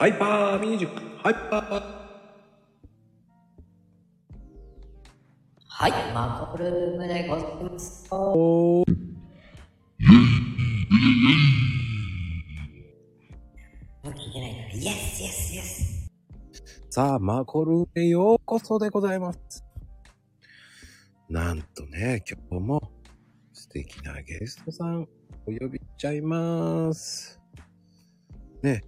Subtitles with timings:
[0.00, 1.82] ハイパーミュージック、ハイパー。
[5.68, 8.08] はい、まこ Room でございます。
[8.10, 8.92] お聞
[14.02, 16.10] いてないから、 yes yes yes。
[16.88, 19.66] さあ、まこ Room へようこそでございます。
[21.28, 22.90] なんとね、今日も
[23.52, 25.02] 素敵なゲストさん
[25.46, 27.38] お呼びしちゃいます。
[28.62, 28.82] ね、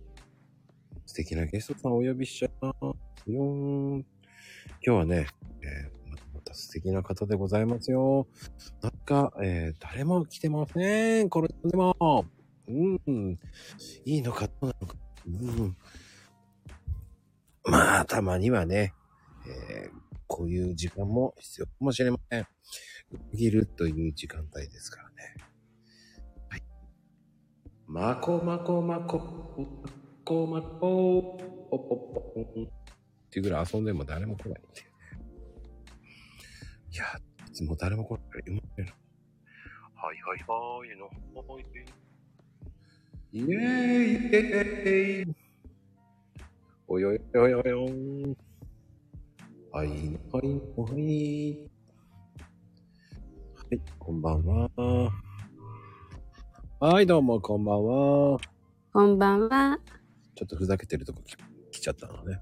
[1.13, 2.73] 素敵なゲストさんお呼びしちゃいま
[3.23, 3.45] すよ。
[3.45, 4.03] 今
[4.81, 5.27] 日はね、
[5.61, 8.27] えーまたまた素敵な方でございますよ。
[8.81, 11.29] なんか、えー誰も来てません。
[11.29, 12.25] これでも。
[12.67, 13.39] うん。
[14.07, 14.97] いいのか、どうなのか。
[15.27, 15.77] うん。
[17.65, 18.95] まあ、たまにはね、
[19.47, 19.91] えー
[20.27, 22.45] こういう時間も必要かもしれません。
[23.33, 25.15] 区切るという時間帯ですからね。
[26.49, 26.63] はい。
[27.87, 29.83] まこまこまこ、
[30.33, 31.39] まこまこ、
[31.71, 32.69] ポポポンっ
[33.31, 34.87] ていうぐらい遊んでも誰も来ないっていう。
[36.93, 37.05] いや、
[37.49, 38.91] いつも誰も来ないから今までの。
[39.95, 41.07] はいはいはいの、
[41.53, 41.65] はい。
[43.33, 43.51] イェー
[44.05, 45.35] イイェーイ
[46.87, 48.37] およよよよよん。
[49.71, 50.43] はい、はい、は
[50.99, 51.71] い。
[53.55, 55.13] はい、こんばんは。
[56.81, 58.39] はい、どうも、こんばんは。
[58.93, 59.79] こんばんは。
[60.35, 61.37] ちょっとふざけてるとこ来
[61.71, 62.41] 来ちゃったのね。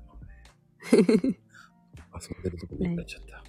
[0.92, 3.44] 遊んでるとこ見られちゃった。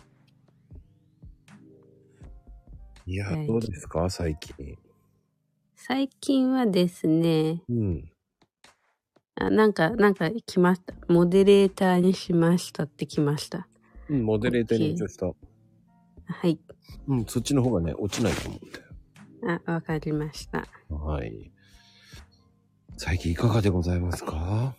[3.05, 4.09] いや、はいどうですか？
[4.09, 4.77] 最近。
[5.75, 8.11] 最近はですね、うん。
[9.35, 10.93] あなんか、なんか来ました。
[11.07, 13.67] モデレーターにしましたって来ました。
[14.09, 15.25] うん、モデレーターに一応した。
[15.25, 15.35] は
[16.47, 16.59] い。
[17.07, 18.79] うん、そっちの方がね、落ちないと思うんだ
[19.55, 19.61] よ。
[19.65, 20.67] あ、わかりました。
[20.89, 21.51] はい。
[22.97, 24.75] 最近いかがでございますか？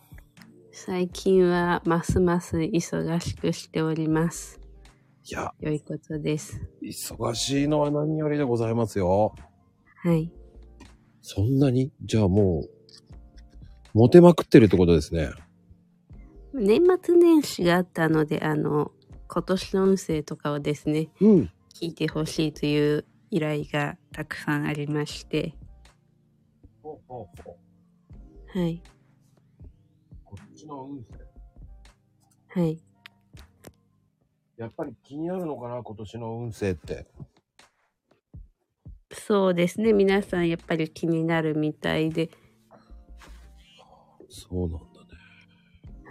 [0.73, 4.61] 最近はますます忙しくしております。
[5.25, 6.61] いや、良いことです。
[6.83, 9.35] 忙しいのは何よりでございますよ。
[9.97, 10.33] はい。
[11.21, 11.93] そんなに？
[12.05, 12.71] じゃあもう、
[13.93, 15.31] モテまくってるってことですね。
[16.55, 18.93] 年末年始があったので、あの、
[19.29, 21.51] 今年の運勢とかをですね、うん。
[21.75, 25.55] 聞いてほしいという依頼がたくさんありまして、
[26.83, 27.57] ほうほうほう。
[28.55, 28.83] はい。
[30.25, 31.07] こっちの運勢。
[32.49, 32.79] はい。
[34.59, 37.07] やっぱり気になるのかな今年の運勢って。
[39.11, 39.95] そうですね。
[39.95, 42.29] 皆さんやっぱり気になるみたいで、
[44.29, 44.77] そうなんだ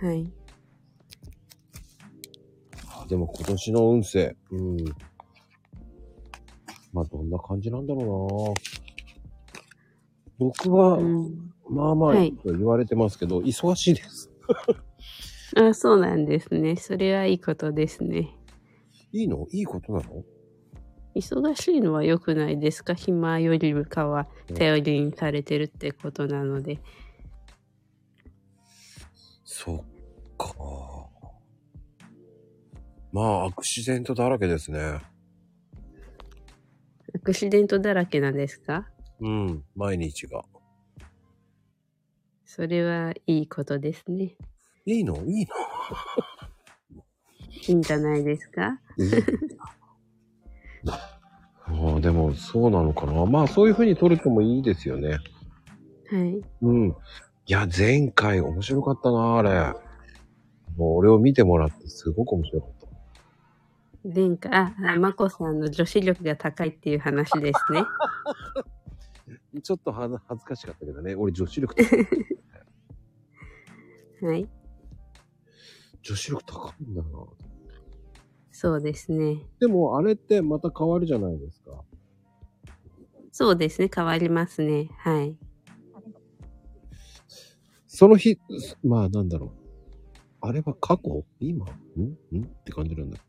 [0.02, 0.08] ね。
[0.08, 0.34] はい。
[2.88, 4.35] あでも今年の運勢。
[4.50, 4.78] うん。
[6.91, 8.53] まあどんな感じなんだろうな
[10.40, 14.30] 僕は、うん、まあまあ、はいと言われてますけど、忙しいです。
[15.56, 16.76] あ、そうなんですね。
[16.76, 18.36] それはいいことですね。
[19.14, 19.48] いいの？
[19.52, 20.24] いいことなの？
[21.16, 22.94] 忙しいのは良くないですか？
[22.94, 26.80] 暇よりかは頼りにされてるってことなので。
[29.46, 29.78] そっ
[30.38, 30.53] か。
[33.14, 35.00] まあ、アクシデントだらけですね。
[37.14, 38.90] アクシデントだらけなんですか？
[39.20, 40.44] うん、毎日が。
[42.54, 44.36] それはいいことですね。
[44.86, 45.16] いいの？
[45.26, 45.48] いい
[47.70, 48.78] いいんじゃないですか？
[50.86, 51.18] あ
[51.96, 53.26] あでも、そうなのかな。
[53.26, 55.12] まあ、そういう風に撮るともいいですよね。
[55.12, 56.44] はい。
[56.62, 56.90] うん。
[56.90, 56.94] い
[57.48, 59.74] や、前回面白かったな、あれ。
[60.76, 64.10] もう俺を見てもらってすごく面白かった。
[64.14, 67.84] 前回、あ、あまこさんの女子力が高いっていう話ですね。
[69.62, 71.16] ちょっとは恥ずかしかったけどね。
[71.16, 72.08] 俺女子力高い。
[74.22, 74.50] はい。
[76.02, 77.10] 女子力高いんだな。
[78.52, 79.46] そうですね。
[79.60, 81.84] でも、あれってまた変わるじゃないですか。
[83.32, 83.90] そうですね。
[83.94, 84.90] 変わりますね。
[85.00, 85.38] はい。
[87.88, 88.40] その日、
[88.84, 89.52] まあなんだろう。
[90.42, 91.26] あれは過去？
[91.40, 91.66] 今？
[91.66, 91.70] ん？
[92.38, 92.44] ん？
[92.44, 93.20] って感じなんだ。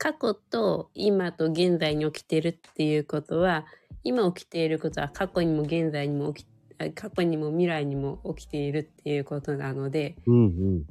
[0.00, 3.66] 過去と今と現在に起きてるっていうことは
[4.02, 6.46] 今起きていることは過去にも現在にも起き
[6.78, 10.86] あ過去にも未来にも起きているっていうことなのでうんうん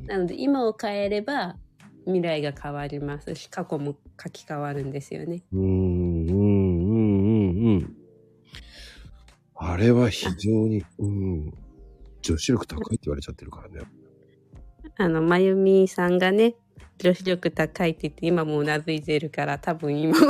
[0.00, 0.06] うん。
[0.06, 1.56] なので今を変えれば
[2.06, 5.42] 未来が変わりますし過去も書き換わるんですよね。
[5.52, 7.96] うーん、うん、うん、うん、うん。
[9.56, 11.52] あれは非常に、うん。
[12.22, 13.86] 女子力高いって言われちゃってるからね。
[14.96, 16.54] あのまゆみさんがね
[16.98, 20.26] 女子力高いって言って今もうなずいてるから多分今も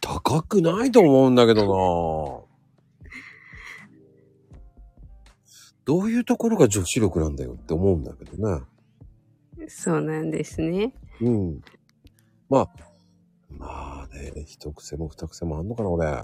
[0.00, 2.48] 高くないと思うんだけど
[5.84, 8.62] どういうところが女子力なんだよって思うんだけどね。
[9.68, 10.94] そうなんですね。
[11.20, 11.60] うん。
[12.48, 12.70] まあ、
[13.50, 16.22] まあね、一癖も二癖もあんのかな、俺。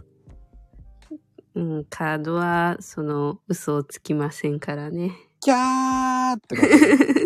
[1.55, 5.13] うん、カードは、その、嘘をつきませんからね。
[5.41, 6.75] キャーって感じ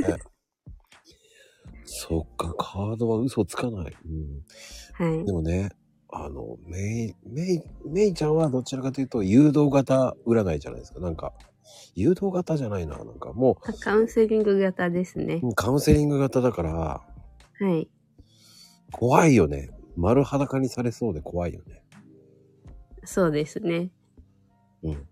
[0.01, 0.17] ね。
[1.85, 3.97] そっか、カードは嘘つかない。
[4.07, 4.43] うん。
[4.93, 5.33] はいで。
[5.33, 5.71] もね、
[6.09, 11.01] あの、メイ、メイ、メイちゃんはどちらかというと誘導型占いじゃないですか。
[11.01, 11.33] なんか、
[11.95, 12.99] 誘導型じゃないな。
[12.99, 15.41] なんかもあカウンセリング型ですね。
[15.43, 17.05] う、カウンセリング型だから、は
[17.71, 17.89] い。
[18.91, 19.71] 怖いよね。
[19.97, 21.83] 丸裸にされそうで怖いよね。
[23.05, 23.91] そうですね。
[24.83, 25.09] うん。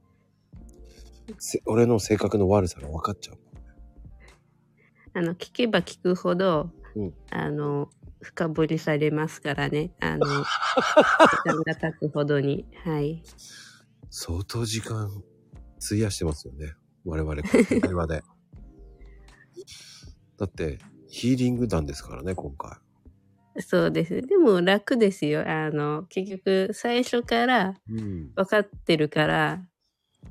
[1.39, 3.39] せ俺の性格の悪さが分かっちゃう。
[5.15, 7.91] あの、聞けば聞くほど、うんあの、
[8.21, 9.93] 深掘りされますからね。
[10.01, 10.45] あの、時
[11.45, 12.67] 間が経つほどに。
[12.85, 13.23] はい。
[14.11, 15.23] 相当時間
[15.85, 16.75] 費やしてますよね。
[17.05, 18.23] 我々、会話で。
[20.39, 20.79] だって、
[21.09, 22.79] ヒーリング団ですからね、今回。
[23.59, 24.23] そうです。
[24.23, 25.43] でも楽ですよ。
[25.47, 28.33] あの、結局、最初からうん。
[28.35, 29.65] 分かってるから、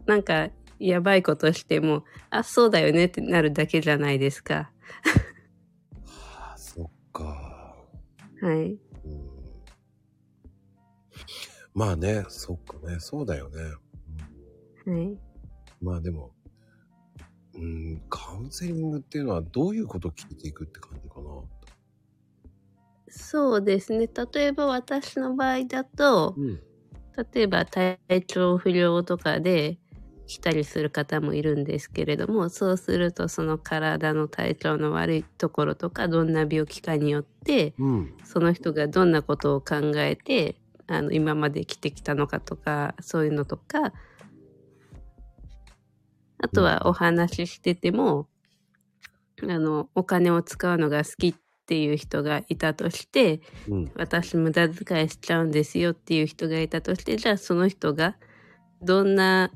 [0.06, 0.50] なんか、
[0.80, 4.72] やばいことしても、あ、そうだよねってなるだけじゃないですか。
[6.06, 7.24] はあ、そっか。
[8.42, 8.72] はい。
[9.06, 9.30] うん。
[11.74, 13.58] まあね、そっかね、そうだよね。
[14.86, 15.18] うんはい。
[15.82, 16.32] まあでも、
[17.56, 21.30] うん、カウンセリングっていうのはどういうことを聞いていくって感じかな。
[23.10, 24.08] そうですね。
[24.34, 26.60] 例えば私の場合だと、うん。
[27.34, 29.79] 例えば体調不良とかで
[30.30, 38.14] 来たりする方もいるんですけれども、そうするとその体の体調の悪いところとか、どんな病気かによって、うん。
[38.24, 40.56] その人がどんなことを考えて、
[40.86, 43.92] あの、今まで生きてきたのかとか、そういうのとか、
[46.38, 48.28] あとはお話ししてても、
[49.42, 51.36] あの、お金を使うのが好きっ
[51.66, 53.92] ていう人がいたとして、うん。
[53.96, 58.16] 私無駄遣いしちゃうんですよっていう人がいたとして、じゃあその人が
[58.84, 59.52] どんな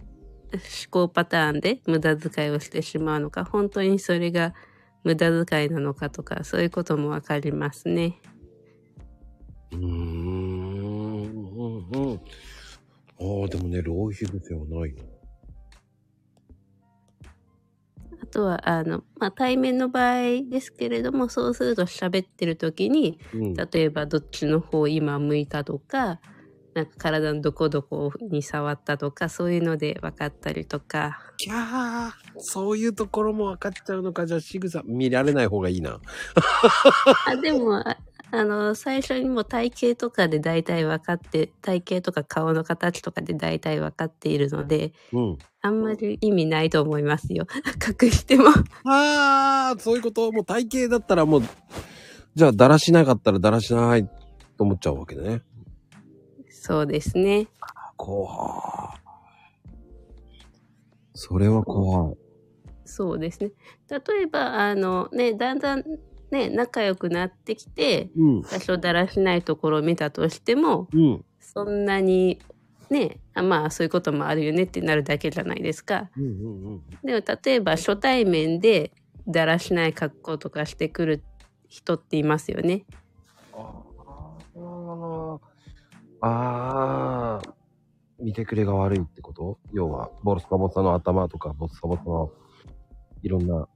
[0.58, 4.54] 思考パターンで無駄遣いをしてしまうのか、本当にそれが
[5.04, 8.20] 無駄遣いなのかとか、そういうこともわかりますね。
[9.72, 9.84] うーん。
[9.84, 11.88] うん。
[11.90, 12.22] うん。
[13.20, 15.04] ああ、でもね、浪費癖はないな。
[18.22, 23.54] あとは、あの、まあ、対面の場合ですけれども、そうすると喋ってる時に、うん。
[23.54, 26.20] 例えばどっちの方今向いたとか、
[26.74, 34.26] なんか体のどこどこに触ったとか、そういうので分かったりとか、キャーそういうところも分かっちゃうのか。
[34.26, 36.00] じゃあ、仕草見られない方がいいな。
[37.28, 37.98] あでもあ
[38.36, 45.38] あの最初にもう体型とかで大体分かって体型とか顔の形とかで大体分かっているのでうん。
[45.62, 47.46] あんまり意味ないと思いますよ
[48.02, 48.50] 隠しても
[48.86, 51.44] ああ、そういうこともう体型だったらもう、
[52.36, 54.06] じゃあ、だらしなかったらだらしない
[54.58, 55.42] と思っちゃうわけだね。
[56.66, 57.48] そうですね
[57.98, 58.26] 怖
[58.96, 59.00] い。
[61.14, 62.18] それは怖い。
[62.86, 63.52] そうですね
[63.90, 65.84] 例えばあのねだんだん
[66.32, 68.42] ね仲良くなってきてうん。
[68.44, 71.26] 多少だらしないところを見たとしてもうん。
[71.42, 72.40] そんなに
[72.90, 76.82] ねあまあそういうこともあるよねってなるだけじゃないですかうんうんうん。
[77.04, 78.94] でも例えば初対面で
[79.28, 81.24] だらしない格好とかしてくる
[81.68, 82.86] 人っていますよね。
[83.52, 83.84] あ
[84.56, 85.53] あ、
[86.26, 87.54] ああ、
[88.18, 89.60] 見てくれが悪いってこと？
[89.74, 92.32] 要は、ボスサボサの頭とか、ボスサボサの
[93.24, 93.68] いろんな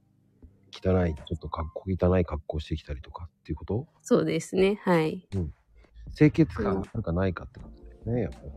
[0.72, 3.86] 汚い、ちょっと格好汚い格好してきたりとかっていうこと？
[4.00, 4.80] そうですね。
[4.82, 5.28] はい。
[6.16, 8.50] 清潔感あるかないかってことだよね、やっぱり。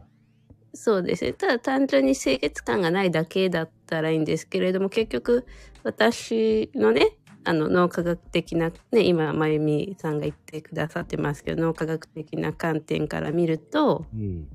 [0.74, 1.34] そうですね。
[1.34, 5.46] ただ単純に清潔感がないだけだったらいいんですけれども、結局
[5.84, 14.48] 私のね、あの脳科学的な、ね、今、まゆみさんが言ってくださってますけど、脳科学的な観点から見ると、うん。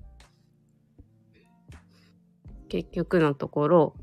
[2.69, 3.95] 結局のところ、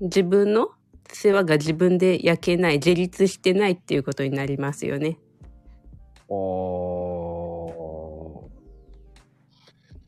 [0.00, 0.70] 自分の
[1.12, 5.18] 世話が自分で焼けない、自立してないっていうことになりますよね。
[6.28, 6.32] ああ。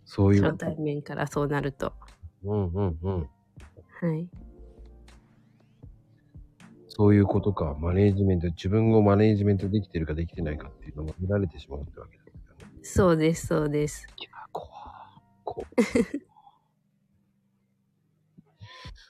[0.05, 0.59] そういう初。
[0.59, 1.93] 対面からそうなると。
[2.45, 3.29] うんうんうん。
[4.01, 4.29] はい。
[6.97, 7.77] そういうことか。
[7.81, 12.79] マネージメント、自分をマネージメントできてるかできてないかっていうのも見られてしまうってわけですよね。
[12.83, 14.07] そうです、そうです。
[14.19, 14.75] いや、怖い。
[15.43, 15.67] こ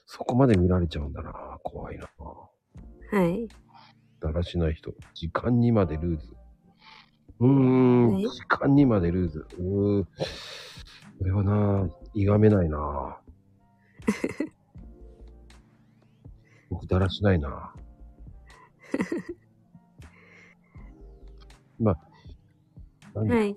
[0.07, 1.59] そこまで見られちゃうんだな。
[1.63, 1.99] 怖い。
[1.99, 2.09] な。
[3.13, 3.49] はい。
[4.21, 4.75] だらしない。
[4.75, 4.95] 人。
[5.13, 6.29] 時間にまでルーズ。
[7.41, 8.23] うーん、はい。
[8.23, 9.47] 時間にまでルーズ。
[9.59, 10.05] うー
[11.19, 12.25] これはな、い。
[12.25, 12.69] がめない。
[12.69, 13.19] な。
[16.75, 17.73] 僕、だらしないな。
[21.79, 21.97] ま
[23.15, 23.57] あ、はい。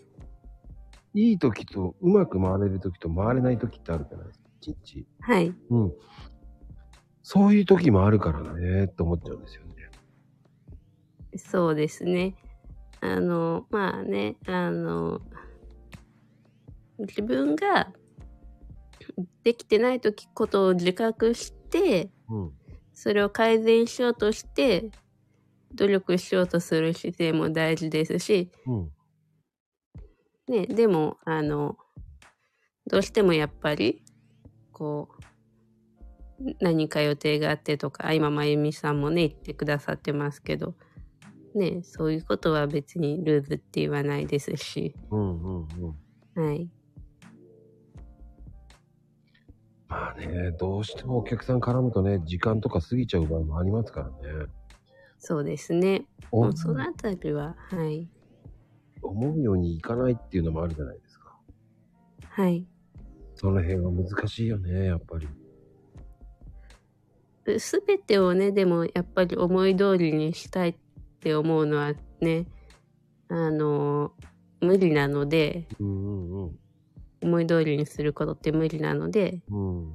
[1.15, 4.45] いい時と、うまく回れる時と回れない時ってあるじゃないですか。
[4.61, 5.07] 一日。
[5.19, 5.51] はい。
[5.69, 5.93] うん。
[7.23, 9.71] そういう時もあるからね、って思っちゃうんですよね。
[11.37, 12.35] そうですね。
[13.01, 15.21] あの、まあね、あの、
[16.99, 17.91] 自分が
[19.43, 22.56] できてない時ことを自覚して、うん。
[22.97, 24.89] それを改善しようとして、
[25.75, 28.91] 努力しようとする姿勢も大事ですし、うん。
[30.47, 31.77] ね、でも、あの、
[32.87, 34.01] どうしてもやっぱり、
[34.71, 35.09] こ
[36.41, 40.73] う、何か予定があってとか、あ今、まゆみさんもね、言ってくださってますけど、
[41.53, 45.67] ね、そういうことは別にルーズって言わないですし、うんうん
[46.35, 46.47] うん。
[46.47, 46.67] はい。
[49.89, 54.13] まあね、どうしてもお客さん絡むとね、時間とか過ぎちゃう場合もありますからね。
[55.19, 56.05] そうですね。
[56.31, 58.07] おもうそのあたりは、はい。
[59.01, 61.37] 思うようにいかないっていうのもあるじゃないですか。
[62.29, 62.65] はい。
[63.35, 65.27] その辺は難しいよね、やっぱり。
[67.59, 70.75] すべてをね、でもやっぱり思い通りにしたいっ
[71.21, 72.45] て思うのはね、
[73.29, 74.11] あの、
[74.59, 76.59] 無理なので、うんうんうん。
[77.21, 79.87] 思い通りにすることって無理なので、うん。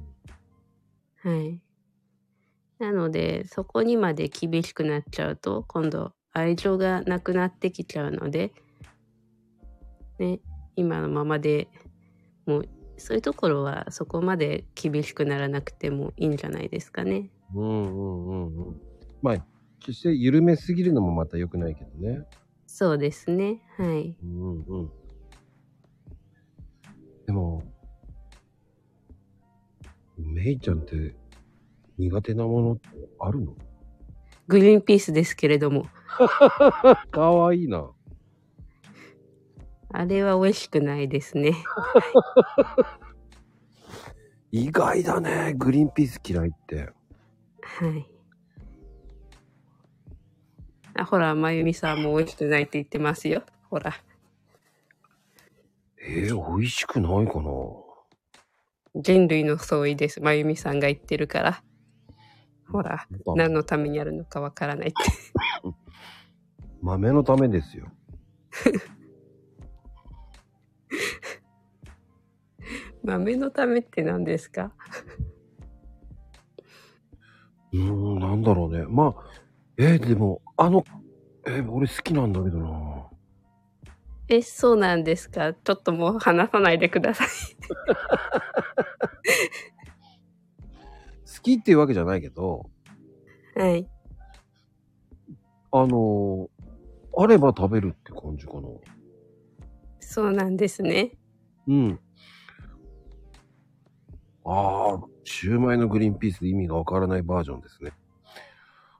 [1.17, 1.61] はい。
[2.79, 8.51] なので、そこにまで厳しくなっちゃうと、今度、愛情がなくなってきちゃうので、
[10.19, 10.39] ね、
[10.75, 11.67] 今のままで
[12.45, 17.29] もう、そういうところはそこまで厳しくならなくてもいいんじゃないですかね。
[17.55, 18.81] うんうんうんうん。
[19.21, 19.45] まあ、
[19.79, 22.25] 決して緩めすぎるのもまた良くないけどね。
[22.67, 23.61] そうですね。
[23.77, 24.17] はい。
[24.23, 24.91] うんうん。
[30.17, 31.15] メイちゃんって
[31.97, 32.79] 苦手なもの
[33.19, 33.55] あるの？
[34.47, 35.87] グリーンピースですけれども、
[37.11, 37.89] かわいいな。
[39.89, 41.53] あれは美味しくないですね。
[44.51, 46.89] 意外だね、グリーンピース嫌いって。
[47.61, 48.09] はい。
[50.95, 53.43] あ、ほら、まゆみさんも美味しくないって言ってますよ。
[53.69, 53.93] ほら。
[56.05, 57.49] えー、美味しくないかな？
[58.95, 60.21] 人類の相違です。
[60.21, 61.63] まゆみさんが言ってるから。
[62.71, 64.95] ほら、何のためにあるのかわからないって。
[66.81, 67.87] 豆のためですよ。
[73.03, 74.71] 豆のためって何ですか？
[77.73, 77.79] うー
[78.15, 78.85] ん、なんだろうね。
[78.87, 79.23] まあ、
[79.77, 80.83] えーでも、あの、
[81.47, 83.07] えー俺好きなんだけどな。
[84.35, 85.53] え、そうなんですか？
[85.53, 87.27] ちょっともう話さないでください。
[91.25, 92.69] 好きっていうわけじゃないけど、
[93.55, 93.87] はい。
[95.71, 96.49] あのー
[97.15, 98.61] あれば食べるって感じかな。
[99.99, 101.11] そうなんですね。
[101.67, 101.99] うん。
[104.43, 107.91] ああ、シューマイのグリーンピースで意味がわからないバージョンですね。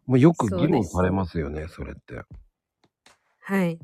[0.05, 2.21] まあ、よく議論されますよね、それって。
[3.39, 3.79] はい。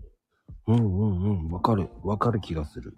[0.67, 2.95] うんうんうん、わかる、わかる気がする。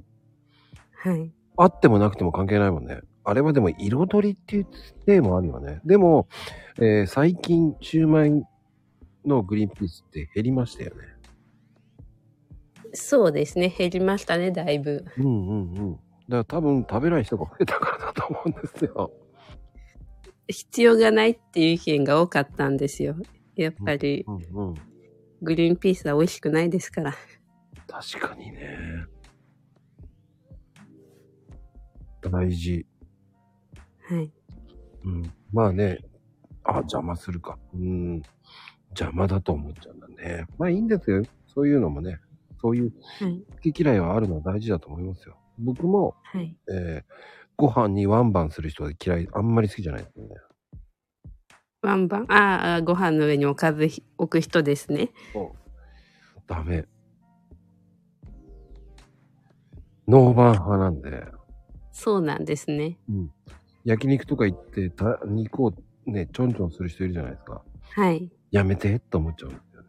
[0.94, 1.32] はい。
[1.58, 3.00] あってもなくても関係ないもんね。
[3.24, 4.66] あれはでも彩りっていう
[5.06, 5.80] テーマあるよね。
[5.86, 6.28] でも、
[6.78, 8.44] えー最近、シューマイ
[9.26, 11.02] のグリーンピースって減りましたよね。
[12.94, 13.70] そうですね。
[13.70, 15.06] 減りましたね、だいぶ。
[15.18, 15.92] うんうんうん。
[15.94, 19.12] だから多分食べない人が増えたからだと思うんですよ。
[20.48, 23.16] 必要がないっていう意見が多かったんですよ。
[23.56, 24.76] やっぱり、うんうん。
[25.42, 27.16] グリーンピースは美味しくないですから。
[27.92, 29.06] 確かにね。
[32.22, 32.86] 大事。
[34.10, 34.32] はい。
[35.04, 35.34] うん。
[35.52, 36.00] まあね。
[36.64, 37.58] あ、邪魔するか。
[37.74, 38.22] うん。
[38.92, 40.46] 邪魔だと思っちゃうんだね。
[40.58, 41.24] まあいいんですよ。
[41.48, 42.20] そういうのもね。
[42.62, 43.44] そういうはい。
[43.64, 45.38] 好き嫌いはあるのは大事だと思いますよ。
[45.58, 46.56] 僕も、はい。
[46.70, 50.36] えーご飯にワンバンする人は嫌い、あんまり好きじゃないですよね。
[51.84, 55.12] ワンバン、ああ、ご飯の上におかずひ置く人ですね。
[56.48, 56.86] ダメ。
[60.12, 61.24] ノーバン派なんで、
[61.94, 62.98] そうなんですね。
[63.86, 65.74] 焼肉とか行ってた肉を
[66.06, 67.64] ね、ちょんちょんする人いるじゃないですか。
[67.96, 68.30] はい。
[68.52, 69.88] やめてって思っちゃうんですよね。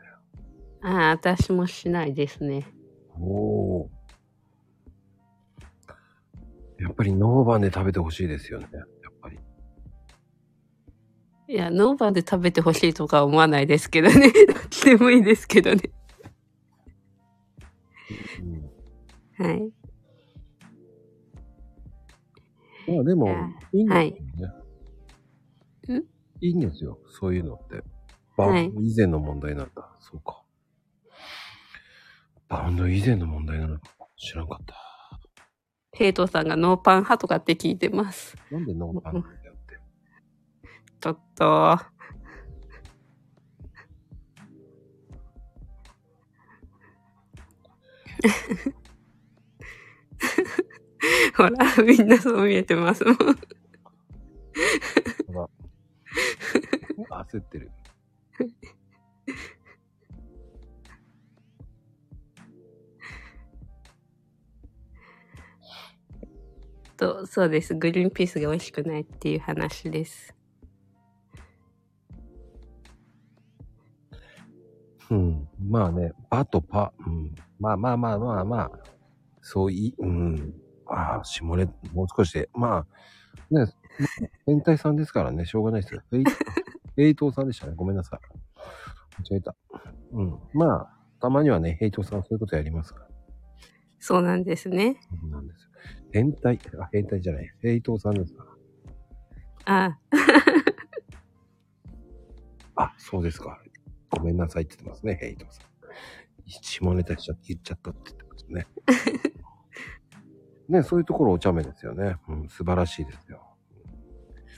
[0.82, 2.68] ああ、私もしないですね。
[3.18, 3.90] おお。
[6.78, 8.68] やっぱりノーバンで食べてほしいですよね。
[8.72, 8.84] やっ
[9.20, 9.40] ぱり。
[11.48, 14.32] いや、ノーバンで食べてほしいとかは思わないですけどね。
[14.46, 15.82] どっちでもいいですけどね。
[19.38, 19.81] うん、はい。
[22.86, 24.48] まあでもいや、いいんですよ
[25.88, 25.98] ね。
[25.98, 26.02] ん？
[26.40, 26.98] いいんですよ。
[27.08, 27.82] そういうのって。
[28.36, 29.88] バはいウンド以前の問題なんだ。
[30.00, 30.42] そうか。
[32.48, 33.82] バウンド以前の問題なのか。
[34.16, 34.74] 知らんかった。
[35.92, 38.36] ヘイトさんがノーパン派とかって聞いてます。
[38.50, 39.78] なんでノーパンなんだよって。
[41.00, 41.78] ちょっと。
[51.36, 51.50] ほら、
[51.84, 53.16] みんなそう見えてますもん。
[53.16, 53.22] ほ
[57.08, 57.70] ら焦ってる。
[66.96, 67.74] と、そうです。
[67.74, 70.34] グリーンピースが美味しくないっていう話です。
[75.10, 75.48] うん。
[75.58, 76.92] まあね、パとパ。
[77.04, 77.34] うん。
[77.58, 78.70] まあまあまあまあまあ。
[79.40, 80.54] そういい、うん。
[80.92, 82.50] ああ、下ネ、もう少しで。
[82.52, 82.86] ま
[83.50, 83.72] あ、ね、
[84.46, 86.02] 変態さんですからね、しょうがないですよ。
[86.96, 87.72] ヘイ、トーさんでしたね。
[87.74, 88.20] ごめんなさい。
[89.30, 89.56] 間違えた。
[90.12, 90.38] うん。
[90.52, 93.08] まあ、たまにはね、ヘイさんそういうことやりますから。
[93.98, 95.00] そうなんですね。
[95.08, 95.70] そうなんですよ。
[96.12, 97.50] 変態、あ、変態じゃない。
[97.60, 98.44] ヘイさんですか
[99.64, 99.84] ら。
[99.86, 99.98] あ、
[102.76, 103.62] あ、そうですか。
[104.10, 105.48] ごめんなさいって言ってますね、ヘイさん。
[106.46, 108.66] 下ネタしちゃって言っちゃったって言ってますね。
[110.72, 112.16] ね、そういうところお茶目ですよね。
[112.28, 113.42] うん、素晴らしいですよ。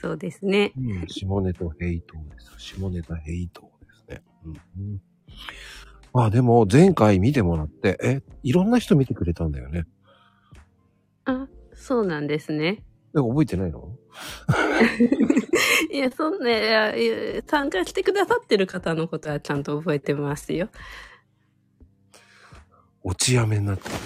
[0.01, 0.71] そうですね。
[0.77, 2.53] うん、下ネタヘイトーです。
[2.57, 4.23] 下ネタヘイトーですね。
[4.45, 5.01] うん、うん。
[6.13, 9.85] まあでも、前回見てもらって、え、いろんな人見てくれたんだよね。
[11.25, 12.83] あ、そうなんですね。
[13.15, 13.97] え、覚えてないの？
[15.91, 17.05] いや、そんな、いやい
[17.35, 20.69] や参加してくださってる方のことはちゃんと覚えてますよ。
[23.03, 23.99] おちやめになってるね。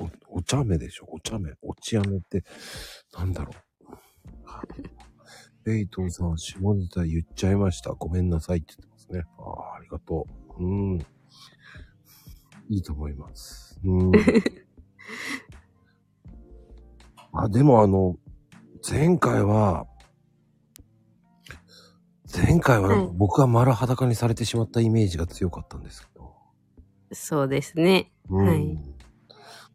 [0.00, 1.06] お、お、お茶目でしょ？
[1.10, 1.52] お茶目。
[1.62, 2.44] おちやめって、
[3.16, 3.56] なんだろう。
[5.70, 7.92] ヘイトーさん、下ネタ言っちゃいました。
[7.92, 9.24] ごめんなさいって言ってますね。
[9.38, 10.26] ああ、ありがと
[10.58, 10.64] う。
[10.64, 10.98] うん。
[12.68, 13.78] いいと思います。
[13.84, 14.12] うん。
[17.32, 18.16] あ、でもあの、
[18.88, 19.86] 前回は、
[22.32, 26.32] 前回ははい僕が丸裸にされてしまったイメージが強かったんですけど。
[27.12, 28.12] そうですね。
[28.28, 28.89] うんはい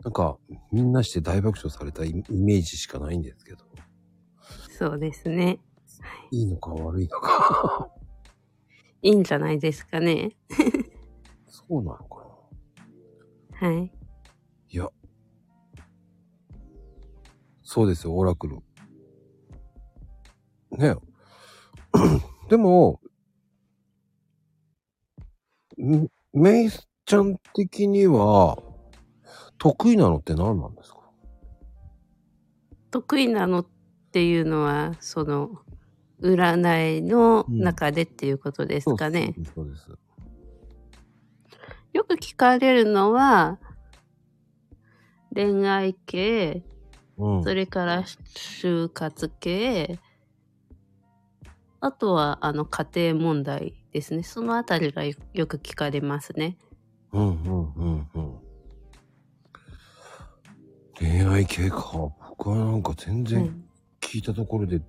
[0.05, 0.37] なんか、
[0.71, 3.65] みんなして大爆笑されたイイメージしかないんですけど。
[4.77, 5.57] そうですね。
[6.29, 7.89] いいのか悪いのか。
[9.01, 10.35] いいんじゃないですかね。
[11.47, 12.23] そうなのか
[13.59, 13.67] な。
[13.67, 13.91] はい。
[14.69, 14.87] いや。
[17.63, 18.57] そうですよ、オラクル。
[20.77, 20.93] ね
[22.47, 23.01] でも、
[25.81, 28.59] んメイスちゃん的には、
[29.57, 30.99] 得意なのって何なんですか？
[32.91, 33.67] 得意なのっ
[34.11, 35.59] ていうのは、その、
[36.21, 39.35] 占いの中でっていうことですかね。
[39.53, 39.85] そうです。
[39.85, 39.99] そうです
[41.93, 43.59] よく聞かれるのは、
[45.33, 46.63] 恋愛系、
[47.17, 47.43] うん。
[47.43, 49.99] それから就活系、
[51.81, 54.23] あとは、あの、家庭問題ですね。
[54.23, 56.57] そのあたりがよよく聞かれますね。
[57.11, 58.44] うんうんうんうん。
[60.99, 62.09] 恋愛系か。
[62.29, 63.61] 僕はなんか全然うん
[64.01, 64.81] 聞いたところで、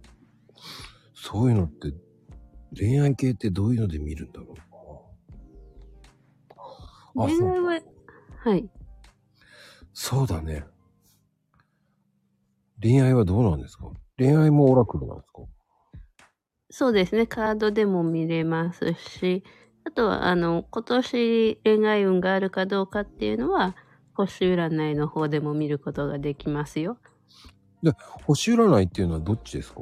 [1.14, 1.92] そういうのって、
[2.76, 4.54] 恋愛系ってどういうので見るんだろう
[7.18, 7.24] な。
[7.24, 7.80] あ、そう恋愛は、
[8.40, 8.68] はい。
[9.94, 10.64] そうだね。
[12.82, 13.90] 恋愛はどうなんですか？
[14.18, 15.42] 恋愛もオラクルなんですか？
[16.70, 17.26] そうですね。
[17.26, 19.44] カードでも見れますし、
[19.84, 23.76] あとは、あの、今年恋愛運があるかどうかっていうのは、
[24.16, 26.98] 星占いの方でも見ることができますよ。
[28.24, 29.80] 星占いっていうのはどっちですか？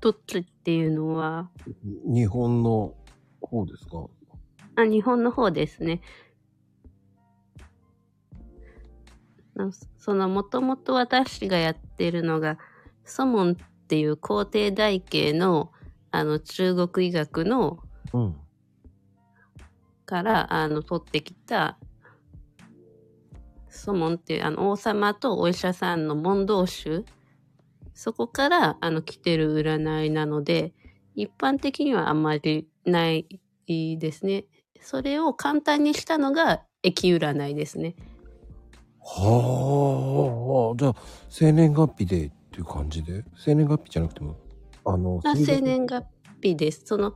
[0.00, 1.50] どっちっていうのは、
[2.04, 2.94] 日本の
[3.40, 4.06] 方ですか？
[4.76, 6.02] あ、日本の方ですね。
[9.54, 12.58] なその、もともと私がやってるのが、
[13.04, 13.54] ソモンっ
[13.88, 15.72] ていう皇帝台形の、
[16.10, 17.78] あの、中国医学の、
[18.12, 18.36] うん。
[20.06, 21.76] から、あの、取ってきた、
[23.68, 27.04] ソモンっていう、あの、王様とお医者さんの問答集、
[27.92, 30.72] そこから、あの、来てる占いなので、
[31.14, 33.26] 一般的にはあんまりない
[33.66, 34.46] ですね。
[34.80, 37.96] それを簡単にしたのが、駅占いですね。
[39.00, 40.94] はあ、じゃあ、
[41.28, 43.24] 生年月日でっていう感じで？
[43.36, 44.36] 生年月日じゃなくても、
[44.84, 46.06] あの、生年月
[46.40, 46.82] 日です。
[46.84, 47.14] その、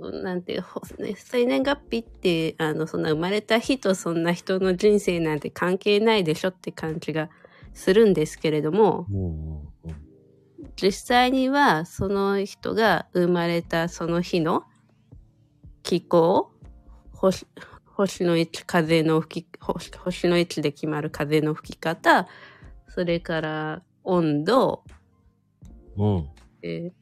[0.00, 0.62] なんて
[0.98, 7.28] ね、生年月日って、あの、そんな生まれた日とそんな人の人生なんて関係ないでしょって感じが
[7.74, 9.96] するんですけれども、うんうんうん。
[10.76, 14.64] 実際にはその人が生まれたその日の
[15.82, 16.50] 気候、
[17.12, 17.46] 星
[17.84, 22.26] 星の位置、風の吹き、星星の位置で決まる風の吹き方、
[22.88, 24.82] それから温度、
[25.96, 26.28] うん。
[26.62, 26.99] えー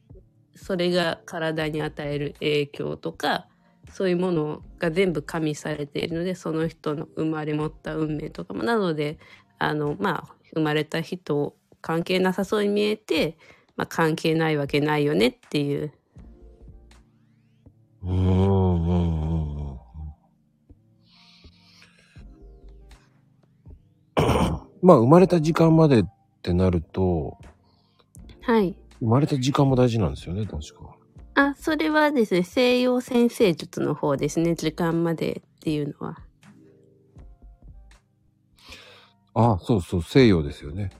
[0.59, 3.47] それが体に与える影響とか
[3.90, 9.18] そういうものが全部加味されているのでその人の生まれ持った運命とかもなので
[9.59, 13.38] あのまあ生まれた人関係なさそうに見えて、
[13.77, 15.92] まあ、関係ないわけないよねっていう
[18.03, 19.79] うんうんうんうん。
[24.81, 26.05] まあ、生まれた時間までっ
[26.42, 27.37] てなると、
[28.42, 30.94] はい生まれた時間も大事なんですよね、確か。
[31.34, 36.18] あそれはですね西洋先生術の方ですね時間までっていうのは
[39.34, 40.90] ああ、そうそう、西洋ですよね。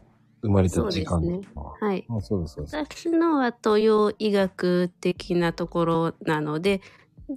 [0.42, 1.76] 生まれた時間そうですとか。
[1.80, 2.76] はいあそうです、そうです。
[2.76, 6.80] 私のは東洋医学的なところなので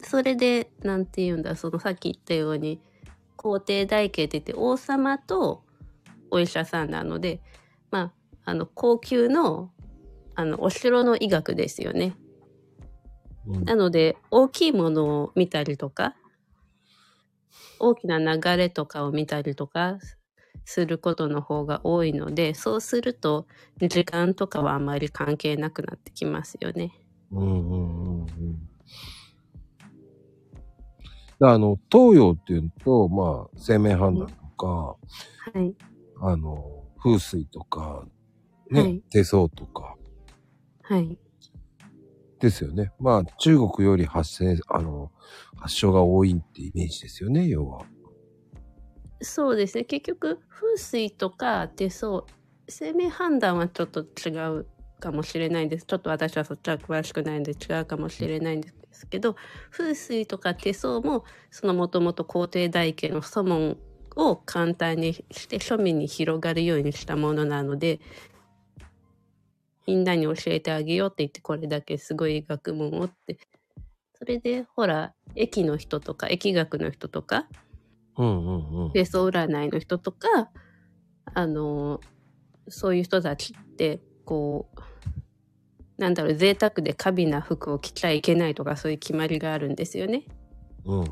[0.03, 2.79] それでなんて言うんだそのさっき言ったように
[3.35, 5.63] 皇帝大家って言って王様と
[6.29, 7.41] お医者さんなので
[7.89, 8.13] ま
[8.45, 9.71] ああの高級の
[10.35, 12.15] あのお城の医学ですよね。
[13.47, 16.15] うんなので大きいものを見たりとか
[17.79, 19.97] 大きな流れとかを見たりとか
[20.63, 23.47] することの方が多いのでそうすると
[23.79, 26.93] 時間とかはあまり関係なくなってきますよね。
[27.31, 28.71] うんうんうんうん。
[31.43, 34.97] あの、東洋っていうと、まあ、生命判断とか、は
[35.55, 35.73] い。
[36.21, 38.05] あの、風水とか、
[38.69, 39.95] ね、はい手相とか、
[40.91, 41.17] はい。
[42.41, 42.91] ですよね。
[42.99, 45.09] まあ、中国より発生、あの、
[45.55, 47.85] 発祥が多いってイメージですよね、要は。
[49.21, 49.85] そうですね。
[49.85, 52.25] 結局風水とか手相
[52.67, 54.65] 生命判断はちょっと違う
[54.99, 55.85] かもしれないです。
[55.85, 59.37] ちょっと私はそっちは詳しくないので違うかもしれないんですけど
[59.69, 63.77] 風水とか手相もそのもともと皇帝大家の祖門
[64.15, 67.99] を簡単にして庶民に広がるようにしたものなので
[69.91, 73.37] みんなに教えてあげようって言ってこれだけすごい学問をって
[74.17, 77.45] それでほら駅の人とか疫学の人とか
[78.17, 78.91] うんうんうん。
[78.93, 80.49] 手相占いの人とか
[81.25, 81.99] あの
[82.69, 84.81] そういう人たちってこう
[85.97, 90.23] なんだろう贅沢で過敏な服を着ちゃいけないとかそういう決まりがあるんですよね。
[90.85, 91.03] うん。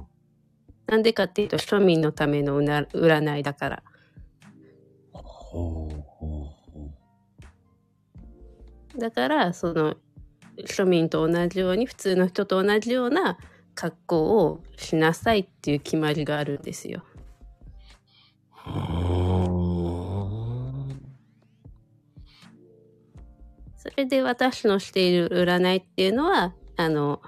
[0.87, 3.83] なんでかっていうと庶民のための占いだから。
[5.11, 6.58] ほうほうほ
[8.99, 9.95] だからその
[10.57, 13.37] 庶民と同じように普通の人と同じような
[13.75, 17.03] 格好をしなさいっていう決まりがあるんですよ。
[23.77, 27.21] それで私のしている占いっていうのはあの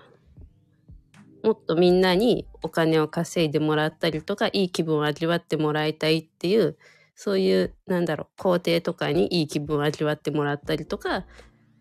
[1.44, 6.78] もっとみんなにお金を稼いでもらったりとかいい気分を味わってもらいたいっていう
[7.16, 11.26] そういうなんだろう皇帝とかにいい気分を味わってもらったりとか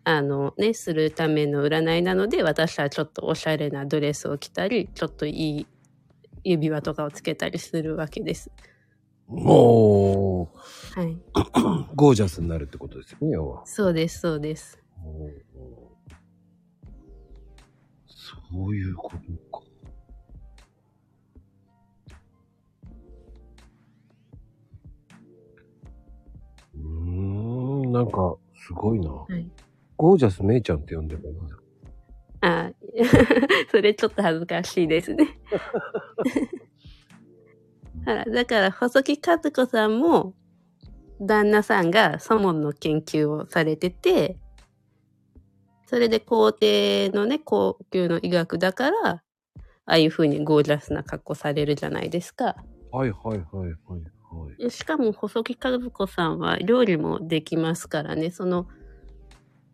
[0.03, 5.67] あのねするための占いなので私はちょっとおしゃれなドレスを着たりちょっといい
[6.43, 8.51] 指輪とかをつけたりするわけです。
[9.27, 10.51] も
[10.95, 11.19] はい、う、
[11.95, 13.65] ゴージャスになるってことですよね、要は。
[13.65, 14.77] そうですそうです。
[18.07, 19.63] そういうことか。
[26.75, 26.81] うー
[27.87, 29.11] ん、なんか、すごいな。
[29.11, 29.49] はい
[30.01, 31.47] ゴージャスめいちゃんって呼んでもいいの
[32.41, 32.71] あ
[33.69, 35.39] それちょっと恥ずかしいですね。
[38.33, 40.33] だから細木和子さんも
[41.19, 44.39] 旦那さんが祖門の研究をされてて
[45.85, 49.23] それで皇帝のね高級の医学だからあ
[49.85, 52.55] あいう風にゴージャスな格好されるじゃないですか。
[52.91, 54.63] はいはいはいはいはい。
[54.63, 58.67] でしかも細木和子さんは料理もできますからねその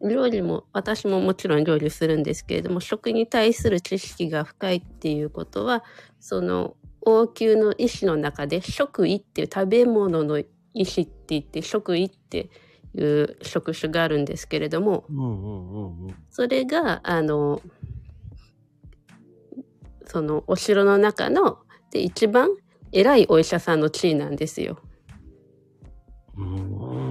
[0.02, 5.84] 料理も私ももちろん料理するんですけれども食に対する知識が深いっていうことは
[6.20, 10.42] その王宮の医師の中で食医っていう食べ物の
[10.74, 12.50] 医師って言って食医って
[12.96, 16.16] いう職種があるんですけれどもうんうんうんうん。
[16.30, 17.62] それがあの
[20.06, 21.60] そのお城の中の
[21.92, 22.50] で一番
[22.92, 24.80] 偉いお医者さんの地位なんですよ。
[26.38, 27.07] うーん。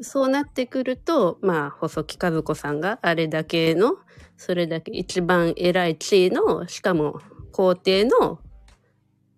[0.00, 3.96] そうなってくると、まあ、細木和子さんがあれだけの、
[4.36, 7.20] それだけ一番偉い地位の、しかも
[7.52, 8.38] 皇帝の、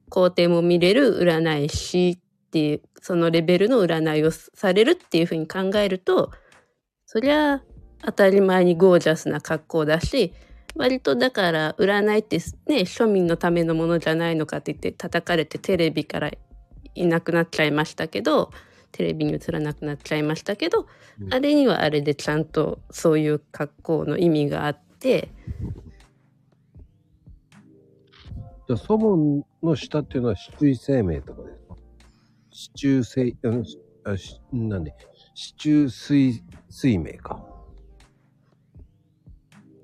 [0.09, 6.31] 皇帝も見れる占い師っていう、そのレベルの占いをされるっていうふうに考えると、
[7.07, 7.63] そりゃ
[8.03, 10.33] 当たり前にゴージャスな格好だし、
[10.77, 16.31] 割とだから占いってね、庶民のためのものじゃないのかって言って叩かれてテレビから
[16.95, 18.51] いなくなっちゃいましたけど、
[18.93, 20.87] テレビに映らなくなっちゃいましたけど、
[21.21, 21.35] うん。
[21.35, 25.29] あれにはあれでちゃんとそういう格好の意味があって、
[28.69, 29.17] じゃあ、祖母
[29.67, 31.77] の下っていうのは、七中生命とかですか？
[32.51, 33.65] 七中生、あの、
[34.05, 34.95] あしなんで、
[35.35, 37.45] 七中水、水命か。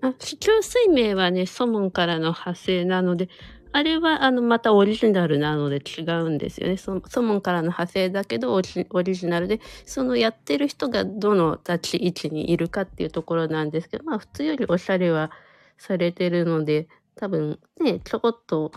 [0.03, 3.29] あ、市中水明はね、ソモンからの派生なので、
[3.77, 6.79] あれはあのまたオリジナルなので違うんですよね。
[6.79, 15.31] ソソモンからの派生だけどオリオリジナルで、そのやってる人がどの立ち位置にいるかっていうところなんですけど、まあ普通よりおしゃれは
[15.77, 18.73] されてるので、多分ね、ちょこっと、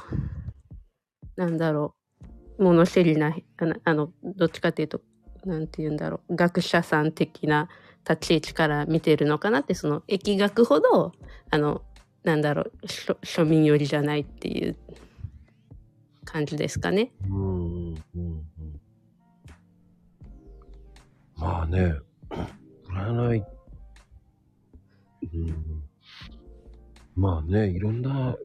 [1.38, 1.96] なんだろ
[2.58, 5.00] う、物知りな、あの、あのどっちかっていうと、
[5.46, 7.70] なんて言うんだろう、学者さん的な
[8.06, 11.14] 立ち位置から見てるのかなって、その疫学ほど、
[11.52, 11.84] あの、
[12.24, 14.76] なんだろう、庶庶民寄りじゃないっていう
[16.26, 17.12] 感じですかね。
[17.30, 18.46] うん、うん、うん。
[21.36, 21.96] まあね、
[22.90, 23.44] 占い、
[25.34, 25.84] うん、
[27.16, 28.38] まあね、いろんな、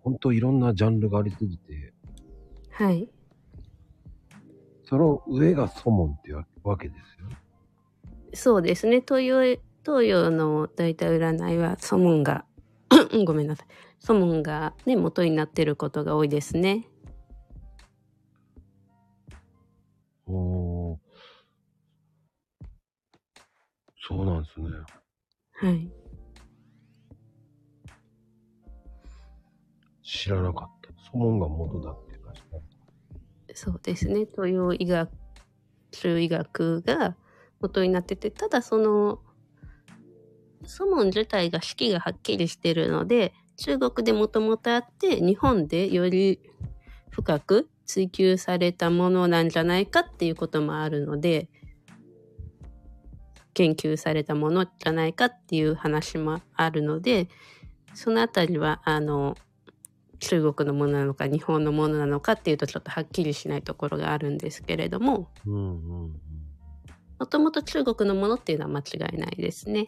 [0.00, 1.92] 本当いろんなジャンルがありすぎて、
[2.70, 3.08] はい。
[4.84, 7.28] その上が祖門っていうわけですよ。
[8.34, 9.00] そうですね。
[9.00, 12.44] 東洋、東洋の大体占いは、ソモンが、
[13.26, 13.66] ごめんなさい。
[13.98, 16.88] ソモンがね、元になってることが多いですね。
[20.26, 20.98] おー
[24.08, 24.66] そうなんですね。
[25.54, 25.90] はい。
[30.02, 31.02] 知らなかった。
[31.10, 32.60] 祖門が元だっていうか知らなかっ
[33.54, 34.26] そうですね。
[34.26, 35.10] 東洋医学、
[35.92, 37.16] 中医学が
[37.60, 39.20] 元になってて、ただその、
[40.66, 46.40] ソモン自体が式がはっきりしてるので、中国でもともとあって、日本でより
[47.10, 51.48] 深く追求されたものなんじゃないかっていうこともあるので、
[53.54, 57.28] 研究されたものじゃないかっていう話もあるので、
[57.94, 59.36] そのあたりは、あの、
[60.18, 65.28] 中国のものなのか日本のものなのかっていうとちょっとはっきりしないところがあるんですけれども。
[67.18, 69.86] もともと中国のものっていうのは間違いないですね。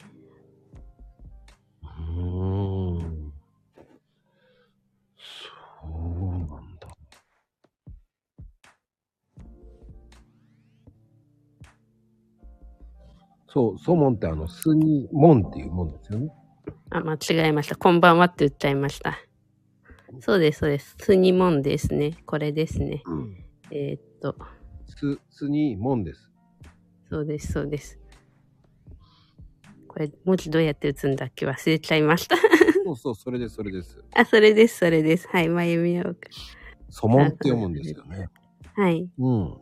[13.55, 16.29] そう、祖門ってあの、スに門っていう門ですよね。
[16.91, 17.77] あ、間違えました。
[17.77, 19.17] こんばんはって言っちゃいました。
[20.19, 20.97] そうです、そうです。
[20.99, 22.17] スニモンですね。
[22.27, 23.05] これですね。
[23.71, 24.37] えーっと、
[24.89, 26.33] す、すに門です。
[27.09, 28.01] そうです、そうです。
[29.87, 32.35] これ、文字どうやって打つんだっけ忘れちゃいました。
[32.85, 34.03] そうそう、それです、それです。
[34.17, 35.29] あ、それです、それです。
[35.29, 36.29] はい、まゆみようか。
[36.91, 38.29] 祖門って読むんですよね。
[38.75, 39.09] はい。
[39.17, 39.55] うん。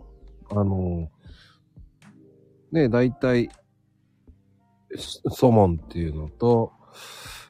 [0.48, 1.10] あの、
[2.70, 3.50] ね、大体、
[4.96, 6.72] し祖門っていうのと、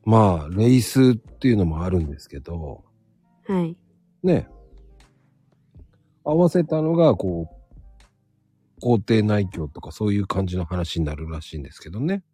[0.04, 2.84] まあ、レイスっていうのもあるんですけど、
[3.46, 3.76] はい。
[4.22, 4.48] ね、
[6.24, 12.24] 合わせたのが、こう、皇帝内教とかそういう感じの話になるらしいんですけどね。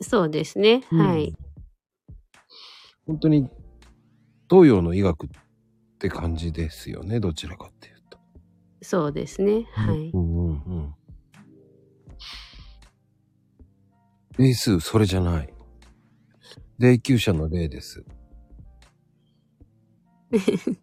[0.00, 0.82] そうですね。
[0.90, 1.34] はい。
[3.06, 3.48] 本当に、
[4.48, 5.28] 東洋の医学っ
[5.98, 8.18] て感じですよね、どちらかっていうと。
[8.82, 9.66] そうですね。
[9.72, 10.10] はい。
[10.10, 10.31] うんうんうん。
[14.38, 15.52] 例数、それじゃない。
[16.78, 18.04] 霊柩車の霊です。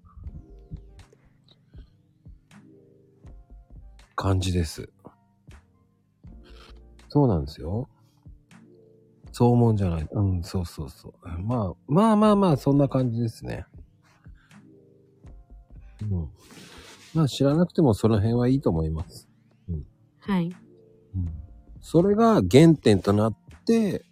[4.16, 4.90] 感じです。
[7.10, 7.90] そうなんですよ。
[9.32, 10.08] そう思うんじゃない。
[10.12, 11.14] うん、そうそうそう。
[11.42, 13.66] まあ、まあまあまあ、そんな感じですね。
[16.04, 16.30] うん。
[17.14, 19.30] まあ、知らなくてもその辺はいいと思います。
[20.20, 20.56] はい。
[21.80, 21.84] うん。
[21.84, 24.06] それが原点となって、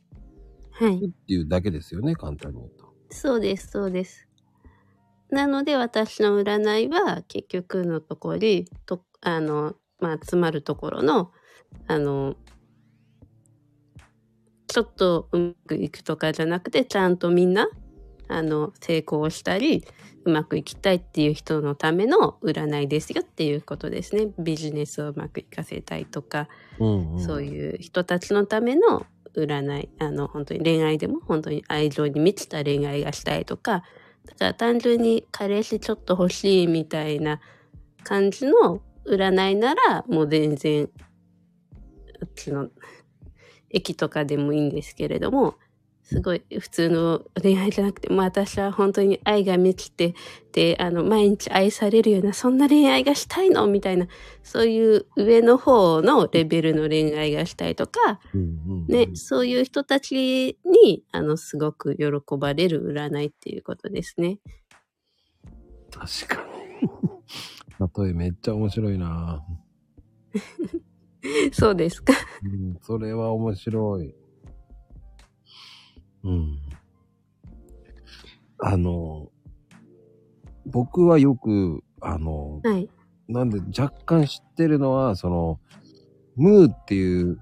[0.71, 0.97] はい。
[0.97, 2.93] っていうだけですよね、簡単に言うと。
[3.09, 4.27] そうです、そうです。
[5.29, 11.31] なので私の占いは結局のところに、と、あの、まあ、詰まるところの、
[11.87, 12.35] あの、
[14.67, 17.67] ちょっとうまくいくとかじゃなくて、ちゃんとみんな、
[18.27, 19.83] あの、成功したり、
[20.27, 24.27] うまくいきたいっていう人のための占いですよっていうことですね。
[24.37, 27.19] ビジネスをうまくいかせたいとか、うん、うん。
[27.19, 29.89] そういう人たちのための占い。
[29.99, 33.83] あの、本当に恋愛でも本当に愛情に満ちた恋愛がしたいとか、
[34.25, 37.39] だから単純に彼氏ちょっと欲しいみたいな
[38.03, 40.89] 感じの占いなら、もう全然、
[42.21, 42.67] あっちの、
[43.69, 45.55] 駅とかでもいいんですけれども、
[46.09, 50.15] すごい普通の恋愛じゃなくて、もう私は本当に愛が満ちて、
[50.53, 54.07] で、あの、毎日愛されるような、そんな恋愛がしたいのみたいな、
[54.41, 58.21] そういう上の方のレベルの恋愛がしたいとか、
[58.87, 64.39] ね、そういう人たちに、あの、すごく喜ばれる占いっていうことですね。
[65.91, 66.45] 確か
[67.99, 68.05] に。
[68.05, 69.45] 例えめっちゃ面白いな、
[71.51, 72.13] そうですか。
[72.43, 74.15] うん、それは面白い。
[76.27, 76.59] うん。
[78.59, 79.31] あの、
[80.65, 82.89] 僕はよく、あの、はい。
[83.29, 85.59] なんで若干知ってるのは、その、
[86.35, 87.39] ムーっていう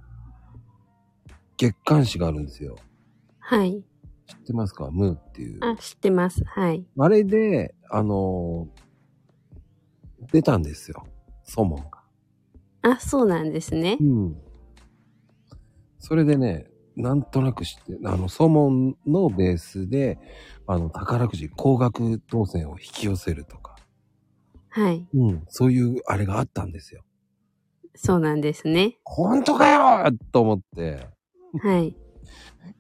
[1.57, 2.75] 月刊誌があるんですよ。
[3.39, 3.83] はい。
[4.27, 4.89] 知ってますか？
[4.91, 5.59] ムーっていう。
[5.61, 6.43] あ、知ってます。
[6.45, 6.85] はい。
[6.97, 8.67] あれで、あの、
[10.31, 11.05] 出たんですよ。
[11.43, 12.03] ソモンが。
[12.81, 14.03] あ、そうなんですねう。
[14.03, 14.41] ん。
[15.99, 20.17] それでね、なんとなく知って、あの、ソモンのベースで、
[20.67, 23.75] あの、宝くじ、高額当選を引き寄せるとか、
[24.69, 25.05] はい。
[25.13, 27.03] うん、そういうあれがあったんですよ。
[27.95, 28.97] そうなんですね。
[29.03, 31.07] 本当かよと思って、
[31.61, 31.95] はい。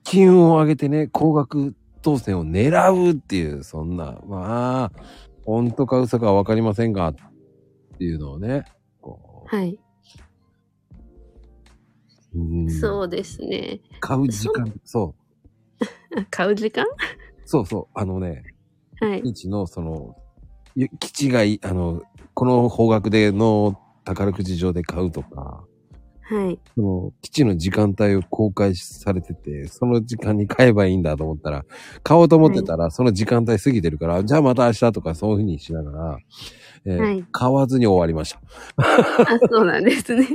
[0.03, 4.91] 金運を上げてね、高額当選を狙うっていう、そんな、まあ、
[5.45, 7.15] 本当か嘘かわかりませんが、っ
[7.97, 8.65] ていうのをね、
[9.01, 9.79] こはい。
[12.35, 13.81] う、うん、そうですね。
[13.99, 15.15] 買う時間、そ
[15.79, 16.85] う、あ 買う時間？
[17.45, 18.43] そうそう、あのね、
[18.99, 19.21] はい。
[19.21, 20.15] 日のその、
[20.75, 22.01] ゆ基地がい、あの、
[22.33, 25.63] この方角での宝くじ場で買うとか、
[26.27, 26.59] はい。
[26.75, 31.65] その基地の時間帯を公開されてて、その時間に買えばいいんだと思ったら、
[32.01, 36.17] 買おうと思ってたら、その時間帯過ぎてるから、じゃあまた明日とかそういうふうにしながら、
[36.85, 38.41] えーはい買わずに終わりました。
[38.77, 40.27] あ、そうなんですね。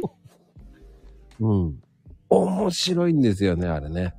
[1.40, 1.82] うん。
[2.30, 4.14] 面白いんですよね、あれね。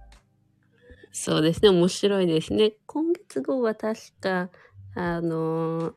[1.11, 1.69] そうですね。
[1.69, 2.73] 面白いですね。
[2.85, 4.49] 今月号は確か、
[4.95, 5.93] あのー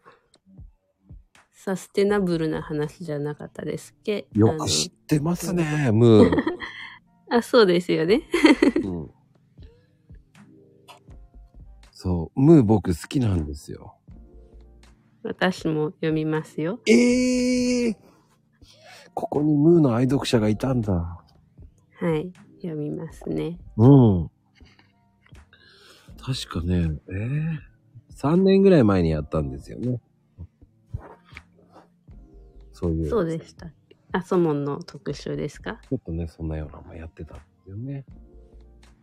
[1.52, 4.28] サステナブルな話じゃなかったですっけ？
[4.34, 6.30] よく知ってますね、ムー。
[7.30, 8.20] あそうですよね。
[8.84, 9.10] うん。
[11.90, 13.96] そう、ムー僕好きなんですよ。
[15.22, 16.80] 私も読みますよ。
[16.86, 17.96] ええ
[19.14, 21.23] ここにムーの愛読者がいたんだ。
[22.04, 22.30] はい。
[22.60, 23.58] 読みますね。
[23.78, 24.30] うん。
[26.18, 27.58] 確かね、ええ
[28.14, 30.02] 3年ぐらい前にやったんですよね。
[32.72, 33.08] そういう。
[33.08, 33.72] そうでした。
[34.12, 35.80] あ、ソモンの特集ですか？
[35.88, 38.04] ちょっとね、そんなようなのもやってたんですよね。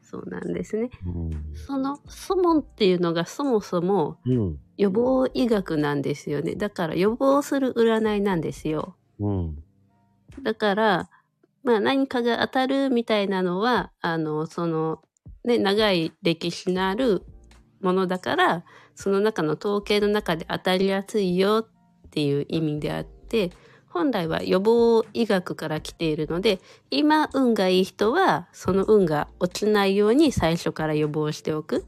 [0.04, 0.92] そうなんですね。
[1.04, 1.56] うん。
[1.56, 4.60] そのソモンっていうのがそもそもうん。
[4.78, 6.54] 予防医学なんですよね。
[6.54, 8.96] だから予防する占いなんですよ。
[9.20, 9.64] うん。
[10.44, 11.10] だから、
[11.64, 15.02] まあ何かが当たるみたいなのは、あの、その、
[15.44, 17.24] ね、長い歴史のある
[17.82, 18.64] ものだから、
[18.96, 21.66] その中の統計の中で当たりやすいよ
[22.08, 23.52] っていう意味であって、
[23.88, 31.86] 本来は予防医学から来ているので、今運がいい人は、その運が落ちないように最初から予防しておく。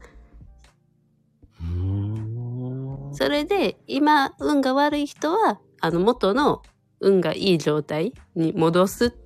[3.12, 6.62] それで、今運が悪い人は、あの元の
[7.00, 9.08] 運がいい状態に戻す。
[9.08, 9.23] そう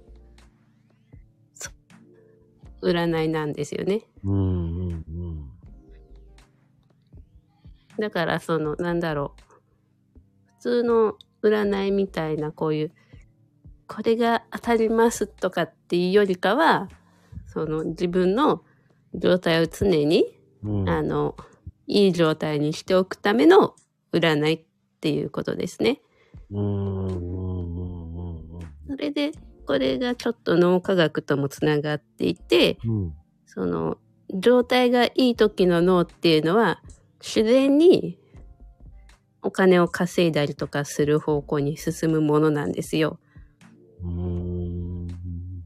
[2.83, 4.03] 占いなんですよね。
[4.25, 5.51] うんうんうん。
[7.99, 9.43] だから、その、なんだろう。
[10.59, 12.93] 普通の占いみたいな、こういう、
[13.87, 16.89] これが当たりますとかっていうよりかは、
[17.47, 18.63] その自分の
[19.15, 20.27] 状態を常に、
[20.63, 21.37] うん、あの、
[21.87, 23.75] いい状態にしておくための
[24.13, 24.65] 占いっ
[25.01, 26.01] ていうことですね。
[26.51, 29.33] うんうんうんうんうんそれで、
[29.69, 33.15] これがちょっと脳科学ともつながっていて、うん。
[33.45, 33.99] その、
[34.33, 36.81] 状態がいい時の脳っていうのは、
[37.21, 38.19] 自然に
[39.43, 43.21] お金を稼いだりとかする方向に進むものなんですよ。
[44.03, 45.07] うん。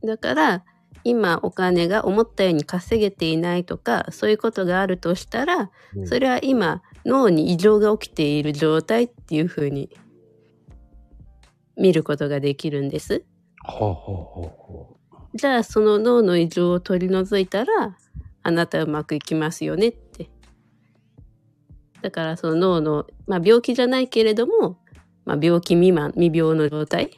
[0.04, 0.64] だから、
[1.04, 9.90] 今お金が思ったように稼げていないとか、そういうことがあるとしたら、うんそれは今脳に異常が起きている状態っていうふうに
[11.76, 13.24] 見ることができるんです。
[13.64, 14.96] ほうほうほうほ
[15.34, 17.96] じゃあその脳の異常を取り除いたら、
[18.42, 20.28] あなたうまくいきますよねって。
[22.02, 24.78] だからその脳の、まあ病気じゃないけれども、
[25.24, 27.10] まあ病気未満、未病の状態。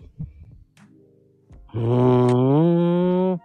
[1.74, 1.78] う。
[1.78, 3.40] うーん。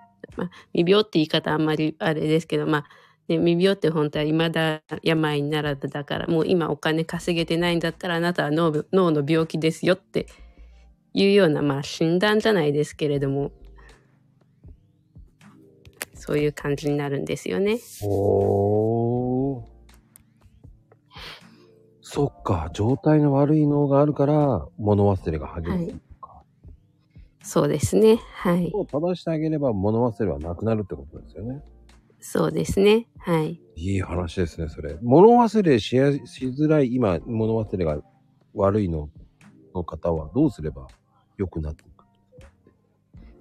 [0.74, 2.86] 未病って言い方あんまりあれですけど、まあ、
[3.28, 10.28] ね、未病って本当は未だ病にならずだから、もう今お金稼げてないんだったらあなたは脳脳の病気ですよって
[11.14, 13.52] いうような、まあ診断じゃないですけれども、
[16.14, 17.80] そういう感じになるんですよね。
[18.04, 19.64] おー。
[22.02, 25.70] そっか、状態の悪い脳があるから、物忘れが激しい。
[25.72, 26.02] はい
[27.42, 28.20] そうですね。
[28.36, 28.70] はい。
[28.76, 31.64] を正してあげれば物忘れはなくなるってことですよね。
[32.20, 33.08] そうですね。
[33.18, 33.60] はい。
[33.76, 35.00] いい話ですね、それ。
[35.02, 38.04] 物忘れしやしづらい、今、物忘れが
[38.54, 39.10] 悪いの
[39.74, 40.88] の方はどうすれば
[41.40, 42.06] 良くなっていく。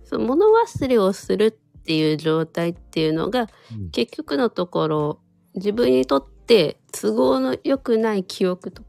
[0.04, 3.90] そう物忘れをするっていう状態っていうのが、うん。
[3.90, 5.20] 結局のところ、
[5.54, 8.82] 自分にとって都合の良くない記憶と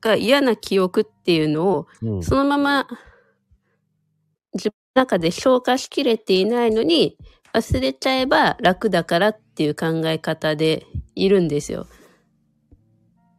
[0.00, 2.22] か嫌な記憶っていうのを、うん。
[2.22, 2.86] そのまま
[4.54, 7.16] 自分の中で消化しきれていないのに、
[7.54, 11.86] 忘れちゃえば楽だからっていう考え方でいるんですよ。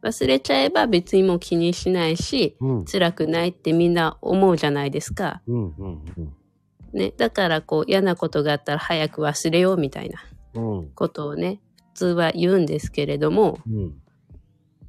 [0.02, 2.84] 忘れちゃえば別にもう気にしないし、うん。
[2.84, 5.42] 辛くないってみんな思うじゃないですか。
[5.46, 5.74] うん。
[5.76, 6.04] うん。
[6.16, 6.32] うん。
[6.92, 7.12] ね。
[7.16, 10.20] だからこう嫌なことがあったら早く忘れようみたいな
[10.54, 10.90] うん。
[10.94, 11.60] ことをね、
[11.94, 13.94] 普通は言うんですけれども、うん。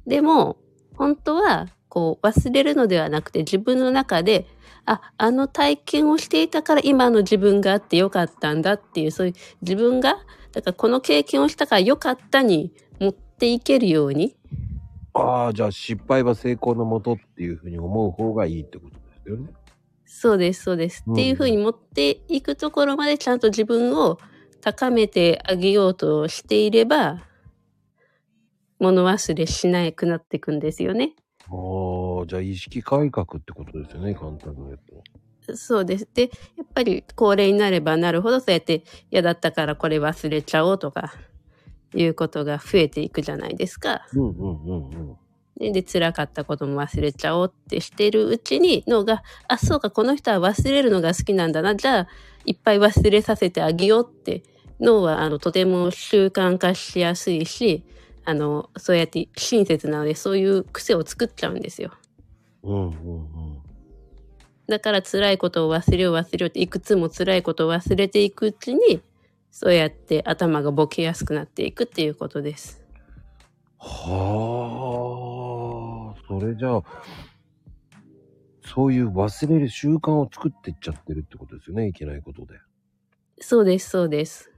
[0.06, 0.56] でも、
[0.94, 4.46] 本当は、こう、忘れるのではなくて、自分の中で、
[4.86, 10.18] あ、あの体験をしていたから今の自分があってよかったんだっていう、そういう自分が、
[10.52, 14.36] だからこの経験をしたからよかったに持っていけるように、
[15.14, 19.50] ああ、じゃあ失敗は成功のもとっていうふうに思う方がいいってことですよね。
[20.04, 21.04] そうです、そうです。
[21.06, 24.18] うんっていうふうに持っていくところまでちゃんと自分を
[24.60, 27.22] 高めてあげようとしていれば、
[28.78, 31.14] 物忘れしなくなっていくんですよね。
[31.48, 34.80] ああ、じゃあ意識改革ってことですよね、簡単に言う
[35.46, 35.56] と。
[35.56, 36.08] そうです。
[36.14, 41.12] で、やっぱり高齢になればなるほど、そうやって嫌だったからこれ忘れちゃおうとか、
[41.94, 44.06] いうことが増えていくじゃないですか。
[44.14, 45.16] うんうんうんうん。
[45.58, 51.76] で、で辛かったことも忘れちゃおうってしてるうちに脳が、あ、そうか、この人は忘れるのが好きなんだな。
[51.76, 52.08] じゃあ、
[52.44, 54.42] いっぱい忘れさせてあげようって、
[54.80, 57.84] 脳は、あの、とても習慣化しやすいし、
[58.24, 61.92] あの、そうやって親切なので、そういう癖を作っちゃうんですよ。
[62.62, 63.58] うんうんうん。
[64.66, 69.02] だから辛いことを忘れよう忘れようっていくつも辛いことを忘れていくうちに、
[69.50, 72.82] そうやって頭がボケやすくなっていくっていうことです。
[73.78, 74.94] は
[76.16, 76.82] あ、それじゃあ、
[78.64, 82.54] そういう忘れる習慣を作っていっちゃってるってことですよね、いけないことで。
[83.40, 84.52] そうです、そうです。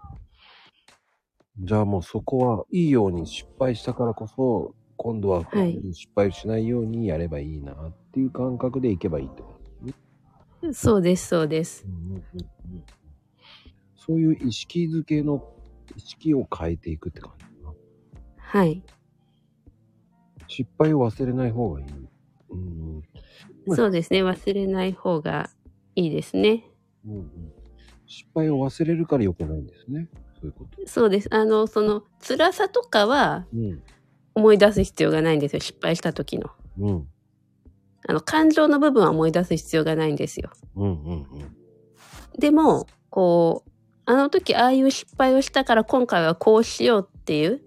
[1.58, 9.58] じゃあもうそこはいいように失敗したからこそ、今度ははい失敗しないようにやればいいなっていう感覚でいけばいいってこ
[10.62, 10.72] と。
[10.72, 11.84] そうです、そうです。
[11.86, 12.20] うんうんうん
[12.74, 13.01] うん
[14.06, 15.42] そういう意識づけの、
[15.96, 17.74] 意識を変えていくって感じかな。
[18.36, 18.82] はい。
[20.48, 21.86] 失敗を忘れない方がいい。
[22.50, 23.02] うんうん
[23.76, 24.24] そうですね。
[24.24, 25.48] 忘れない方が
[25.94, 26.64] いいですね。
[27.06, 27.52] うんうん、
[28.06, 30.08] 失敗を忘れるから良くないんですね。
[30.40, 30.86] そういうこと。
[30.86, 31.28] そうです。
[31.32, 33.82] あの、その、辛さとかはうん。
[34.34, 35.60] 思い出す必要がないんですよ。
[35.60, 36.50] 失敗した時の。
[36.78, 37.08] うん。
[38.08, 40.50] あの、感情の部分は思い出す必要がないんですよ。
[40.74, 41.26] うんうんうん。
[42.38, 43.71] でも、こう、
[44.04, 47.62] あの時ああいう失敗をしたから今回はこうしようっていう、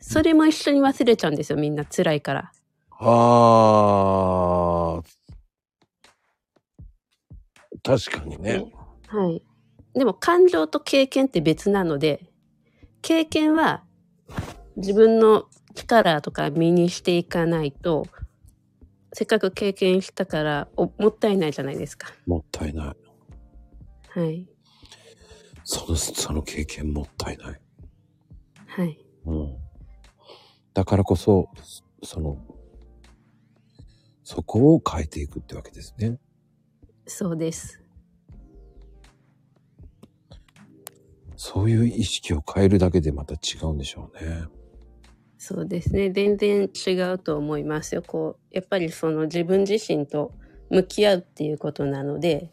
[0.00, 1.58] それも一緒に忘れちゃうんですよ。
[1.58, 2.52] みんな辛いから。
[2.90, 5.14] あー。
[7.82, 8.72] 確かにね。
[9.08, 9.42] はい。
[9.94, 12.30] でも感情と経験って別なので、
[13.02, 13.84] 経験は
[14.76, 18.06] 自分の力とか身にしていかないと、
[19.12, 22.08] せっかく経験したからおもったいないじゃないですか。
[22.26, 22.96] もったいない。
[24.18, 24.48] はい。
[25.64, 27.60] その、その経験もったいない。
[28.66, 28.98] はい。
[29.24, 29.56] うん。
[30.74, 31.48] だからこそ、
[32.02, 32.38] その、
[34.22, 36.18] そこを変えていくってわけですね。
[37.06, 37.80] そうです。
[41.36, 44.44] そういう意識を変えるだけでまた違うんでしょうね。
[45.38, 46.10] そうですね。
[46.10, 48.02] 全然違うと思いますよ。
[48.02, 50.32] こう、やっぱりその自分自身と
[50.70, 52.50] 向き合うっていうことなので、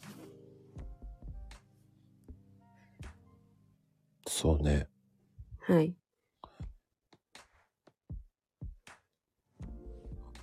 [4.33, 4.87] そうね。
[5.59, 5.93] はい。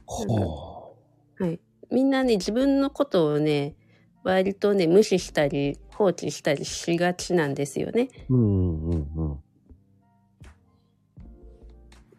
[0.04, 0.94] ほ
[1.38, 1.58] はい。
[1.90, 3.76] みんなね、自分のことをね、
[4.24, 8.10] 割とね、無視したり、放置したりしがちなんですよね。
[8.28, 8.34] う。
[8.34, 9.40] うんうんうん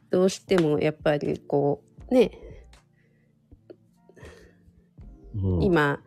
[0.09, 2.31] どうしてもやっぱりこう、ね、
[5.35, 5.57] うん。
[5.57, 5.99] うん、今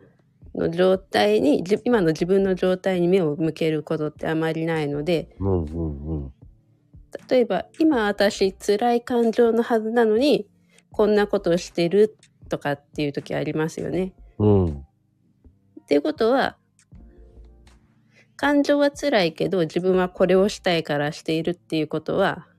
[0.55, 6.33] の状態に、じ今の自分の状態に目を向けることってあまりないので、うんうんうん。
[7.29, 10.47] 例えば、今私辛い感情のはずなのに、
[10.91, 12.15] こんなことをしてる
[12.49, 14.13] とかっていう時ありますよね。
[14.37, 14.67] うん。
[15.81, 16.57] っていうことは、
[18.35, 22.52] 感情は辛いけど自分はこれをしたいからしているっていうことは、うん。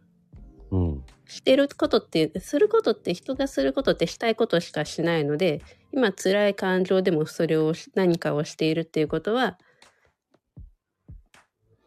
[1.35, 5.63] してることって、することって人がすることってしたいことしかしないので、
[5.93, 9.59] 今辛い感情でもそれをし何かをしているっていうことは、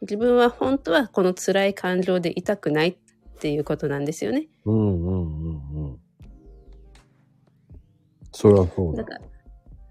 [0.01, 2.97] 自分は本当はこの辛い感情でいたくないっ
[3.39, 4.47] ていうことなんですよね。
[4.65, 5.99] うんうんうんうん。
[8.33, 9.17] それはそうだだ。
[9.17, 9.23] か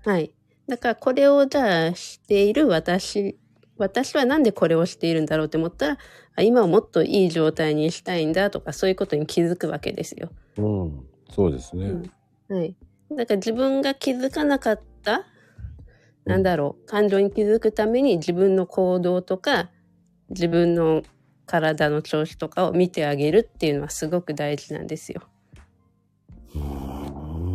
[0.04, 0.34] ら、はい。
[0.68, 3.38] だからこれをじゃあしている私、
[3.78, 5.98] 私はなんでこれをしているんだろうって思ったら、あ
[6.42, 10.30] 今をもっといい状態にしたいんだとかそういうことに気づくわけですよ。
[10.58, 11.06] うん。
[11.30, 11.86] そうですね。
[11.86, 12.12] うん
[12.48, 12.76] はい。
[13.10, 15.26] だから自分が気づかなかった、
[16.24, 19.70] なんだろう、感情に気づくために自分の行動とか、
[20.30, 21.02] 自分の
[21.46, 25.22] 体の調子とかを見てあげるっていうのはすごく大事なんですよ。
[26.54, 27.46] うーん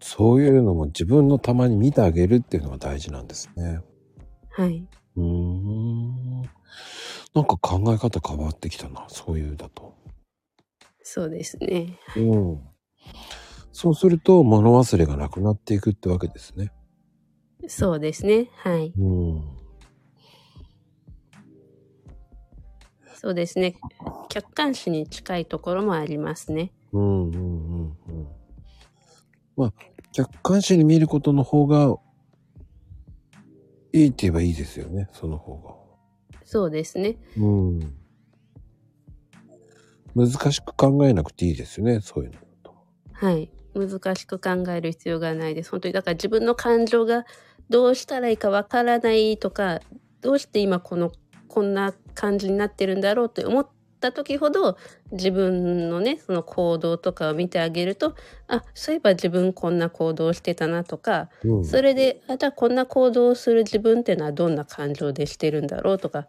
[0.00, 3.80] そういうのも自分のたまに見てあげるっていうのが大事なんですね。
[4.50, 4.86] はい。
[5.16, 6.42] うーん。
[7.34, 9.06] なんか考え方変わってきたな。
[9.08, 9.94] そういうだと。
[11.02, 11.98] そうですね。
[12.16, 12.60] うん。
[13.72, 16.72] そうすると物忘れがなくなっていくってわけですね。
[17.66, 18.50] そうですね。
[18.56, 18.92] はい。
[18.96, 19.64] うん。
[23.14, 23.76] そうですね。
[24.28, 26.72] 客観視に近いところもありますね。
[26.92, 28.26] うんうんうんうん。
[29.56, 29.72] まあ、
[30.12, 31.96] 客観視に見ることの方が
[33.94, 35.08] いいって言えばいいですよね。
[35.12, 35.62] その方
[36.44, 37.12] そうですね。
[37.38, 37.46] が。
[37.46, 37.94] うん。
[40.16, 42.00] 難しく考えなくていいですよね。
[42.00, 42.74] そういうのだと。
[43.12, 43.52] はい。
[43.74, 45.70] 難しく考える必要がないです。
[45.70, 47.24] 本当に、だから自分の感情が
[47.70, 49.80] どうしたらいいかわからないとか、
[50.20, 51.12] どうして今この、
[51.46, 53.68] こんな感じになってるんだろうって思っ
[54.04, 54.76] た時ほど、
[55.12, 58.14] 自分のね、その行動とかを見てあげると、
[58.48, 61.64] あ、そういえば自分こんな行動をしてたなとか、うん。
[61.64, 66.28] それで、あ、じゃあこんな行動をする自分っていうのはどんな感情でしてるんだろうとか、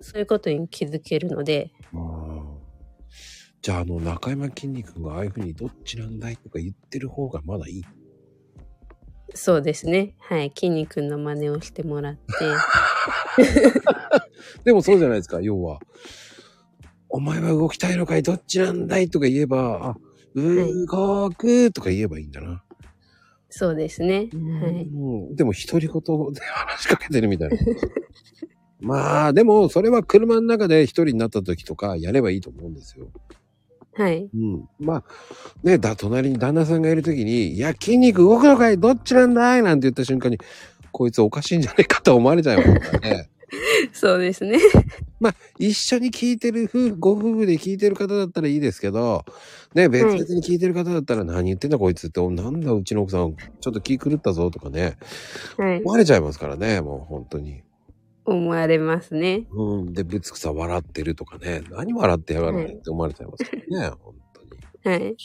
[0.00, 2.28] そういうことに気づけるので、うん
[3.60, 7.84] じゃあ、あの、中山きんに君がああいうふうにどっちなんだいとか言ってる方がまだいい。
[9.34, 10.14] そうですね。
[10.20, 10.52] はい。
[10.54, 12.20] 筋肉の真似をしてもらって、
[14.64, 15.80] でもそうじゃないですか、要は。
[17.10, 18.22] お前は動きたいのかい？
[18.22, 19.08] どっちなんだい？
[19.08, 19.96] とか言えば、あ、
[20.36, 22.62] 動くとか言えばいいんだな。
[23.50, 24.16] そうですね。
[24.16, 24.82] はい。
[24.82, 27.56] うん、でも独り言で話しかけてるみたいな。
[28.80, 33.08] まあ、でも、それは車の中で一人になった時とかやればいいと思うんですよ。
[33.94, 34.30] はい。
[34.32, 34.68] うん。
[34.78, 35.04] まあ、
[35.64, 38.78] ね、だ、隣に旦那さんがいる時に、いや、筋肉動くのかい？
[38.78, 39.62] どっちなんだい？
[39.62, 40.38] なんて言った瞬間に、
[40.92, 43.30] こいつおかしいんじゃねえかと思われちゃいますからね。
[43.92, 44.58] そうですね。
[45.20, 49.24] まあ、一緒に聞いてる夫婦、ご夫婦で聞いてる方だったらいいですけど、
[49.74, 54.96] ね、別々に聞いてる方だったら何言ってんだこいつって、おなんだうちの奥さん、ちょっと気狂ったぞとかね、
[55.56, 55.90] はい思。
[55.90, 57.62] われちゃいますからね、もう本当に。
[58.24, 59.46] 思われますね。
[59.50, 59.92] うん。
[59.94, 64.14] で、ぶつくさ笑ってるとかね、何笑ってやがるのって思われちゃいますからね、本
[64.82, 65.00] 当に。
[65.00, 65.16] はい。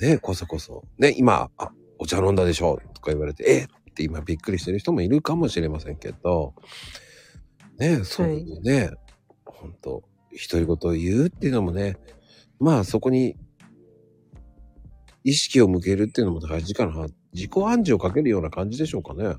[0.00, 0.84] ね、こそこそ。
[0.98, 6.54] ね、今、あ、お茶飲んだでしょとか言われて、えって今びっくりしてる人もいるかもしれませんけど、
[7.78, 8.90] ね、そういうふうにね、
[9.44, 10.02] 本当
[10.50, 11.96] 独り言を言うっていうのもね、
[12.58, 13.36] まあそこに
[15.24, 17.06] 意識を向けるっていうのも大事かな。
[17.32, 19.34] 自己暗示をかけるような感じでしょうかね。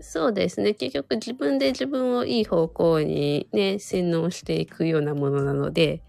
[0.00, 0.74] そうですね。
[0.74, 6.02] 結局自分で自分をいい方向にね、洗脳していくようなものなので、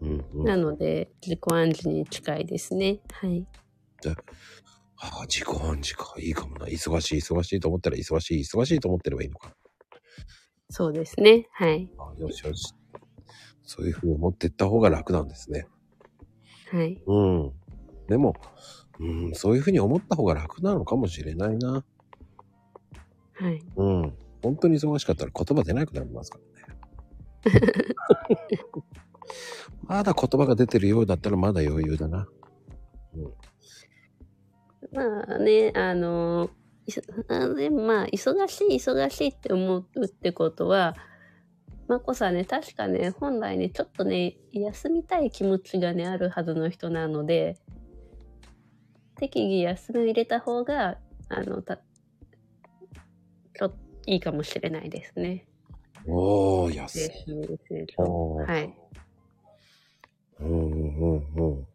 [0.00, 0.44] うんうん。
[0.44, 3.00] なので自己暗示に近いですね。
[3.10, 3.46] はい。
[5.02, 6.14] ああ、自己暗示か。
[6.18, 6.66] いいかもな。
[6.66, 9.52] 忙しい、忙しいと思ったら忙しい、忙しいと思ってればいいのか。
[10.70, 11.48] そうですね。
[11.52, 11.90] はい。
[11.98, 12.72] あよしよし。
[13.64, 15.66] そういうふうに思っていった方が楽なんですね。
[16.70, 17.02] はい。
[17.04, 17.52] うん。
[18.06, 18.34] でも、
[19.00, 21.84] うん、そういうふうに思った方が楽なのかもしれないな。
[23.34, 23.60] はい。
[23.76, 24.16] うん。
[24.40, 26.38] 本当に忙しかったら言葉出なくなりますか
[27.44, 27.72] らね。
[29.82, 32.28] まだ言葉が出てるようだったらまだ余裕だな。
[34.92, 36.50] まあね、あの、
[37.56, 40.94] でもまあ、忙しい、忙しいって思うってことは、
[41.88, 47.58] まこさんね、確かね、本来ね、ちょっとね、休みたい気持ちがね、あるはずの人なので、
[49.16, 53.76] 適宜休みを入れた方が、あの、た、ちょっと
[54.06, 55.46] いいかもしれないですね。
[56.06, 56.74] おー。
[56.74, 58.02] 休み成長。
[58.02, 58.74] おーはい。
[60.40, 61.66] うんうんうん。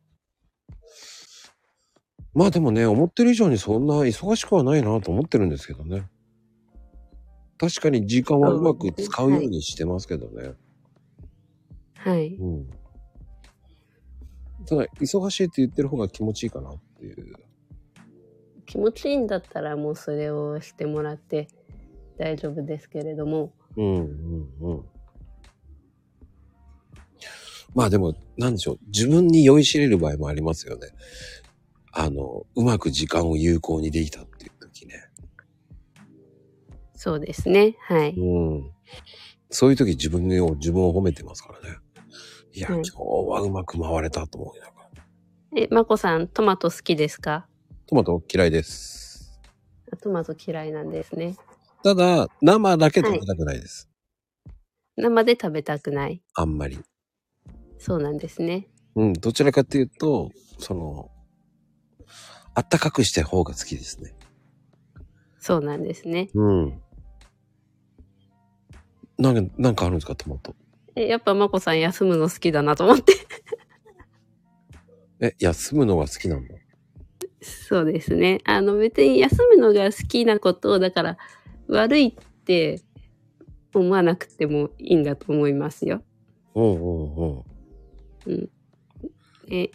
[2.33, 6.07] まあでもね、思ってる以上にそんな忙しくはないなと思ってるんですけどね。
[7.57, 10.53] 確かに時間はうまく使うようにしてますけどね。
[11.95, 12.35] はい。
[12.35, 12.69] うん。
[14.67, 17.33] ただ、忙しいって言ってる方が気持ちいいかなっていう。
[18.65, 21.47] 気持ちいいんだったらもうそれをしてもらって
[22.17, 24.85] 大丈夫ですけれども、うんうんうん。
[27.73, 28.79] まあでも、なんでしょう。
[28.87, 30.87] 自分に酔いしれる場合もありますよね。
[31.99, 34.93] あの、うまく時間を有効にできたっていう時ね。
[36.93, 37.75] そうですね。
[37.81, 38.13] はい。
[38.15, 38.71] うん。
[39.49, 41.77] そういう時自分を、自分を褒めてますからね。
[42.53, 45.03] いや、うん今日はうまく回れたと思いながら。
[45.55, 47.47] え、まこさん、トマト好きですか？
[47.87, 49.39] トマト嫌いです。
[49.91, 51.35] あトマト嫌いなんですね。
[51.83, 53.89] ただ、生だけ食べたくないです。
[54.97, 56.21] 生で食べたくない。
[56.35, 56.77] あんまり。
[57.79, 58.67] そうなんですね。
[58.95, 60.29] うん、どちらかっていうと、
[60.59, 61.09] その、
[62.57, 64.15] あったかくした方が好きですね。
[65.37, 66.31] そうなんですね。
[66.33, 66.81] うん。
[69.19, 70.55] なんか、なんかあるんですか、トマト？
[70.95, 73.13] え、やっぱまこさん休むの好きだなと思って。
[75.19, 76.55] え、休むのが好きなんだ。
[77.41, 78.41] そうですね。
[78.43, 81.17] あの別に休むのが好きなことを、だから
[81.67, 82.81] 悪いって
[83.71, 86.01] 思わなくてもいいんだと思いますよ。
[86.55, 87.43] うんうんうん。
[88.25, 88.49] うん。
[89.51, 89.69] え、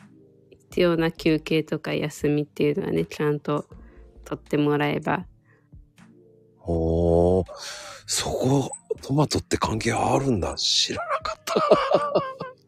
[0.72, 3.66] 必要な休憩とか休みっていうのはね、ちゃんと
[4.24, 5.26] 取ってもらえば。
[6.56, 7.44] ほー。
[8.06, 8.70] そこ、
[9.02, 10.54] トマトって関係あるんだ。
[10.56, 11.54] 知らなかった。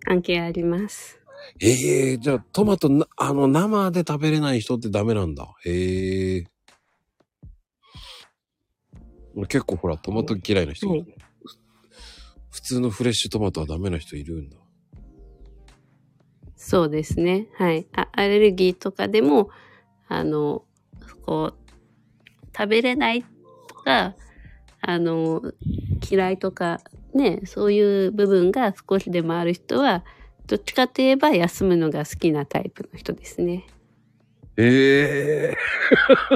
[0.05, 1.18] 関係あります。
[1.61, 5.48] ええじゃあトマトな、あの、生で食べれない人ってダメなんだ。
[5.64, 6.44] へえ。
[9.48, 11.07] 結構ほら、トマト嫌いな人、はい
[12.50, 14.57] 普通のフレッシュトマトはダメな人いるんだ。
[16.64, 17.46] そうですね。
[17.58, 17.86] はい。
[17.94, 19.50] あアレルギーとかでも、
[20.08, 20.64] あの、
[21.26, 21.54] こう、
[22.56, 23.22] 食べれない
[23.68, 24.14] とか、
[24.80, 25.42] あの、
[26.10, 26.80] 嫌いとか、
[27.12, 30.06] ね、そういう部分が少しでもある人は、
[30.46, 33.66] どっちかといえば休むのが好きなタイプの人ですね。
[34.56, 35.56] ええ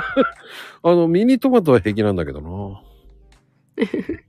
[0.84, 2.82] あの、ミニトマトは平気なんだけどな。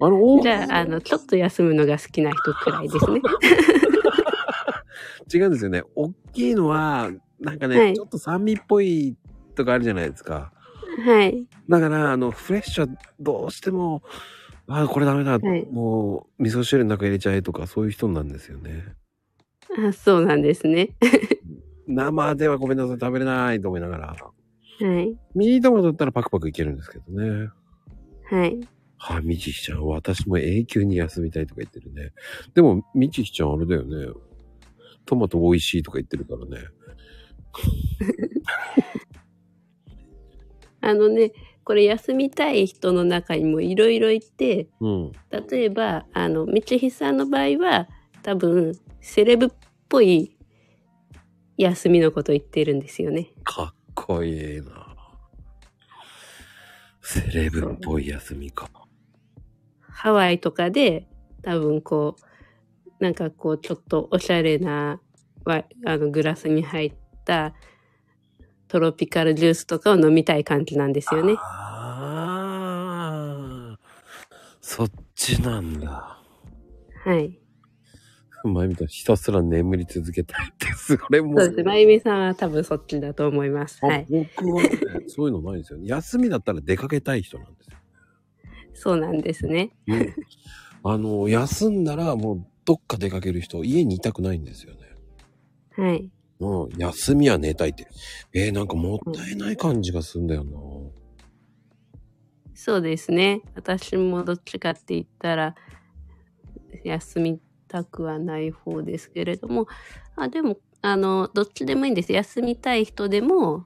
[0.00, 3.20] あの、大じゃあ、あの、ちょっと休むのが好きな人くらいですね。
[5.32, 5.82] 違うんですよね。
[5.94, 7.10] 大きいのは、
[7.40, 9.16] なんかね、はいちょっと酸味っぽい
[9.54, 10.52] とかあるじゃないですか。
[11.04, 11.46] はい。
[11.68, 14.02] だから、あの、フレッシュはどうしても、
[14.68, 18.84] ああ、これダメだ、はいもう、味噌汁の中入れちゃえとか、そういう人なんですよね。
[19.88, 20.90] あそうなんですね。
[21.86, 24.06] 生ではごめんなさい、食べれないと思いながら。
[24.08, 25.16] はい。
[25.34, 27.50] ミニトマトだったらパクパクいけるんですけどね。
[28.24, 28.60] はい。
[28.98, 32.12] はあ、みちひちゃん、私も永久に休みたいとか言ってるね。
[32.54, 34.12] でも、みちひちゃんあれだよね。
[35.06, 36.68] トマト美味しいとか言ってるからね。
[40.82, 41.32] あのね、
[41.64, 45.12] これ休みたい人の中にもいろいろいて、うん。
[45.48, 47.88] 例えば、あの、道ひさんの場合は、
[48.22, 49.48] 多分、セレブっ
[49.88, 50.36] ぽい
[51.56, 53.32] 休みのこと言ってるんですよね。
[53.42, 54.94] かっこいいな。
[57.00, 58.70] セレブっぽい休みか。
[59.80, 61.08] ハワイとかで、
[61.42, 62.22] 多分こう、
[63.00, 65.00] なんかこう、ちょっとおしゃれな、
[65.44, 66.92] わあの、グラスに入っ
[67.24, 67.54] た
[68.68, 71.34] トロピカルジュースとかを飲みたい感じなんですよね。
[71.38, 72.66] あ
[73.76, 73.78] あ、
[74.60, 76.18] そっちなんだ。
[77.04, 77.38] はい。
[78.44, 81.38] 前みたいにひたすら眠り続けたいって、それも。
[81.38, 81.64] そうです。
[81.64, 83.80] まゆみさんは多分そっちだと思います。
[83.82, 84.06] あはい。
[84.08, 84.70] 僕はね、
[85.08, 85.86] そういうのないんですよね。
[85.86, 87.76] 休みだったら出かけたい人なんですよ。
[88.74, 89.70] そうなんですね。
[89.88, 90.14] うん
[90.88, 94.80] あの、休んだらもうどっか出かける人、家にいたくないんですよね。
[95.76, 96.10] はい。
[96.40, 97.86] うん、休みは寝たいって。
[98.34, 100.58] えー、なんかもったいない感じがするんだよな。
[102.54, 103.40] そうですね。
[103.54, 105.54] 私もどっちかって言ったら、
[106.84, 109.68] 休みたくはない方ですけれども、
[110.16, 112.12] あでも、あの、どっちでもいいんです。
[112.12, 113.64] 休みたい人でも、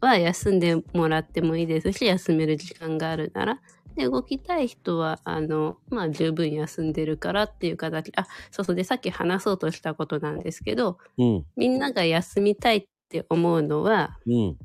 [0.00, 3.60] は休んでもらってもいいですし、休める時間があるなら。
[3.98, 8.12] で、動きたい人は、あの、まあ、十分休んでるからっていう形。
[8.14, 8.76] あ、そうそう。
[8.76, 14.56] で、さっき話そうとしたことなんですけど、うん、みんなが休みたいって思うのは、うん、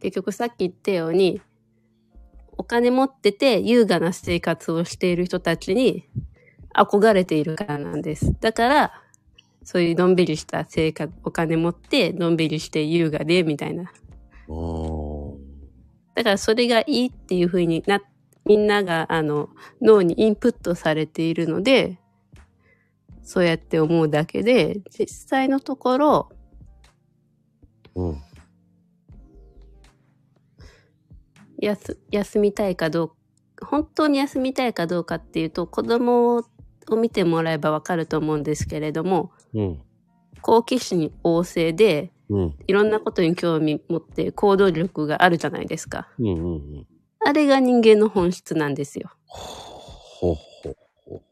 [0.00, 1.40] 結局さっき言ったように、
[2.58, 6.04] お金持ってて優雅な生活をしている人たちに
[6.74, 8.34] 憧れているからなんです。
[8.40, 8.92] だから、
[9.62, 13.90] そういうのんびりした生活、お金持って、のんびりして優雅で、みたいな。
[16.18, 18.00] だからそれがいいっていう風にな、
[18.44, 19.50] みんなが、あの、
[19.80, 22.00] 脳にインプットされているので、
[23.22, 26.28] そうやって思うだけで、実際のところ、
[27.94, 28.22] うん、
[31.60, 33.08] 休休みたいかどう
[33.54, 36.44] か本当に休みたいかどうかっていうと子供を
[36.96, 39.80] 見てもらえばわかると思うんですけれども、うん。
[40.42, 42.54] 好奇心旺盛で、うん。
[42.66, 46.08] いろんなことに興味持って行動力があるじゃないですか。
[46.18, 46.86] うんうんうん。
[47.20, 49.10] あれが人間の本質なんですよ。
[49.26, 50.74] ほほ
[51.04, 51.22] ほ。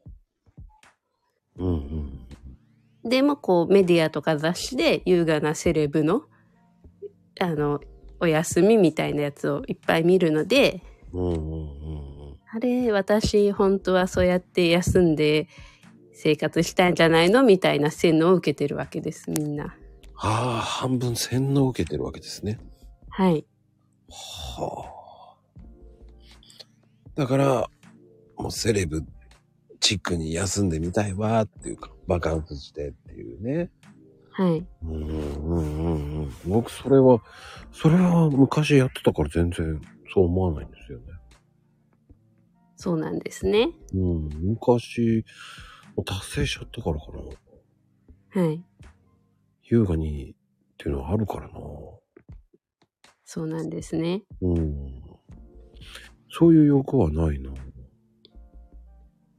[1.59, 1.69] うん
[3.05, 3.09] うん。
[3.09, 6.25] でもこうメディアとか雑誌で優雅なセレブの
[7.39, 7.81] あの
[8.19, 10.83] お休みみたいなやつをいっぱい見るので
[11.13, 12.37] うんうんうんうん。
[12.51, 15.49] あれ私本当はそうやって休んで
[16.13, 19.77] 生活したいんじゃないのみたいな洗脳を受けてるわけですみんな。
[20.19, 22.59] ああ、半分洗脳を受けてるわけですね。
[23.11, 23.47] はい。
[24.09, 24.97] はあ。
[27.15, 27.71] だから、
[28.37, 29.03] もうセレブ
[29.81, 33.71] チックに休んでみたいわっていうか、バカンスしてっていうね。
[34.33, 34.67] はい。
[34.83, 35.09] うんうん
[35.49, 36.33] うんうん。
[36.47, 37.23] 僕それは、
[37.73, 39.81] それは昔やってたから全然
[40.13, 41.05] そう思わないんですよね。
[42.77, 43.71] そうなんですね。
[43.95, 44.29] うん。
[44.43, 45.25] 昔、
[46.05, 47.07] 達成しちゃったからか
[48.37, 48.43] な。
[48.43, 48.63] はい。
[49.69, 50.35] 優雅にっ
[50.79, 51.55] ていうのはあるからな。
[53.25, 54.23] そうなんですね。
[54.41, 55.03] うん。
[56.31, 57.51] そういう欲はないな。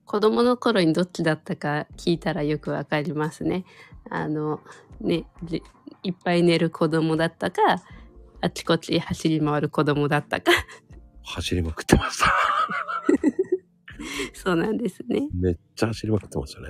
[0.06, 3.66] 子供の頃にどっちだったか聞いたらよくわかりますね。
[4.10, 4.62] あの、
[5.00, 5.62] ね、じ
[6.04, 7.62] いっぱい寝る子供だったか、
[8.42, 10.52] あちこち走り回る子供だったか。
[11.24, 12.34] 走りまくってました。
[14.34, 15.28] そうなんですね。
[15.34, 16.68] めっちゃ走りまくってましたね。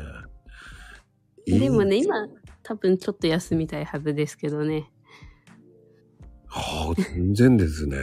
[1.45, 2.27] でもね、今、
[2.67, 4.91] 多分ちょっと休みたいはずですけどね。
[6.47, 7.97] はあ、全然ですね。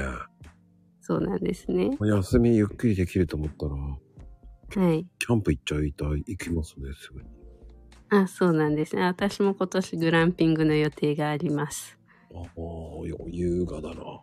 [1.03, 1.99] そうなんですね。
[2.01, 5.07] 休みゆっくりできると思ったら、はい。
[5.19, 7.29] キャンプ行っちゃいたい、行きますね、すぐに。
[8.09, 9.03] あ、そうなんですね。
[9.03, 11.99] 私も今年グランピングの予定があります。
[12.35, 12.45] ああ、
[13.01, 14.23] 余裕がだな。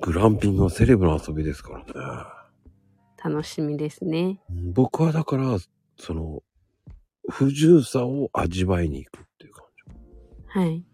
[0.00, 1.92] グランピングはセレブの遊びですからね。
[3.22, 4.40] 楽しみですね。
[4.48, 5.58] うん僕はだから、
[5.98, 6.42] その、
[7.28, 9.29] 不自由さを味わいに行く。
[10.50, 10.84] はい。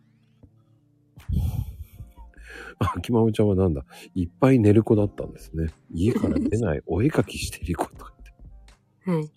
[2.78, 3.84] あ、きまおちゃんはなんだ？
[4.14, 5.68] いっぱい寝る子だったんですね。
[5.90, 9.10] 家から出ない、 お絵かきしている子とかって。
[9.10, 9.30] はい。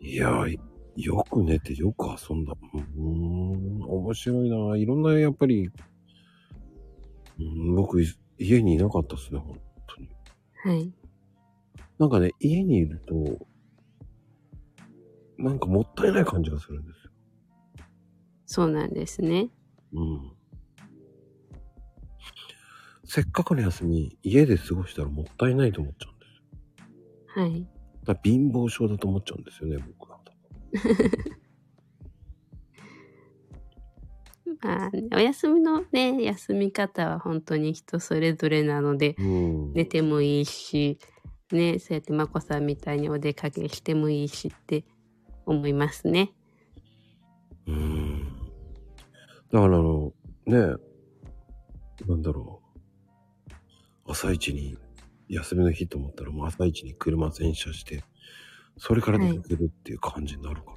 [0.00, 0.58] いやー、
[0.96, 2.54] よく寝てよく遊んだ。
[2.74, 4.76] うーん、面白いな。
[4.76, 5.70] いろんな、やっぱり、
[7.38, 8.02] うん、僕、
[8.38, 10.08] 家にいなかったですね、本当に。
[10.54, 10.92] はい。
[11.98, 13.46] なんかね、家にいると、
[15.38, 17.12] なんかもったいない感じがするんですよ。
[18.54, 19.48] そうなんですね。
[19.92, 20.30] うん。
[23.04, 26.26] せっかくの休み、家で過ごしたらもったいないと思っちゃうんで
[27.34, 27.42] すよ。
[27.42, 27.66] はい。
[28.04, 30.20] だ貧乏症だと思っちゃうんですよね、僕は。
[34.62, 39.72] まあ、お休みのね、休み方は本当に人それぞれなので、うん。
[39.72, 41.00] 寝てもいいし、
[41.50, 44.84] ね、そうやってまこさんみたいにお出かけしてもいいしって
[45.44, 46.32] 思いますね。
[47.66, 47.93] うん。
[49.54, 50.12] だからあの、
[50.46, 50.56] ね
[52.08, 52.60] なんだろ
[54.08, 54.10] う。
[54.10, 54.76] 朝一に、
[55.28, 58.02] 休みの日と思ったらもう朝一に車洗車して、
[58.78, 60.76] それから出かけるっていう感じになるから。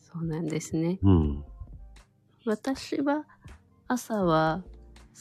[0.00, 0.98] そうなんですね。
[1.02, 1.44] うん。
[2.46, 3.26] 私は
[3.86, 4.64] 朝は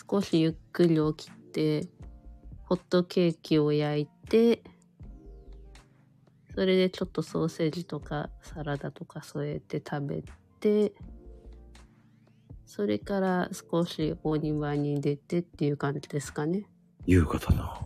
[0.10, 1.90] 少しゆっくり起きて、
[2.64, 4.64] ホットケーキを焼いて、
[6.56, 10.24] それでちょっとソーセージとかサラダとか添えて食べ
[10.62, 10.94] て、
[12.74, 16.70] それから少しお庭に出てっていう感じですかね。
[17.06, 17.86] 優雅だな。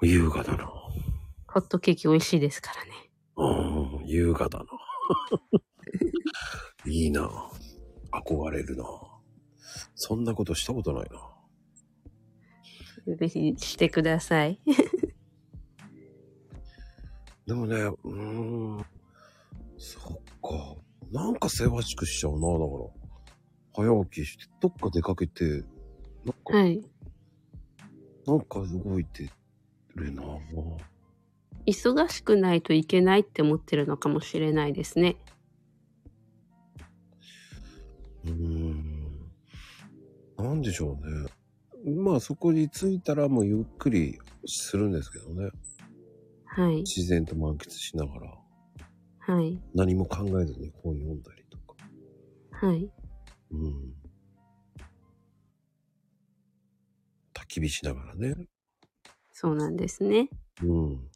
[0.00, 0.64] 優雅だな。
[1.46, 2.90] ホットケーキ美味しいですからね。
[3.36, 4.64] うん、優雅だな。
[6.90, 7.30] いいな。
[8.10, 8.84] 憧れるな。
[9.94, 11.10] そんなことしたことない
[13.06, 13.16] な。
[13.16, 14.58] ぜひしてください。
[17.46, 18.86] でもね、うーん。
[19.76, 20.02] そっ
[20.40, 20.83] か。
[21.14, 22.64] なんかせわしくしちゃうな、だか
[23.84, 23.88] ら。
[23.92, 25.62] 早起きして、どっか出かけて、なん
[26.44, 26.82] か、はい。
[28.26, 29.30] なんか動いて
[29.94, 30.22] るな。
[31.66, 35.14] 忙しくないといけないって思ってるのかもしれないですね。
[38.24, 39.30] うーん。
[40.36, 41.94] なんでしょうね。
[41.94, 45.50] まあそこに着いたらもうゆっくりするんですけどね。
[46.44, 46.78] はい。
[46.78, 48.43] 自然と満喫しながら。
[49.26, 49.58] はい。
[49.74, 51.76] 何も考えずに本読んだりとか。
[52.52, 52.90] はい。
[53.50, 53.94] うん。
[57.32, 58.34] 焚き火しながらね。
[59.32, 60.28] そうなんですね。
[60.62, 61.08] うん。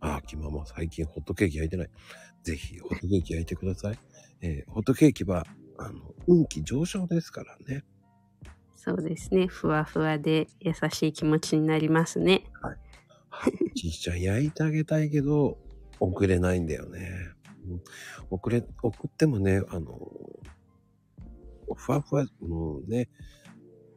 [0.00, 1.90] ああ、きまま最近ホットケーキ焼いてない。
[2.42, 3.98] ぜひホットケーキ焼いてください。
[4.40, 5.46] えーホットケーキは、
[5.78, 7.84] あの、運気上昇ですからね。
[8.76, 9.46] そうですね。
[9.46, 12.40] ふわふわで優しい気持ちになりますね。
[12.40, 12.91] ちい
[13.74, 15.58] ちゃん焼いてあげたいけど、
[15.98, 17.30] 送れないんだよね。
[17.68, 17.82] うん
[18.30, 20.10] 送れ、送ってもね、あの、
[21.74, 23.08] ふわふわ、もうね、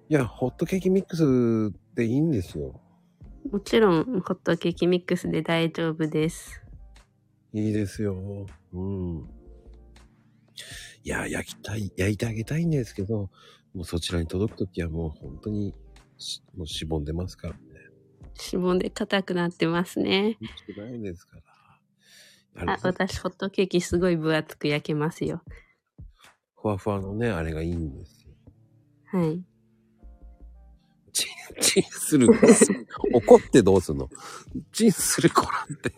[0.10, 2.80] いや、ホットケーキミックスでいいんですよ。
[3.52, 6.62] もちろん、ホットケーキミックスで大丈夫です。
[7.54, 8.46] いいですよ。
[8.74, 9.30] うん。
[11.04, 13.30] いや、焼きたい、焼いてあげたいんですけど、
[13.74, 15.74] もうそちらに届くときはもう本当に
[16.18, 17.60] し、もうしぼんでますからね。
[18.38, 20.38] しぼんで硬くなってますね。
[20.78, 21.38] ないですか
[22.56, 22.72] ら。
[22.74, 25.42] ああ、私、ホットケーキすごい分厚く焼けますよ。
[26.56, 28.34] ふわふわのね、あれがいいんですよ。
[29.06, 29.44] はい。
[31.14, 32.28] チン、チンする。
[33.14, 34.10] 怒ってどうすんの？
[34.72, 35.94] チンする子なんて。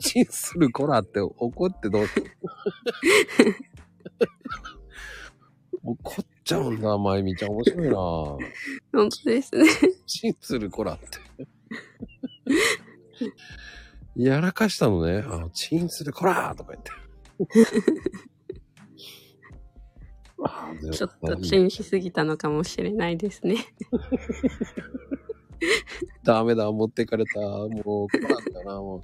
[0.00, 2.30] チンする子らって怒ってどうすんの？
[5.92, 7.50] 怒っちゃうんだ、まゆみちゃん。
[7.50, 8.38] 面白いな 本
[9.10, 9.66] 当ですね。
[10.06, 11.06] チンする子らって。
[14.16, 15.22] やらかしたのね。
[15.26, 16.90] あ、チンする子らとか言って。
[20.92, 23.56] ちょっとチンしすぎたのかもしれないですね。
[26.24, 27.40] ダメだ、持ってかれた。
[27.40, 29.02] もう、こらったな、もう。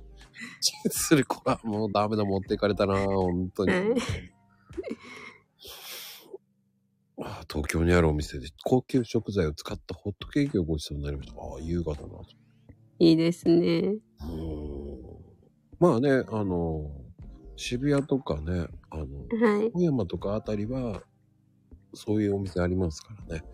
[0.62, 3.70] チンする子ら、もうダメだ、持ってかれたな、本当に。
[3.70, 3.84] はい
[7.20, 11.40] あ東京にあるお店で高級食材を使ったホットケーキをご馳走になりました。
[11.40, 12.08] ああ、優雅だな。
[12.98, 13.96] いいですね。
[14.20, 14.74] うーん
[15.80, 16.90] まあね、あの、
[17.56, 19.70] 渋谷とかね、あの、はい。
[19.72, 21.02] 小山とかあたりは、
[21.92, 23.44] そういうお店ありますからね。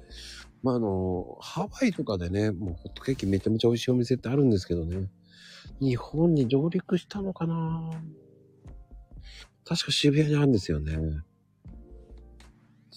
[0.62, 5.10] まあ、あの、ハワイとかでね、もうホットケーキめちゃめちゃ美味しいお店ってあるんですけどね。
[5.80, 7.90] 日本に上陸したのかな
[9.64, 10.98] 確か渋谷にあるんですよね。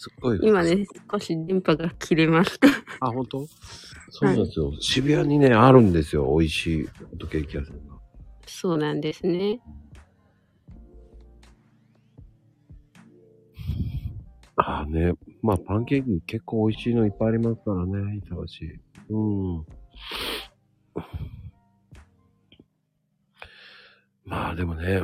[0.03, 0.39] すっごい。
[0.43, 2.67] 今ね、少し電波が切れました。
[2.99, 3.47] あ、本当？
[4.09, 4.73] そうなんですよ。
[4.81, 6.27] 渋谷にね、あるんですよ。
[6.37, 7.95] 美味しいホットケーキ屋さんが。
[8.45, 9.61] そうなんですね。
[14.57, 15.13] ああね。
[15.41, 18.43] まあ、パンケーキ結構美味しいのいっぱいありますからね、板橋。
[19.09, 19.65] うん。
[24.25, 25.01] まあでもね、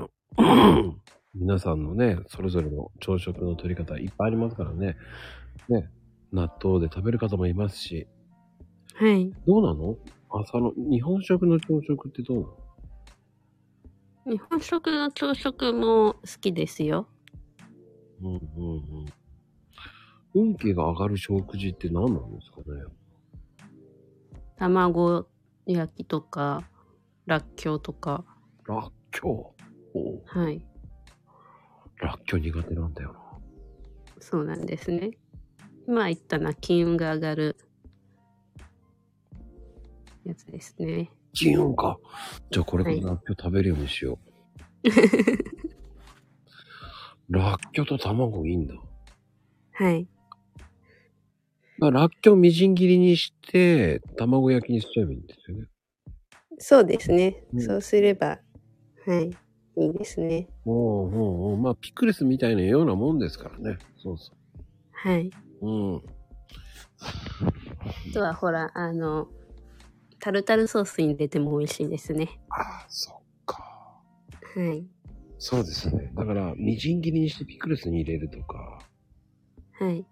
[1.40, 4.98] 皆さんのね、それぞれの朝食の取り方いっぱいありますからね。
[5.70, 5.90] ね、
[6.34, 8.08] 納豆で食べる方もいますし。
[8.96, 9.32] はい。
[9.48, 9.96] どうなの？
[10.30, 12.42] 朝の、日本食の朝食ってどう
[14.26, 14.34] なの？
[14.34, 17.08] 日本食の朝食も好きですよ。
[18.22, 19.06] うんうんうん。
[20.36, 22.84] 運気が上がる食事って何なんですかね？
[24.58, 25.26] 卵
[25.66, 26.68] 焼きとか、
[27.26, 28.26] らっきょうとか。
[28.66, 29.56] らっきょ
[29.96, 30.38] う？
[30.38, 30.62] はい。
[32.00, 33.20] らっきょう苦手なんだよな。
[34.20, 35.12] そうなんですね。
[35.88, 37.58] 今言ったな、金運が上がる
[40.26, 41.12] やつですね。
[41.34, 41.98] 金運か。
[42.52, 44.18] じゃあこれからはいらっきょう食べるようにしよ
[44.84, 44.90] う。
[47.30, 48.76] らっきょうと卵いいんだ。
[49.74, 50.08] はい。
[51.78, 55.68] まあらっきょうみじん切りにして、卵焼きにしちゃえばいいんですよね。
[56.58, 57.44] そうですね。
[57.54, 58.40] うんそうすれば、
[59.06, 59.32] はい。
[59.80, 60.48] いいですね。
[60.66, 63.78] おうおうおうまあピクルスみたいなようなもんですからね。
[63.98, 64.34] そうそ
[64.92, 65.30] はい。
[65.62, 65.68] う。
[65.68, 66.00] うん。
[66.00, 66.02] あ
[68.14, 69.30] とはほら、あの、
[70.20, 72.40] タルタルソースに入れても美味しいですね。
[72.50, 73.16] ああ、そっ
[73.46, 73.64] か。
[74.56, 74.86] はい。
[75.38, 76.12] そうですね。
[76.16, 78.86] だから、みじん切りにしてピクルスに入れるとか、
[79.74, 80.06] はい。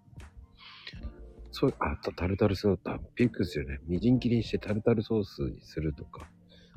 [1.52, 3.80] そう、あとタルタルソース、あピクルスよね。
[3.88, 6.30] みじん切りにしてタルタルソースにするとか、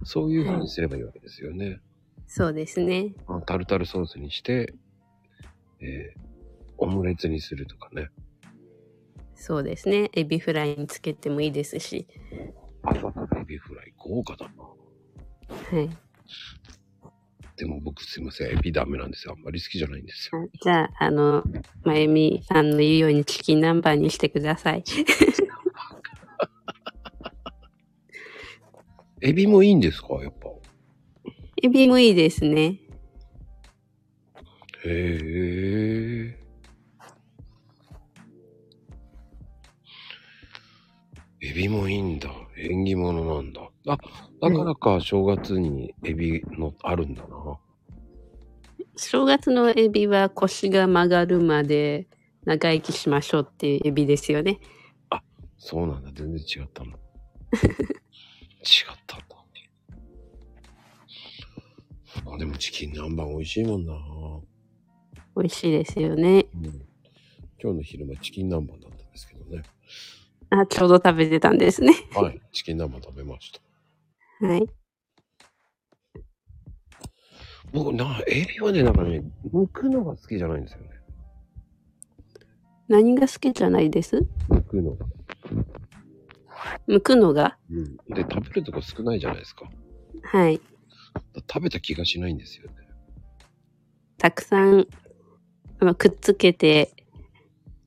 [0.04, 1.80] そういう風にすればいいわけですよね。
[2.32, 3.12] そうですね。
[3.26, 4.72] あタルタルソースにして、
[5.80, 6.20] えー
[6.82, 8.08] オムレツにするとかね。
[9.34, 10.08] そうですね。
[10.14, 12.06] エビフライにつけてもいいですし。
[12.82, 14.62] 朝のエビフライ豪華だな。
[14.62, 15.90] はい。
[17.56, 19.34] でも僕すいません、エビダメなんですよ。
[19.36, 20.48] あんまり好きじゃないんですよ。
[20.62, 21.44] じゃあ、あの、
[21.84, 24.82] まゆみさんの言うようにチキン南蛮にしてください。
[29.20, 30.14] エビもいいんですか？
[30.22, 30.39] やっぱ。
[31.62, 32.80] エビもいいですね。
[34.84, 36.38] へえ。
[41.42, 42.30] エビもいいんだ。
[42.56, 43.68] 縁起物なんだ。
[43.88, 43.98] あ、
[44.40, 47.58] だからか、正月にエビのあるんだな。
[48.96, 52.06] 正月のエビは腰が曲がるまで
[52.44, 54.60] 長生きしましょうっていうエビですよね。
[55.58, 56.10] そうなんだ。
[56.14, 56.96] 全然違ったんだ。
[56.96, 59.39] 違ったんだ。
[62.26, 63.94] あ、でもチキン南蛮美味しいもんな。
[65.36, 66.46] 美味しいですよね。
[66.54, 66.64] うん。
[67.62, 69.62] 今日の昼間チキン南蛮だったんですけどね。
[70.50, 71.92] あ、ちょうど食べてたんですね。
[72.14, 72.40] はい。
[72.52, 74.46] チキン南蛮食べました。
[74.46, 74.66] はい。
[77.72, 80.90] 僕、な、エビはね、なんかね、剥くのが好きじゃないんですよね。
[82.88, 84.26] 何が好きじゃないです？
[84.48, 85.06] 剥くのが。
[86.88, 87.56] 剥くのが？
[87.70, 87.96] うん。
[88.12, 89.70] で、食べるとこ少ないじゃないですか。
[90.24, 90.60] はい。
[91.34, 92.74] 食べた気がしないんですよね。
[94.18, 94.86] たくさん、
[95.80, 96.94] あのくっつけて、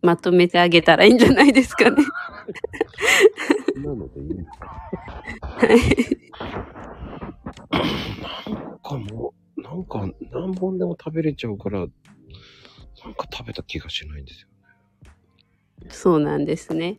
[0.02, 2.04] まとめてあげたらいいんじゃないですかね。
[3.78, 4.92] なのでいいんですか？
[7.72, 7.80] な
[8.60, 14.48] んかもう、なんか何本でも食べれちゃうから、なんか食べた気がしないんですよ。
[15.90, 16.98] そうなんですね。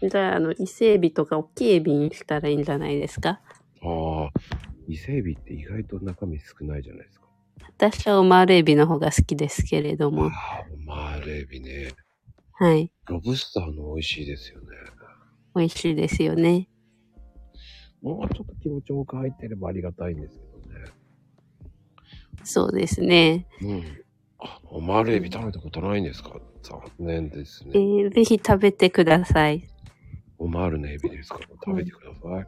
[0.00, 3.40] じゃあ、あの、伊勢エビとか大きいエビにしたらいいんじゃないですか？
[3.82, 4.30] ああ、
[4.88, 7.26] 伊勢エビって意外と中身少ないじゃないですか。
[7.78, 10.26] 私はオマールエビの方が好きですけれども。
[10.26, 11.92] ああ、オマールエビね。
[12.52, 12.90] はい。
[13.06, 14.66] ロブスターの美味しいですよね。
[15.54, 16.68] 美味しいですよね。
[18.02, 20.90] もうちょっと気持ちよく入ってればありがたいんですけどね。
[22.44, 23.46] そうですね。
[23.60, 23.82] うん。
[24.38, 26.40] あ、オマールエビ食べたことないんですか？
[26.62, 28.08] 残念ですえね。
[28.08, 29.68] ーぜひ食べてください。
[30.38, 31.38] オマールのエビですか？
[31.38, 32.46] ら食べてください。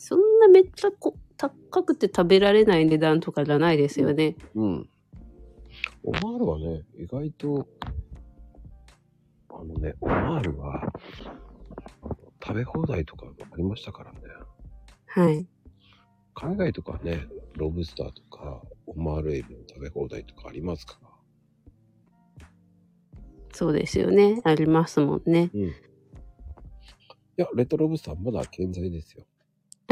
[0.00, 4.34] そんなめっちゃこ高くて食べられない値段とかじゃないですよね。
[4.54, 4.88] うん。
[6.02, 7.68] オマールはね、意外と、
[9.50, 10.90] あのね、オマールは、
[12.42, 14.20] 食べ放題とかありましたからね。
[15.06, 15.46] はい。
[16.34, 17.26] 海外とかね、
[17.56, 22.46] ロブスターとか、オマールエビの食べ放題とかありますから。
[23.52, 24.40] そうですよね。
[24.44, 25.50] ありますもんね。
[25.52, 25.60] うん。
[25.60, 25.72] い
[27.36, 29.26] や、レッドロブスターまだ健在ですよ。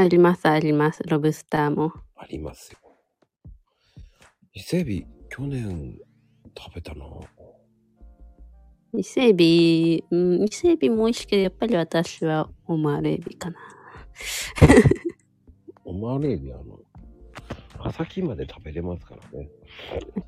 [0.00, 1.02] あります、あります。
[1.08, 1.92] ロブスターも。
[2.14, 2.78] ありますよ。
[4.54, 5.98] 伊勢エビ、去年
[6.56, 7.04] 食べたな。
[8.94, 13.56] 伊勢エビ、うん、伊勢エビも美味しいけど、やっぱり私はオマールエビかな。
[15.84, 16.78] オマールエビ、あの、
[17.78, 19.50] 葉先まで食べれますからね。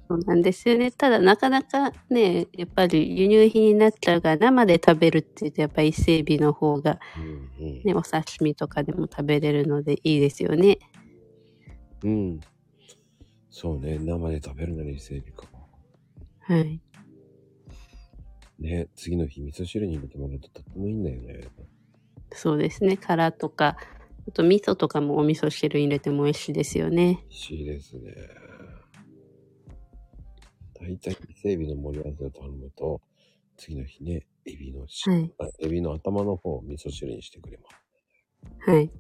[0.09, 0.91] そうなんですよね。
[0.91, 7.83] ただ、なかなかね、やっぱり輸入品になっちゃうから、生で食べるって言うと、やっぱり伊勢エビの方が、うんうん。
[7.85, 10.79] ね、お刺身とかでも食べれるのでいいですよね。
[12.03, 12.41] うん。
[13.51, 15.47] そうね、生で食べるなら伊勢エビか。
[16.41, 16.81] はい。
[18.59, 21.49] ね、次の日味噌汁に入れてもらうととってもいいんだよね。
[22.33, 22.97] そうですね。
[22.97, 23.77] 殻とか、
[24.29, 27.21] あと味噌とかもお味噌汁入れても美味しいですよね。
[27.23, 28.15] 美味しいですね。
[30.81, 33.01] 大体伊勢エビの盛り合わせを頼むと、
[33.57, 35.33] 次の日ね、エビのし、はい。
[35.39, 37.69] あエビの頭の方を味噌汁にしてくれま
[38.65, 38.71] す。
[38.71, 38.91] はい。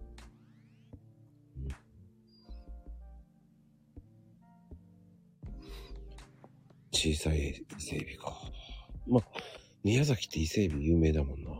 [6.93, 8.37] 小さい伊勢エビか。
[9.07, 9.25] まあ、
[9.83, 11.51] 宮崎って伊勢エビ有名だもんな。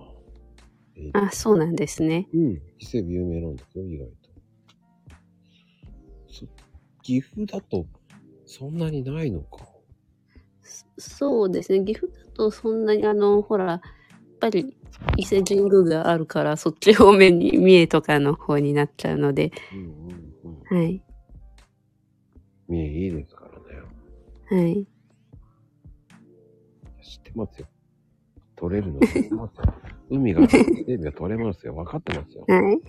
[1.01, 2.29] えあ、そうなんですね。
[2.33, 2.63] うん。
[2.79, 4.31] 伊勢有名なんですよ、意外と。
[6.29, 6.47] そ
[7.03, 7.87] 岐阜だと、
[8.45, 9.67] そんなにないのか。
[10.99, 11.85] そうですね。
[11.85, 13.81] 岐阜だとそんなにあの、ほら、やっ
[14.41, 14.77] ぱり
[15.17, 19.79] 伊勢神宮があるから、そっち方面に三重とかの方になっちゃうので、うん
[20.45, 20.79] うんうん。
[20.79, 21.03] はい。
[22.69, 24.63] 三重いいですからね。
[24.63, 24.87] はい。
[27.03, 27.67] 知ってますよ。
[28.57, 29.75] 取れるの知ってますよ。
[30.11, 30.59] 海が、伊勢
[30.89, 31.75] エビが取れますよ。
[31.75, 32.45] 分かってますよ。
[32.49, 32.81] はい。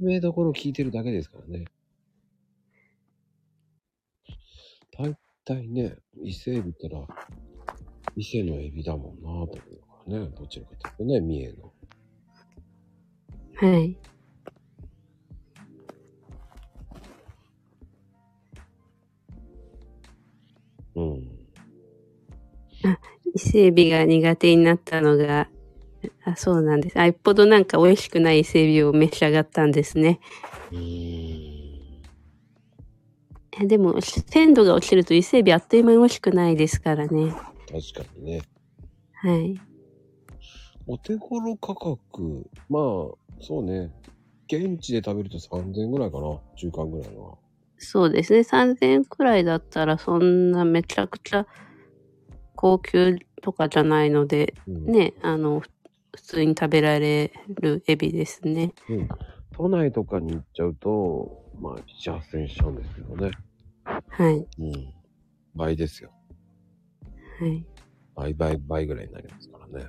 [0.00, 1.64] 有名どころ聞いてるだけですからね。
[4.96, 7.06] 大体ね、伊勢エビったら、
[8.14, 9.58] 伊勢のエビだもんなと思うか
[10.06, 10.28] らね。
[10.38, 11.72] どちらかというとね、三重の。
[13.54, 13.98] はい。
[20.94, 21.42] うん。
[23.34, 25.48] 伊勢海老が苦手になったのが、
[26.24, 26.98] あ、そうなんです。
[26.98, 30.20] あ、よっぽどなんか美味しくない伊勢海老を召し上がったんですね。
[30.72, 30.76] う。
[33.60, 37.30] えでも、鮮度が落ちると伊勢海老あっという間に美味しくないですからね。
[37.68, 38.42] 確かにね。
[39.14, 39.60] はい。
[40.86, 41.96] お手頃価格、
[42.68, 42.82] まあ、
[43.40, 43.90] そうね。
[44.48, 46.38] 現地で食べると3000円ぐらいかな。
[46.56, 47.38] 中間ぐらいは。
[47.78, 48.40] そうですね。
[48.40, 51.46] 3000円くらいだったらそんなめちゃくちゃ
[52.54, 54.84] 高級とかじゃないので、うん。
[54.86, 55.68] ね、あの、ふ
[56.12, 58.72] 普通に食べられるエビですね。
[58.88, 59.08] うん。
[59.52, 63.30] 都内とかに行っちゃうと、まあ、7、8000円しちゃうんですけどね。
[63.84, 64.46] はい。
[64.58, 64.94] うん。
[65.54, 66.10] 倍ですよ。
[67.40, 67.66] はい。
[68.14, 69.86] 倍倍倍ぐらいになりますからね。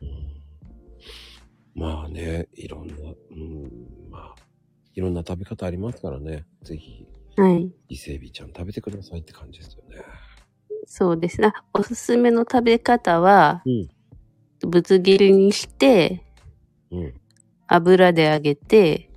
[0.00, 4.34] うん、まあね、いろんな、うん、まあ、
[4.94, 6.44] いろんな食べ方ありますからね。
[6.62, 7.06] ぜひ、
[7.36, 7.72] はい。
[7.88, 10.02] 伊勢海老ちゃん食べてくださいって感じですよね。
[10.86, 11.52] そうですね。
[11.54, 13.88] あおすすめの食べ方は、うん。
[14.68, 16.24] ぶつ切りにして、
[16.90, 17.14] うん。
[17.66, 19.10] 油で揚げて、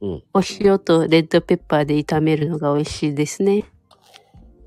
[0.00, 0.22] うん。
[0.32, 3.64] お塩とレッドペッパーで炒めるのが美味しいですね。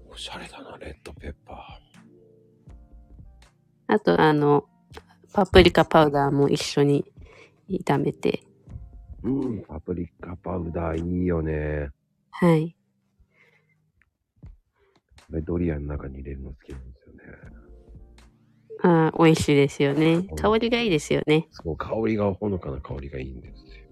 [0.10, 1.80] おしゃれだな、レッドペッパ
[3.88, 4.66] あと、あの、
[5.34, 7.06] パプリカパウダーも一緒に
[7.70, 9.28] 炒めて、ー。
[9.28, 9.64] うん。
[9.64, 11.90] パプリカパウダーいいよね。
[12.32, 12.77] はい。
[15.30, 17.22] これドリアンの中に入れるの好きなんですよね。
[18.84, 20.24] あー美味しいですよね。
[20.38, 21.48] 香りがいいですよね。
[21.52, 23.84] そう、香りが、ほのかな香りがいいんですよ。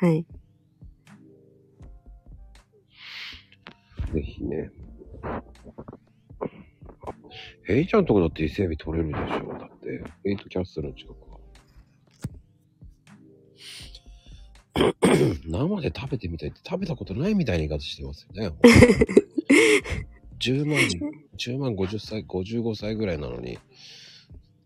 [0.00, 0.24] はい。
[4.14, 4.70] ぜひね。
[7.64, 11.34] ヘイちゃんとこだって伊勢海老取れるでしょだって、エイトキャッスルの近くは。
[15.46, 18.56] 生で食べてみたいって食べたことないみたいな言い方してますよね。
[20.38, 20.78] 10万、
[21.38, 23.58] 10万50歳、55歳ぐらいなのに、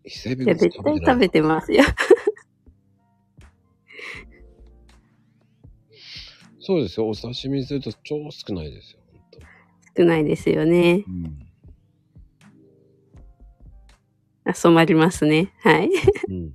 [0.04, 1.84] 伊勢海いや、老絶対食べてますよ。
[6.60, 7.08] そうですよ。
[7.08, 9.00] お刺身にすると超少ないですよ。
[9.10, 9.40] 本当
[10.02, 11.04] 少ないですよね。
[11.06, 11.38] うん。
[14.44, 15.52] あ染まりますね。
[15.60, 15.88] はい。
[16.28, 16.54] うん。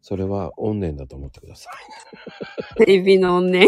[0.00, 1.68] それは怨念だと思ってくださ
[2.86, 3.66] エビのね。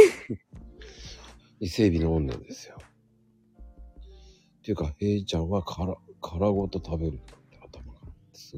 [1.61, 1.67] い。
[1.67, 2.79] 伊勢海老の怨念ですよ。
[4.69, 8.01] っていうか、ヘイちゃんは殻、殻ごと食べるって頭が。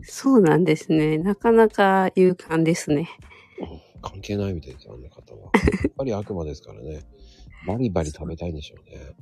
[0.02, 1.18] そうなんですね。
[1.18, 3.08] なかなか勇敢ですね。
[4.02, 5.42] 関係ないみたいですよ、あんな方は。
[5.42, 7.04] やっぱり悪魔ですからね。
[7.64, 9.14] バリバリ食べたいんでしょうね。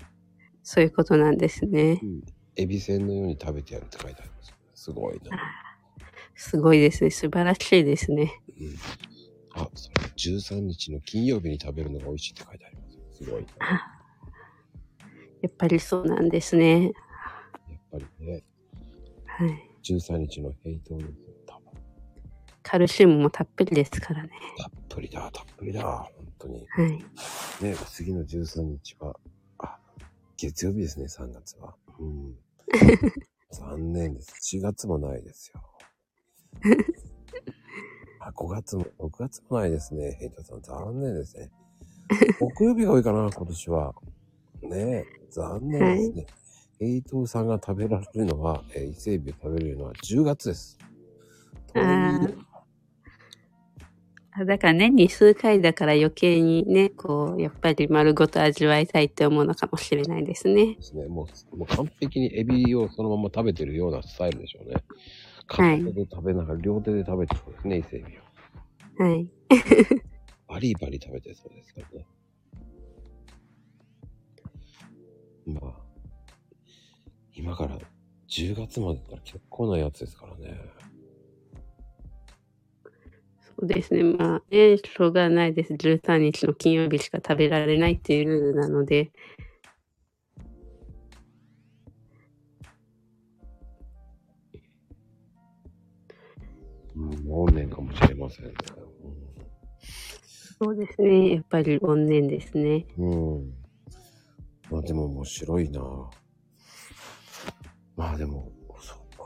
[0.62, 2.07] そういうことなんですねう。
[2.07, 2.22] ん。
[2.57, 4.55] エビせんのように食べてやるって書いてあります。
[4.74, 5.39] すごいな。
[6.36, 7.11] すごいですね。
[7.11, 8.41] 素晴らしいですね。
[8.59, 9.62] うん。
[9.62, 12.82] あ、それ13日の金曜日に食べるのが美味しいって書いてありま
[13.12, 13.24] す。
[13.24, 13.98] すごいな。
[15.43, 16.84] やっぱりそうなんですね。
[16.84, 16.93] やっ
[17.93, 18.43] ぱりね、
[19.26, 19.70] はい。
[19.82, 21.72] 13日の平等ですよ、多分。
[22.62, 24.30] カルシウムもたっぷりですからね。
[24.59, 26.66] たっぷりだ、たっぷりだ、本当に。
[26.68, 26.91] はい。
[27.62, 29.16] ね、次の13日は、
[29.59, 29.78] あ、
[30.36, 31.74] 月曜日ですね、3月は。
[31.99, 32.36] うん。
[33.51, 34.57] 残念です。
[34.57, 35.62] 4月もないですよ。
[38.20, 40.62] あ、5月も、6月もないですね、ヘイタさん。
[40.62, 41.51] 残念ですね。
[42.41, 43.95] 木曜日が多いかな、今年は。
[44.63, 46.27] ねえ、残念ですね。
[46.81, 50.79] ヘイトさんが食べられるのは、えー伊勢海老を食べれるのは10月です。
[51.75, 52.21] あ
[54.41, 60.75] あだから年に数回だから余計にね、こう、やっぱり丸ごと味わいたいって思うのかもしれないですね。
[60.77, 61.09] ですね。
[61.09, 64.77] もう、もう完璧にエビをそのまま食べてるようなスタイルでしょうね。
[65.93, 68.23] で食べながら、両手で食べてそうですね、伊勢海老
[69.05, 69.09] を。
[69.09, 69.29] はい。
[70.47, 72.07] バリバリ食べてそうですからね。
[75.49, 75.73] まあ、
[77.35, 77.79] 今から
[78.29, 80.61] 10月までだったら結構なやつですからね。
[83.41, 84.03] そうですね。
[84.05, 85.73] まあ、ね、しょうがないです。
[85.73, 89.11] 13日の金曜日しか食べられないっていうルールなので、
[96.95, 98.53] うん、怨念かもしれませんね。
[100.61, 101.35] そうですね。
[101.37, 102.87] やっぱり怨念ですね。
[102.99, 103.57] うん。
[104.70, 105.81] うん、まあでも面白いな。
[107.97, 109.24] まあでも、そうか。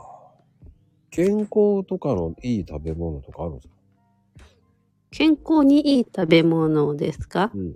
[1.11, 3.73] 健康とかのいい食べ物とかあるんですか？
[5.11, 7.51] 健康にいい食べ物ですか？
[7.53, 7.75] うん。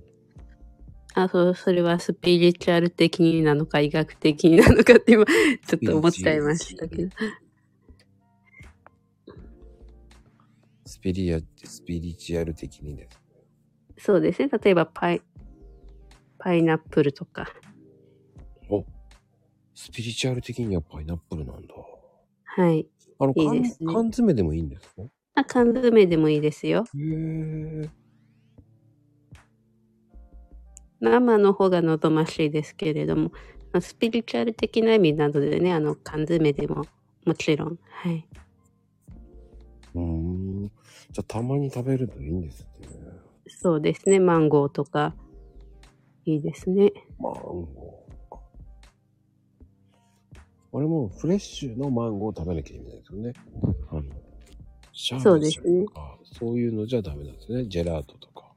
[1.14, 5.26] あ、そう、それはスピリチュアル的になのか医学的になのかって今、
[5.68, 7.12] ちょっと思っちゃいましたけど。
[10.86, 13.20] スピリア、スピリチュアル的にです。
[14.00, 14.50] そうですね。
[14.64, 15.22] 例えばパイ、
[16.40, 17.48] パイナップルとか。
[18.70, 18.86] お
[19.74, 21.74] スピリチュアル的にはパイナップルなんだ。
[22.44, 22.88] はい。
[23.20, 25.02] あの、いい缶ですね缶詰でもいいんですか？
[25.04, 25.06] へ
[25.36, 26.86] あ、缶詰でもいいですよ。
[26.96, 27.90] え。
[31.00, 33.32] 生の方が望ましいですけれども、
[33.72, 36.86] まあスピリチュアル的な意味などでね、あの、缶詰でも
[37.26, 37.80] もちろん。
[37.90, 38.28] はい。
[39.94, 40.72] うーん。
[41.12, 42.68] じゃあ、たまに食べるといいんですね。
[43.48, 44.20] そうですね。
[44.20, 45.16] マンゴーとか、
[46.28, 46.92] いいですね。
[47.18, 48.42] マンゴーか。
[50.74, 53.34] あれもフレッシュのマンゴーを食べなきゃいけないですよね。
[53.90, 54.04] あの、
[54.92, 57.66] シャーそうベですねとか、そういうのじゃダメなんですね。
[57.70, 58.52] ジェラートとか。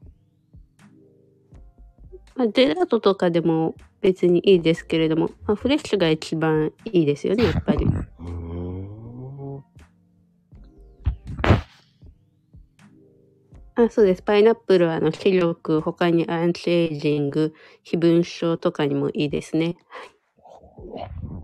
[2.35, 7.87] まあ、ジェラートとかでも別にいいですけれども、まあ、フレッシュが一番いいですよね、やっぱり。
[13.75, 14.21] あ、そうです。
[14.21, 17.53] パイナップルはあの視力、他にアンチエイジング、
[17.83, 19.77] 非分症とかにもいいですね。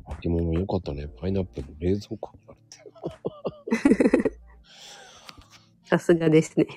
[0.06, 1.08] 秋物よかったね。
[1.20, 4.38] パイナップル冷蔵庫にあるって。
[5.86, 6.68] さすがですね。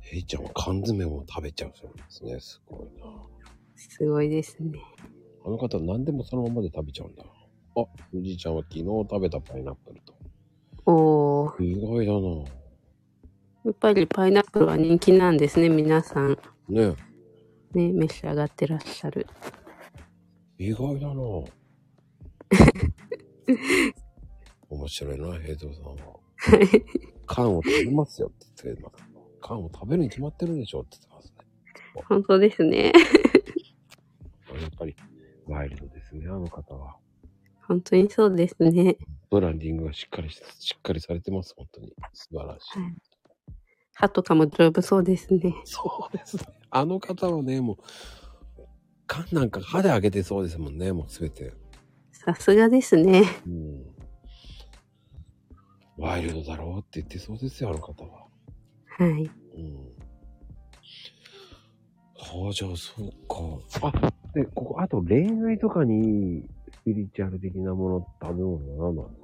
[0.00, 2.38] ヘイちゃんは缶詰も食べちゃうそうですね。
[2.38, 3.26] すごいな。
[3.74, 4.78] すごいですね。
[5.44, 7.24] あの方何でもそのままで食べちゃうんだ。
[7.24, 7.88] あ、お
[8.20, 10.14] じいちゃんは昨日食べたパイナップルと。
[10.86, 11.64] おー。
[11.64, 12.44] 意外だな。
[13.64, 15.68] やっぱりパイナップルは人気なんですね。
[15.68, 16.38] 皆さん。
[16.68, 16.94] ね
[17.72, 19.26] ね、召し上がってらっしゃる。
[20.58, 21.14] 意外だな。
[24.68, 25.96] 面白いな、ヘイトさんは。
[27.26, 28.96] 缶を食べますよって言ってます。
[29.40, 32.02] 缶を食べるに決まってるでしょって言ってますね。
[32.08, 32.92] 本当ですね。
[34.60, 34.94] やっぱり
[35.46, 36.96] ワイルドですね、あの方は。
[37.66, 38.96] 本当にそうですね。
[39.34, 41.92] ブランディングがしっかりし、しっかりされてます、本当に。
[42.12, 42.78] 素晴らしい。
[42.78, 42.94] はい
[43.96, 45.54] 歯とかも丈夫そうですね。
[45.64, 46.42] そうですね。
[46.70, 47.76] あの方はね、もう、
[49.06, 51.52] 缶なんか歯で開けてそうですもんね、もうすべて。
[52.12, 53.22] さすがですね。
[53.46, 53.94] うん。
[55.96, 58.26] ワイルドだろうって言ってそうですよ、あの方は。
[58.98, 59.30] はい。
[59.56, 59.74] うん。
[62.16, 63.90] はあ、じゃあ、そうか。
[63.92, 69.23] あ、で、ここ、あと恋愛とかに、スピリチュアル的なもの、食べ物は何なんですか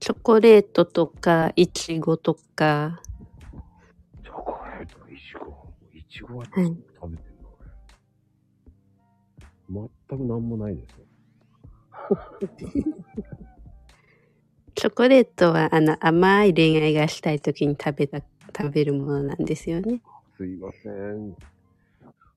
[0.00, 3.02] チョコレートとか、いちごとか、
[4.24, 5.54] チョコレート、イチゴ。
[5.92, 7.50] イチゴははい食べてるの、
[9.68, 9.90] 俺。
[10.08, 11.04] 全く何もないですよ。
[14.74, 18.22] チョコレートはあの甘い恋愛がしたい時に食べた、
[18.56, 20.00] 食べるものなんですよね。
[20.38, 21.36] すいません。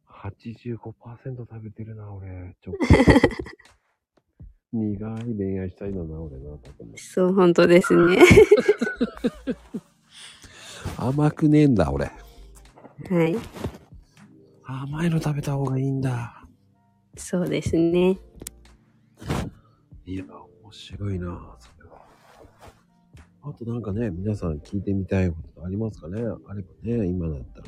[0.10, 2.58] 85%食べてるな、俺。
[2.62, 2.78] チョコ。
[4.74, 6.92] 苦い恋愛したいのな、俺な、多分。
[6.96, 8.18] そう、本当ですね。
[10.98, 12.06] 甘くねえんだ、俺。
[12.06, 12.12] は
[13.26, 13.36] い。
[14.64, 16.48] 甘いの食べた方がいいんだ。
[17.16, 18.18] そうですね。
[20.06, 20.24] いや、
[20.64, 22.06] 面白いな、それは。
[23.44, 26.20] あとなんかね、皆さん聞いてみたいことありますかね？
[26.22, 27.68] あればね、今だったら。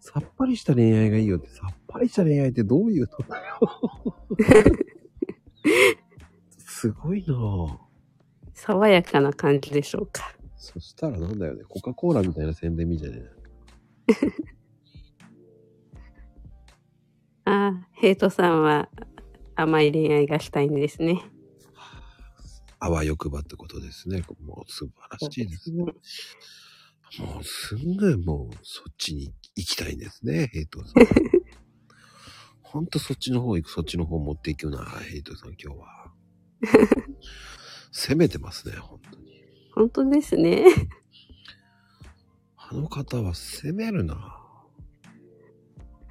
[0.00, 3.58] さっぱりした恋愛がいいよって、さっぱりした恋愛ってどういうのだよ？
[6.58, 7.78] すごいなぁ。
[8.54, 10.34] 爽やかな感じでしょうか。
[10.56, 13.18] そしたらなんだよね、コカ・コーラみたいな宣伝みたいな。
[17.44, 18.88] ああ、ヘイトさんは
[19.54, 21.22] 甘い恋愛がしたいんですね。
[22.78, 24.22] あわよくばってことですね。
[24.44, 25.84] もう素晴らしいですね。
[25.84, 25.92] も
[27.40, 30.94] うすんごいもうそっちに行きたいんですね、ヘイトさん。
[32.66, 36.12] ほんとそっちの方行く、そっちの方持っていくな、ヘイトさん今日は。
[37.92, 39.26] 攻めてますね、本当に。
[39.72, 40.64] 本当ですね。
[42.56, 44.14] あの方は攻めるな。
[44.14, 44.52] は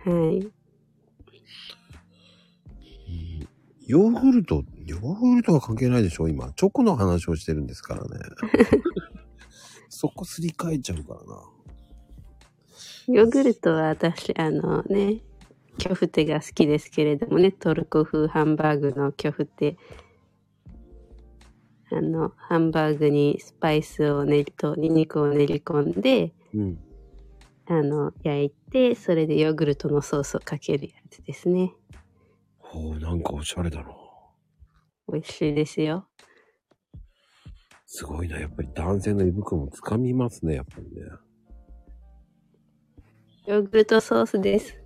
[0.05, 0.07] い。
[0.07, 0.51] うん
[3.87, 6.51] ヨーグルト、ヨーグルトは関係ないでしょ今。
[6.53, 8.19] チョコの話をしてるんですからね。
[9.89, 11.43] そこすり替えちゃうからな。
[13.07, 15.21] ヨーグルトは私、あのね、
[15.77, 19.77] キョフテが好きですけれどもね、トルコ風ハンバーグのキョフテ。
[21.91, 26.79] あの、ハンバーグにスパイスを練りと、ニンニクを練り込んで、うん。
[27.67, 31.73] あの、焼いて、それでヨーグルトのソースをかけるやつですね。
[32.57, 33.87] ほう、なんかおしゃれだな。
[35.11, 36.07] 美味しいですよ。
[37.85, 38.39] すごいな。
[38.39, 41.03] やっぱり男性の胃袋も掴みますね、やっぱりね。
[43.45, 44.84] ヨーグルトソースです。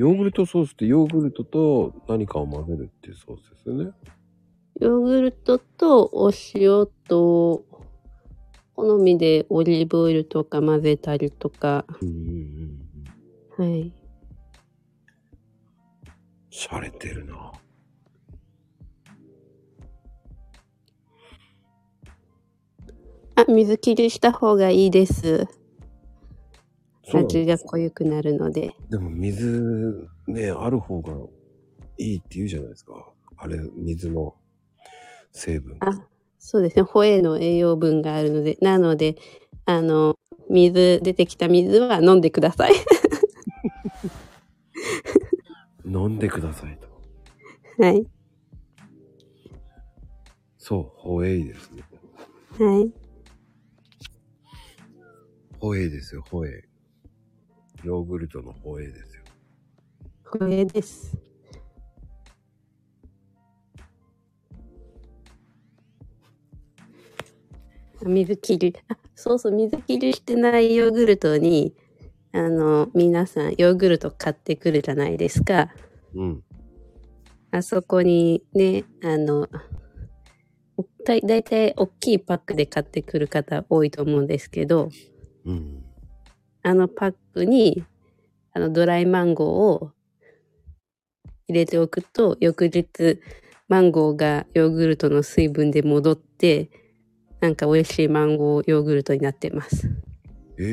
[0.00, 3.92] ヨーグルトソースってヨーグルトと何かを混ぜるっていうソースですよね。
[4.80, 7.66] ヨーグルトとお塩と、
[8.74, 12.14] 好みでオリーブオイルとか混ぜたりとか、うんうん
[13.58, 13.72] うんうん。
[13.72, 13.92] はい。
[16.48, 17.52] しゃれてるな。
[23.34, 25.46] あ、水切りした方がいいです。
[27.18, 28.74] 味が濃ゆくなるので。
[28.88, 31.12] でも水ね、ある方が
[31.98, 33.12] いいって言うじゃないですか。
[33.36, 34.34] あれ、水の
[35.32, 35.76] 成分。
[35.80, 36.06] あ、
[36.38, 36.82] そうですね。
[36.82, 38.56] ホエイの栄養分があるので。
[38.60, 39.16] なので、
[39.64, 40.16] あの、
[40.48, 42.72] 水、出てきた水は飲んでください。
[45.84, 46.88] 飲んでくださいと。
[47.82, 48.06] はい。
[50.58, 51.82] そう、ホエイですね。
[52.58, 52.92] はい。
[55.58, 56.69] ホエイですよ、ホエイ。
[57.84, 59.22] ヨーグルトの放映ですよ。
[60.22, 61.16] 不明です。
[68.02, 68.76] 水切り。
[68.88, 71.74] あ、そうそう、水切りしてないヨーグルトに、
[72.32, 75.70] あの、皆さんヨーグルト買ってくるじゃないですか。
[76.14, 76.44] うん。
[77.50, 79.48] あそこにね、あの、
[81.04, 84.90] だいたい大きいパックで買ってくる方多いと思うんですけど、
[85.44, 85.89] うん。
[86.62, 87.84] あのパックに、
[88.52, 89.92] あのドライマンゴーを
[91.48, 93.20] 入れておくと、翌日、
[93.68, 96.70] マンゴーがヨーグルトの水分で戻って、
[97.40, 99.88] なんか美味しいマンゴーヨーグルトになってます。
[100.58, 100.66] ええ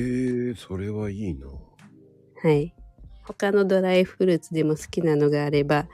[0.52, 1.48] ー、それはいいな。
[2.44, 2.76] はい。
[3.24, 5.88] 他のドライフルーツでも好きなのがあれば、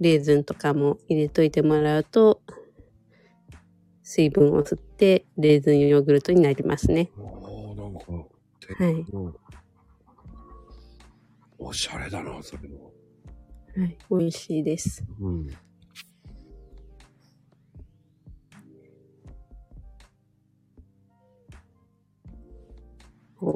[0.00, 2.40] レーズンとかも入れといてもらうと、
[4.02, 7.10] 水分を吸って、レーズンヨーグルトになりますね。
[7.16, 8.29] ああ、なんか、
[8.78, 8.92] はい。
[8.92, 9.34] うん。
[11.58, 12.92] おしゃれだな、それも。
[13.76, 13.98] はい。
[14.10, 15.04] 美味しいです。
[15.20, 15.48] うん。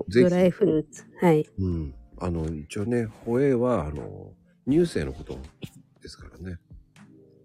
[0.08, 1.04] ドライフルーツ。
[1.20, 1.46] はい。
[1.58, 1.94] うん。
[2.18, 4.32] あの、一応ね、ホエイは、あの、
[4.68, 5.38] 乳製のこと
[6.00, 6.58] ですからね。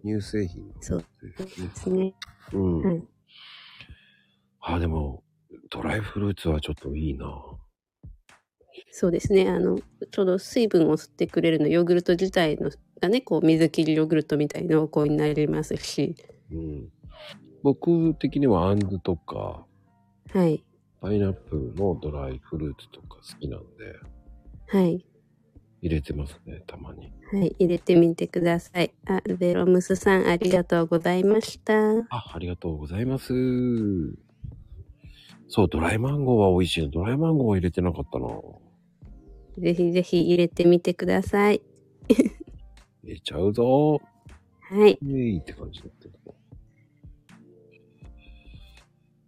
[0.04, 2.14] 乳製品のそうですねですね。
[2.54, 2.82] うん。
[2.82, 3.04] はい
[4.62, 5.24] あ、でも、
[5.70, 7.26] ドライフルーツはちょっといいな。
[8.92, 9.50] そうですね。
[9.50, 9.80] あの、
[10.12, 16.16] ちょうど水分を吸ってくれるの、ヨーグルト自体のがね、こう、水切りヨーグルトみたい濃厚になりますし、
[16.52, 16.90] うん。
[17.64, 19.66] 僕的にはあんずとか、
[20.34, 20.64] はい。
[21.02, 23.96] パイナップルのドライフルーツとか好きなんで、
[24.68, 25.06] はい。
[25.82, 27.14] 入れてますね、たまに。
[27.32, 27.56] はい。
[27.58, 28.92] 入れてみてください。
[29.06, 31.74] あ、ベロムスさん、ありがとうございました。
[32.10, 33.34] あ、ありがとうございます。
[35.48, 36.90] そう、ドライマンゴーは美味しいの。
[36.90, 38.28] ドライマンゴーは入れてなかったな。
[39.60, 41.62] ぜひぜひ入れてみてください。
[43.04, 44.00] 入れちゃうぞ。
[44.62, 44.98] はい。
[45.02, 46.36] イエーイって感じだったけど。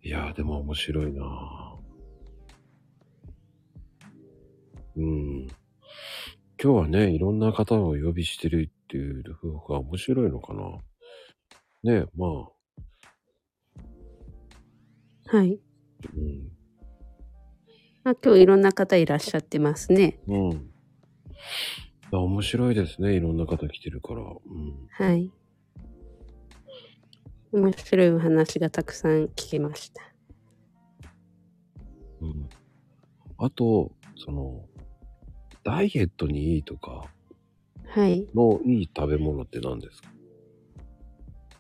[0.04, 1.76] いやー、でも面白いな
[4.98, 5.48] うん。
[6.62, 10.64] 今日はね、いろんな方をお呼びしてるっていう方が面白いのかな。
[11.84, 12.30] ねまあ、
[15.36, 15.60] はい。
[16.14, 16.61] うん。
[18.04, 20.20] あ今日いろんな方いらっしゃってますね。
[20.28, 20.52] うん。
[20.52, 20.56] い
[22.12, 23.14] や面白いですね。
[23.14, 24.22] いろんな方来てるから。
[24.22, 24.34] うん。
[24.90, 25.32] はい。
[27.52, 30.02] 面白いお話がたくさん聞けました。
[32.22, 32.50] うん。
[33.38, 34.66] あと、その、
[35.64, 37.06] ダイエットにいいとか
[37.88, 38.28] はい。
[38.34, 40.10] のいい食べ物って何ですか？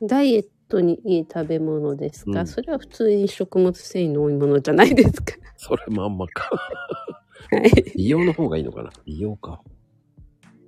[0.01, 6.55] ダイエットにいい食べ物ですか、うんそれは普通に食物繊維の多いものじゃないですか それまんまか。
[7.51, 7.71] はい。
[7.95, 8.89] 美容の方がいいのかな？
[9.05, 9.61] 美容か。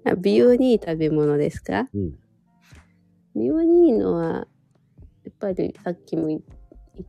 [0.05, 1.89] あ美容にいい食べ物ですか？
[1.93, 2.19] うん。
[3.35, 4.47] 美容にいいのは、
[5.23, 6.41] やっぱりさっきも言っ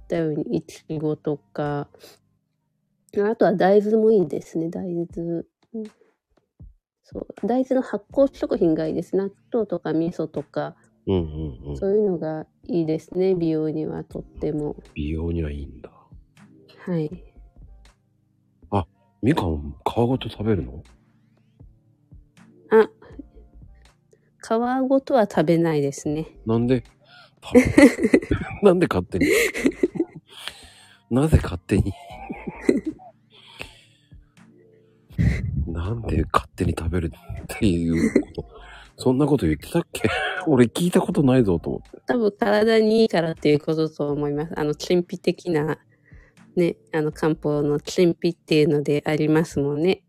[0.08, 1.88] たように、いちごとか、
[3.18, 5.44] あとは大豆もいいですね、大豆。
[5.74, 5.84] うん
[7.02, 7.26] そう。
[7.46, 9.14] 大豆の発酵食品がいいです。
[9.14, 10.74] 納豆とか味噌とか、
[11.06, 11.76] うんうんうん。
[11.76, 14.76] そういうのがいいですね、美容にはとっても。
[14.94, 15.90] 美容にはいいんだ。
[16.86, 17.10] はい。
[19.22, 20.84] みかん皮ごと食べるの？
[22.70, 22.90] あ、
[24.42, 24.48] 皮
[24.86, 26.26] ごとは食べないですね。
[26.44, 26.84] なんで？
[28.62, 29.26] なんで勝手に？
[31.10, 31.94] なぜ勝手に？
[35.68, 38.48] なんで勝手に食べるっていうこと？
[38.96, 40.08] そんなこと言ってたっけ？
[40.46, 42.00] 俺聞いたことないぞと思って。
[42.06, 44.52] 多分体にいいからっていうことと思います。
[44.58, 45.78] あの、陳皮的な、
[46.56, 50.02] ね、あの、漢方の陳皮っていうのでありますもんね。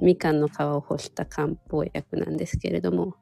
[0.00, 3.14] みかんの皮を干した漢方薬なんですけれども。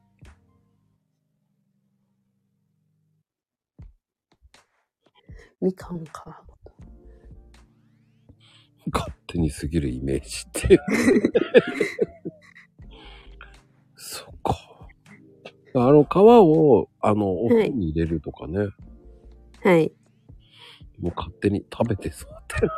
[5.61, 6.09] みかんの皮。
[8.93, 10.79] 勝手に過ぎるイメージって。
[15.75, 18.69] あの、皮を、あの、お風呂に入れるとかね。
[19.63, 19.93] はい。
[21.01, 22.69] もう勝手に食べてさって。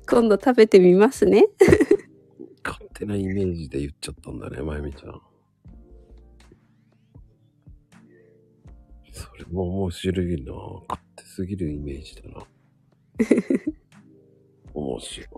[0.08, 1.46] 今度食べてみますね。
[2.64, 5.20] 勝手なイメージで言っちゃったんだね、まゆみちゃん。
[9.12, 10.52] それも面白いな
[10.88, 12.46] 勝手すぎるイメージだな。
[14.74, 15.28] 面白い。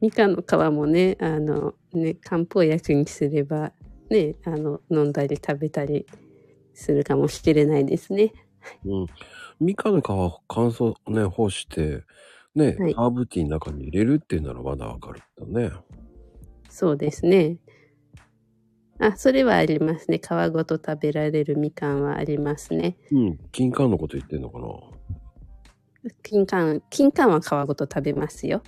[0.00, 3.72] みかんの皮もね、あの、ね、漢方薬にすれば、
[4.10, 6.06] ね、あの、飲んだり食べたり
[6.72, 8.32] するかもしれないですね。
[8.84, 9.06] うん。
[9.60, 12.02] みかんの皮を乾燥ね、干して、
[12.54, 15.72] ね、はいハーブティーの中に入れるっていうならまだわかるんだね。
[16.70, 17.58] そうですね。
[19.00, 20.20] あ、それはありますね。
[20.22, 22.96] 皮ごと食べられるみかんはありますね。
[23.10, 23.38] うん。
[23.50, 24.66] 金柑のこと言ってんのかな？
[26.22, 28.62] 金柑、金柑は皮ごと食べますよ。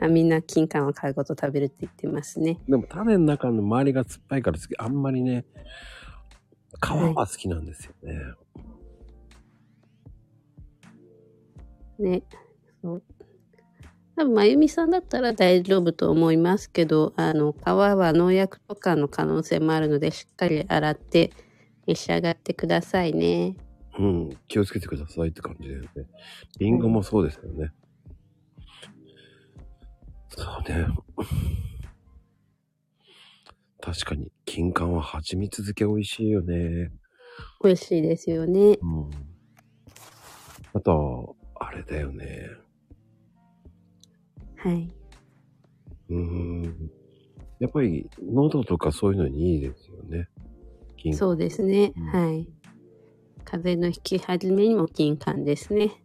[0.00, 2.58] あみんな金柑は皮ごと食べるって言ってますね。
[2.68, 5.44] でも種の中の周りが酸っぱいから好きあんまりね、
[6.82, 8.14] 皮は好きなんですよね。
[11.98, 12.22] ね。
[12.82, 13.02] そう。
[14.16, 21.30] 多分、まゆみさんだったら大丈夫と思いますけど、あの、皮は農薬とかの可能性もあるので、しっかり洗って
[21.86, 23.56] 召し上がってくださいね。
[23.98, 24.38] うん。
[24.48, 25.88] 気をつけてくださいって感じだよね。
[26.58, 27.72] リンゴもそうですよね。
[30.36, 30.86] そうね。
[33.80, 36.92] 確かに、金柑は蜂蜜漬け美味しいよね。
[37.62, 38.78] 美味しいですよね。
[38.80, 39.10] うん。
[40.74, 42.50] あと、あれだよね。
[44.56, 44.92] はい。
[46.10, 46.90] うーん。
[47.58, 50.28] やっぱり、喉とかそういうのにいいですよね。
[50.96, 51.92] 金柑そうですね。
[51.96, 52.48] うんはい。
[53.44, 56.04] 風邪の引き始めにも金柑ですね。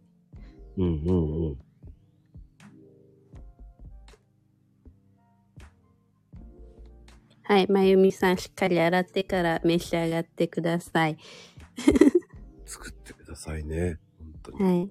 [0.76, 1.65] うんうんうん。
[7.48, 7.70] はい。
[7.70, 11.16] まゆみさん、しっかり洗ってから召し上がってください。
[12.66, 14.00] 作ってくださいね。
[14.18, 14.64] 本当に。
[14.64, 14.90] はい。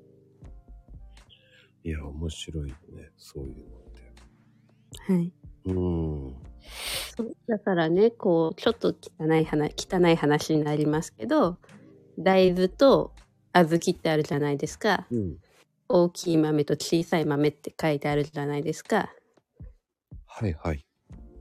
[1.83, 3.11] いや、面白いよね。
[3.17, 5.13] そういうのって。
[5.13, 5.33] はい。
[5.65, 6.35] うん。
[7.17, 11.57] そうだからね、こう、ちょっと汚い話、汚い話になりますけど、
[12.17, 13.11] 大豆と
[13.51, 15.07] 小豆ってあるじゃないですか。
[15.11, 15.37] うん。
[15.89, 19.13] 大きい豆と小さい豆って書いてあるじゃないですか。
[20.25, 20.85] はいはい。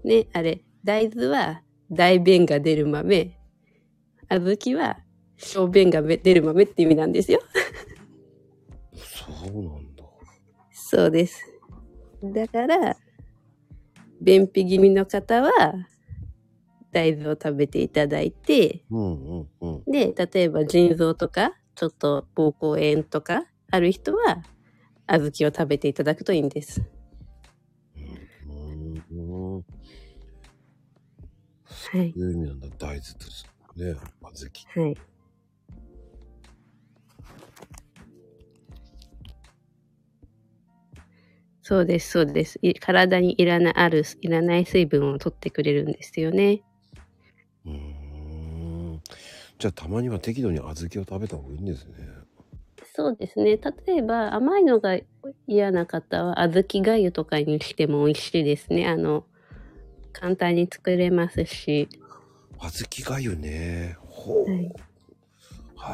[0.02, 3.38] ね、あれ、大豆は大便が出る豆、
[4.28, 4.98] 小豆は
[5.38, 7.40] 小便が出る豆って意味なんですよ。
[8.94, 10.04] そうなんだ。
[10.72, 11.42] そうです。
[12.22, 12.96] だから、
[14.20, 15.50] 便秘気味の方は、
[16.92, 19.84] 大豆を食べていただいて、うんうんうん。
[19.90, 24.42] で、例えば腎臓とか、ちょっと膀胱炎とかある人は、
[25.06, 26.82] 小豆を食べていただくといいんです。
[31.90, 32.10] はい。
[32.10, 32.68] いう意味なんだ。
[32.78, 33.46] 大豆です
[33.76, 33.94] ね。
[34.20, 34.30] 小
[34.74, 34.86] 豆。
[34.86, 34.96] はい。
[41.66, 42.58] そうです、そうです。
[42.60, 46.62] い体にいらない、ある、いらない水分を取ってくれるんですよね。
[47.64, 49.00] うーん。
[49.58, 51.94] じゃあたまには適度に小豆を食べた方がいいんですね。
[52.94, 53.56] そうですね。
[53.86, 54.98] 例えば、甘いのが
[55.46, 58.86] 嫌な方は、小豆がゆとかにしても美味しいですね。
[58.86, 59.24] あの、
[60.14, 61.88] 簡単に作れますし。
[62.56, 63.98] 小豆がゆね。
[64.00, 64.50] ほう。
[64.50, 64.72] はい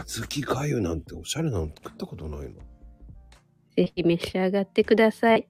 [0.06, 2.60] 小豆がゆなんておしゃれなの作ったことないの。
[3.76, 5.48] ぜひ召し上がってください。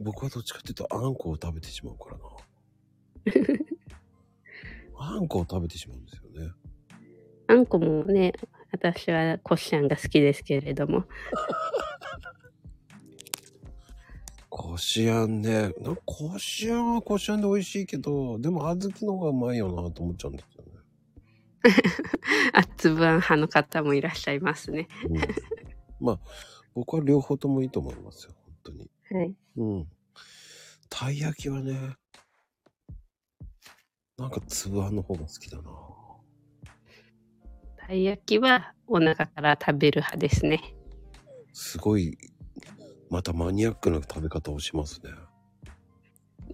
[0.00, 2.24] 僕はどっちかっていうとあんこを食べてしまうからな。
[4.98, 6.52] あんこを食べてしまうんですよね。
[7.48, 8.32] あんこもね、
[8.72, 11.04] 私はこしあんが好きですけれども。
[14.58, 15.74] こしあんね。
[15.82, 20.70] なこしあんはこしあんで美味しいけど、でも小豆の方がうまいよなと思っちゃうんですよね。
[22.54, 24.88] あ、つぶあん派の方もいらっしゃいますね。
[25.10, 25.18] うん、
[26.00, 26.20] まあ、
[26.74, 28.32] 僕は両方ともいいと思いますよ。
[28.44, 28.90] 本当に。
[29.10, 29.34] はい。
[29.58, 29.88] うん。
[30.88, 31.94] たい焼きはね、
[34.16, 35.64] なんかつぶあんの方が好きだな。
[37.86, 40.74] たい焼きはお腹から食べる派ですね。
[41.52, 42.16] すごい、
[43.10, 45.10] またマニアックな食べ方をしますね。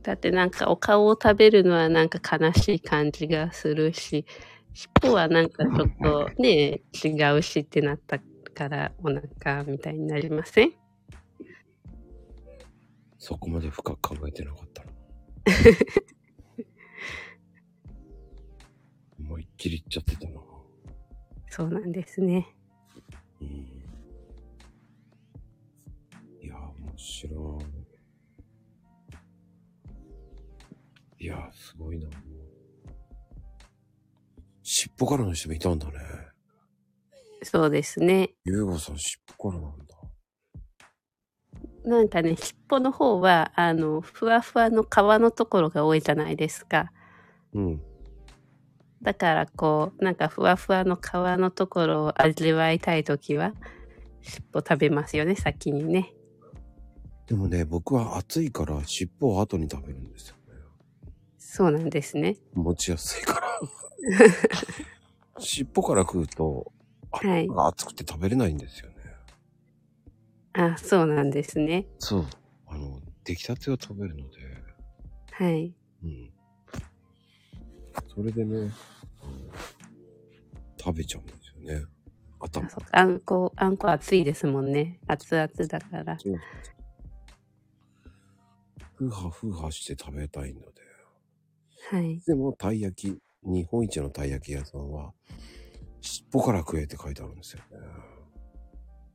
[0.03, 4.27] だってなんかお顔を食べるのはなんか悲しい感じがするし、
[4.75, 8.19] 尻尾はなんかちょっとね、違うしってなった
[8.55, 10.73] からお腹みたいになりません？
[13.19, 14.91] そこまで深く考えてなかったな。
[19.21, 20.41] 思いっきり言っちゃってたな。
[21.49, 22.49] そうなんですね。
[23.41, 23.82] うん。
[27.03, 27.59] や、面白
[31.19, 31.25] い。
[31.25, 32.09] いや、すごいな。
[34.63, 35.93] 尻尾からの人もいたんだね。
[37.43, 38.35] そうですね。
[38.45, 39.85] ゆうごさん尻尾からなんだ。
[41.85, 46.93] なんかね、尻尾の方は、あの、ふわふわの皮のところが多いじゃないですか。
[47.53, 47.83] うん。
[49.03, 53.53] だからこう、なんかふわふわの皮のところを味わいたいときは、
[54.21, 56.15] 尻尾食べますよね、先にね。
[57.33, 60.53] でもね、僕は暑いから尻尾を後に食べるんですよね。
[61.39, 62.37] そうなんですね。
[62.53, 63.59] 持ちやすいから。
[65.41, 66.71] 尻尾から食うと、
[67.11, 67.49] はい。
[67.49, 68.97] が熱くて食べれないんですよね。
[70.53, 71.87] あ、そうなんですね。
[71.99, 72.27] そう。
[72.67, 74.37] あの、出来たてを食べるので、
[75.31, 75.75] はい。
[76.05, 76.31] うん。
[78.15, 78.73] それでね、うん
[80.77, 81.87] 食べちゃうんですよね。
[82.41, 82.69] 頭。
[82.69, 85.01] そうあんこ、あんこ熱いですもんね。
[85.07, 86.19] 熱々だから。
[86.19, 86.39] そう
[89.11, 90.67] ふはふはして食べたいので。
[91.91, 92.21] はい。
[92.27, 95.13] でも、たい焼き、日本一のたい焼き屋さんは、
[96.01, 97.65] 尻尾から食えって書いてあるんですよね。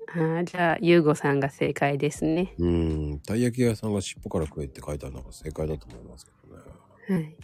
[0.10, 2.54] あーじゃあ、ゆうごさんが正解ですね。
[2.58, 6.64] うん、たい焼き屋さんが尻尾から食えって書いてあるのが正解だと思いますけどね。
[7.10, 7.36] はい。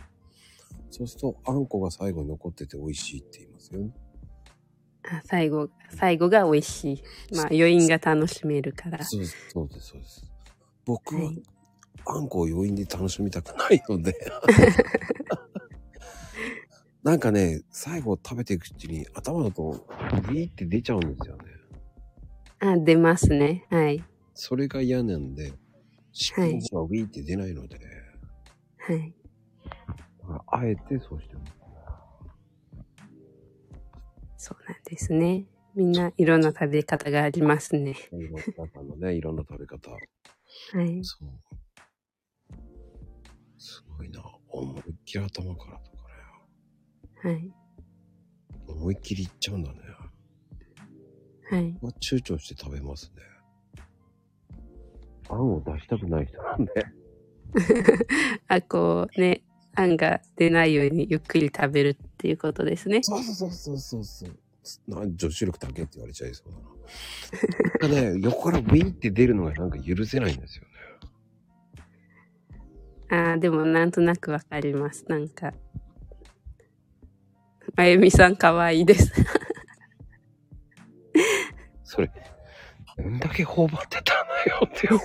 [0.90, 3.92] そうすると、あんこが最後に残ってて美味しいって言いますよね。
[5.06, 7.04] あ最後、最後が美味しい。
[7.36, 9.04] まあ、余韻が楽しめるから。
[9.04, 10.32] そうです、そうです、そうです。
[10.86, 11.44] 僕は、はい
[12.06, 14.16] あんこを余韻で楽しみたくないので。
[17.04, 19.86] なんかね、最後食べていくうちに頭だと
[20.30, 21.44] ビーって出ちゃうんですよね。
[22.60, 23.66] あ、出ますね。
[23.70, 24.04] はい。
[24.34, 25.54] それが嫌なんで、
[26.14, 27.78] 尻尾の方はウィーって出ないので、
[28.78, 29.14] はい。
[30.22, 31.54] だからあえてそうしてます。
[34.38, 35.46] そうなんですね。
[35.76, 37.96] みんないろんな食べ方がありますね。
[38.12, 39.92] いろんな方のね、いろんな食べ方。
[39.92, 39.98] は
[40.84, 41.00] い。
[41.04, 41.30] そう。
[43.94, 44.22] すごいな。
[44.50, 47.32] 思いっきり頭からとかね。
[47.34, 47.54] はい。
[48.68, 49.80] 思いっきりいっちゃうんだね。
[51.50, 51.78] はい。
[51.82, 53.22] まあ、躊躇して食べますね。
[55.30, 56.72] あんを出したくない人なんで。
[58.48, 59.44] あ、こうね、
[59.76, 63.00] あんが出ないようにゆっくり食べるっていうことですね。
[63.04, 64.40] そうそうそうそうそう。
[64.88, 67.90] な女子力だけって言われちゃいそうだな。
[67.90, 70.73] なんかね、横からウィーって出るのがなんか許せないんですよね。
[73.14, 75.06] あーでもなんとなくわかります。
[75.08, 75.54] なんか。
[77.76, 79.14] まゆみさんかわいいです。
[81.86, 82.10] それ、
[82.98, 85.02] どんだけ頬張ってたのよって思う。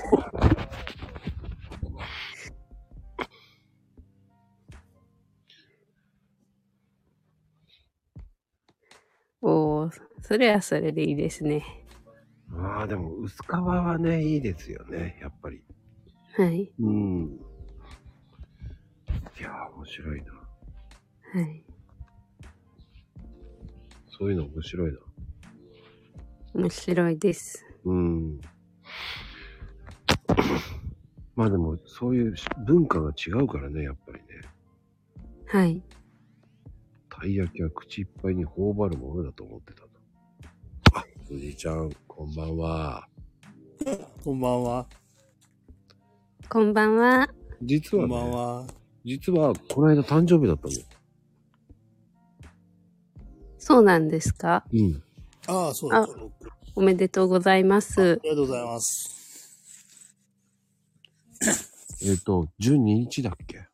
[9.42, 9.90] おー、
[10.22, 11.62] それはそれでいいですね。
[12.54, 15.62] ああ、でも薄皮はね、いいですよね、やっぱり。
[16.38, 16.72] はい。
[16.80, 17.47] うん。
[19.38, 20.32] いやー、面白いな。
[20.32, 21.64] はい。
[24.08, 24.98] そういうの面白いな。
[26.54, 27.64] 面白いです。
[27.84, 28.40] うん。
[31.36, 32.34] まあでも、そういう
[32.66, 34.22] 文化が違うからね、やっぱりね。
[35.46, 35.82] はい。
[37.08, 39.88] たい焼きは口いっぱいに頬張るものだと思ってたと。
[40.94, 43.08] あ、藤井ちゃん、こんばんは。
[44.24, 44.86] こんばんは。
[46.48, 47.28] こんばんは。
[47.62, 48.66] 実は、こんばんね、は。
[49.08, 50.84] 実は、この間誕生日だったんだよ。
[53.58, 54.64] そうなんですか？
[54.70, 55.02] うん。
[55.46, 56.02] ああ、そうだ。
[56.02, 56.08] あ
[56.76, 58.14] おめでとうございますあ。
[58.22, 60.14] りがとうございます。
[62.04, 63.66] えっ、と、12日だっけ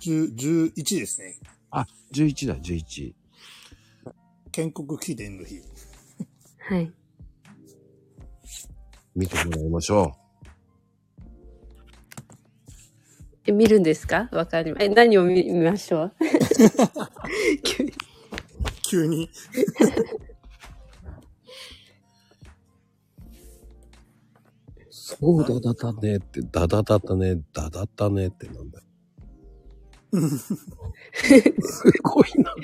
[0.00, 1.38] ？10 11ですね。
[1.70, 3.14] あ、11だ、11。
[4.50, 5.60] 建国記念の日。
[6.58, 6.90] はい。
[9.14, 10.16] 見てもらいましょ
[13.46, 14.28] え、見るんですか？
[14.32, 16.12] わかりま、え、何を見見ましょう？
[17.64, 17.92] 急に
[18.82, 19.24] 急に。
[19.24, 19.28] う。
[24.90, 28.84] そうだだだねって、だだだだね、だだだねってなんだよ。
[31.60, 32.54] すごいな。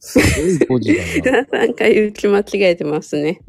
[0.00, 1.14] すごい文字だな。
[1.14, 3.40] 皆さん回打ち間違えてますね。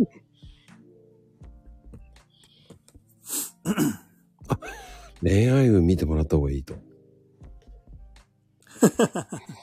[5.22, 6.76] 恋愛運見てもらった方がいいと。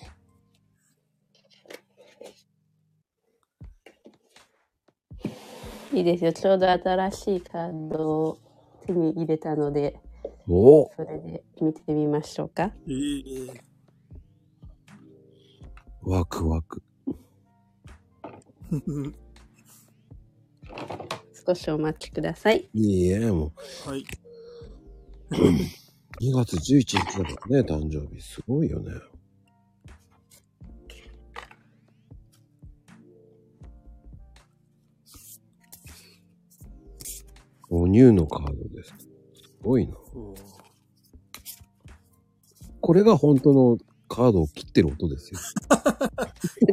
[5.92, 6.32] いいですよ。
[6.32, 8.38] ちょうど新しいカードを
[8.86, 9.98] 手に入れたので、
[10.48, 12.72] おそれで見てみましょうか。
[12.86, 13.60] えー
[16.02, 16.82] ワクワク。
[21.46, 22.68] 少しお待ちください。
[22.74, 23.52] いいえ、も
[23.84, 24.04] はい。
[25.30, 28.20] う、2月11日だからね、誕生日。
[28.22, 28.92] すごいよね。
[37.68, 38.90] おニューのカードです。
[38.90, 38.94] す
[39.62, 39.94] ごいな。
[42.80, 43.78] これが本当の
[44.08, 45.40] カードを切ってる音ですよ。
[45.40, 45.54] す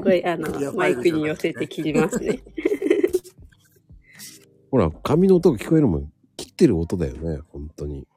[0.01, 2.43] ごい、あやの、ばマイクに寄せて切りますね。
[4.69, 6.13] ほら、紙の音が聞こえるもん。
[6.37, 8.07] 切ってる音だよね、本当に。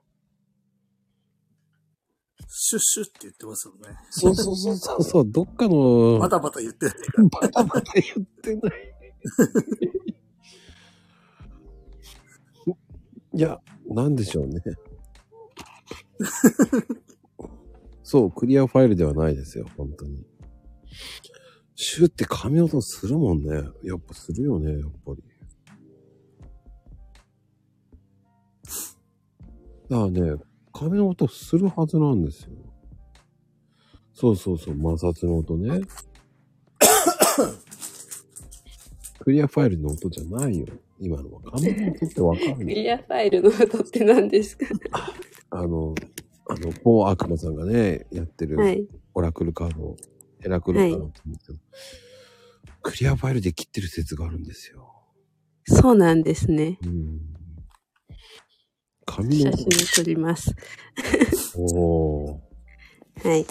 [2.59, 3.99] シュッシュって言ってますよね。
[4.09, 6.95] そうそうそうそうそう、どっかの、バタバタ言ってない。
[7.31, 8.73] バタバタ言ってない。
[13.35, 13.61] いや、
[13.91, 14.63] なんでしょうね。
[18.03, 20.25] そう、クリアファイルではないですよ、本当に。
[21.75, 23.69] シュって髪音するもんね。
[23.83, 25.23] やっぱするよね、やっぱり。
[29.91, 30.43] だからね、
[30.79, 32.51] 髪の音するはずなんですよ。
[34.13, 35.81] そうそうそう、摩擦の音ね。
[39.21, 40.67] クリアファイルの音じゃないよ。
[41.01, 41.41] 今のは。
[41.53, 44.67] 髪の音ってわかるクリアファイルの音って何ですか？
[45.51, 45.95] あの、
[46.49, 48.87] あの、某悪魔さんがね、やってるはい。
[49.15, 49.97] オラクルカード、
[50.41, 51.59] ヘラクルカードって言うんですけど、
[52.83, 54.93] クリアファイルで切ってる説があるんですよ。
[55.65, 56.79] そうなんですね。
[56.85, 57.36] うん。
[59.09, 59.53] 写真を
[59.95, 60.55] 撮ります。
[61.57, 62.39] おー
[63.25, 63.47] はい。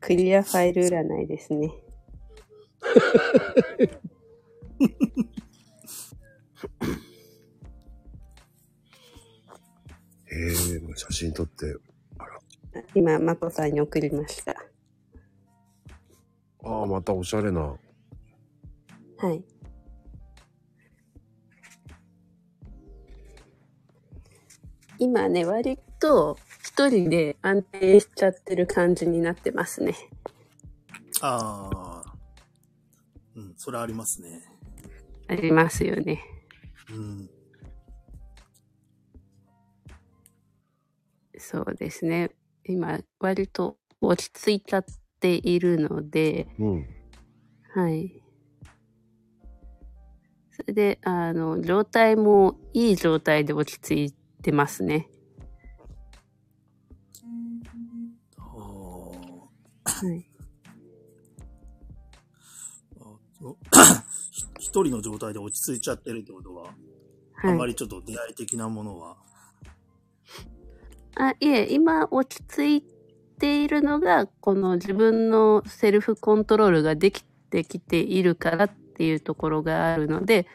[0.00, 1.72] クリアファイル占いですね。
[10.26, 11.76] へ え、写真撮って、
[12.94, 14.54] 今、まこさんに送りました。
[16.62, 17.76] ああ、またおしゃれな。
[19.18, 19.44] はい。
[25.00, 29.94] 今ね、割と一人で安定しちゃってる感じになってますね。
[31.22, 32.14] ああ。
[33.34, 34.42] うん、それありますね。
[35.28, 36.22] ありますよね。
[36.90, 37.30] うん。
[41.38, 42.32] そうですね。
[42.66, 44.84] 今、割と落ち着いちゃっ
[45.18, 46.86] ているので、うん。
[47.74, 48.22] はい。
[50.50, 55.08] それで、あの、状態もいい状態で落ち着いてますね。
[60.00, 60.26] はい。
[64.58, 66.74] 一人の状態で落ち着いちゃってるってことは、
[67.42, 67.68] あんまはい。
[67.70, 69.16] りちょっと出会い的なものは、
[71.16, 72.84] あ、いえ、今落ち着い
[73.38, 80.46] ているのが、この自分のセルフコントロールができてきているからっていうところがあるので、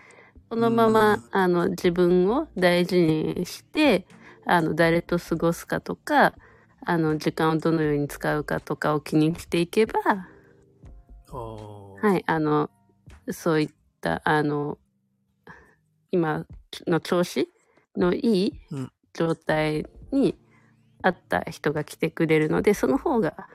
[0.55, 4.07] このまうまん、あの、自分を大事にして、
[4.45, 6.33] あの、誰と過ごすかとか、
[6.85, 9.99] あの、時間をどのように使うかとかを気にしていけば、
[12.01, 12.69] はい、あの、
[13.31, 13.69] そういっ
[13.99, 14.77] た、あの、
[16.11, 16.45] 今
[16.87, 17.49] の調子
[17.97, 18.91] のいいうん。
[19.13, 20.37] 状態に
[21.01, 23.49] あった人が来てくれるので、その方が、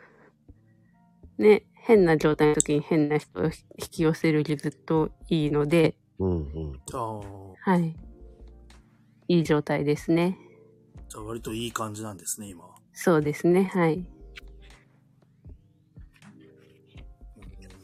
[1.38, 3.52] ね、変な状態の時に変な人を引
[3.90, 6.80] き寄せるよりずっといいので、うんうん。
[6.92, 7.96] ああ、はい。
[9.28, 10.38] いい状態ですね。
[11.08, 12.64] じゃあ割といい感じなんですね、今。
[12.92, 13.94] そうですね、はい。
[13.94, 13.98] う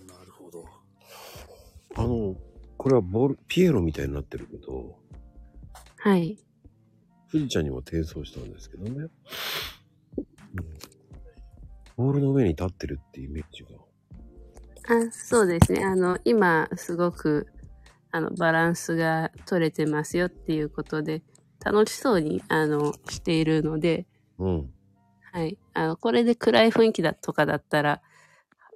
[0.04, 0.64] ん、なるほど。
[1.96, 2.36] あの、
[2.76, 4.98] これはボール、ピエロみたいになってるけど、
[5.98, 6.38] はい。
[7.32, 8.90] 富士ちゃんにも転送したんですけどね。
[8.90, 9.10] うん
[11.96, 13.70] ボールの上に立ってるっていうイメージが。
[14.88, 15.82] あそうですね。
[15.82, 17.46] あの、今、すごく、
[18.16, 21.22] あの、バランスが取れてますよっていうことで、
[21.62, 24.06] 楽しそうに、あの、しているので、
[24.38, 24.70] うん。
[25.32, 25.59] はい。
[25.74, 28.01] あの、これで暗い雰囲気だとかだったら、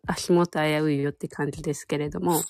[0.06, 2.42] 足元危ういよって感じですけれども、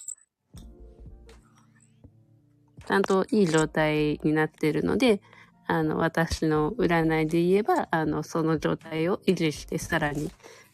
[2.88, 5.22] ちゃんといい状態になっているので、
[5.68, 10.28] あの、私の占いで言えば、あの、その状態を維持してさらに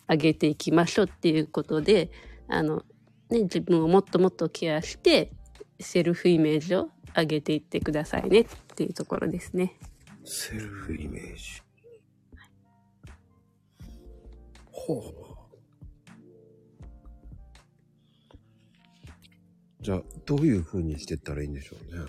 [0.08, 2.10] 上げていきましょうっていうことで、
[2.48, 2.84] あの、
[3.28, 5.35] ね、自分をもっともっとケアして、
[5.80, 9.78] セルフイメージを上げていってくださいねっていうところですね。
[10.24, 11.62] セルフイメージ。
[14.72, 15.02] ほう。
[19.80, 22.04] じゃあ、どういう風にしてったらいいんでしょうね？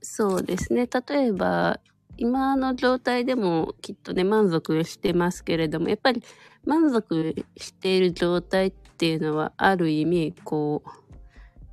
[0.00, 0.88] そうですね。
[1.08, 1.78] 例えば、
[2.16, 6.22] 今の状態でもきっとね、満足してますけれども、やっぱり
[6.64, 10.88] 満足している状態っていうのは、ある意味、こう、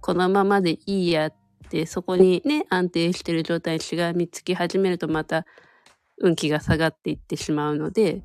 [0.04, 1.34] このままでいいやっ
[1.70, 5.46] て、そこにね、安定している状態にしがみつき始めると、また
[6.18, 8.22] 運気が下がっていってしまうので、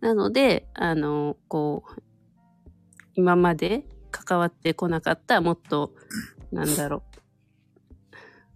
[0.00, 2.02] なので、あの、こう、
[3.14, 5.92] 今まで関わってこなかった、もっと、
[6.50, 7.04] なんだろ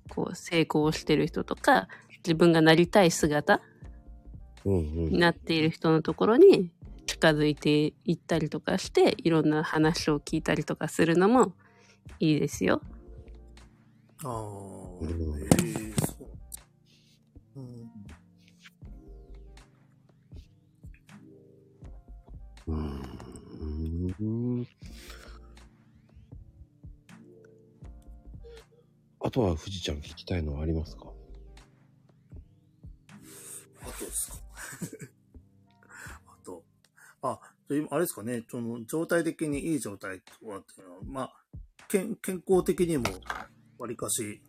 [0.08, 1.86] う、こう成功してる人とか
[2.26, 3.62] 自分がなりたい姿。
[4.64, 6.72] になっている人のところに
[7.24, 11.54] 近づいていったりとかしていろんな話を聞いたりとかするのも
[12.20, 12.82] いいですよ。
[14.22, 14.32] ああ、
[15.00, 15.08] うん
[15.40, 16.12] ええそ
[17.56, 17.60] う。
[22.66, 22.84] うん、
[23.56, 24.66] うーん。
[29.20, 31.04] あとは富士ちゃん聞きたいのはありますか？
[33.98, 34.10] で
[37.70, 41.32] 今あれですかね、その状態的にいい状態とはっていうのは、まあ、
[41.88, 43.04] 健健康的にも、
[43.78, 44.40] わりかし、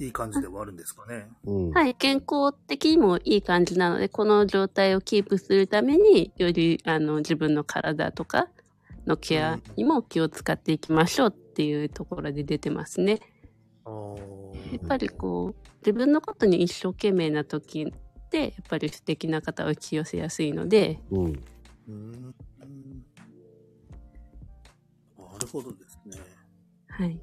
[0.00, 1.28] いい感じではあるんですかね。
[1.44, 1.70] うん。
[1.70, 8.48] はい、健康的にもいい感じなので、この状態をキープするために、よりあの自分の体とか
[9.06, 13.20] のケアにも気を使っていきましょうっていうところで出てますね。
[13.84, 13.90] あ
[14.72, 17.92] やっぱりこう、自分のことに一生懸命な時
[18.32, 21.18] って、やっぱり素敵な方を引き寄せやすいので、うん。
[21.18, 21.34] うん。
[21.88, 22.34] うん
[25.18, 26.16] なるほどですね。
[26.88, 27.20] はい。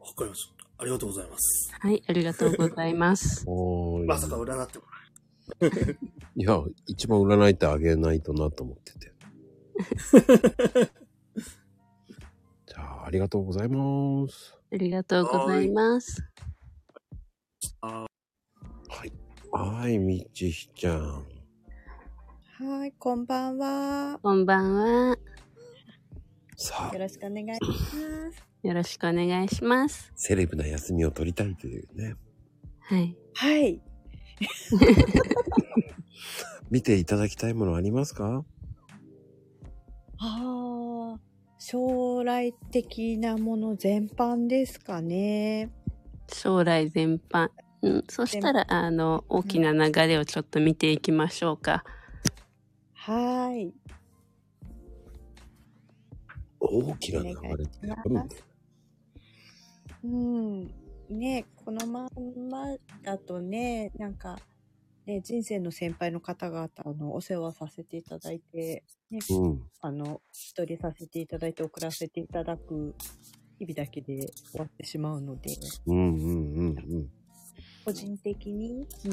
[0.00, 0.66] わかりました。
[0.78, 1.70] ありがとうございます。
[1.78, 3.44] はい、ありがとうございます。
[3.48, 4.84] おまさか占っても
[6.36, 9.12] いや、一番占いてあげないとなと思ってて。
[12.66, 14.55] じゃあ、ありがとうございます。
[14.72, 16.24] ありがとうございます。
[17.80, 18.06] は
[19.04, 19.12] い。
[19.52, 21.24] はい、みちひちゃん。
[22.58, 24.18] はい、こんばんは。
[24.20, 24.74] こんばん
[25.10, 25.16] は。
[26.56, 28.44] さあ、よろしくお願いします。
[28.62, 30.10] よろしくお願いします。
[30.16, 32.16] セレブな休みを取りたいというね。
[32.80, 33.16] はい。
[33.34, 33.80] はい。
[36.70, 38.44] 見ていただきたいものありますか？
[40.18, 40.20] ああ、
[41.68, 45.68] 将来的なもの全般ですかね。
[46.32, 47.50] 将来全般。
[47.82, 51.82] うん、そしたら、あの、大きな流れをちょっと見ていきましょうか。
[52.92, 53.72] はい。
[56.60, 58.22] 大きな流れってあるんだ
[60.04, 60.70] うん。
[61.10, 64.38] ね、このまんまだとね、なんか、
[65.06, 66.68] ね、人生の先輩の方々
[66.98, 69.62] のお世話させていただいて、ね、うん。
[69.80, 72.94] あの、一人させていただいて送らせていただく
[73.58, 75.50] 日々だけで終わってしまうので、
[75.86, 77.10] うんうんうんうん。
[77.84, 79.12] 個人的に、うん、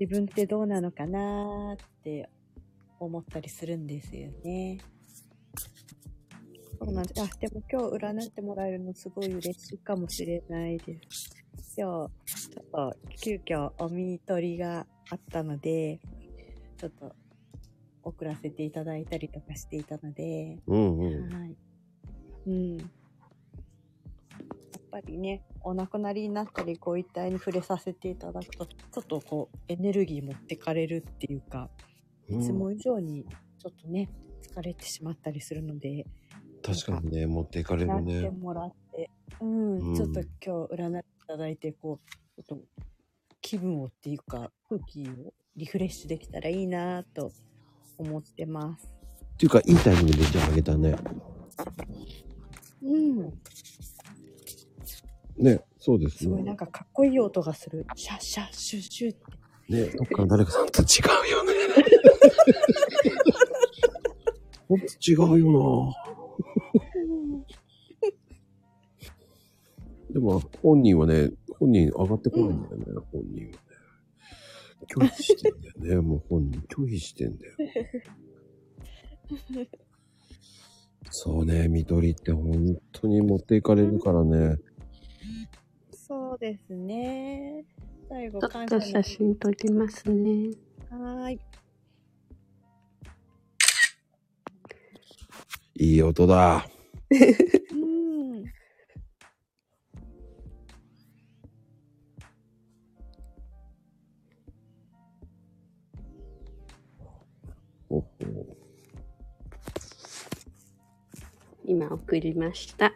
[0.00, 2.30] 自分ってどうなのかなーって
[2.98, 4.78] 思ったりするんですよね。
[6.82, 7.20] そうなんです。
[7.20, 11.30] あ、でも今日占ってもらえるのすごい嬉しいかもしれないです。
[11.76, 16.00] 今日、ちょっと急遽お見取りがあったので、
[16.78, 17.14] ちょっと
[18.02, 21.34] 送らせていただいたりとかしていたので、うんうん。
[21.34, 21.56] はい。
[22.46, 22.78] うん。
[22.78, 22.88] やっ
[24.90, 31.68] ぱりね、お亡くなりになったり、ご遺体に触れさせていただくと、ちょっとこう、エネルギー持ってかれるっていうか、
[32.26, 33.26] いつも以上に
[33.58, 34.08] ちょっとね、
[34.40, 36.06] 疲れてしまったりするので、
[36.74, 38.30] 確かにね、持っていかれやってるね。
[38.30, 39.10] もらって、
[39.40, 42.64] うん、うんちょっと今日占っていただいて、こう、ちょっと
[43.40, 47.32] 気分をっていうか、空気をリフレッシュできたらいいなぁと
[47.98, 48.92] 思ってます。
[49.34, 50.96] っていうか、いいタイミングでじゃああげたね。
[52.82, 53.32] うん。
[55.36, 56.56] ね、そうですすごいなんね。
[56.56, 57.86] かかっこいい音がする。
[57.96, 59.20] シャッシャッシュッシュって。
[59.70, 60.86] ね、どっかの誰かさんと違
[61.28, 61.52] うよね。
[64.68, 65.94] ほんと違うよな
[70.20, 73.58] でも、本人はね、本人上がってこないんだよね、本人はね。
[74.86, 77.54] 拒否してんだよね、 もう本人拒否してんだよ。
[81.10, 84.58] そうね、緑って本当に持っていかれるからね。
[85.90, 87.64] そうですね。
[88.10, 90.50] 最後ちょっと感謝の写真撮りますね。
[90.90, 91.40] はーい。
[95.76, 96.66] いい音だ。
[111.70, 112.92] 今送りました。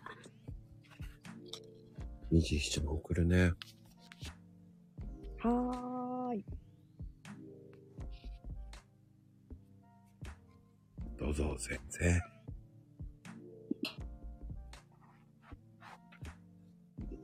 [2.33, 3.53] 二十七も送るね。
[5.39, 6.45] はーい。
[11.17, 12.21] どうぞ、先生。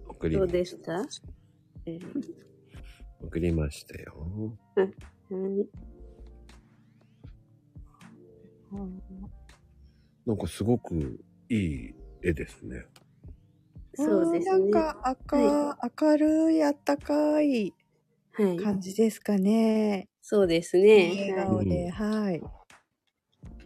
[0.07, 1.05] 送りどうでした？
[1.87, 2.35] えー
[3.23, 4.57] 送りましたよ。
[4.77, 4.95] はい。
[10.25, 11.21] なんかすごく
[11.51, 12.87] いい絵ですね。
[13.95, 14.51] そうですね。
[14.51, 15.37] なんか赤、
[16.01, 17.75] 明るい、あったかい
[18.33, 18.57] はい。
[18.57, 20.09] 感じですかね。
[20.23, 21.33] そうですいいね。
[21.33, 22.41] 笑顔で、うんはい。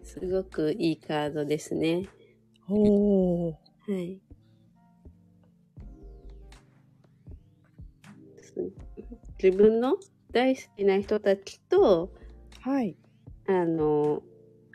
[0.02, 2.08] すごくいいカードですね。
[2.68, 3.52] おー。
[3.52, 4.18] はい。
[8.40, 8.54] す
[9.42, 9.98] 自分の
[10.32, 12.10] 大好きな人たちと、
[12.62, 12.96] はい。
[13.46, 14.22] あの、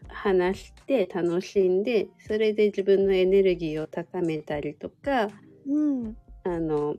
[0.10, 5.30] 話して楽しんで、それで自分のエネルギーを高めたりとか、
[5.68, 6.18] うん。
[6.44, 6.96] あの、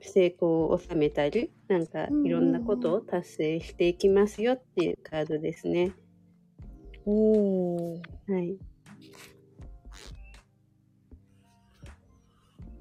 [0.00, 5.92] 成功を収めたり、なんかいろんなことを達成していきますよっていうカードですね。
[7.04, 8.00] おー。
[8.28, 8.58] はい。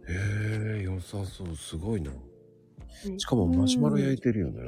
[0.07, 1.56] へえ、良さそう。
[1.56, 2.12] すごいな。
[2.12, 4.62] はいしかもマシュマロ焼いてるよね。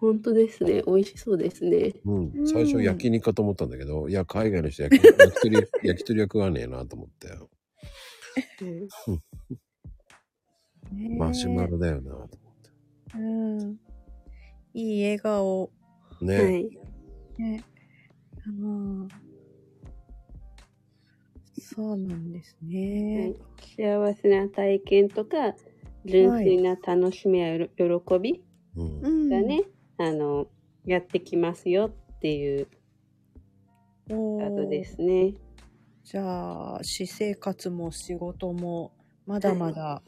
[0.00, 0.82] 本当ですね。
[0.86, 1.92] 美味しそうですね。
[2.06, 2.42] うんう。
[2.42, 7.28] ん最初焼き肉かと思ったんだけど、いや、海外の人焼き焼き鳥、 焼き鳥は食わねえなと思って。
[7.28, 7.38] はい
[10.92, 12.28] ねマシュマロだよなと思っ
[13.14, 13.80] うん。
[14.74, 15.70] いい笑顔。
[16.18, 16.24] て。
[16.24, 16.42] ね。
[16.42, 16.70] はい。
[17.38, 17.64] ね。
[18.46, 19.08] あの
[21.58, 23.36] そうなんですはねい。
[23.76, 25.54] 幸せな体験とか、
[26.04, 28.42] 純粋な楽しみやよろ喜び
[28.76, 29.00] うん。
[29.00, 29.62] うんがね、
[30.00, 30.46] あの、
[30.86, 32.68] やってきますよっていう
[34.10, 35.34] おカードでーすね。
[36.04, 38.92] じゃあ、私生活も仕事も、
[39.26, 40.02] まだまだ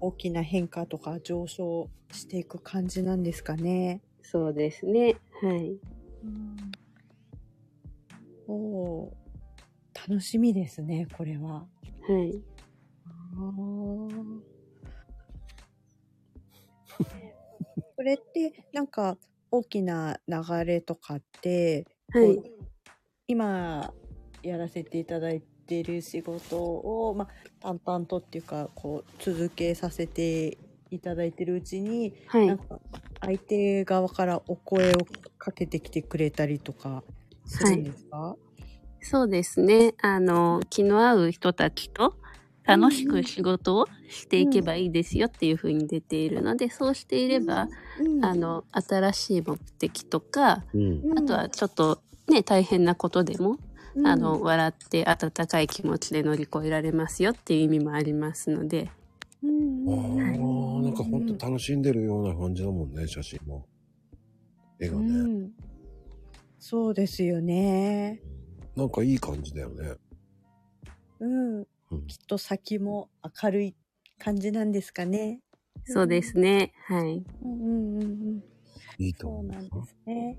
[0.00, 4.02] 大きな変化とか上昇していく感じなんですかね。
[4.22, 5.16] そうですね。
[5.42, 5.78] はい。
[8.46, 11.66] おおー楽しみですね、これは。
[12.06, 12.42] はい。
[18.00, 19.18] これって、なんか、
[19.50, 22.40] 大きな流れとかって、はい
[23.26, 23.92] 今、
[24.42, 27.28] やらせていただいている仕事を、まあ、
[27.60, 30.56] 淡々とっていうか、こう、続けさせて
[30.90, 32.58] いただいてるうちに、はいなん。
[32.58, 32.80] か、
[33.20, 35.06] 相手側からお声を
[35.36, 37.04] かけてきてくれたりとか、
[37.44, 38.34] するんですか、
[39.02, 39.92] そうですね。
[40.00, 42.14] あの、気の合う人たちと
[42.64, 47.68] 楽しく仕事をしていけばいいですよっていうふうに出ているので、そうしていれば、
[47.98, 51.18] うんあの、新しい目的とか、うん。
[51.18, 53.56] あとはちょっとね、大変なことでも、
[53.94, 58.90] うんあの、笑って温かい気持ちで乗り越えられますよっていう意味もありますので、
[59.42, 63.66] うんあうんあ、うんなんかほんと楽しんでるような感じだもんね、写真も。
[64.78, 65.12] 絵がうね。
[65.46, 65.50] ん
[66.58, 68.20] そうですよね。
[68.76, 69.94] なんかいい感じだよね。
[71.20, 71.26] う
[71.60, 71.66] ん。
[71.90, 73.08] うんきっと先も
[73.42, 73.74] 明るい
[74.18, 75.40] 感じなんですかね。
[75.84, 76.72] そうですね。
[76.86, 77.24] はい。
[77.42, 78.44] うんうんうんうん。
[78.98, 79.46] いいとそう思う。
[79.46, 80.38] なんですね。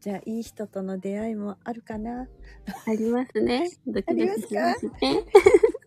[0.00, 2.28] じゃあ、いい人との出会いもあるかな？
[2.86, 3.68] ありますね。
[3.86, 5.24] ドキドキしますね。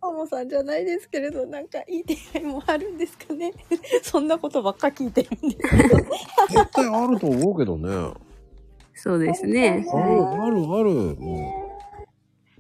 [0.02, 3.54] ともさんじゃないですけれど、なんかいい出会いもあるんですかね？
[4.04, 5.98] そんなことばっか聞いてるんですけど。
[6.50, 7.90] 絶対あると思うけどね。
[7.90, 8.14] あ
[8.96, 9.82] そうですね。
[9.82, 11.16] る、はある、ある。
[11.22, 11.69] も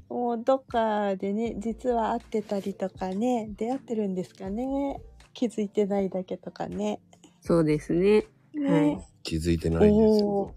[0.09, 4.99] もうどっかでね、実は会ってたりとかね、出会ってるんですかね。
[5.33, 6.99] 気づいてないだけとかね。
[7.23, 7.27] い。
[7.41, 8.25] そうですね。
[8.53, 8.93] ねはい。
[8.95, 10.55] う気づいてないんですよ。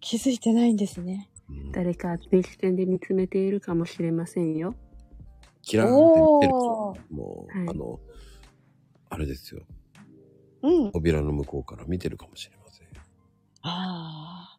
[0.00, 1.28] 気づいてないんですね。
[1.48, 4.74] うん誰か別視点で見つめているかもしれませんよ。
[5.60, 8.00] キラーって言ってるもう、はいあの、
[9.10, 9.62] あれですよ。
[10.62, 10.92] うん。
[10.92, 12.92] 扉の向こうから見てるかもしれませんよ。
[13.62, 14.58] あ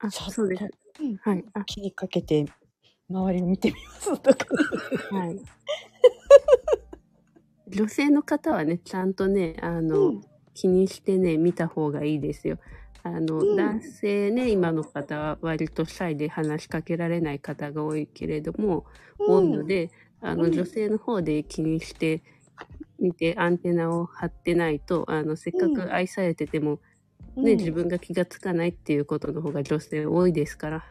[0.00, 0.10] あ、あ。
[0.10, 0.68] そうです。
[1.00, 1.44] うんはい。
[1.54, 2.46] あ、気にかけて、
[3.08, 4.46] 周りを見てみますとか。
[5.10, 5.36] はい。
[7.68, 12.58] 女性の方はね、ちゃんとね、あの、うん気にしてね、見た方がいいですよ。
[13.04, 18.84] あの、うん男性ね、今の方は割とシャイで話しかけられない方が多いけれども、
[19.20, 22.24] 多いので、あの、うん女性の方で気にして、
[22.98, 26.80] 見てアンテナを張ってないと、あの、せっかうんく愛されてても、
[27.38, 30.84] うんね、自分が気がつかないっていうことの方が女性多いですから。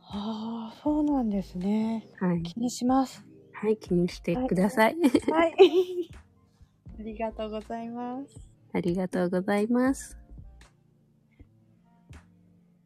[0.00, 2.08] ああ、そうなんですね。
[2.18, 2.42] はい。
[2.42, 3.24] 気にします。
[3.52, 4.96] はい、気にしてください。
[5.30, 5.54] はい。
[6.98, 8.48] ありがとうございます。
[8.72, 10.16] ありがとうございます。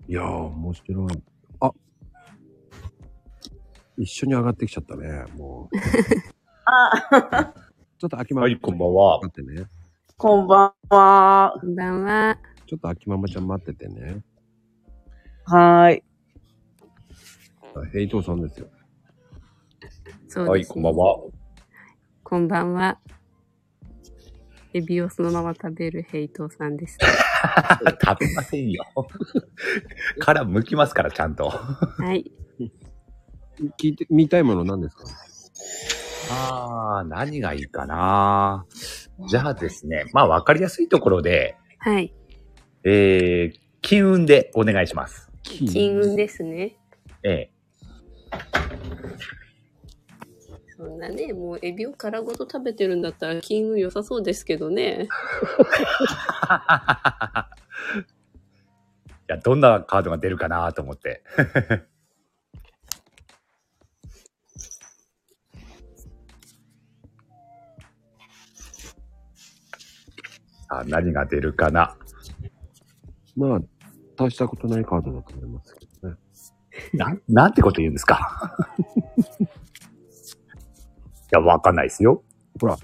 [0.08, 1.22] いやー、面白い。
[1.60, 1.70] あ
[3.96, 5.76] 一緒に上がってきちゃったね、もう。
[6.64, 7.54] あ、
[7.98, 9.20] ちょっと秋ママはい、こんばんは。
[9.20, 9.68] 待ってね。
[10.20, 11.54] こんばんは。
[11.60, 12.36] こんばんは。
[12.66, 14.20] ちょっと秋ママちゃん待っててね。
[15.44, 16.02] はーい。
[17.76, 18.66] あヘイトーさんですよ。
[18.66, 18.72] は
[19.86, 19.92] い、
[20.26, 21.18] そうです、こんばんは。
[22.24, 22.98] こんばんは。
[24.74, 26.98] エビをそのまま食べるヘイトーさんです。
[28.04, 28.84] 食べませんよ。
[30.18, 31.48] 殻剥きますから、ちゃんと。
[31.48, 32.28] はい。
[33.78, 35.04] 聞いて、見たいもの何ですか？
[36.30, 38.66] あー、何がいいかな
[39.28, 42.12] じゃあですね、まあ、わかりやすいところで、はい。
[42.84, 45.30] えー、金運でお願いします。
[45.42, 46.76] 金運ですね。
[47.22, 47.50] ええ。
[50.76, 55.08] そんなね、もうエビを殻ごと食べてるんだったら金運良さそうですけどね。
[59.28, 61.24] いや、どんなカードが出るかなと思って。
[70.68, 71.96] あ何が出るかな。
[73.36, 73.60] まあ、
[74.16, 76.16] 大したことないカードだと思いますけどね。
[76.94, 78.56] なん、なんてこと言うんですか？
[79.40, 79.46] い
[81.32, 82.22] や、わかんないですよ。
[82.60, 82.76] ほら、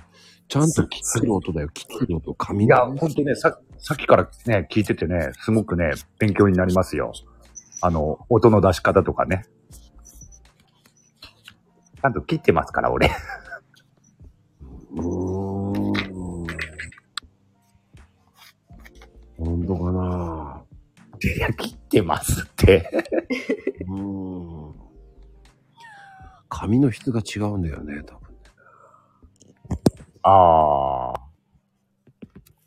[0.48, 1.68] ちゃんとキックの音だよ。
[1.70, 2.86] キックの音、いや。
[2.86, 7.12] ほんとね、さ、さっきからね、聞いててね、すごくね、勉強になりますよ。
[7.80, 9.44] あの、音の出し方とかね。
[12.00, 13.10] ちゃんと切ってますから、俺。
[14.92, 15.02] うー
[21.30, 22.90] ないや、切ってますって。
[23.88, 24.74] うーん。
[26.48, 28.24] 紙の質が違うんだよね、多分。
[30.22, 31.20] ああ。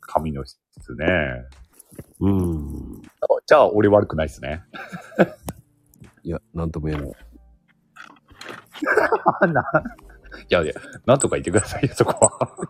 [0.01, 0.57] 紙の質
[0.95, 1.05] ね。
[2.19, 3.01] うん。
[3.21, 4.63] あじゃあ、俺悪くないですね。
[6.23, 7.11] いや、なんとも言えない。
[9.53, 9.63] な、
[10.49, 10.73] いやいや、
[11.05, 12.67] なんとか言ってくださいよ、そこは。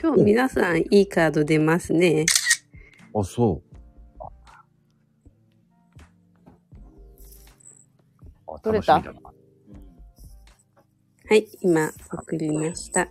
[0.00, 2.26] 今日皆さんいいカード出ますね。
[3.14, 4.22] あ、そう。
[8.46, 8.94] あ取れた？
[8.94, 9.02] は
[11.34, 13.02] い、今送りました。
[13.02, 13.08] ああ、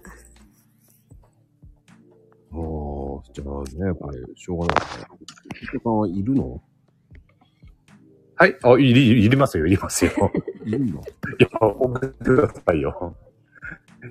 [3.34, 3.48] じゃあ
[3.86, 5.06] ね、これ、しょうがないね。
[5.64, 6.62] 人さんはいるの？
[8.36, 8.58] はい。
[8.64, 10.12] あ、いり、いりますよ、いりますよ。
[10.66, 10.94] いるんだ。
[10.94, 11.04] い
[11.40, 13.16] や、送ってくださいよ。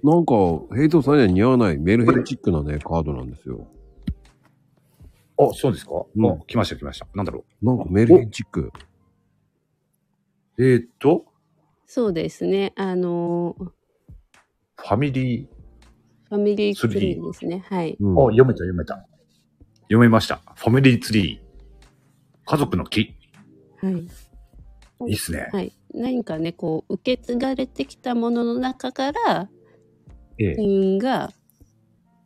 [0.02, 0.34] なんか、
[0.76, 3.66] ヘイトさんには似合わないメルヘンチックなね、カードなんですよ。
[5.48, 7.06] あ、そうですか、うんあ、来ました、来ました。
[7.14, 8.72] なんだろなんかメルヘンチック。
[10.58, 10.64] う。
[10.64, 11.24] えー、っと、
[11.86, 12.72] そうですね。
[12.76, 15.46] あの、ファミリー、
[16.28, 17.64] ファミリーツリーですね。
[17.68, 17.96] はい。
[17.98, 19.06] うんあ、読めた、読めた。
[19.84, 20.40] 読めました。
[20.54, 21.50] ファミリーツリー。
[22.44, 23.16] 家族の木。
[23.80, 23.94] はい。
[23.94, 25.48] いいっすね。
[25.52, 25.72] はい。
[25.92, 29.48] 何かね、こう、受け継がれてきたものの中から、
[30.38, 30.98] ええ。
[30.98, 31.32] が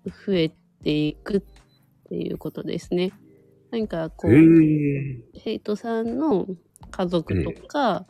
[0.05, 0.49] 増え
[0.83, 1.43] ていくっ
[2.09, 3.13] ていうことですね。
[3.71, 6.47] 何かこう、ええヘイトさんの
[6.91, 8.07] 家族とか、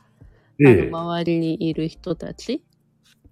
[0.58, 2.62] ええあの周りにいる人たち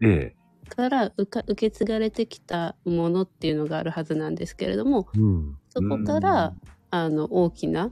[0.01, 0.37] ええ。
[0.69, 5.59] から受け継がれてきたものっていうのがあるはずなんですけれども、うん。
[5.69, 6.55] そこから、
[6.91, 7.91] あの、大きな、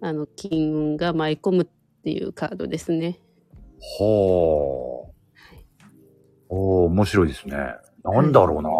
[0.00, 1.66] あの、金運が舞い込むっ
[2.02, 3.18] ていうカードですね。
[3.98, 5.12] はあ。
[6.48, 7.56] おー面白いですね。
[8.04, 8.70] なんだろうな、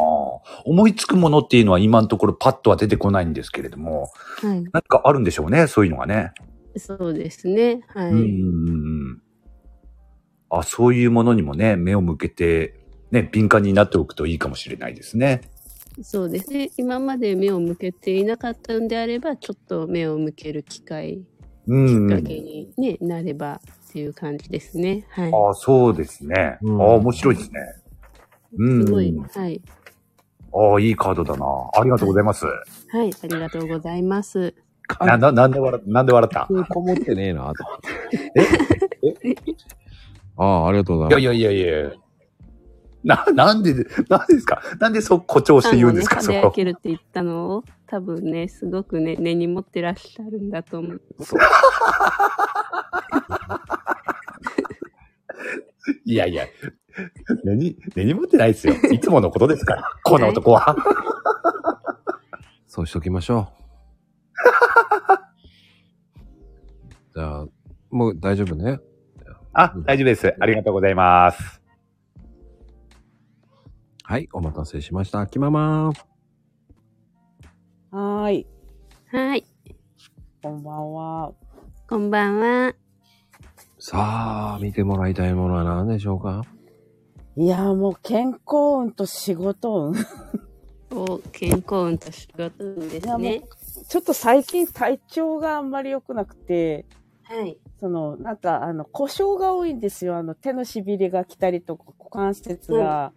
[0.65, 4.11] 思いつくものっていうのは今のところパッとは出てこないんですけれども、
[4.41, 4.65] はい。
[4.73, 6.33] 何かあるんでしょうね、そういうのがね。
[6.77, 7.81] そうですね。
[7.89, 8.11] はい。
[8.11, 9.23] うんうんうんうん。
[10.51, 12.75] あ、そういうものにもね、目を向けて、
[13.11, 15.43] ね、敏感になっておくといいかもしれないですね。
[16.03, 16.71] そうですね。
[16.77, 21.25] 今まで目を向けていなかったんであれば、ちょっと目を向ける機会、
[21.67, 25.07] うんきっかけに、ねなればっていう感じですね。
[25.11, 25.33] はい。
[25.33, 26.59] あそうですね。
[26.63, 27.61] うんあ面白いですね。
[28.59, 28.87] うん。
[28.87, 29.15] すごい。
[29.17, 29.63] はい。
[30.77, 31.47] あいいカードだな。
[31.79, 32.47] ありがとうございます。
[32.47, 32.53] は
[33.05, 33.11] い。
[33.23, 34.55] ありがとうございます。
[35.01, 36.47] な、な、なんで笑っ、なんで笑った？
[36.69, 39.37] こもってねえなと思って。
[40.37, 41.21] ああ、ありがとうございます。
[41.21, 41.93] いやいやいやいや
[43.05, 43.75] な、なんで、
[44.09, 44.63] なんですか？
[44.81, 46.51] なんでそう誇張して言うんですか、あのそこ。
[46.51, 47.57] けるって言ったの？
[47.59, 51.01] を、多分ね、すごくね、根に持ってらっしゃるんだと思う。
[56.05, 56.47] いやいや、
[57.45, 58.75] 根に、根に持ってないですよ。
[58.93, 60.77] いつものことですから、この男は。
[62.67, 63.57] そうしときましょう。
[67.15, 67.47] じゃあ、
[67.91, 68.81] もう大丈夫ね？
[69.53, 70.35] あ、大丈夫です。
[70.39, 71.63] ありがとうございます。
[74.03, 75.27] はい、お待たせしました。
[75.27, 76.05] きままー。
[77.91, 78.47] はーい。
[79.11, 79.47] はい。
[80.43, 81.33] こんばんは。
[81.89, 82.75] こんばんは。
[83.79, 86.43] さあ、見てもらいたいものは何でしょうか？
[87.39, 89.95] いや、もう健康運と仕事運。
[90.99, 93.43] お、健康運と仕事運ですね。
[93.89, 96.87] ちょっと最近体調があんまり良くなくて、
[97.25, 97.59] はい。
[97.79, 100.17] その、なんか、あの、故障が多いんですよ。
[100.17, 103.13] あの、手のしびれが来たりとか、股関節が、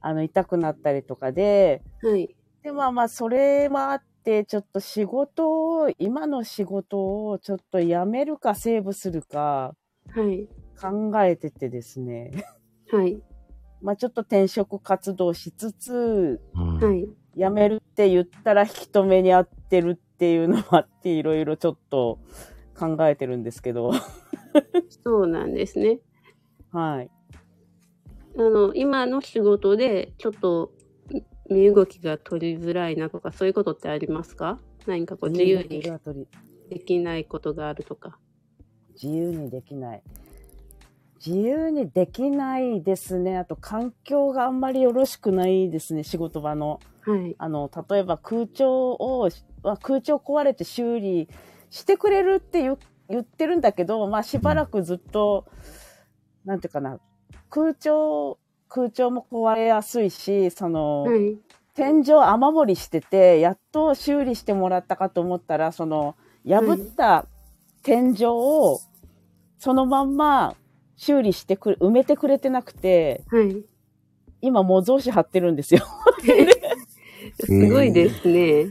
[0.00, 2.34] あの、痛くなったりとかで、はい。
[2.64, 9.76] で、まあまあ、それもあって、ちょっと仕事を、今の仕事をちょっと辞めるかセーブするか
[10.12, 10.48] はい。
[10.80, 12.32] 考えててですね。
[12.90, 13.22] はい。
[13.84, 17.06] まあちょっと転職活動しつつ、うんはい。
[17.36, 22.18] 辞めるって言ったら引き止めに合ってるっていうのもあって、いろいろちょっと
[22.78, 23.92] 考えてるんですけど。
[25.04, 25.98] そうなんですね。
[26.72, 27.10] はい。
[28.38, 30.72] あの、今の仕事で、ちょっと、
[31.50, 34.58] 身動きが取りづらいなとか、そういうことってありますか？
[34.86, 35.82] 何かこう、自由に
[36.70, 38.18] できないことがあるとか。
[38.94, 40.02] 自由にできない。
[41.24, 43.38] 自由にできないですね。
[43.38, 46.80] あと環境があんまりよろしくないですね、仕事場の。
[47.00, 47.34] はい。
[47.38, 49.30] あの、例えば空調を、
[49.62, 51.28] あ空調壊れて修理
[51.70, 52.78] してくれるって言う
[53.08, 55.46] 言ってるんだけど、まあしばらくずっと、
[56.44, 56.98] なんていうかな、
[57.48, 58.38] 空調、
[58.68, 61.38] 空調も壊れやすいし、その、はい。
[61.74, 67.26] 天井雨漏りしてて、やっと修理してもらったかと思ったら、その、破った
[67.82, 68.78] 天井を、
[69.58, 70.54] そのまんま
[70.96, 73.64] 修理してくれ、埋めてくれてなくて、はい。
[74.40, 75.80] 今模造紙貼ってるんですよ。
[77.40, 78.66] すごいですね。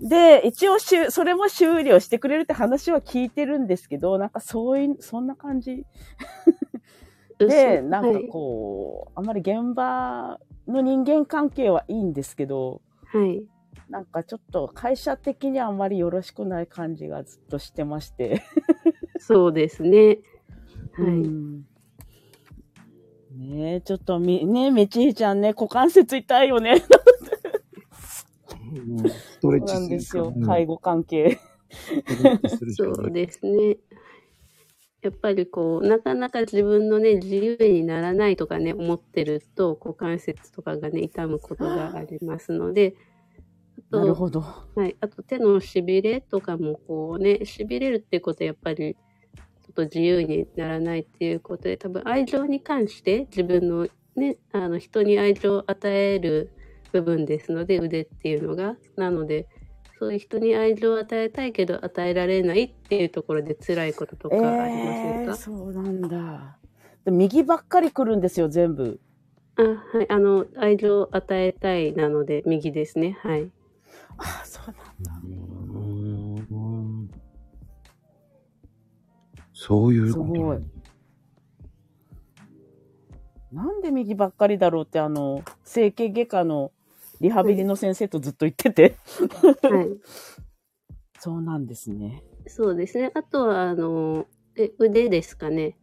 [0.00, 5.84] で、一応しゅ、それも修理をしてくれるって話は聞いてるんですけど、なんかそういう、そんな感じ
[7.38, 10.38] で、なんかこう、あんまり現場
[10.68, 13.22] の人間関係はいいんですけど、はい。
[13.22, 13.42] はい。
[13.88, 18.42] なんかちょっと会社的にはあんまりよろしくない感じがずっとしてまして。
[19.18, 20.18] そうですね。
[20.98, 21.10] はい。
[21.10, 21.64] うん
[23.38, 26.82] ねえ、ちょっとみ、ねえ、めちひちゃんね、股関節痛いよね。
[28.74, 30.38] うんストレッチそうなんですよう。
[30.38, 31.38] ん介護関係。
[32.76, 33.76] そうですね。
[35.02, 42.94] やっぱりこう、なかなか自分のね、自由にならないとかね、思ってると、股関節とかがね、痛むことがありますので、
[43.78, 44.40] あと、なるほど。
[44.40, 48.96] はい、あと手のしびれとかもこうね、しびれるっていうことはやっぱり、
[49.78, 53.86] と自由にならないっていうことで、多分愛情に関して自分の
[54.16, 56.50] ね、あの人に愛情を与える
[56.92, 58.76] 部分ですので、腕っていうのが。
[58.96, 59.46] なので、
[60.00, 66.58] そういう人に愛情を与えたいけど与えられないっていうところで辛いこととかありませんえー、か、そうなんだ。
[67.04, 69.00] で右ばっかり来るんですよ、全部。
[69.56, 70.10] あ、はい。
[70.10, 73.16] あの、愛情を与えたいなので、右ですね。
[73.22, 73.50] はい。
[74.18, 75.57] あ、そうなんだ。
[79.60, 80.58] そういうことすごい
[83.50, 86.70] なんで右ばっかりだろうって、あの、整形外科の
[87.20, 88.96] リハビリの先生とずっと言ってて。
[89.62, 89.88] はい。
[91.18, 92.22] そうなんですね。
[92.46, 93.10] そうですね。
[93.14, 95.76] あとは、あの、え、腕ですかね。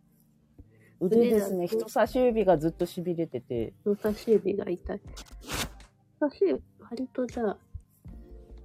[1.01, 1.67] 腕ですね。
[1.67, 3.73] 人差し指がずっと痺れてて。
[3.81, 5.01] 人差し指が痛い。
[5.41, 7.57] 人差し指、割とじゃあ、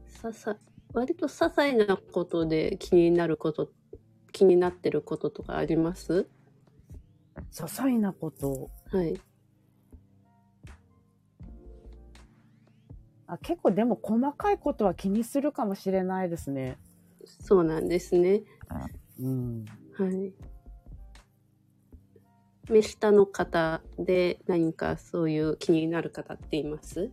[0.07, 0.57] ささ、
[0.93, 3.73] 割と些細なことで気になること、
[4.31, 6.28] 気になってることとかあります？
[7.52, 8.70] 些細なこと。
[8.90, 9.20] はい。
[13.27, 16.78] あ結構でも細かいことは気にするかもしれないですね。
[17.24, 18.43] そうなんですね。
[19.20, 19.65] うん。
[19.97, 20.32] はい。
[22.69, 27.02] 目下の方で何かそういう気になる方っています？
[27.07, 27.12] ん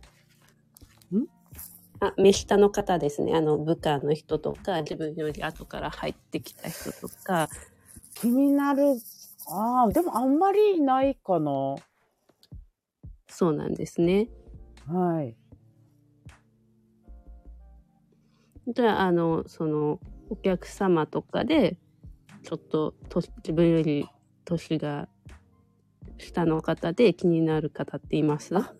[2.00, 3.34] あ、目下の方ですね。
[3.34, 7.48] あの、部下の人とか、自分より後から入ってきた人とか、
[8.14, 8.96] 気になる。
[9.48, 11.76] ああ、でもあんまりいないかな。
[13.26, 14.28] そうなんですね。
[14.86, 15.36] はい。
[18.68, 19.98] じゃあ、あの、その、
[20.30, 21.78] お客様とかで、
[22.44, 24.06] ちょっと、と自分より
[24.44, 25.08] 年が
[26.18, 28.56] 下の方で気になる方っています？
[28.56, 28.72] あ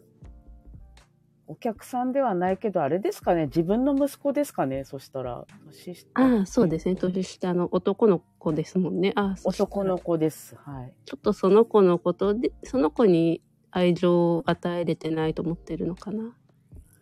[1.48, 3.46] お客さんではないけど、あれですかね。
[3.46, 4.84] 自分の息子ですかね。
[4.84, 5.46] そしたら。
[5.64, 6.94] 年下ああ、そうですね。
[6.94, 9.14] 年下の男の子ですもんね。
[9.16, 10.56] あ男の子です。
[10.56, 10.92] はい。
[11.06, 16.36] ちょっとその子のことで、その子に愛情を与えれてないと思ってるのかな。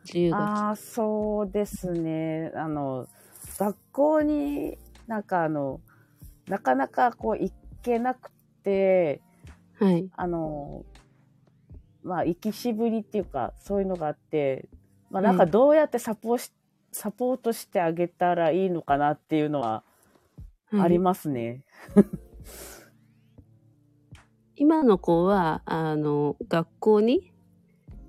[0.05, 0.69] 自由が。
[0.69, 2.53] ああ、そうですね。
[2.55, 3.09] あの、
[3.59, 4.79] 学校に
[5.09, 5.81] なんかあの、
[6.47, 7.53] なかなかこう行
[7.83, 8.31] けなく
[8.63, 9.21] て、
[9.81, 10.09] はい。
[10.17, 10.85] あの、
[12.07, 14.69] まあ、行きしぶりっていうか、そういうのがあって、
[15.11, 16.53] まあ、なんかうんどうやってサポし、
[16.93, 19.83] サポートしてあげたらいいのかなっていうのは
[20.71, 21.65] はいありますね。
[24.55, 27.33] 今の子は、あの、学校に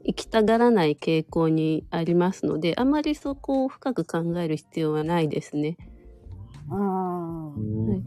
[0.03, 5.76] 行きたがらない傾向にありますので、あまりそこを深く考える必要はないですね。
[6.69, 7.49] ああ。
[7.49, 8.03] はい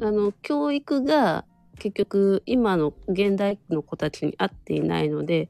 [0.00, 1.44] あの、教育が
[1.78, 5.48] 結局今の現代の子たちに合っていないので、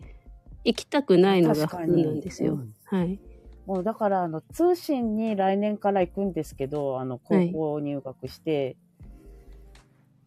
[0.64, 2.54] 行きたくないのが普通なんですよ。
[2.54, 3.20] うんはい。
[3.66, 8.78] もうだから、あの、通信に来年から行くんですけど、あの、高校入学して、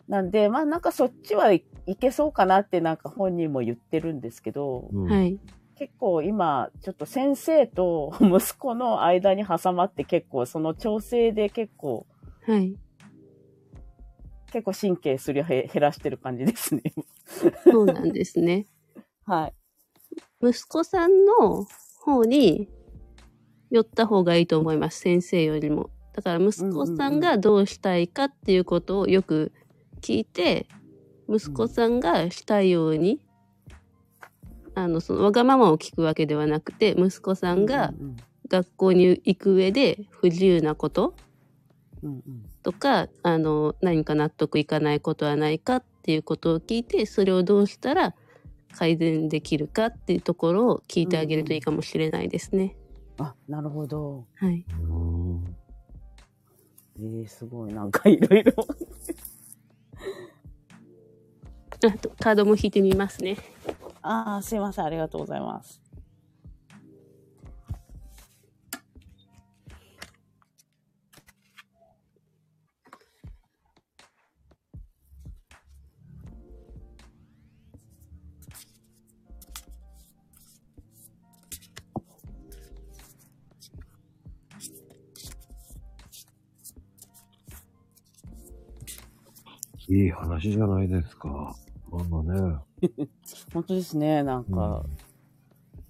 [0.08, 5.40] なんで、まあなんかそっちはい行けそうかなってなんか本人も言ってるんですけど、うんはい。
[5.76, 12.06] 結構今、ちょっと先生と息子の間に挟まって結構その調整で結構、
[12.46, 12.76] はい。
[14.52, 16.84] 結構神経すり減らしてる感じですね。
[17.64, 18.66] そうなんですね。
[19.26, 19.54] はい。
[20.42, 21.66] 息子さんの
[22.02, 22.68] 方に
[23.70, 25.00] 寄った方がいいと思います。
[25.00, 25.90] 先生よりも。
[26.14, 29.54] だから息子さんがどうしたいかっていうことをよく
[30.02, 30.68] 聞いて、
[31.30, 33.26] 息子さんがしたいように、
[34.76, 37.94] あの、そのわがままを聞くわけではなくて、息子さんが
[38.50, 41.16] 学校に行く上で不自由なこと
[42.04, 48.16] うんうんとか、あの、何か納得いかないことはないかっていうことを聞いて、それをどうしたら
[48.74, 52.76] 改善できるかっていうところを聞いてあげるといいかもしれないですね。
[53.18, 54.26] あ、なるほど。
[54.36, 54.66] はい。
[54.80, 55.56] うん
[56.98, 57.74] えー、すごい。
[57.74, 58.54] なんかいろいろ。
[61.84, 63.38] あと、カードも引いてみますね。
[64.04, 64.86] ああ、すいません。
[64.86, 65.82] ありがとうございます。
[89.92, 91.54] いい話じゃないですか。
[91.92, 92.56] まだね。
[93.54, 94.24] 本当ですね。
[94.24, 94.86] なんか、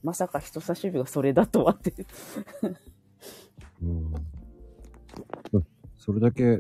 [0.02, 1.94] まさか人差し指がそれだとはって。
[3.84, 3.90] うん。
[3.90, 4.14] うん
[5.98, 6.58] それだけ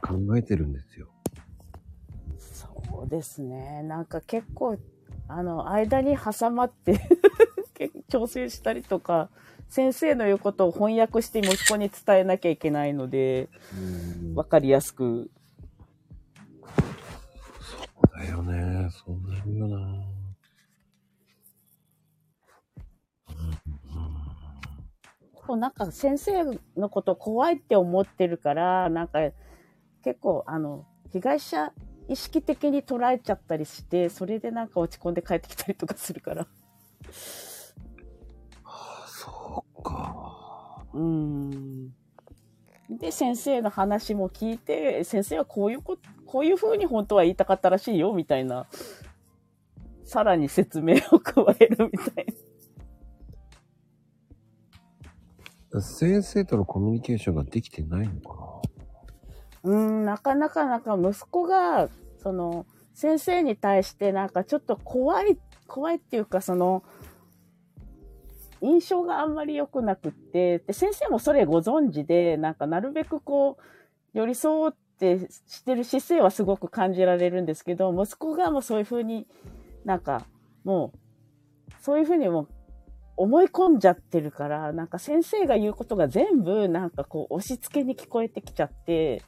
[0.00, 1.08] 考えてるんですよ。
[2.38, 3.82] そうですね。
[3.82, 4.78] なんか結構、
[5.28, 6.98] あの、間に挟まって
[8.08, 9.28] 調整したりとか、
[9.68, 15.30] 先生の言うことを翻訳して息子に伝えなきゃいけないので、うんわかりやすく。
[18.16, 18.88] だよね。
[18.90, 19.78] そうなるよな。
[25.34, 26.42] こうなんか先生
[26.76, 29.20] のこと怖いって思ってるから、なんか
[30.02, 31.72] 結構あの、被害者
[32.08, 36.42] 意識的に捉えちゃったりして、それでなんか落ち込んで帰ってきたりとかするから。
[36.42, 36.48] は
[38.64, 40.86] あ、そうか。
[40.94, 41.90] うん。
[42.90, 48.66] で、先生の話も聞いて、先生はこういうこ、こういう風に本当は言いたかったらしいよ、みたいな。
[50.04, 52.26] さらに説明を加えるみたい
[55.72, 55.80] な。
[55.80, 58.56] 先生とのコミュニケーションができてないのか
[59.64, 61.88] うん、なかなかなんか息子が、
[62.22, 66.82] その、先生に対してなんかちょっと怖い、怖いっていうかその、
[68.62, 79.26] 印象があんまり良くなくって、で、先生もそれご存知で、なんかなるべくこう、寄り添っってしてる姿勢はすごく感じられるんですけど、息子がもうそういうふうに
[79.84, 80.26] なんか、
[80.64, 80.92] も
[81.70, 82.48] う、そういうふうにもう
[83.16, 89.22] 思い込んじゃってるから、なんか先生が言うことが全部なんかこう押し付けに聞こえてきちゃって、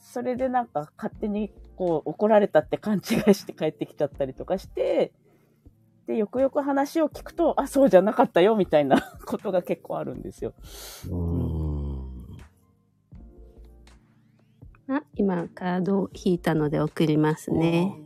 [0.00, 5.12] それでなんか勝手にこう怒られたって勘違いして帰ってきちゃったりとかして、
[6.06, 10.52] で、よくよく話を聞くと、あ、そうじゃなかったよみたいなことが結構あるんですよ。
[11.10, 11.73] うん。
[14.88, 17.96] あ、今カードを引いたので送りますね。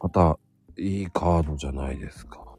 [0.00, 0.38] また、
[0.76, 2.56] いいカードじゃないですか。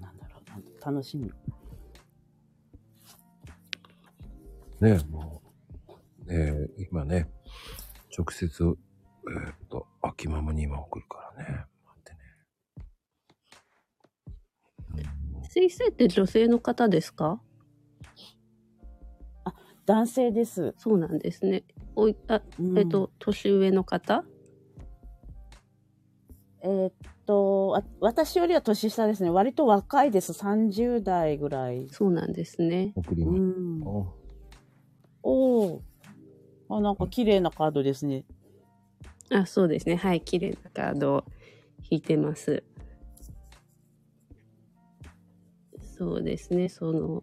[0.00, 0.56] なんだろう、な
[0.92, 1.30] ん楽しみ。
[4.80, 5.42] ねも
[6.26, 7.30] う、ね今ね、
[8.16, 11.64] 直接、えーっと、秋ママに今送るからね。
[11.86, 12.12] 待って
[15.04, 15.48] ね。
[15.50, 17.40] 先生って女性の方ですか？
[19.92, 20.74] 男性です。
[20.78, 21.64] そうなんですね。
[21.96, 24.24] おい、あ、うんえっと、年上の方？
[26.62, 26.92] えーっ
[27.26, 29.28] と、あ私よりは年下ですね。
[29.28, 30.32] 割と若いです。
[30.32, 31.90] 30代ぐらい。
[31.90, 32.94] そうなんですね。
[32.96, 33.38] う送ります。
[33.38, 33.82] ん。
[33.82, 34.06] お
[35.22, 35.82] おお。
[36.70, 38.24] あ、なんか綺麗なカードですね。
[39.30, 39.96] あ、そうですね。
[39.96, 40.22] はい。
[40.22, 41.24] 綺麗なカードを
[41.90, 42.64] 引いてます。
[45.98, 46.70] そうですね。
[46.70, 47.22] その、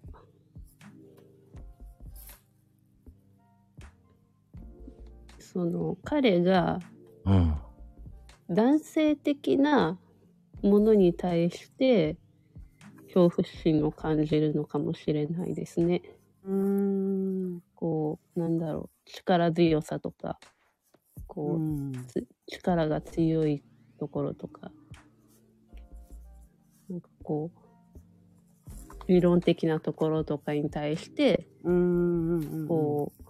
[5.52, 6.80] その、彼が
[7.26, 7.56] うん。
[8.50, 10.00] 男性的な
[10.62, 12.18] ものに対して
[13.14, 16.02] 恐怖心を感じるのかもしれないですね。
[16.44, 17.62] うーん。
[17.76, 20.40] こう、なんだろう、力強さとか、
[21.28, 21.92] こう、うん。
[22.08, 23.64] つ力が強い
[24.00, 24.72] ところとか、
[26.90, 27.60] なんかこう、
[29.08, 32.68] 理論的なところとかに対して、うんうんうん。
[32.68, 33.29] こう、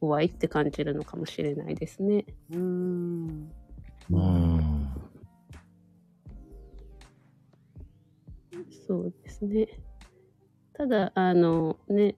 [0.00, 2.24] 怖いって感じるのかもしれないですね。
[2.50, 2.56] う。
[2.56, 3.50] うん。
[4.10, 4.88] うん。
[8.86, 9.68] そうですね。
[10.72, 12.16] ただ、あのね、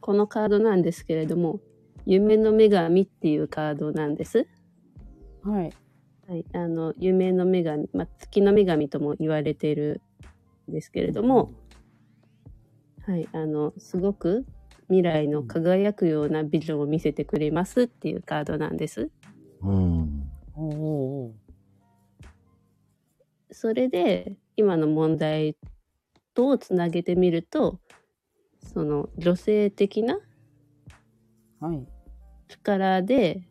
[0.00, 1.60] このカードなんですけれども、
[2.06, 4.46] 夢の女神っていうカードなんです。
[5.42, 5.72] はい。
[6.28, 10.02] はい、あの夢の女神、まあ、月の女神とも言われている
[10.70, 11.54] んですけれども、
[13.06, 14.44] はい、あのすごく
[14.88, 19.10] 未来の輝くようなビジョンを見せてくれますっていうカードなんです。
[19.62, 20.28] うん。
[23.50, 25.56] それで今の問題
[26.34, 27.80] とつなげてみると
[28.62, 30.18] その女性的な
[31.60, 31.86] はい。
[32.48, 33.42] 力で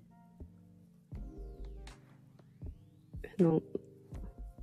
[3.39, 3.61] あの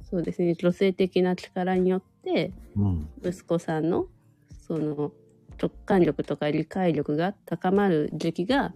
[0.03, 3.09] そうですね女性的な力によってうん。
[3.23, 4.07] 息子さんの
[4.67, 5.13] その
[5.61, 8.75] 直感力とか理解力が高まる時期が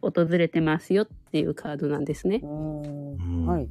[0.00, 2.40] 訪れてますよっていうカードなんですね。
[3.46, 3.68] はい。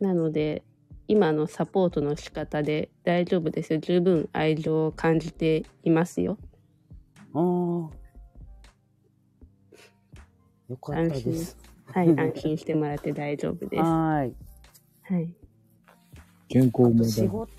[0.00, 0.62] なので
[1.06, 6.38] 今のサポートの仕方で大丈夫ですよ十分愛情を感じていますよ。
[7.34, 7.42] ああ。
[10.68, 11.56] よかったです。
[11.86, 13.82] はい安心してもらって大丈夫です。
[13.82, 15.24] ははーい。
[15.24, 15.34] い
[16.48, 17.52] 健康も仕事、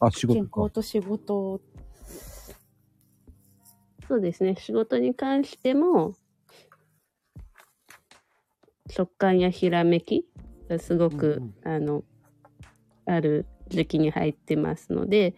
[0.00, 0.60] あ、仕健事か。
[0.62, 1.60] 康と仕事、
[4.10, 6.16] そうですね仕事に関しても
[8.92, 10.26] 直感やひらめき
[10.68, 12.02] がすごく、あの
[13.06, 15.36] ある時期に入ってますので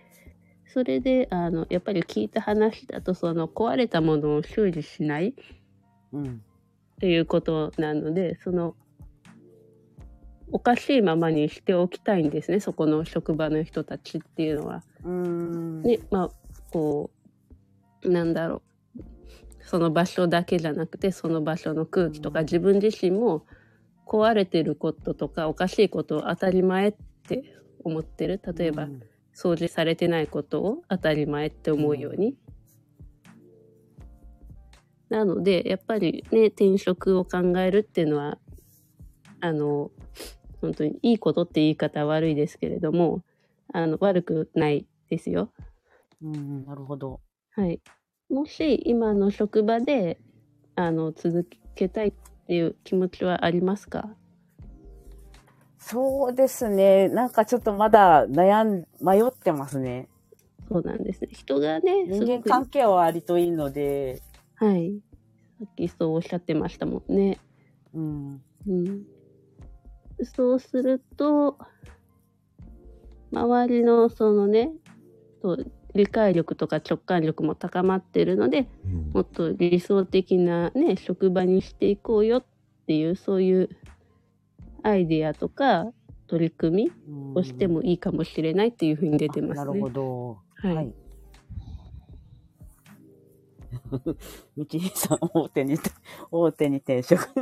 [0.72, 5.34] それであのやっぱり聞いた話だとその壊れたものを修理しない
[6.14, 6.42] うん。
[6.96, 8.74] っていうことなのでその
[10.50, 14.82] おかしいままにしておきたいんですねそこの職場の人たちっていうのは。
[15.04, 15.82] うーん。
[15.82, 16.30] ねまあ
[16.70, 17.21] こう
[18.04, 18.62] なんだろ
[18.96, 19.02] う
[19.64, 23.46] その場所だけじゃなくてその場所の空気とか自分自身も
[24.06, 26.94] 壊れてることとかおかしいことを当たり前っ
[27.26, 27.44] て
[27.84, 29.02] 思ってる例えばうん
[29.34, 32.36] 掃除されてないことを当たり前って思うように。
[35.08, 38.38] なのでやっぱりね転職を考えるっていうのは
[39.40, 39.90] あの
[40.62, 43.22] 本当にいいことって言い方は悪いですけれども
[43.74, 45.50] あの悪くないですよ。
[46.22, 47.20] うんうん、なるほど。
[47.54, 47.80] はい。
[48.30, 50.18] もし今の職場で
[50.74, 52.12] あの続けたいっ
[52.46, 54.16] ていう気持ちはありますか？
[55.78, 57.08] そうですね。
[57.08, 60.08] なんかちょっとまだ悩ん、迷ってますね。
[60.68, 61.28] そうなんですね。
[61.32, 64.22] 人がね、す人間関係は割といいので、
[64.54, 65.02] はい。
[65.58, 67.38] さっきそうおっしゃってましたもんね。
[67.92, 68.42] うん。
[68.66, 69.04] うん。
[70.22, 71.58] そうすると、
[73.32, 74.72] 周りのそのね、
[75.42, 82.44] そう理解力とか直感力も高まってるので、うんもっと理想的なね、職場にしていこうよっ
[82.86, 83.68] ていう、そういう
[84.82, 85.92] アイディアとか
[86.26, 89.66] 取り組みうんをしてもいいかもしれないっていうふうに出てますね。
[89.66, 90.38] なるほど。
[90.54, 90.94] はいはい。
[94.56, 95.78] みちひさん、大手に、
[96.30, 97.28] 大手に転職。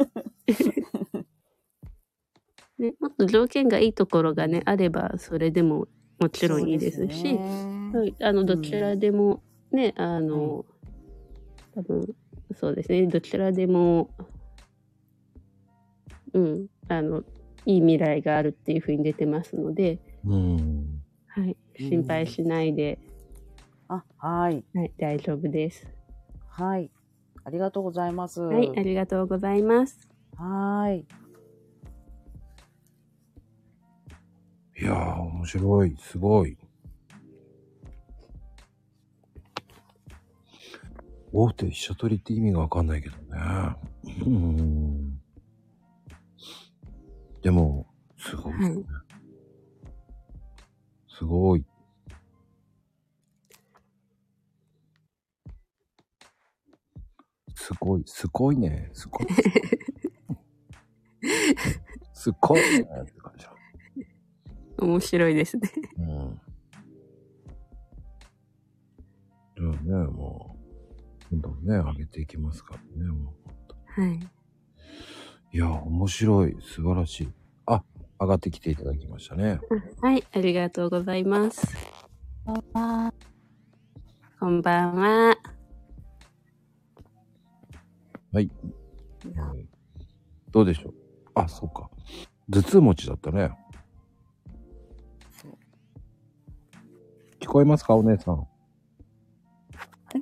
[2.78, 5.86] ね、もっと条件がいいところがね、あれば、それでも
[6.18, 7.38] もちろんいいですし、
[7.92, 9.42] はい、あの、どちらでも
[9.72, 10.64] ね、あの、
[11.74, 12.14] 多分、
[12.54, 14.10] そうですね、どちらでも、
[16.32, 17.24] うん、あの、
[17.66, 21.02] いい未来があるっていうふうに出てますので、うん。
[21.28, 22.98] はい、心配しないで、
[23.88, 24.64] あ、はい。
[24.74, 25.86] はい、大丈夫です。
[26.48, 26.90] はい。
[27.44, 28.40] ありがとうございます。
[28.40, 30.08] はい、ありがとうございます。
[30.36, 31.06] はい。
[34.80, 35.96] いやー、面白い。
[35.98, 36.56] すごい。
[41.32, 43.22] 大手飛車取りって意味がわかんないけどね。
[44.26, 45.20] うん。
[47.42, 47.86] でも、
[48.18, 48.84] すごいですね。
[51.08, 51.64] すごい。
[57.54, 58.90] すごい、すごいね。
[58.92, 59.26] すごい。
[62.12, 62.80] すごいね。
[62.80, 63.52] って感じだ。
[64.78, 65.70] 面白いですね。
[65.98, 66.40] うん。
[69.56, 70.49] じゃあね、もう、
[71.30, 73.34] どんどんね、上げていきますからね、も
[73.96, 74.00] う。
[74.00, 74.18] はい。
[75.52, 76.56] いや、面白い。
[76.60, 77.32] 素晴らしい。
[77.66, 77.82] あ、
[78.20, 79.60] 上がってきていただきましたね。
[80.00, 81.66] はい、ありがとうございます。
[82.44, 82.54] こ
[84.48, 85.36] んばんは。
[88.32, 88.50] はい。
[89.24, 89.68] うん
[90.52, 90.94] どうでしょう
[91.34, 91.88] あ、そうか。
[92.50, 93.52] 頭痛持ちだったね。
[97.38, 98.48] 聞こえますかお姉さん。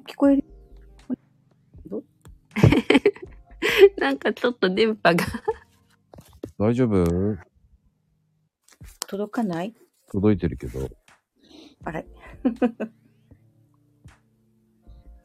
[0.06, 0.44] 聞こえる
[3.98, 5.24] なんかちょっと電波が。
[6.58, 7.38] 大丈夫？
[9.06, 9.74] 届かない？
[10.10, 10.88] 届いてるけど。
[11.84, 12.06] あれ？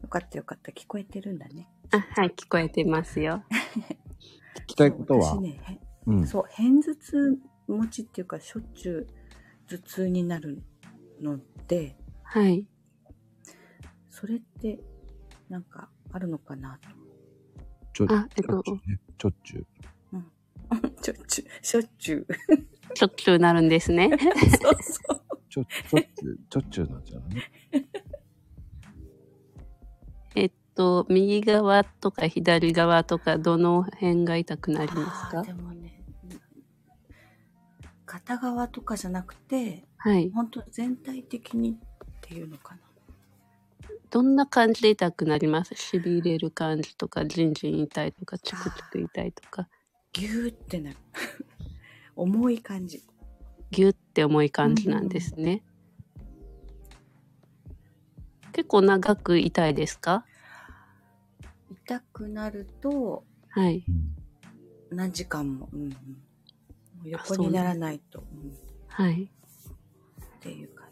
[0.01, 0.71] よかったよかった。
[0.71, 1.67] 聞こえてるんだね。
[1.91, 3.43] あ、はい、聞こえてますよ。
[4.63, 5.35] 聞きたいことは？
[5.35, 6.27] 私ね、へうん。
[6.27, 9.07] そう、偏頭痛持ちっていうか、しょっちゅう
[9.67, 10.61] 頭痛になる
[11.21, 12.67] ので、はい。
[14.09, 14.79] それって、
[15.49, 16.79] なんか、あるのかな
[17.93, 18.99] ちょ、あえっとちょっちゅうね。
[19.17, 19.65] ちょっちゅう。
[19.65, 21.03] と。
[21.03, 22.33] しょっちゅう、しょっちゅう。
[22.95, 24.09] しょっちゅうなるんですね。
[24.61, 25.21] そうそう。
[25.49, 27.51] ちょ、ちょっちゅう、ちょっちゅうになっちゃうのね。
[30.35, 35.43] えっと、右側とか左側とか、どの辺が痛くなりますか？
[35.43, 36.03] でもね、
[38.05, 40.31] 片側とかじゃなくて、はい。
[40.31, 41.75] 本当全体的にっ
[42.21, 42.81] ていうのかな。
[44.13, 45.73] どんな感じで痛くなります？
[45.73, 49.67] 痺れる感じとか、じんじん痛いとか、チクチク痛いとか、
[50.13, 50.97] ギューってなる。
[52.15, 53.01] 重い感じ。
[53.71, 55.63] ギュって重い感じなんですね。
[58.51, 60.23] 結構長く痛いですか？
[61.71, 63.83] 痛くなると、はい。
[63.89, 63.91] う
[64.93, 64.95] ん。
[64.95, 65.89] 何時間も、うん
[67.03, 68.53] 横にならないと、うん、
[68.89, 69.23] はい。
[69.23, 70.82] っていう感。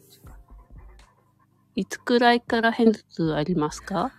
[1.76, 4.12] いつくらいから片頭痛ありますか？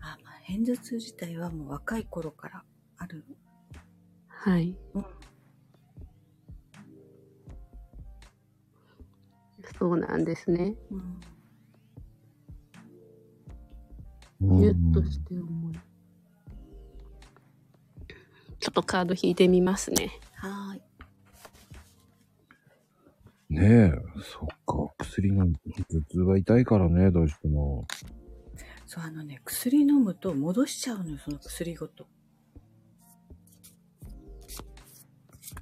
[0.00, 2.64] あ、まあ、片頭痛自体はもう若い頃から
[2.98, 3.24] ある。
[4.28, 4.76] はい。
[4.94, 5.04] うん
[9.78, 10.76] そうなんですね。
[14.40, 15.74] うん、ギュッとして重い。
[18.60, 20.12] ちょっとカード引いてみますね。
[20.34, 20.82] はーい。
[23.54, 24.94] ねえ、そっか。
[24.98, 27.86] 薬なんて、頭痛は痛いからね、どうしても。
[28.86, 32.06] そう、あのね、薬飲むと戻しちゃうのよ、その薬ごと。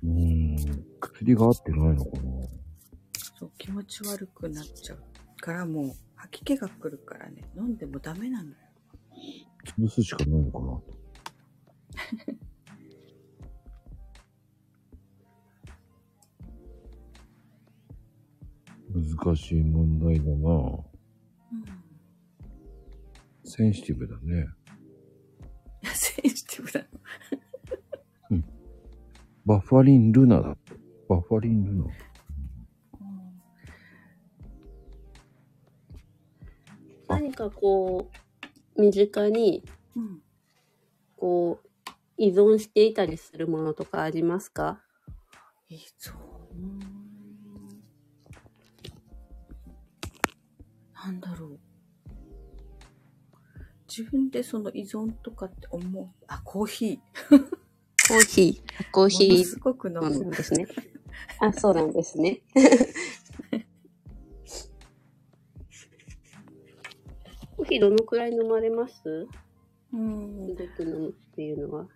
[0.02, 0.84] うーん。
[1.00, 2.22] 薬が合ってないのかな。
[3.38, 5.02] そう、気持ち悪くなっちゃう
[5.40, 8.56] から、もう吐き気が来るからね、飲んでもダメなのよ。
[9.78, 10.80] 潰すしかないのかな。
[18.94, 20.30] 難しい問題だな。
[20.30, 20.84] うん。
[23.44, 24.46] センシティブだね。
[25.82, 26.86] センシティブだの。
[29.44, 30.74] バファリンルナだって。
[31.08, 31.84] バファリンルナ。
[37.08, 38.08] あ何かこ
[38.76, 39.64] う、身近に、
[39.96, 40.22] うん。
[41.16, 41.68] こう、
[42.16, 44.80] 依存していたりするものとかありますか？
[45.68, 45.78] いい
[51.04, 51.58] なんだろう。
[53.88, 56.08] 自分でその依存とかって思う？
[56.28, 57.40] あ、コーヒー。
[58.08, 58.90] コーヒー。
[58.90, 60.30] コーヒーすごく飲そうなんむ。
[60.30, 60.66] ですね。
[61.40, 62.40] あ、そうなんですね。
[67.56, 69.26] コーヒーどのくらい飲まれます？
[69.92, 71.86] うんすごく飲むっていうのは？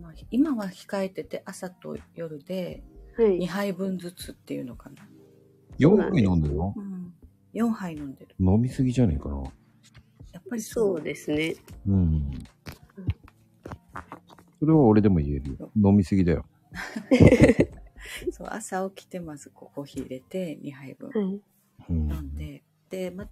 [0.00, 2.82] まあ今は控えてて、朝と夜で
[3.16, 3.46] はい2。
[3.46, 5.06] 杯分ずつっていうのかな。
[5.78, 6.72] 4杯飲んでるの？
[6.76, 6.85] うん。
[7.56, 8.36] 4杯飲んでる。
[8.38, 9.42] 飲みすぎじゃねえかな。
[10.32, 11.54] やっぱりそうですね。
[11.88, 12.30] うん。
[14.60, 15.70] それは俺でも言えるよ。
[15.74, 16.44] 飲みすぎだよ。
[18.30, 21.40] そう朝起きてまずこうコーヒー入れて2杯分。
[21.88, 23.26] 飲んで、で、ま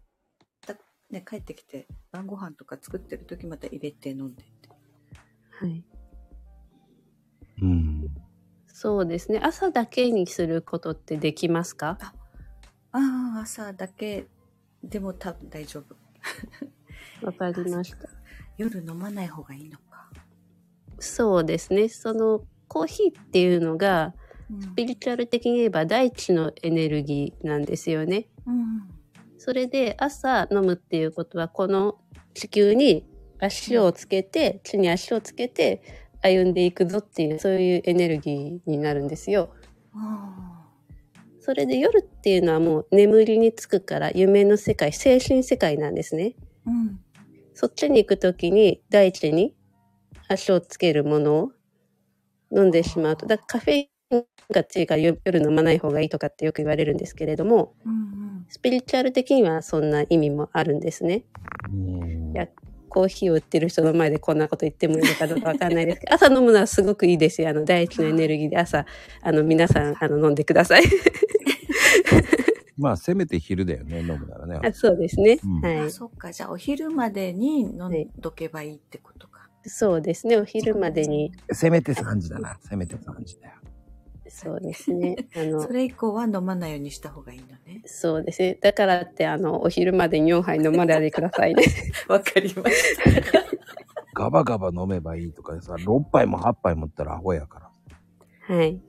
[0.66, 0.74] た
[1.10, 4.70] ね、帰ってきて晩ご飯とか作ってる時また入れて飲んでって。
[5.50, 5.84] はい。
[7.60, 8.06] うん。
[8.66, 9.40] そうですね。
[9.42, 11.98] 朝だけにすることってできますか？
[12.00, 12.14] あ
[12.94, 14.26] あ、朝だけ
[14.82, 15.96] でも多分大丈夫。
[17.26, 18.08] わかりました。
[18.56, 20.10] 夜飲まない方がいいのか。
[21.00, 21.88] そうですね。
[21.88, 24.24] そのコーヒーっていうのが、うん
[24.60, 28.28] スピリチュアル的に言えば大地のエネルギーなんですよね。
[28.46, 28.82] うん。
[29.38, 31.96] それで朝飲むっていうことは、この
[32.34, 33.06] 地球に
[33.40, 35.82] 足をつけて、地に足をつけて
[36.20, 39.48] 歩んでいくぞっていう、そういうエネルギーになるんですよ。
[39.94, 40.53] あ
[41.44, 46.36] それで夜っていうのはもう眠りにつくから夢の世界、精神世界なんですね。
[46.66, 46.70] あ。
[46.70, 47.00] うん。
[47.52, 49.54] そっちに行くときに大地に
[50.26, 51.52] 足をつけるものを
[52.50, 58.46] 飲んでしまうと、だからカフェインが強いから夜夜飲まない方がいいとかってよく言われるんですけれども、うんうん。
[58.48, 61.26] スピリチュアル的にはそんな意味もあるんですね。
[61.70, 62.48] うんいや
[62.94, 67.48] コーヒーを売ってる人の前でこんなこと言ってもいいのかどうかわかんないですけど、 朝飲むのはすごくいいですよ。
[67.48, 68.86] あの、大地のエネルギーで朝、
[69.20, 70.84] あの、皆さん、あの、飲んでください。
[72.78, 74.60] まあ、せめて昼だよね、飲むならね。
[74.62, 75.40] あそうですね。
[75.44, 75.78] うんはい。
[75.80, 76.30] あそっか。
[76.30, 79.48] じゃあお昼までに飲んどけばいいってことか。
[79.66, 80.36] そうですね。
[80.36, 81.32] お昼までに。
[81.52, 82.56] せめて3時だな。
[82.60, 83.54] せめて3時だよ。
[84.28, 85.16] そうですね。
[85.36, 87.82] あのそ、れ以降は飲まないようにした方がいいのね。
[87.84, 88.58] そうですね。
[88.60, 91.64] だからって、あの、お昼までに4杯飲まないでくださいね。
[92.08, 92.96] わかりまし
[93.32, 93.42] た。
[94.14, 97.70] ガバガバ飲めばいいとかさ、6杯も8杯もったらアホやか
[98.48, 98.56] ら。
[98.56, 98.80] はい。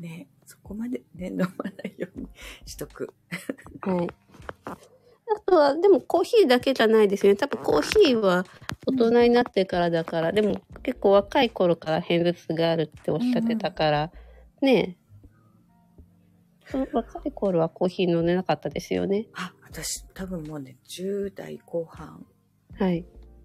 [0.00, 2.28] ね、そこまでね、飲まないように
[2.64, 3.14] しとく。
[3.82, 4.08] はい。
[4.64, 4.76] あ
[5.44, 7.36] とは、でもコーヒーだけじゃないですよね。
[7.36, 8.44] 多分コーヒーは
[8.86, 14.12] 大人になってからだから、でも結構若い頃から偏頭痛があるっておっしゃってたから、
[14.60, 15.06] ねえ。
[16.70, 19.26] その若い頃はコーヒー飲んでなかったですよね。
[19.34, 22.26] あ、私、多分もうね、10代後半、
[22.78, 23.04] はい。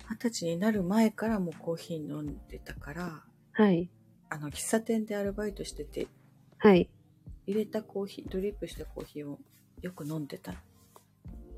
[0.09, 3.89] 20歳になる前からもうコーヒー飲んでたから、はい。
[4.29, 6.07] あの、喫茶店でアルバイトしてて、
[6.57, 6.89] はい。
[7.45, 9.39] 入れたコーヒー、ドリップしたコーヒーを
[9.81, 10.53] よく飲んでた。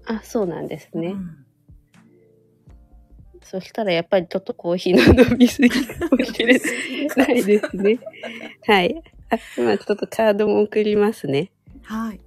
[0.06, 1.10] あ、そうなんですね。
[1.10, 1.46] うん
[3.44, 6.60] そしたらやっぱりちょっとコーヒーの飲みすぎかもしれ
[7.16, 8.00] ないですね。
[8.66, 9.04] はい。
[9.34, 11.52] あ、 今ちょっとカードも送りますね。
[11.84, 12.22] はい。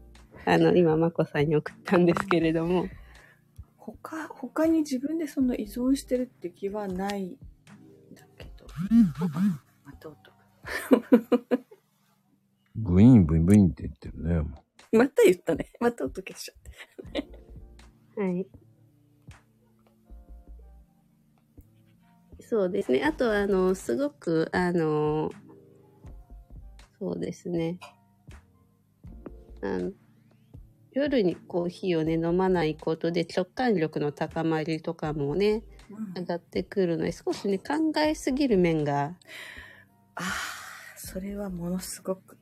[0.44, 2.88] あの、今、まこさんに送ったんですけれども。
[3.76, 7.36] 他、他に自分でその依存してるって気はないん
[8.14, 8.66] だけど。
[9.84, 10.36] また音が。
[12.74, 14.40] ブイーンブイーンブイーンって言ってるね。
[14.40, 15.70] もまた言ったね。
[15.80, 18.20] また音消しちゃって。
[18.20, 18.46] はい。
[22.40, 23.02] そうですね。
[23.02, 25.30] あとは、あの、すごく、あの、
[26.98, 27.78] そうですね。
[29.62, 29.92] あの
[30.92, 35.62] 夜にコーヒーをね、飲まないことで直感力の高まりとかもね、
[36.16, 39.12] 上がってくるので、少しね、考えすぎる面が
[40.14, 40.24] ああ、
[40.96, 42.38] それはものすごく。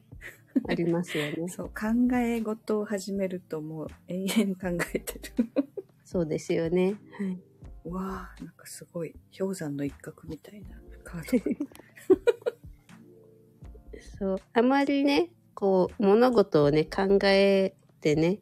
[0.68, 1.48] ありますよね。
[1.50, 5.50] そう、考え事を始めるともう永遠考えてる。
[6.04, 6.94] そうですよね。
[7.18, 7.42] はい。
[7.84, 11.70] うわあ、なんかすごい、氷山の一角みたいなカードが。
[14.18, 14.40] そう。
[14.52, 18.40] あまりね、こう、物事をね、考えてね、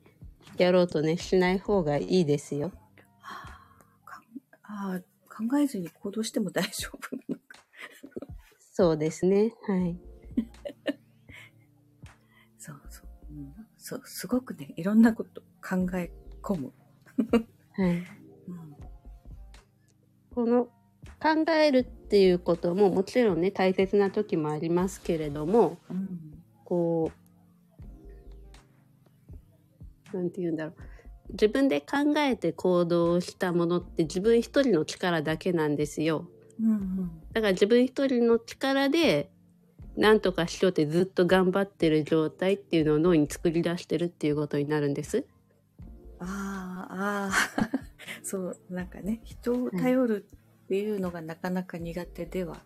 [0.58, 2.72] やろうとね、しない方がいいですよ。
[3.22, 7.42] ああ、考えずに行動しても大丈夫なのか。
[8.72, 9.52] そうですね。
[9.66, 9.98] はい。
[12.58, 13.54] そうそう、うん。
[13.76, 16.10] そう、すごくね、いろんなこと考え
[16.42, 16.72] 込む。
[17.72, 17.90] はい。
[17.92, 17.94] う
[18.52, 18.76] ん
[20.34, 20.64] この、
[21.20, 27.10] 考えるっていうことももちろんね、大切な時もありますけれども、うんこ
[30.12, 30.74] う、なんて言うんだろう。
[31.30, 36.28] 自分で考えて行動したものって自分一人の力だけなんですよ。
[36.60, 39.30] うんうんだから自分一人の力で
[39.96, 45.24] 何とかしようってずっと頑張ってる状態っていうのを脳に作り出してるっていうことになるんです。
[46.20, 47.30] ああ、
[48.22, 50.26] そう、なんかね、人を頼る
[50.78, 52.62] いうのがなかなか苦手では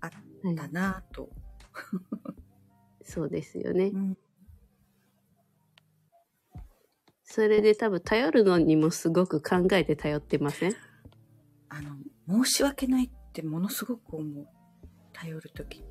[0.00, 0.10] あっ
[0.56, 1.30] たなぁと。
[3.02, 3.86] そうですよね。
[3.86, 4.18] うん
[7.30, 10.74] それで多分頼るのにもすごく考えて頼ってません？
[11.68, 14.48] あの、申し訳ないってものすごく思う。
[15.12, 15.84] 頼るとき。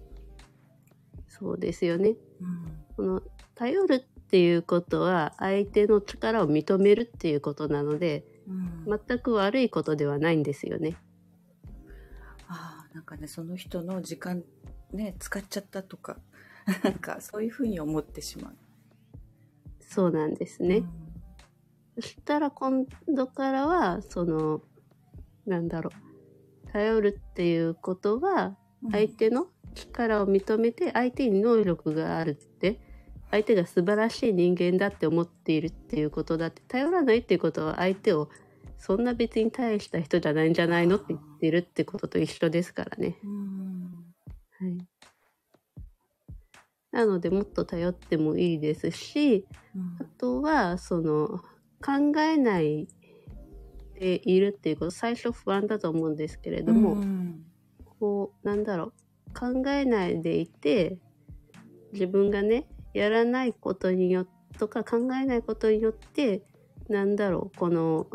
[1.27, 2.15] そうですよね。
[2.41, 2.85] うん。
[2.95, 3.21] この
[3.53, 10.95] 頼るっていうことは相手の力を認めるっていうことなのでうん、全く悪いことではないんですよね。
[12.47, 14.43] ああ、なんかね、その人の時間
[14.93, 16.17] ね、使っちゃったとか、
[16.83, 18.55] なんかそういうふうに思ってしまう。
[19.81, 20.83] そうなんですね。
[21.95, 24.61] そしたら今度からはその
[25.45, 25.89] なんだろ
[26.65, 28.91] う頼るっていうことはうん。
[28.91, 32.79] 相手の力を認めて相手に能力があるって
[33.31, 38.29] 相手が素晴らしい人間だって思っているっていうことだって頼らないっていうことは相手を
[38.77, 43.17] そんな別に大した人じゃないんじゃないのって言ってるってことと一緒ですからね。
[43.23, 44.07] うん。
[44.59, 44.77] はい、
[46.91, 49.45] なのでもっと頼ってもいいですし
[49.75, 51.43] うんあとはその
[51.83, 52.87] 考えない
[53.99, 57.43] でいるっていうこと最初不安だと思うんですけれども、うん
[57.99, 58.93] こうなんだろう
[59.33, 60.97] 考えないでいて
[61.93, 62.67] 自分がね
[62.97, 66.41] やらないことによっとか考えないことによって
[66.89, 68.07] なんだろうこの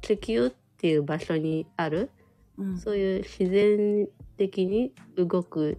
[0.00, 2.10] 地球っていう場所にある
[2.58, 5.78] うんそういう自然的に動く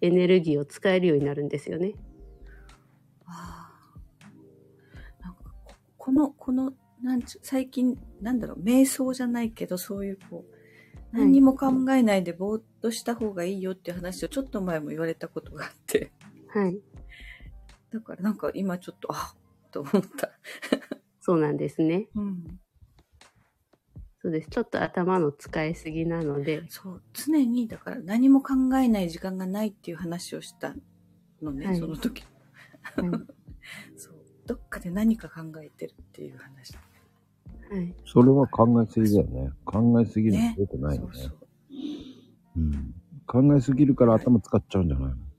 [0.00, 1.94] エネルギーを使えるようになるんですよね。
[3.26, 3.70] あ
[4.20, 16.12] あなんかここの、この、なんちゅ最近、なんだろう、瞑想じゃないけど、そういうこう、何にも考えないでぼーっとした方がいいよっていう話をちょっと前も言われたことがあって、
[16.48, 16.78] はい。
[17.94, 19.36] だからなんか今ちょっと、あ
[19.70, 20.30] と思った。
[21.20, 22.08] そうなんですね。
[22.16, 22.60] うん。
[24.20, 24.50] そうです。
[24.50, 30.74] ちょっと頭の使いすぎなので、そう、常に、だから何も考えない時間がないっていう話をした
[31.40, 32.24] のね、はいその時。
[32.82, 33.10] はい。
[33.96, 34.14] そう。
[34.44, 36.74] どっかで何か考えてるっていう話。
[37.70, 37.94] はい。
[38.04, 39.52] それは考えすぎだよね。
[39.64, 41.12] 考えすぎるの良くないのね。
[41.14, 41.38] そうそう。
[42.56, 42.94] うん。
[43.24, 45.33] 考えすぎるから頭使っちゃうんじゃないの？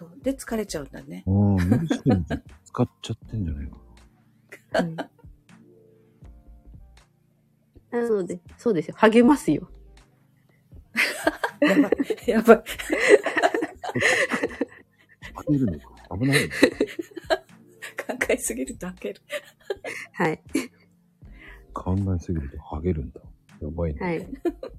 [0.00, 0.10] そう。
[0.22, 1.24] で、疲れちゃうんだね。
[1.26, 3.76] うん、無理してんじゃん使っちゃってんじゃないか
[4.72, 4.96] はい
[7.90, 8.94] なので、そうですよ。
[8.96, 9.68] 励ますよ。
[11.60, 11.92] やばい。
[12.30, 12.62] やばい。
[15.34, 16.16] 開けるのか。
[16.16, 16.48] 危ないね。
[16.48, 19.20] 考えすぎると開ける。
[20.12, 20.40] はい。
[21.74, 23.20] 考えすぎるとハゲるんだ。
[23.60, 24.00] やばいね。
[24.00, 24.26] はい。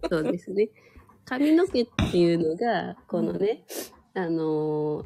[0.10, 0.70] そうですね。
[1.26, 3.66] 髪の毛っていうのが、このね、
[4.14, 5.06] あのー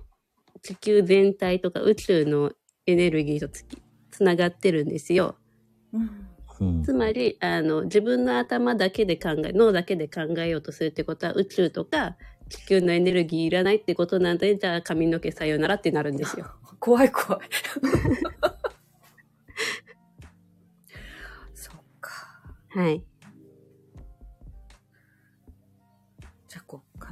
[0.62, 2.52] 地球全体とか宇宙の
[2.88, 3.78] エネルギーとつき
[4.10, 5.36] つながってるんですよ。
[5.94, 6.10] うん。
[6.60, 12.16] うんつまり、あの、自分の頭だけで考え、脳だけで考えようとするってことは、宇宙とか
[12.50, 16.48] 地球のエネルギーいらないってことなんで、じゃあ髪の毛さよならってなるんですよ。
[16.80, 17.48] 怖い怖い。
[21.54, 22.12] そっか。
[22.70, 23.04] はい。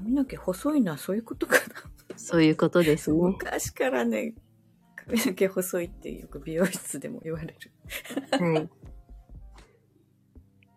[0.04, 1.62] 髪の毛細いのはそういうことかな。
[2.18, 3.18] そういうことですね。
[3.18, 4.36] 昔からね、
[4.96, 7.56] 髪の毛細いってよく美容室でも言われる。
[8.32, 8.70] はい。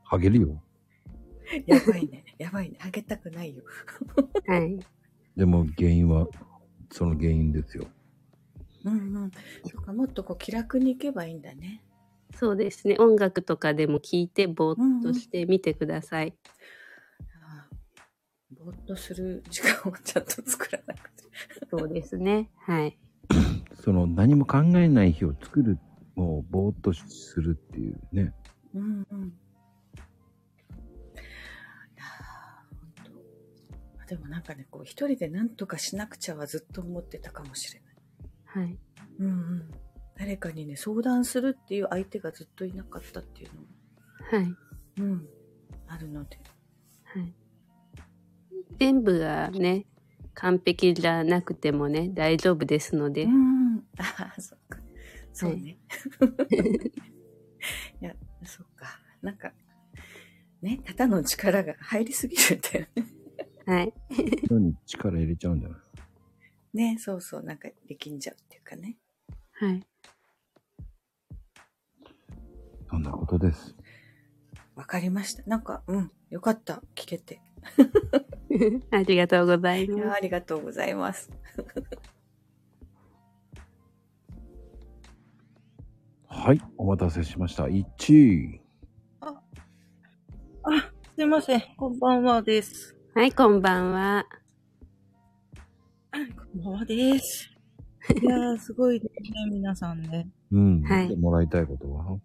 [0.04, 0.62] ハゲるよ。
[1.66, 2.24] やばいね。
[2.38, 2.78] やばいね。
[2.80, 3.64] あげたくないよ。
[4.46, 4.78] はい。
[5.36, 6.28] でも原因は、
[6.92, 7.88] その原因ですよ。
[8.84, 9.30] うんうん。
[9.64, 11.82] そっか、もっとこう気楽に行けばいいんだね。
[12.36, 12.96] そうですね。
[13.00, 16.28] 音楽とかでも聞いて、ぼーっとしてみてください。
[16.28, 16.75] ああ
[18.52, 21.24] ぼーっとする時間をちゃんと作らなくて。
[21.70, 22.50] そうですね。
[22.58, 22.96] はい。
[23.82, 25.78] その何も考えない日を作る、
[26.14, 28.34] もうぼーっとするっていうね。
[28.74, 29.28] うんうん。
[29.28, 29.32] い
[31.96, 33.10] やーほんと
[34.00, 37.96] あでもなんかね、こう一人で何とかしなくちゃはずっと思ってたかもしれない。
[38.44, 38.78] はい。
[39.18, 39.70] うんうん。
[40.16, 43.66] 誰かにね、相談するっていう相手がずっといなかったっていうのも、
[44.30, 44.54] はい。
[44.98, 45.28] うん、
[45.88, 46.38] あるので。
[47.04, 47.34] はい。
[48.78, 49.86] 全部がね、
[50.34, 53.24] 完璧じゃなくてもね、大丈夫ですので。
[53.24, 53.78] うん。
[53.98, 54.78] ああ、そっか。
[55.32, 55.78] そうね。
[58.00, 58.14] い、や、
[58.44, 59.00] そっか。
[59.22, 59.52] なんか、
[60.62, 63.06] ね、肩の力が入りすぎるんだよね。
[63.66, 63.92] はい。
[64.86, 65.78] 力入れちゃうんじゃない
[66.76, 68.96] ね、そうそう、なんか力んじゃうっていうかね。
[69.52, 69.86] はい。
[72.90, 73.74] そんなことです。
[74.74, 75.42] わかりました。
[75.46, 76.82] なんか、うん、よかった。
[76.94, 77.40] 聞けて。
[78.90, 80.10] ありがとうございます。
[80.12, 81.30] ありがとうございます。
[86.28, 87.64] はい、お待たせしました。
[87.64, 88.60] 1位。
[89.20, 91.62] あ、すいません。
[91.76, 92.96] こんばんはです。
[93.14, 94.26] はい、こんばんは。
[96.12, 96.18] こ
[96.58, 97.50] んばんはです。
[98.22, 100.28] いやー、すごいですね、皆さんね。
[100.52, 100.82] うん。
[100.82, 102.18] はいもらいたいことは？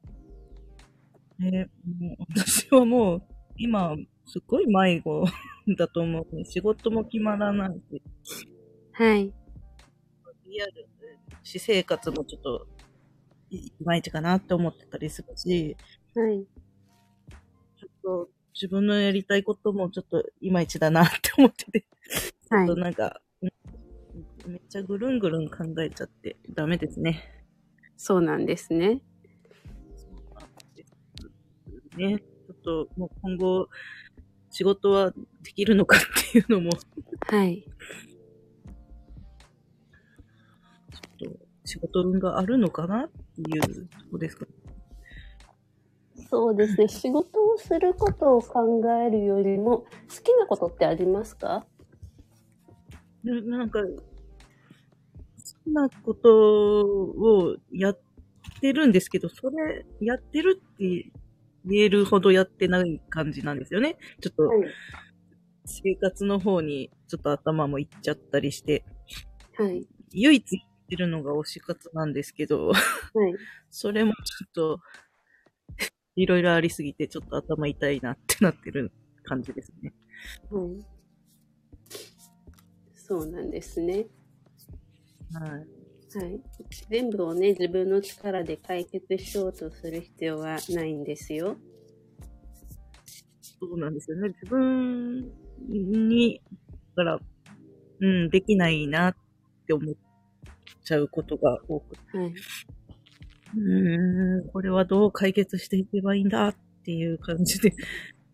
[1.39, 3.23] ね、もう私はもう、
[3.57, 3.95] 今、
[4.31, 5.25] すっごい迷子
[5.77, 6.45] だと思う。
[6.45, 8.01] 仕事も決まらないし、
[8.93, 9.33] はい。
[10.45, 10.87] リアル、
[11.43, 12.67] 私生活もちょっと、
[13.49, 15.75] いいまいちかなって思ってたりするし、
[16.15, 16.47] はい。
[17.77, 23.51] ちょっと自分のやりたいこともちょっといまいちだなって思ってて、ちょっとなんか、うん
[24.47, 27.21] めっちゃぐるんぐるん考えちゃってダメですね。
[27.97, 29.01] そうなんですね。
[31.97, 33.69] ね、ちょっともう今後、
[34.51, 35.99] 仕事はできるのかっ
[36.31, 36.71] ていうのも、
[37.27, 37.65] はい。
[41.19, 44.45] ちょっと仕事運があるのかなっていうとこですか。
[46.29, 46.87] そうですね。
[46.87, 49.87] 仕事をすることを考えるよりも、好
[50.23, 51.65] きなことってありますか？
[53.23, 53.87] でなんか、好
[55.63, 57.99] きなことをやっ
[58.59, 61.11] てるんですけど、それ、やってるって
[61.65, 63.97] 言えるほどやってない感じなんですよね。
[64.21, 64.49] ちょっと、
[65.65, 68.83] 生活の方にちょっと頭もいっちゃったりして、
[69.57, 69.87] はい。
[70.13, 72.75] 唯一言ってるのが推し活なんですけど、はい。
[73.69, 74.79] それもちょっと、
[76.15, 78.91] いろいろありすぎて、ちょっと頭痛いなってなってる
[79.23, 79.93] 感じですね。
[80.49, 80.85] はい。
[82.95, 84.07] そうなんですね。
[85.33, 85.80] はい。
[86.19, 86.41] はい。
[86.89, 91.57] 全部をね、自分の力で解決しようとする必要はないんですよ。
[93.59, 94.29] そうなんですよね。
[94.29, 95.31] 自分
[95.69, 96.41] に、
[96.95, 97.19] だから、
[97.99, 99.15] うん、できないなっ
[99.67, 99.95] て思っ
[100.83, 102.17] ちゃうことが多くて。
[102.17, 102.33] はい。
[103.55, 107.73] うーん、これはどう解決していけばいいんだっていう感じで、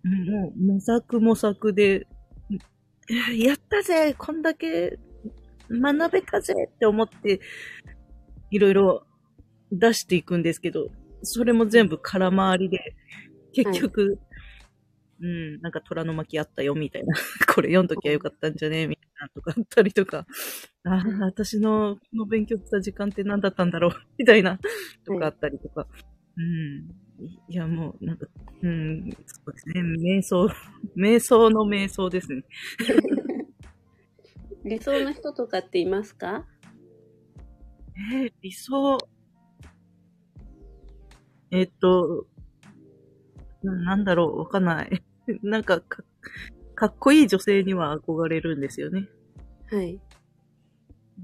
[0.04, 2.08] う んもう模索模索で、
[2.50, 2.60] うん
[3.38, 5.00] やったぜこんだけ
[5.70, 7.40] 学べたぜって思って、
[8.50, 9.08] いろいろ
[9.72, 10.90] 出していくんですけど、
[11.24, 12.96] それも全部空回りで、
[13.54, 14.20] 結局、
[15.20, 17.16] うん、なんか虎の巻あったよみたいな、
[17.54, 20.28] これ読んどきゃよかったんじゃねみたいなとかあったりとか、
[20.84, 24.60] ああ、私のこの勉強した時間って何だったんだろうみたいな、
[25.06, 25.88] とかあったりとか、
[26.38, 27.08] うん。
[27.50, 28.28] いや、もう、なんか、
[28.62, 29.82] うん、そうですね。
[29.82, 30.48] 瞑想、
[30.96, 32.44] 瞑想の瞑想ですね。
[34.68, 36.46] 理想の人とかっていますか？
[38.14, 38.98] えー理想。
[41.52, 42.28] えっと、
[43.64, 45.04] ななんだろう、わかんない。
[45.42, 46.04] なんかか、
[46.76, 49.08] かっこいい女性には憧れるんですよね。
[49.72, 50.02] はい。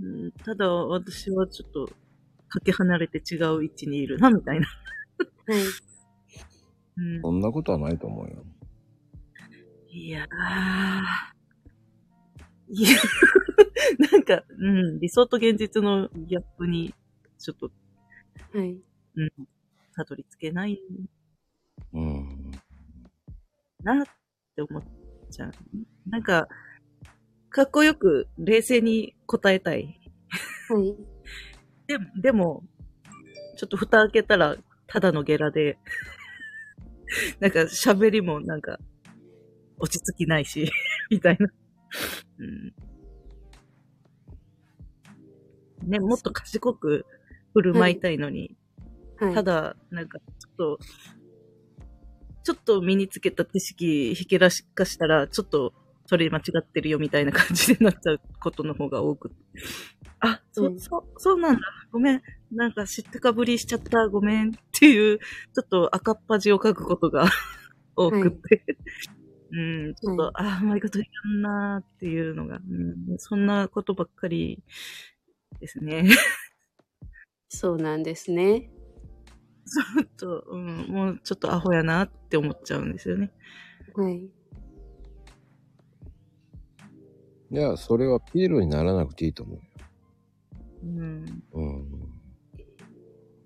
[0.01, 1.89] うん、ただ、私はちょっと、
[2.47, 4.67] かけ離れて違う位置にいるな、みたいな。
[5.47, 5.61] はい。
[6.95, 8.45] うんそんなことはないと思うよ。
[9.89, 11.32] いやー。
[12.75, 12.97] いや、
[14.11, 16.91] なんか、うん、理想と現実のギャップに、
[17.37, 17.71] ちょっと、
[18.57, 18.81] はい。
[19.15, 19.31] うん、
[19.95, 20.81] たどり着けない
[21.93, 22.51] うん。
[23.83, 24.05] なっ
[24.55, 24.83] て思っ
[25.29, 25.51] ちゃう。
[26.09, 26.47] なんか、
[27.51, 30.01] かっこよく冷静に答えたい。
[30.69, 30.95] はい。
[31.85, 32.63] でも、でも、
[33.55, 35.77] ちょっと蓋開けたら、ただのゲラで、
[37.39, 38.79] なんか喋りもなんか、
[39.77, 40.71] 落ち着きないし、
[41.11, 41.49] みたいな。
[42.39, 42.73] うん。
[45.89, 47.05] ね、もっと賢く
[47.53, 48.55] 振る舞いたいのに、
[49.17, 49.33] はい。
[49.33, 50.79] ただ、なんか、ちょっと、
[52.43, 55.73] ちょっと身につけた知識、ひけらしかしたら、ちょっと、
[56.05, 59.35] それ間違ってるよみたいな感じになっちゃうことの方が多くて。
[60.19, 61.61] あ、そ、うんそ、そうなんだ。
[61.91, 62.21] ごめん。
[62.51, 64.07] なんか知ったかぶりしちゃった。
[64.09, 64.49] ごめん。
[64.49, 67.29] っていう、ちょっと赤っ端を書くことが
[67.95, 68.65] 多くて。
[69.55, 71.07] うん、ちょっと、はあ、うまいこと言
[71.37, 74.63] うなーっていうのが、うん、そんなことばっかり
[75.59, 76.09] ですね。
[77.49, 78.71] そうなんですね。
[80.17, 83.31] ちょっと、うん、もうちょっとアホやなって思っちゃうんですよね。
[83.93, 84.23] はい。
[84.23, 84.29] い
[87.55, 89.61] や、それはピエロにならなくていいと思うよ。
[90.83, 91.43] うん。
[91.53, 91.87] うん。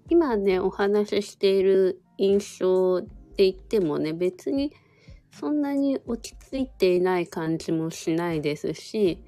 [0.09, 3.07] 今ね、お話ししている印象で
[3.39, 4.71] 言ってもね、別に
[5.31, 9.23] そんなに落ち着いていない感じもしないですし、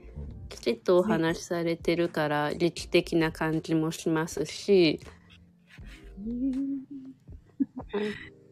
[0.50, 5.00] きちっとお話しされてるから理知的な感じもしますし、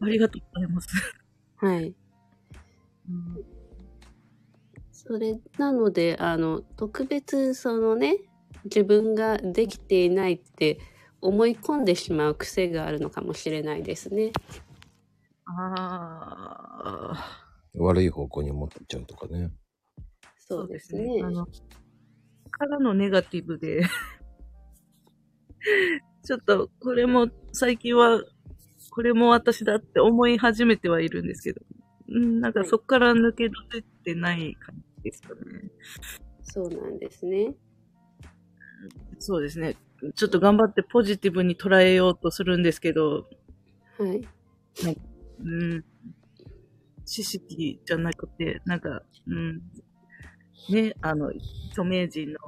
[0.00, 0.88] ありがとうございます。
[1.56, 1.94] はい。
[3.08, 3.58] うん
[5.08, 8.18] それなのであの特別そのね
[8.64, 10.78] 自分ができていないって
[11.22, 14.32] 思い込んでしまう癖があるのかもしれないですね。
[15.50, 17.16] ああ、
[17.74, 19.50] 悪い方向に持ってっちゃうとかね。
[20.36, 21.22] そうですね。
[21.22, 21.46] あの、
[22.50, 23.82] からのネガティブで、
[26.24, 28.22] ちょっと、これも、最近は、
[28.90, 31.60] これも私だって思い始めてはいるんですけど、
[32.08, 35.40] うん、なんかそこから抜け出せてない感じですかね。
[36.42, 37.54] そうなんですね。
[39.18, 39.76] そうですね。
[40.14, 43.28] ちょっと頑張ってポジティブに捉えようとするんですけど、
[43.98, 44.28] はい。
[45.40, 45.84] うん、
[47.04, 49.62] 知識じゃなくて、なんか、うん、
[50.70, 51.32] ね、あの、
[51.70, 52.38] 著名人の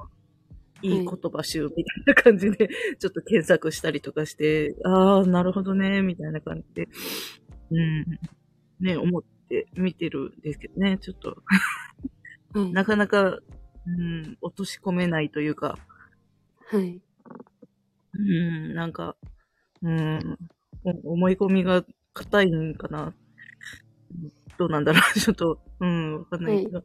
[0.81, 6.89] いい言葉集みたいな感じで、 ちょっと検索したりとかして、ああ、なるほどね、みたいな感じで、
[7.71, 8.05] うん、
[8.79, 11.37] ね、思って見てるんですけどね、ちょっと、
[12.53, 12.71] はい。
[12.71, 13.39] なかなか、
[13.85, 15.77] うん、落とし込めないというか、
[16.67, 17.01] はい。
[18.13, 19.15] うん、なんか、
[19.81, 20.37] うん、
[20.83, 23.13] お思い込みが硬いんかな。
[24.57, 26.83] どうなんだろう ちょっと、うん、わかんないけど。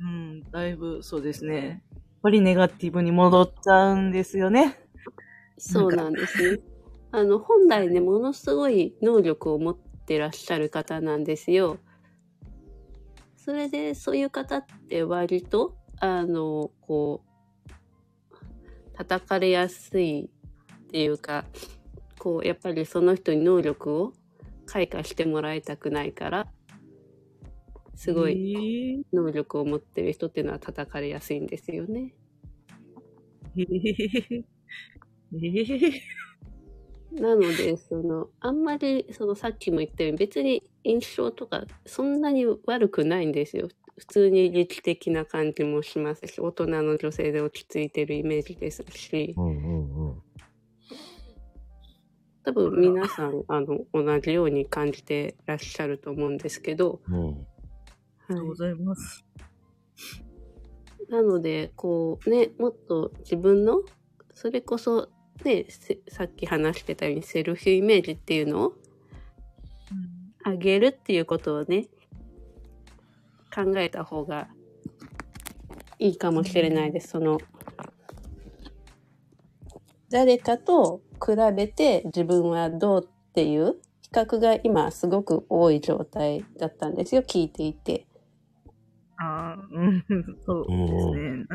[0.00, 1.84] うん、だいぶそうですね。
[1.92, 4.78] やっぱりネガティブに戻っちゃうんですよね。
[5.58, 6.60] そうなんですね。
[7.12, 11.78] あの、本来ね、ものすごい能力を持ってらっしゃる方なんですよ。
[13.36, 20.30] それで、そういう方って割と、あの、こう、叩かれやすい
[20.86, 21.44] っていうか、
[22.18, 24.12] こう、やっぱりその人に能力を
[24.70, 26.46] 開花してもらいたくないから、
[27.96, 28.52] すごい
[28.94, 29.02] い。
[29.12, 32.14] 能力を持ってる人っていうのは叩かれやすいんですよね。
[33.56, 34.44] えー、
[35.32, 36.00] えー、
[37.20, 43.68] なので、その、あんまり、その、さっきも言ったように、別に印象とか、そんなに悪くないんですよ。
[43.98, 49.99] 普通に理知的な感じもしますし、大人の女性で落ち着いてるイメージですし、うんうんうん。
[52.44, 57.28] 多分皆さん、あの、同じように感じてらっしゃると思うんですけど、うん。
[57.28, 57.32] あ
[58.30, 59.24] りがとうございます。
[61.08, 63.82] なので、こうね、もっと自分の、
[64.32, 65.10] それこそ、
[65.44, 68.68] ね、せさっき話してたようにセルフイメージっていうのを
[69.90, 71.88] うん上げるっていうことをね、
[73.54, 74.48] 考えた方が
[75.98, 77.08] いいかもしれないです。
[77.08, 77.38] その、
[80.08, 83.76] 誰かと比べて自分はどうっていう
[84.12, 88.06] 較が今すごく多い状態だったんですよ、聞いていて。
[89.16, 90.04] ああ、うん、
[90.44, 91.46] そうですね。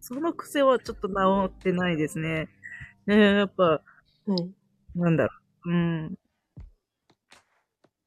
[0.00, 1.14] その癖はちょっと治
[1.46, 2.48] ってないですね。
[3.06, 3.82] ねやっぱ、
[4.94, 5.34] なんだろ
[5.66, 5.70] う。
[5.70, 6.18] うん。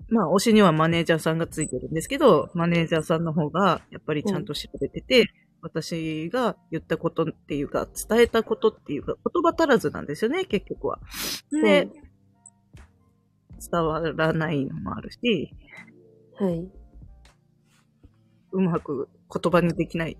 [0.09, 10.99] まあ、推しにはマネージャーさんがついてるんですけど、マネージャーさんの方が、やっぱりちゃんと調べてて、私が言ったことっていうか、伝えたことっていうか、言葉足らずなんですよね、結局は。
[11.51, 11.89] で、
[13.71, 15.53] 伝わらないのもあるし、
[16.39, 16.69] はい。
[18.51, 20.17] うまく言葉にできない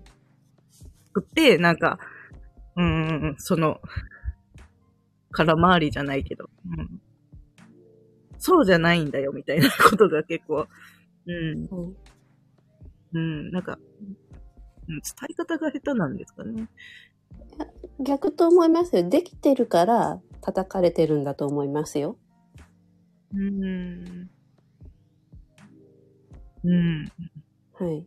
[1.12, 1.98] くって、なんか、
[2.76, 3.80] うーん、その、
[5.30, 7.00] 空回りじゃないけど、うん、
[8.38, 10.66] そうじゃないんだよ、みたいなことが結構、
[11.26, 11.68] うん、
[13.12, 13.87] うん、なんか、うん
[14.88, 15.00] 伝
[15.30, 16.68] え方が下手なんですかね。
[18.00, 19.08] 逆と思いますよ。
[19.08, 22.16] できてるから叩かれてるんだと思いますよ。
[23.34, 24.30] うん。
[26.64, 27.12] うん。
[27.74, 28.06] はい。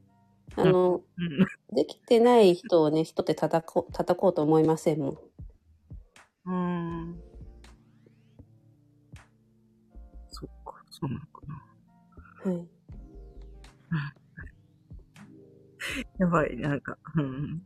[0.56, 1.01] あの、
[1.74, 5.18] できてない人をね、人って叩こう、叩こうと思いませんもん。
[6.45, 7.22] うん。
[10.30, 12.51] そっか、そうなのかな。
[12.51, 12.68] はい。
[16.20, 17.61] やばい、なんか、うん。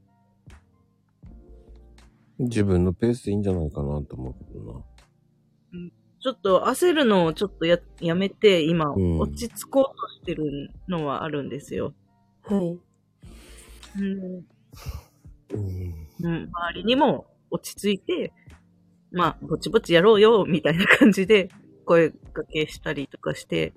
[2.40, 4.84] 自分のペースでいいんじゃないかなと思うけどな。
[6.26, 11.94] ちょっと焦るのをちょっとや、やめて、今、うん落ち着こうとしてるのはあるんですよ。
[12.42, 12.80] はい。
[14.00, 14.46] うん。
[15.54, 18.34] うん、周りにも落ち着いて、
[19.12, 21.50] まあ、ぼちぼちやろうよ、みたいな感じで、
[21.86, 23.76] 声掛けしたりとかして、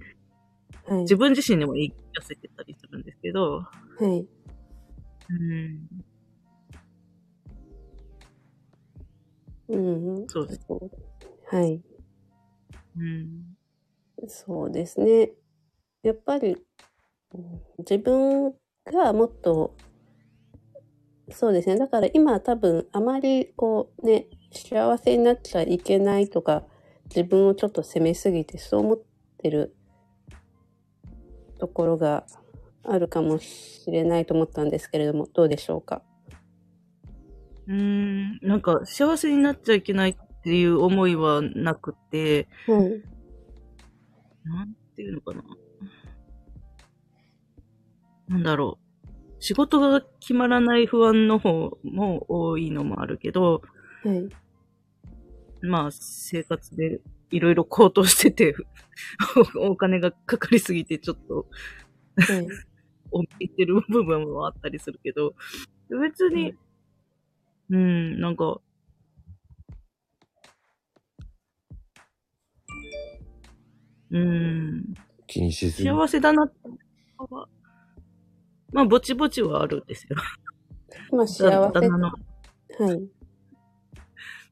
[0.86, 1.00] はい。
[1.00, 3.68] 自分自身にも言い聞かせてたりするんですけど、は
[4.00, 4.26] い。
[5.30, 5.88] うん。
[9.68, 9.76] う
[10.22, 10.28] ん。
[10.28, 10.60] そうです。
[11.50, 11.82] はい。
[12.96, 13.56] うん。
[14.26, 15.32] そうですね。
[16.02, 16.56] やっぱり、
[17.34, 18.54] うん自分
[18.86, 19.74] がもっと、
[21.30, 21.76] そうですね。
[21.76, 26.64] だから今多分あまりこうね、幸せになっちゃいけないとか、
[27.04, 29.00] 自分をちょっと責めすぎてそう思っ
[29.38, 29.76] てる
[31.58, 32.26] ところが
[32.90, 36.02] あるかもしれないと思ったんですけれども、どうでしょうか？
[37.66, 43.02] うーん、なんか幸せになっちゃいけないっていう思いはなくて、はい。
[44.44, 45.42] なんていうのかな。
[48.28, 49.08] なんだろう。
[49.40, 53.62] 仕事が決まらない不安の方も多いのもあるけど、
[54.04, 54.28] はい。
[55.60, 57.00] まあ生活で
[57.30, 58.54] いろいろ高騰してて、
[59.56, 61.46] お お金がかかりすぎてちょっと、
[62.16, 62.46] はい。
[63.10, 65.34] 思ってる部分もあったりするけど、
[65.88, 66.54] 別に、
[67.70, 68.60] うん、なんか、
[74.10, 74.94] うん、
[75.26, 75.88] 気にしすぎ。
[75.88, 76.50] 幸せだな
[78.72, 80.16] まあ、ぼちぼちはあるんですよ。
[81.10, 81.72] 今幸せ。
[81.72, 83.08] 旦那の、はい。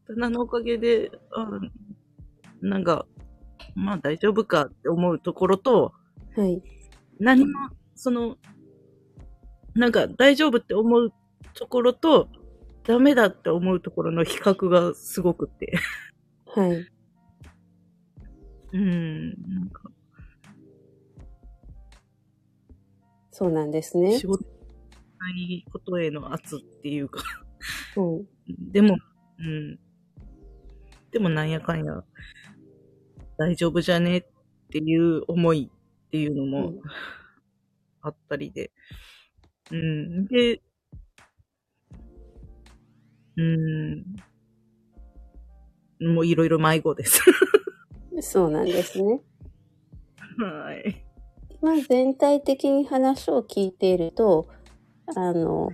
[0.09, 1.11] 旦那のおかげで、
[2.63, 3.07] うん、なんか、
[3.75, 5.93] まあ大丈夫かって思うところと、
[6.35, 6.63] はい。
[7.19, 7.53] 何も、
[7.97, 8.37] その、
[9.75, 11.13] なんか大丈夫って思う
[11.55, 12.29] ところと、
[12.85, 15.77] ダメだって思うところの比較がすごくって。
[16.47, 16.87] はい。
[18.73, 19.91] うん、なんか、
[23.33, 24.19] そうなんですね。
[24.19, 24.45] 仕事
[25.19, 27.23] ないことへの圧っていうか、
[27.97, 28.27] うん。
[28.73, 28.97] でも、
[29.39, 29.79] うん。
[31.11, 32.05] でもなんやかんや、
[33.39, 34.25] 大丈夫じゃねっ
[34.71, 36.75] ていう思いっていうのも
[38.07, 38.71] あったりで。
[39.73, 40.27] うん。
[40.27, 40.63] で、
[43.37, 44.05] うん。
[46.15, 47.21] もういろいろ迷子です。
[48.21, 49.21] そうなんですね。
[50.39, 51.05] はい。
[51.63, 54.49] 今全体的に話を聞いていると、
[55.17, 55.71] あの、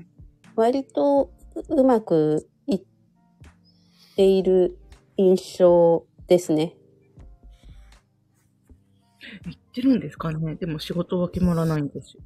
[0.56, 1.32] 割と
[1.68, 2.82] うまくいっ
[4.16, 4.78] ている
[5.16, 6.76] 印象ですね。
[9.44, 12.23] 言ってるんですかねでも仕事は決まらないんですよ。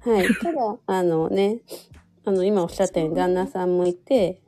[0.00, 0.26] はい。
[0.40, 1.60] ただ、あのね、
[2.24, 4.40] あの、今おっしゃったように旦那さんもいて、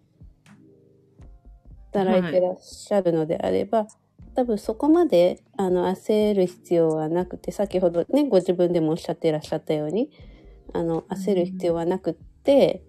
[1.93, 3.87] 働いてらっしゃるのであれば、
[4.35, 10.11] 多分そこまで、あの、焦る必要はなくて、先ほどね、ご自分でもおっしゃっていらっしゃったように、
[10.73, 12.83] あの、焦る必要はなくって、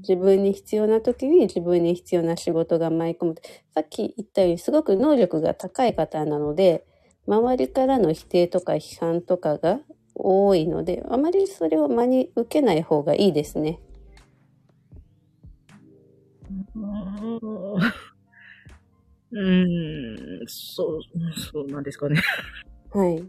[0.00, 3.34] 自分に必要な時に自分に必要な仕事が舞い込む。
[3.74, 6.84] さっき言ったようにすごく能力が高い方なので、
[7.26, 9.80] 周りからの否定とか批判とかが
[10.14, 13.80] 多いので、あまりそれを真に受けない方がいいですね。
[19.32, 21.00] うーん、そう、
[21.38, 22.22] そうなんですかね。
[22.92, 23.18] はい。
[23.18, 23.28] う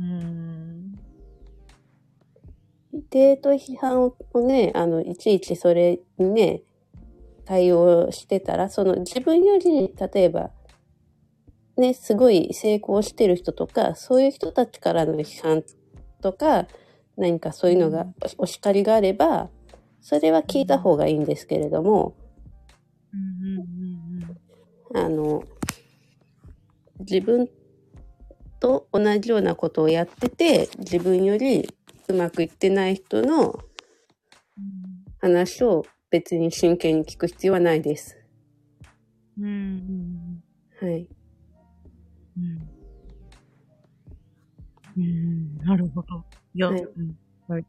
[0.00, 0.98] ーん。
[2.92, 6.62] 否定と批判をね、あの、いちいちそれにね、
[7.44, 10.50] 対応してたら、その自分より、例えば、
[11.80, 15.64] ね、すごい成功してる人とか、そういう人たちからの批判
[16.20, 16.66] とか、
[17.16, 18.06] 何かそういうのが、
[18.38, 19.50] お叱りがあれば、
[20.00, 22.14] それは聞いた方がいいんですけれども、
[24.94, 25.44] あの、
[27.00, 27.48] 自分
[28.60, 31.68] と同じようなことをやってて、自分より
[32.08, 33.58] うまくいってない人の
[35.20, 38.16] 話を別に真剣に聞く必要はないです。
[39.38, 39.46] うん。
[40.82, 40.88] うん。
[40.88, 41.08] はい。
[44.98, 45.58] うん。
[45.58, 46.24] なるほど。
[46.54, 47.18] いや、はいうん。
[47.46, 47.64] はい。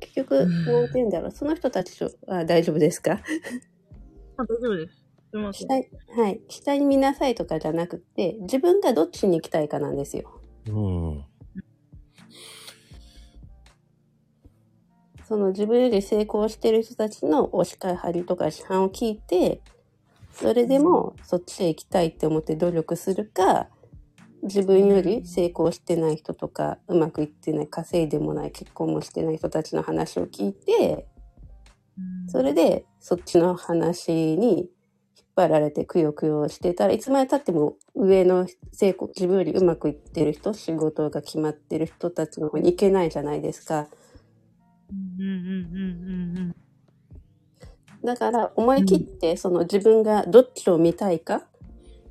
[0.00, 3.20] 結局、なんて言うんだろう、その人たちと、あ、大丈夫ですか？
[4.36, 4.94] あ、大丈夫です。
[4.94, 5.68] すみません。
[5.68, 5.86] 下に、
[6.16, 6.40] はい。
[6.48, 10.40] 下に見なさいとかじゃなくて、自分がどっちに行きたいかなんですよ。
[10.66, 11.24] うん。
[15.24, 19.62] その自分より成功してる人たちのお叱りとか批判を聞いて、
[20.32, 23.68] それでもそっちへ行きたいって思って努力するか、
[24.42, 31.06] 自分より成功してない人とか、うまくいってない、稼いでもない、結婚もしてない人たちの話を聞いて、
[32.26, 34.68] それでそっちの話に引っ
[35.36, 43.88] 張られてくよくよしてたらいつまで経っても上の成功自分よりうまくいってる人仕事が決まってる人たちの方に行けないじゃないですか。
[44.90, 45.78] うんうんう
[46.34, 46.56] んうん。
[48.04, 51.46] だから思い切ってその自分がどっちを見たいか、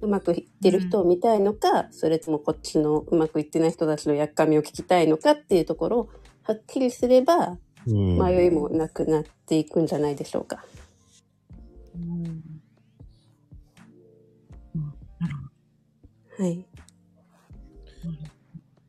[0.02, 6.10] うまくいってる人を見たいのか、それともこっちのうまくいってない人たちのやっかみを聞きたいのかっていうところを
[6.44, 7.58] はっきりすれば
[7.88, 8.18] うん。
[8.18, 10.64] 迷いもなくなっていくんじゃないでしょうか。
[16.38, 16.66] はい。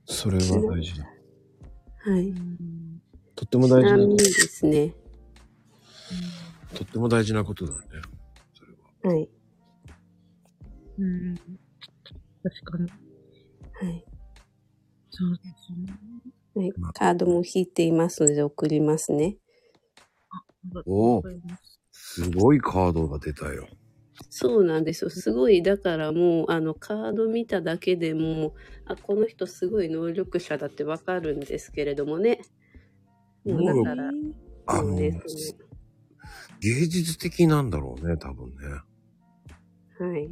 [0.06, 1.04] それは大事だ。
[1.04, 2.34] はい。
[3.34, 4.94] とっても大事なちなみにですね。
[6.74, 7.78] とっても大事なことだね。
[9.02, 9.28] はい。
[11.02, 11.36] うん。
[12.42, 12.90] 確かに。
[12.90, 14.04] はい。
[15.10, 15.92] そうですね。
[16.54, 19.36] はい、カードも引いていますので送りますね。
[20.86, 21.22] おお、
[21.90, 23.66] すごいカードが出たよ。
[24.30, 25.10] そうなんですよ。
[25.10, 28.54] すごい、だからもう、あの、カード見ただけでも、
[28.86, 32.40] あ、この人すごい能力者だってわかるんですけれどもね。
[33.44, 34.10] もうだから、
[34.66, 35.56] あのそうね、そ
[36.60, 38.54] 芸術的なんだろうね、多分ね。
[39.98, 40.30] うはい。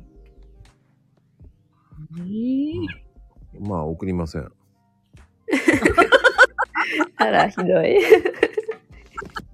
[3.61, 4.43] まあ、送りません。
[7.17, 7.99] あら、ひどい。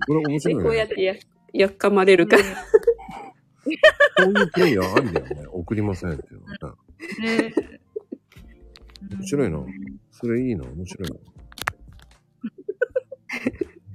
[0.06, 0.62] これ面白いでね。
[0.62, 1.14] こうやってや
[1.52, 2.42] やっかまれるから。
[2.42, 2.48] こ
[4.28, 5.46] ういうプレイヤーありだよね。
[5.52, 7.42] 送りませんっていうのね。
[7.42, 7.52] ね
[9.10, 9.64] 面白いな。
[10.10, 10.64] それいいな。
[10.64, 11.16] 面白いな。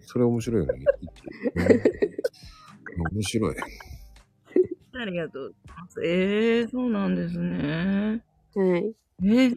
[0.05, 0.85] それ面白いよね。
[1.55, 3.55] うん面白い。
[4.93, 6.05] ありがとうございます。
[6.05, 8.21] ええー、そうなんですね。
[8.55, 8.95] はい。
[9.23, 9.55] えー、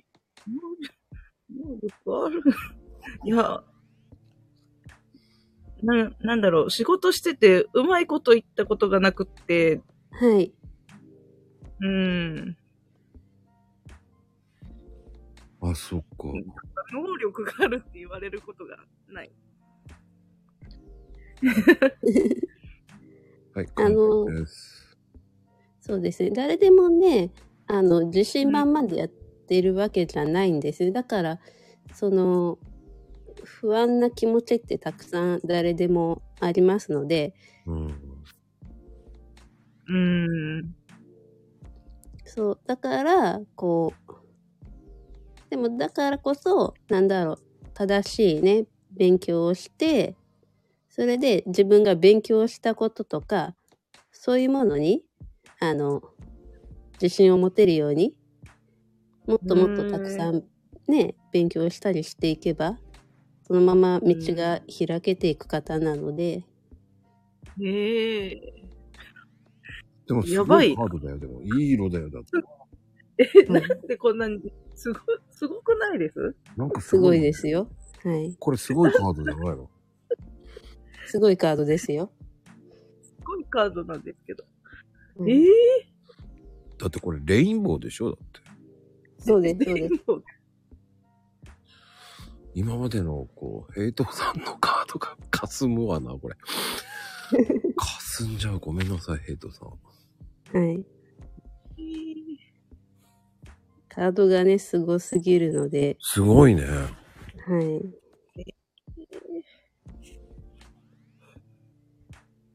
[1.51, 2.43] 能力ある
[3.25, 3.63] いや、
[5.83, 10.53] な、なんだろう、仕事してて、うまいこと言ったことがなくって、はい。
[11.81, 12.57] うん。
[15.61, 16.07] あ、そっか。
[16.93, 18.77] 能力があるって言われることが
[19.09, 19.31] ない。
[23.55, 23.69] はい。
[23.77, 24.97] あのです。
[25.81, 26.31] そうですね。
[26.31, 27.31] 誰でもね、
[27.67, 30.93] あの、自信満々でやってるわけじゃないんです。
[30.93, 31.41] だから、
[31.93, 32.59] その、
[33.43, 37.35] 不安な気持ちってたくさん誰でもありますので、
[37.67, 38.25] うん。
[39.87, 40.75] うん。
[42.25, 44.13] そう、だから、こう、
[45.51, 47.39] でもだからこそ、なんだろう、
[47.75, 50.17] 正しいね、勉強をして、
[50.89, 53.55] それで自分が勉強したこととか、
[54.11, 55.05] そういうものに、
[55.61, 56.03] あの、
[57.05, 58.15] 自信を持てるように、
[59.27, 60.43] もっともっとたくさん
[60.89, 62.79] ね、勉強したりしていけば、
[63.47, 66.45] そのまま道が開けていく方なので、
[67.63, 68.65] ええ
[70.07, 71.19] でも、すやばいごいカードだよ。
[71.19, 72.09] でも、いい色だよ。
[72.09, 72.23] だっ
[73.19, 73.39] て。
[73.39, 74.41] え、なんでこんなに、
[74.75, 76.35] すご、すごくないです？
[76.57, 77.69] なんかすごいですよ。
[78.03, 78.35] はい。
[78.39, 79.69] これすごいカードじゃないの？
[81.07, 82.11] すごいカードですよ。
[83.03, 84.45] すごいカードなんですけど。
[85.17, 85.94] うんええ
[86.79, 88.41] だってこれレインボーでしょだって。
[89.19, 90.05] そうです、そうです。
[92.55, 96.37] 今までの、こう、ヘイトさんのカードが霞むわな、これ。
[97.77, 98.61] 霞進んじゃう。
[98.61, 99.69] ごめんなさい、ヘイトさん。
[100.57, 100.87] はい。
[103.89, 106.63] カードがね、すごすぎるので、すごいね。
[106.65, 106.81] は
[107.61, 108.05] い。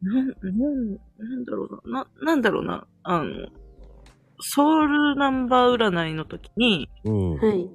[0.01, 2.03] なん、なん、なんだろうな。
[2.03, 2.87] な、なんだろうな。
[3.03, 3.49] あの、
[4.39, 7.35] ソウルナンバー占いの時に、うん。
[7.35, 7.69] はい。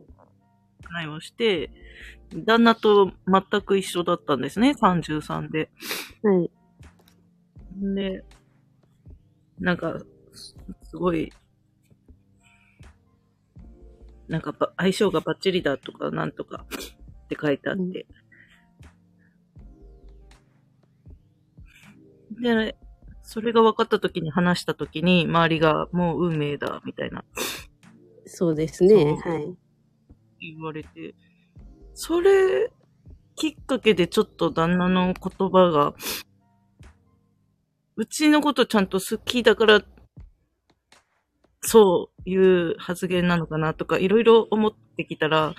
[1.03, 1.71] 占いをして、
[2.35, 5.71] 旦那と全く一緒だったんですね、33で。
[6.23, 6.51] はい。
[7.77, 8.25] で、
[9.59, 9.99] なんか、
[10.33, 11.33] すすごい、
[14.29, 16.65] なんかば相性がバッチリだとか、なんとか
[17.25, 18.07] って書いてあって。
[22.41, 22.77] で、
[23.25, 27.25] それが分かった時に話した時に、周りがもう運命だ、みたいな
[28.27, 29.17] そうですね。
[29.25, 29.57] はい。
[30.41, 31.15] 言われて、
[31.95, 32.71] それ
[33.37, 35.95] きっかけでちょっと旦那の言葉が、
[37.97, 39.83] うちのことちゃんと好きだから、
[41.63, 45.55] そういう発言なのかなとか、いろいろ思ってきたら、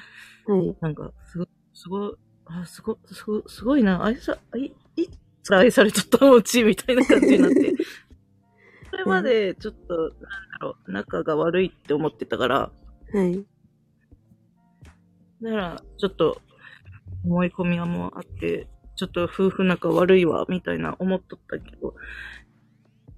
[0.46, 0.76] はい。
[0.82, 2.14] なんか、すご、すごい、
[2.46, 4.72] あ、すご、すご、すごいな、愛さ、い、
[5.02, 5.10] い
[5.46, 7.74] つ愛されとったのうち、みたいな感じになって。
[8.90, 10.18] それまで、ちょっと、なんだ
[10.60, 12.72] ろう、仲が悪いって思ってたから、
[13.14, 13.46] はい。
[15.42, 16.42] だから、ちょっと、
[17.24, 21.96] 思い込みはもうあって、ちょっと夫婦仲悪いわ、みたいな思っとったけど、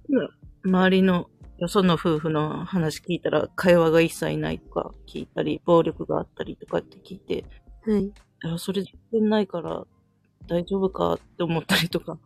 [0.08, 0.28] 今
[0.64, 7.44] 周りのよその夫婦の話聞いたら、会話が一切ないとか聞いたり、暴力があったりとかって聞いて、
[7.84, 8.04] はい。
[8.04, 9.84] いや、それ全然ないから、
[10.48, 12.18] 大丈夫かって思ったりとか。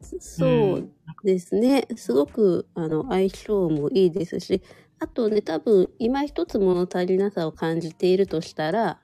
[0.00, 0.90] そう
[1.24, 1.86] ですね。
[1.96, 4.62] すごく、あの、相性もいいですし、
[5.00, 9.00] あとね、多分、今一つ物足りなさを感じているとしたら、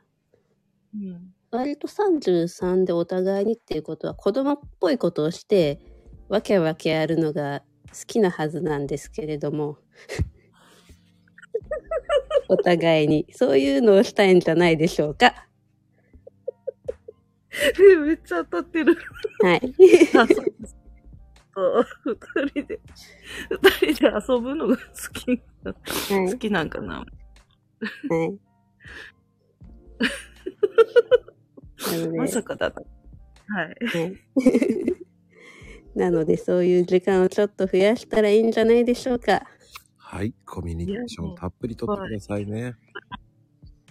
[0.94, 1.34] うん。
[1.50, 5.80] 割と33でお互いにっていうことは子供っぽいことをして、
[6.28, 9.78] わけわけやるのが好きなはずなんですけれども、
[12.48, 15.48] お互いに、そういうのをしたいんじゃないでしょうか。
[17.92, 18.96] え、 めっちゃ当たってる。
[19.40, 19.74] はい。
[20.18, 20.44] あそう
[21.54, 22.80] そう二人で、
[23.82, 26.98] 二人で遊ぶのが好き、はい好きなんかな。
[26.98, 27.04] は
[28.24, 28.38] い。
[32.16, 32.82] まさかだな。
[33.56, 33.76] はい。
[33.86, 34.18] はい。
[35.94, 39.46] なので、そういう時間をちょっと増やしたらいいんじゃないでしょうか。
[39.96, 40.34] はい。
[40.44, 42.74] コミュニケーションたっぷりとってくださいね。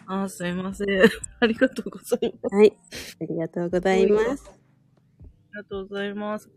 [0.05, 0.87] あ、すいません。
[1.39, 2.55] ありがとうございます。
[2.55, 2.73] はい。
[3.21, 4.49] ありがとうございます。
[4.49, 6.49] ありがとうございます。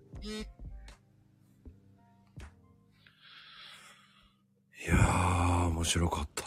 [4.85, 6.45] いやー、面白かった。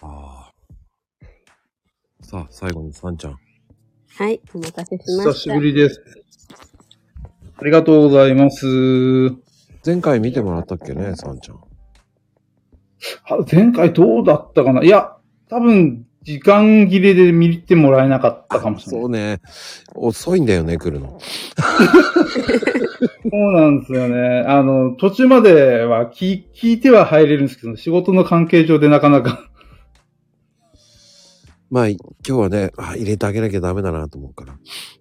[2.21, 3.37] さあ、最後にさんちゃん。
[4.09, 4.41] はい。
[4.53, 5.31] お待たせしました。
[5.31, 6.01] 久しぶりです。
[7.57, 8.65] ありがとうございます。
[9.85, 11.59] 前回見てもらったっけね、さんちゃん。
[13.25, 15.15] あ前回どうだったかないや、
[15.49, 19.01] 多分、時間切れで見てもらえなかったかもしれない。
[19.01, 19.41] そうね。
[19.95, 21.19] 遅いんだよね、来るの。
[21.25, 21.29] そ
[23.33, 24.43] うなんですよね。
[24.47, 29.49] あの、途中までは聞聞いては入れるんですけど、仕事の関係上でなかなか。
[31.71, 34.55] まあ、今日はね、あ、入れてあげなきゃダメだなと思うから。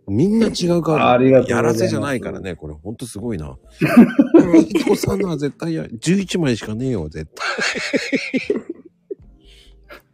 [0.07, 1.11] みんな違うから。
[1.11, 3.55] ありがとうやらせじゃないからね、これほんとすごいな。
[4.67, 7.29] 伊藤さんのは絶対や、11枚しかねえよ、絶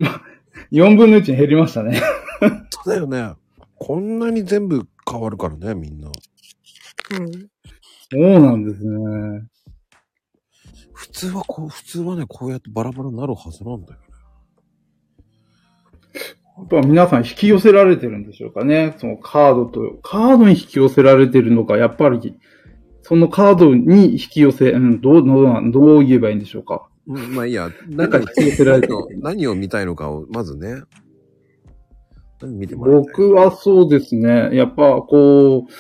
[0.00, 0.24] 対。
[0.74, 2.02] 4分の1に減りましたね。
[2.70, 3.34] そうだよね。
[3.78, 6.10] こんなに全部変わるからね、みんな。
[8.10, 9.44] そうなんですね。
[10.92, 14.00] 普通はこう、普通はね、こうやってバラバラになるはずなんだよ。
[16.56, 18.94] やっぱ皆さん引き寄せられてるんでしょうかね。
[18.98, 22.36] そのカードと、カードに引き寄せられてるのか、やっぱり、
[23.02, 26.88] そのカードに引き寄せ、うん、どう、どうどう言えばいいんでしょうか。
[27.06, 28.94] うんまあいいや、 なんか引き寄せられてる。
[29.20, 30.82] 何を見たいのかを、まずね。
[32.40, 34.50] 何見てもらいたい僕はそうですね。
[34.52, 35.70] やっぱこう、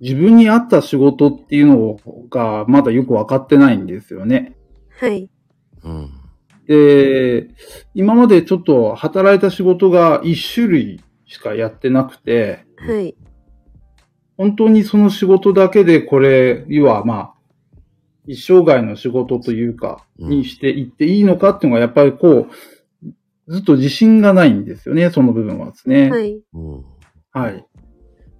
[0.00, 1.96] 自分に合った仕事っていうの
[2.28, 4.56] がまだよくわかってないんですよね。
[4.98, 5.30] はい。
[5.84, 6.10] うん。
[6.66, 7.48] で、
[7.94, 13.14] 今までちょっと働いた仕事が一種類しかやってなくて、はい。
[14.36, 17.31] 本当にその仕事だけでこれ、要はまあ、
[18.26, 26.10] 一生涯の仕事というか、にしていっていいのかっていうのがやっぱりこう、ずっと自信がないんですよね、その部分はですね。
[26.10, 26.42] はい。
[27.32, 27.66] はい。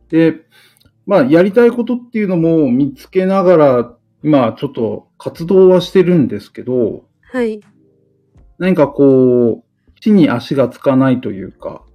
[0.08, 0.42] で、
[1.06, 7.60] まあ、やりたいことっていうのも見つけながら、今ちょっと活動はしてるんですけど、はい。
[8.58, 11.92] 何かこう、地に足がつかないというか、はい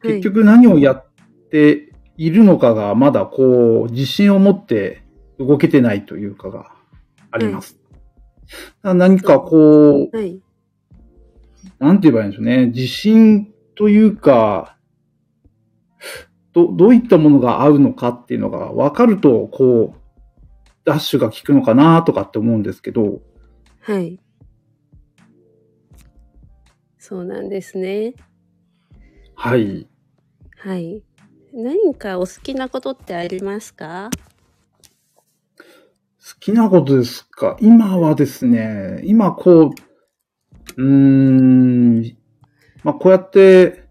[0.00, 1.10] 結局何をやっ
[1.50, 5.02] ているのかがまだこう、自信を持って
[5.40, 6.77] 動けてないというかが
[7.30, 7.78] あります。
[7.78, 10.40] だから何かこう、はい。
[11.78, 12.66] なんて言えばいいんでしょうね。
[12.66, 14.76] 自信というか、
[16.52, 20.00] ど、どういったものが合うのかっていうのが分かると、こう、
[20.84, 23.20] ダッシュが効くのかなとかって思うんですけど、
[23.80, 24.18] はい。
[26.98, 28.14] そうなんですね。
[29.34, 29.86] はい。
[30.58, 31.02] はい。
[31.52, 34.10] 何かお好きなことってありますか？
[34.12, 34.27] 好
[36.40, 37.56] きなことですか？
[37.60, 39.72] 今はですね、今こ
[40.76, 42.16] う、うーん、
[42.84, 43.84] まあこうやって、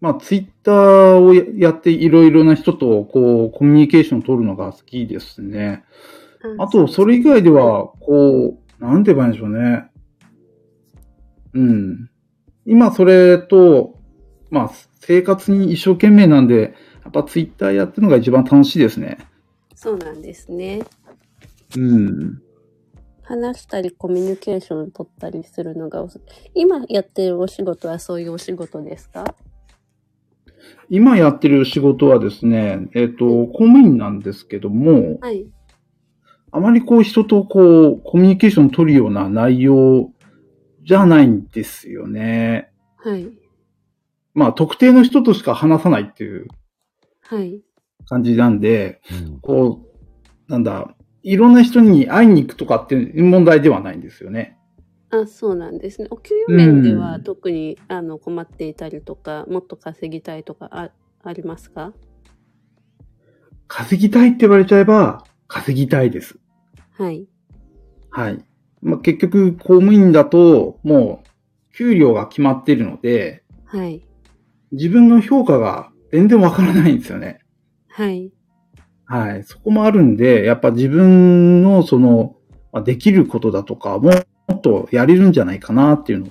[0.00, 5.84] まあツイッターをややっていろいろな人とこうコミュニケーションを取るのが好きですね。
[6.58, 9.90] あと、それ以外では、こう、なんて言えばいいんでしょうね。
[11.52, 12.10] うん。
[12.64, 13.98] 今それと、
[14.50, 19.18] まあ生活に一生懸命なんで、やっぱツイッターやってるのが一番楽しいですね。
[19.74, 20.82] そうなんですね。
[21.76, 22.42] うん。
[23.22, 26.04] 話したりコミュニケーションを取ったりするのが
[26.54, 29.36] 今やってるお仕事はそういうお仕事ですか？
[30.88, 35.46] 今やってる仕事はですね、えっ、と、公務員なんですけども、はい。
[36.50, 40.12] あまりこう人とこう、コミュニケーションを取るような内容
[40.82, 42.72] じゃないんですよね。
[42.96, 43.30] はい。
[44.34, 46.48] まあ、特定の人としか話さないっていう
[47.20, 47.62] はい。
[48.06, 49.00] 感じなんで、
[49.42, 49.86] こ
[50.48, 54.56] う、なんだ、いろんな人に会いに行くとかっていう問題ではないんですよね。
[55.10, 56.08] あ、そうなんですね。
[56.10, 60.90] お給料面ではうん特に、あの困っていたりとか、もっと稼ぎたいとかあ
[61.22, 61.92] ありますか？
[63.68, 66.38] 稼ぎたいって言われちゃえば、稼ぎたいです。
[66.92, 67.26] はい。
[68.10, 68.44] はい。
[68.82, 74.04] まあ、結局、公務員だと、もう、給料が決まっているので、はい。
[74.72, 77.40] 自分の評価が全然わからないんですよね。
[77.88, 78.32] はい。
[79.10, 79.42] はい。
[79.42, 82.36] そこもあるんで、やっぱ自分のその、
[82.72, 84.12] まあできることだとか、も
[84.46, 86.26] もっとやれるんじゃないかなっていうの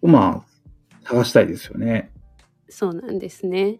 [0.00, 2.10] を、まあ、探したいですよね。
[2.70, 3.78] そうなんですね。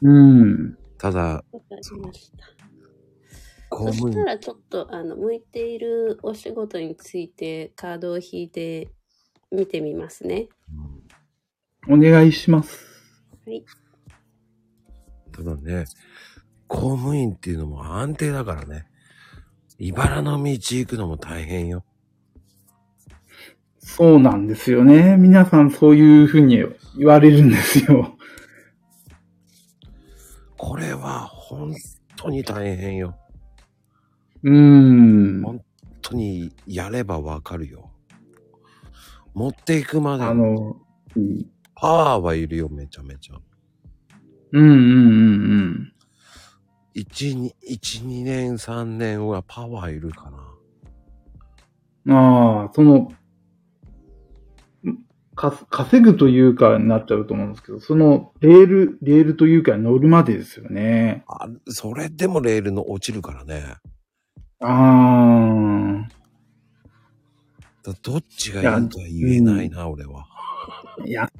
[0.00, 0.78] うん。
[0.96, 2.46] ただ、わかりました。
[3.70, 8.90] そしたらちょっとあの向いているお仕事についてカードを引いて
[9.50, 10.48] 見てみますね。
[11.88, 12.86] お願いします。
[13.46, 13.64] はい。
[15.32, 15.84] ただね、
[16.72, 18.86] 公務員っていうのも安定だからね。
[19.78, 21.84] 茨の道行くのも大変よ。
[23.78, 25.16] そうなんですよね。
[25.18, 26.64] 皆さんそういうふうに
[26.96, 28.16] 言われるんですよ。
[30.56, 31.74] これは本
[32.16, 33.18] 当に大変よ。
[34.42, 35.42] うん。
[35.42, 35.60] 本
[36.00, 37.90] 当にやればわかるよ。
[39.34, 40.76] 持っていくまであの、
[41.16, 43.40] うんパワーはいるよ、めちゃめちゃ。
[44.52, 45.91] うんうんうん1、2、
[46.94, 47.52] 1
[48.04, 50.38] 2年、3年はパワーいるかな。
[52.06, 52.12] うん。
[52.12, 53.12] ああ、その、
[54.84, 54.98] ん
[55.34, 61.24] か稼ぐというかになっちゃうと思うんですけど、そのレール、レールというかに乗るまでですよね。
[61.26, 63.76] あ、それでもレールの落ちるからね。
[64.64, 66.06] あ
[67.84, 70.26] だどっちがいいとは言えないな、俺は。
[70.98, 71.02] あ。
[71.04, 71.30] いや、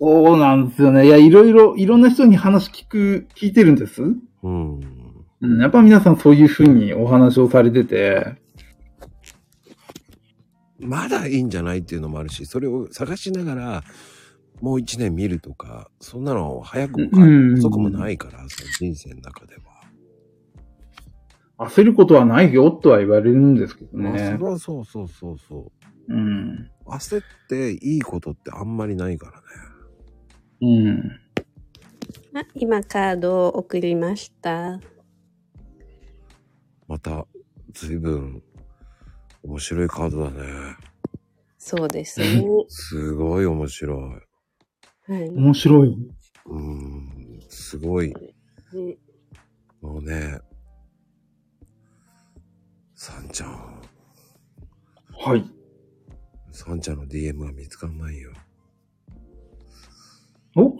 [0.00, 1.06] そうなんですよね。
[1.06, 4.02] いや、いろいろ、いろんな人に話聞く、聞いてるんです。
[4.42, 4.80] うん。
[5.42, 8.36] うん、やっぱ皆さんそういうふうにお話をされてて、
[10.78, 13.84] まだいいんじゃないっていうのもあるし、それを探しながら、
[14.60, 19.62] もう一年見るとか、そんなの早くもかうん遅くもないから、その人生の中では。
[21.66, 24.46] 焦ることはないよとは言われるんですけどまあ、ねそ。
[24.46, 25.72] りゃそうそうそうそ
[26.08, 26.14] う。
[26.14, 26.70] うん。
[26.86, 29.44] 焦っていいことってあんまりないからね。
[30.60, 31.18] うん。
[32.34, 34.80] あ今カードを送りました。
[36.92, 37.26] また、
[37.72, 38.42] 随分、
[39.42, 40.76] 面白いカードだね。
[41.56, 42.44] そうですね。
[42.68, 44.20] すごい面白
[45.08, 45.10] い。
[45.10, 45.30] はい。
[45.30, 45.96] 面白い。
[46.44, 48.12] うん、すごい。
[48.74, 48.98] ね
[49.80, 50.38] もうね、
[52.94, 53.80] さんちゃん、
[55.18, 55.50] はい。
[56.50, 58.34] さんちゃんの DM が見つかんないよ。
[60.56, 60.76] お？
[60.76, 60.78] 待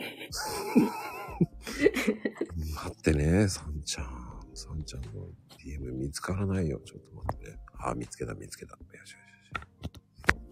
[2.90, 4.32] ってね、さんちゃん。
[4.54, 5.26] さんちゃんの
[5.64, 6.80] DM 見つからないよ。
[6.84, 7.58] ちょっと待ってね。
[7.78, 8.72] あ、見つけた、見つけた。
[8.72, 9.62] よしよしよし。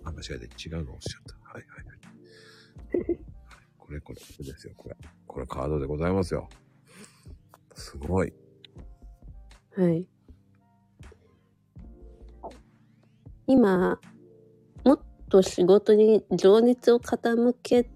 [0.05, 1.35] あ、間違えて違うの押しちゃった。
[1.53, 3.19] はいはいはい。
[3.79, 4.97] これこれ、これですよ、これ。
[5.27, 6.49] これカードでございますよ。
[7.75, 8.33] すごい。
[9.77, 10.07] はい。
[13.47, 14.01] 今、
[14.85, 17.91] もっと仕事に情熱を傾け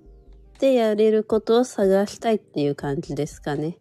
[0.59, 3.79] てやれることを探したいっていう感じですかね。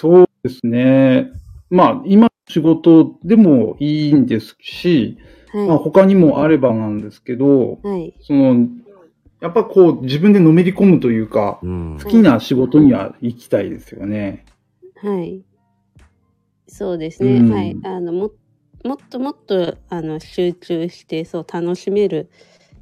[0.00, 1.30] そうですね。
[1.68, 5.18] まあ、今、仕事でもいいんですし、
[5.52, 8.14] はいまあ他にもあればなんですけど、はい。
[8.20, 8.68] その、
[9.40, 11.98] やっぱこう自分でのめり込むというか、うん。
[12.02, 14.46] 好きな仕事には行きたいですよね。
[15.02, 15.42] はい。
[16.66, 17.36] そうですね。
[17.38, 17.76] うんはい。
[17.82, 18.30] あの、も、
[18.84, 22.30] もっともっと、あの、集中して、そう、楽しめる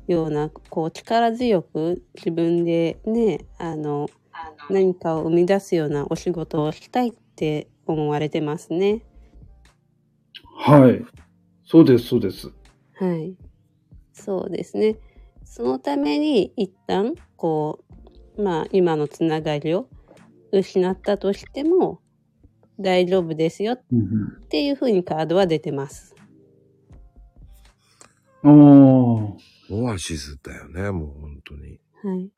[0.07, 4.09] ような、こう、力強く自分でね、あの、
[4.71, 9.03] 何かを生み出すようなお仕事をしたいって思われてますね。
[10.57, 11.05] はい。
[11.65, 12.51] そうです、そうです。
[12.95, 13.37] はい。
[14.13, 14.97] そうですね。
[15.45, 17.85] そのために一旦、こ
[18.37, 19.89] う、まあ今のつながりを
[20.53, 22.01] 失ったとしても
[22.79, 23.83] 大丈夫ですよっ
[24.49, 26.15] ていうふうにカードは出てます。
[28.43, 29.49] ああ。
[29.71, 31.79] オアシスだよね、もう本当に。
[32.03, 32.31] はい。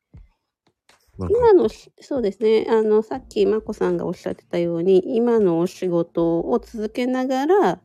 [1.28, 2.66] 今のし、そうですね。
[2.68, 7.81] あの、さっきまこさんがおっしゃってたように、今のお仕事を続けながら、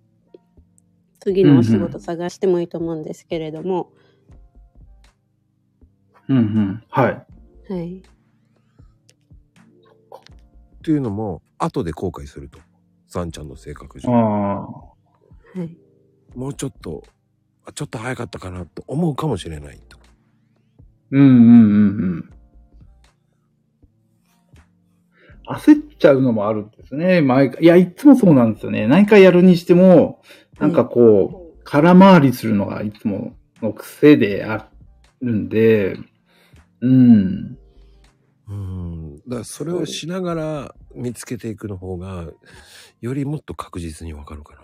[1.20, 3.92] 次のお仕事探してもいいと思うんですけれども、
[6.28, 6.84] うんうん。
[6.90, 7.26] はい。
[7.74, 7.98] はい。
[7.98, 8.02] っ
[10.84, 12.60] ていうのも、後で後悔すると。
[13.08, 14.12] サンちゃんの性格上。
[14.12, 14.66] ああ。
[15.60, 15.78] はい。
[16.36, 17.04] もうちょっと、
[17.66, 19.98] あちょっと早かったかなと思うかもしれないと。
[21.12, 22.30] うんうんうんうん。
[25.48, 27.22] 焦っちゃうのもあるんですね。
[27.22, 27.64] 毎回。
[27.64, 28.88] いや、いつもそうなんですよね。
[28.88, 30.22] 何回やるにしても、
[30.60, 34.70] なんかこう、空回りするのがいつもの癖であ
[35.22, 35.98] るんで、
[36.82, 37.58] うん。
[38.48, 39.16] うん。
[39.16, 42.28] だからそれをしながら見つけていくの方が、
[43.02, 44.56] よりもっと確実にわかるか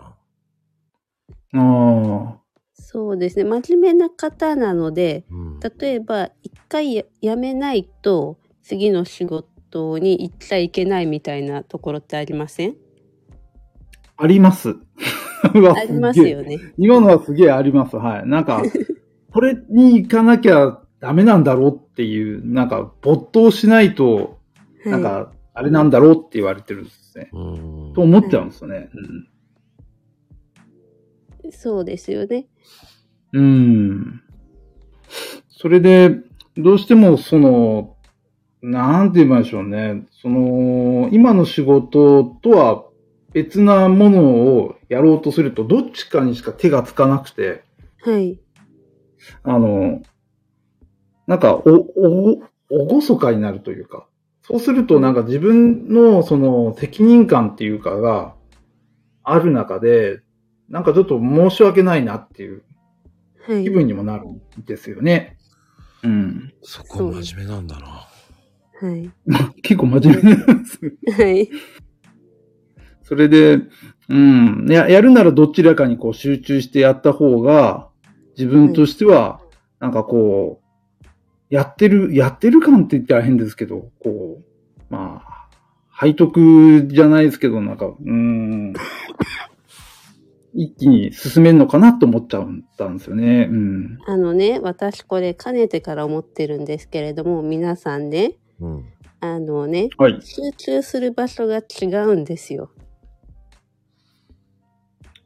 [1.52, 1.60] な。
[1.60, 2.42] ああ。
[2.74, 3.44] そうですね。
[3.44, 5.24] 真面目な方なので、
[5.80, 9.51] 例えば一回や辞めないと次の仕事
[9.98, 12.76] に行っちゃいけないみたいなところってありません？
[14.16, 14.76] あります。
[15.42, 15.60] あり
[15.98, 16.58] ますよね。
[16.78, 17.96] 今のはすげえあります。
[17.96, 18.28] はい。
[18.28, 18.62] なんか、
[19.32, 24.38] これに行かなきゃダメなんだろうっていう、なんか、没頭しないと、
[24.84, 27.28] なんか、あれなんだろうって言われてるんですね。
[27.94, 28.88] と思っちゃうんですよね。
[31.50, 32.46] そうですよね。
[33.32, 33.44] うん。
[33.44, 33.46] う
[33.94, 34.20] ん。
[35.48, 36.20] それで、
[36.56, 37.96] どうしてもその、
[38.62, 40.06] なんて言いましょうね。
[40.22, 42.84] その、今の仕事とは
[43.32, 47.64] 別なものをやろうとすると、どっちかにしか手がつかなくて、
[48.02, 48.38] はい。
[49.42, 50.02] あの、
[51.26, 54.06] なんか、お、お、おごそかになるというか、
[54.42, 58.34] そうするとなんか自分のその責任感っていうかが
[59.22, 60.20] ある中で、
[60.68, 62.62] なんかちょっと申し訳ないなっていう
[63.46, 65.36] 気分にもなるんですよね。
[66.02, 66.52] うん。
[66.62, 68.11] そこ真面目なんだな。
[68.82, 69.10] はい。
[69.62, 70.80] 結構真面目なんです。
[71.22, 71.48] はい。
[73.02, 73.60] それで、
[74.08, 77.88] うん、や、やるならどちらかにこう集中してやった方が、
[78.36, 79.40] 自分としては、
[79.78, 81.06] なんかこう、
[81.48, 84.44] やってる、やってる感って言ったら変ですけど、こう、
[84.90, 85.48] まあ、
[86.00, 88.74] 背徳じゃないですけど、なんか、うーん、
[90.54, 92.44] 一気に進めるのかなと思っちゃっ
[92.76, 93.48] たんですよね。
[93.50, 93.98] うん。
[94.06, 98.84] あのね、私これかねてから思ってるんですけれども、皆さんね、うん。
[99.20, 102.70] あのね、はい集中する場所が違うんですよ。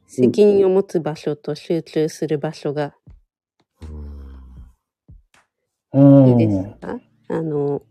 [0.07, 2.95] 責任を持つ場所と集中する場所が。
[5.93, 6.99] いいですか？
[7.29, 7.81] あの、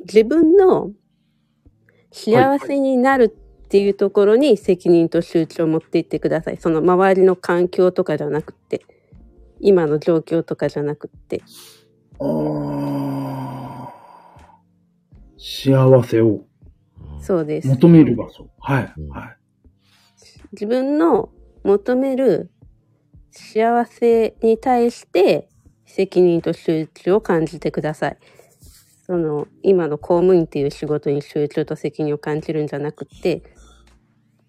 [0.00, 0.90] 自分の
[2.12, 6.56] 幸せになるっていうところに責任と集中を持っていってください。
[6.58, 8.82] その周りの環境とかじゃなくって、
[9.60, 11.42] 今の状況とかじゃなくって。
[15.44, 16.44] 幸せを
[17.20, 17.68] そうです。
[17.68, 18.48] 求める場所。
[18.60, 18.92] はい。
[19.10, 19.36] はい。
[20.52, 21.30] 自分の
[21.64, 22.52] 求める
[23.32, 25.48] 幸せに対して
[25.84, 28.18] 責任と集中を感じてください。
[29.04, 33.42] その今の公務員っていう仕事に集中と責任を感じるんじゃなくて、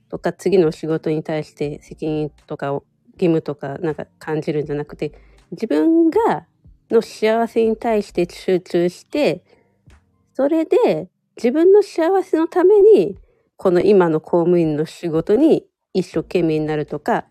[0.10, 5.12] とか次の仕事に対して責任とかを義務とかなんか感じるんじゃなくて、
[5.50, 6.46] 自分が
[6.92, 9.44] の幸せに対して集中して、
[10.34, 13.18] それで自分の幸せのために
[13.58, 17.26] この今の公務員の仕事に一生懸命になるとか、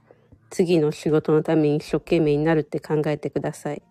[0.51, 3.83] 次の仕事のために一生懸命になるって考えてください。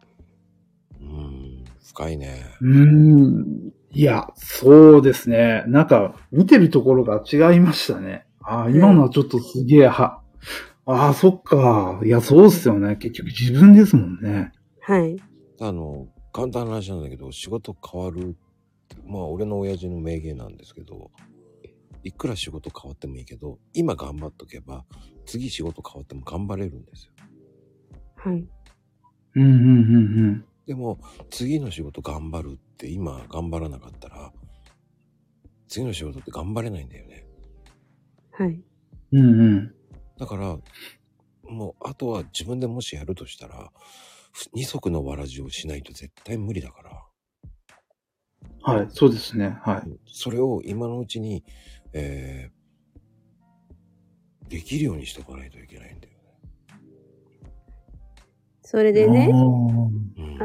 [1.91, 2.45] 深いね。
[2.61, 3.73] うーん。
[3.91, 5.63] いや、そうですね。
[5.67, 8.25] なんか、見てるところが違いましたね。
[8.41, 10.21] ああ、今のはちょっとすげえ、は、
[10.85, 11.99] ああ、そっか。
[12.03, 12.95] いや、そうっすよね。
[12.95, 14.53] 結局自分ですもんね。
[14.79, 15.17] はい。
[15.59, 18.35] あの、簡単な話なんだけど、仕事変わる。
[19.05, 21.11] まあ、俺の親父の名言なんですけど、
[22.03, 24.85] いくら仕事変わってもいいけど、今頑張っとけば、
[25.25, 27.13] 次仕事変わっても頑張れるんですよ。
[28.15, 28.47] はい。
[29.35, 29.51] うんうんう
[30.31, 34.31] んでも、次の仕事頑張るって今頑張らなかったら、
[35.67, 37.25] 次の仕事って頑張れないんだよね。
[38.31, 38.61] はい。
[39.11, 39.19] うん。
[39.19, 39.75] うんうん。
[40.17, 40.57] だから、
[41.43, 43.71] もう、あとは自分でもしやるとしたら、
[44.31, 47.05] ふ二足のわらじをしないと絶対無理だから、
[48.63, 49.57] はい、そうですね。
[49.63, 49.91] はい。
[50.05, 51.43] それを今のうちに、
[51.93, 56.13] えー、できるようにしておかないといけないんだよ。
[58.61, 59.29] それでね、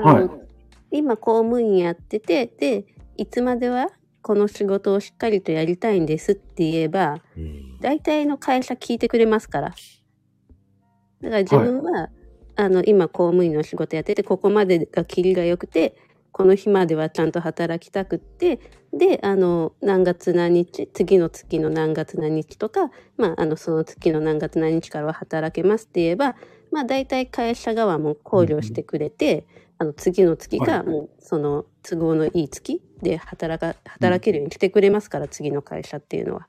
[0.03, 0.47] はい
[0.91, 2.87] 今公務員やってて、で、
[3.17, 3.89] いつまでは
[4.23, 7.79] この仕事をしっかりとやりたいんですって言えば、うん。
[7.81, 9.69] 大体の会社聞いてくれますから。
[9.69, 12.09] だから自分は、
[12.57, 15.95] あの、今公務員の仕事やってて、ここまでが切りが良くて、
[16.37, 18.61] この日まではちゃんと働きたくって、
[18.93, 26.37] で、あの、何月何日、次の月の何月何日とか、まあ、あの、その月の何月何日からは働けますって言えば、
[26.71, 29.47] まあ、大体会社側も考慮してくれて、
[29.79, 36.49] あの、次の月が、もう、その、都合のいい月で働か、働けるようにしてくれますから、次の会社っていうのは。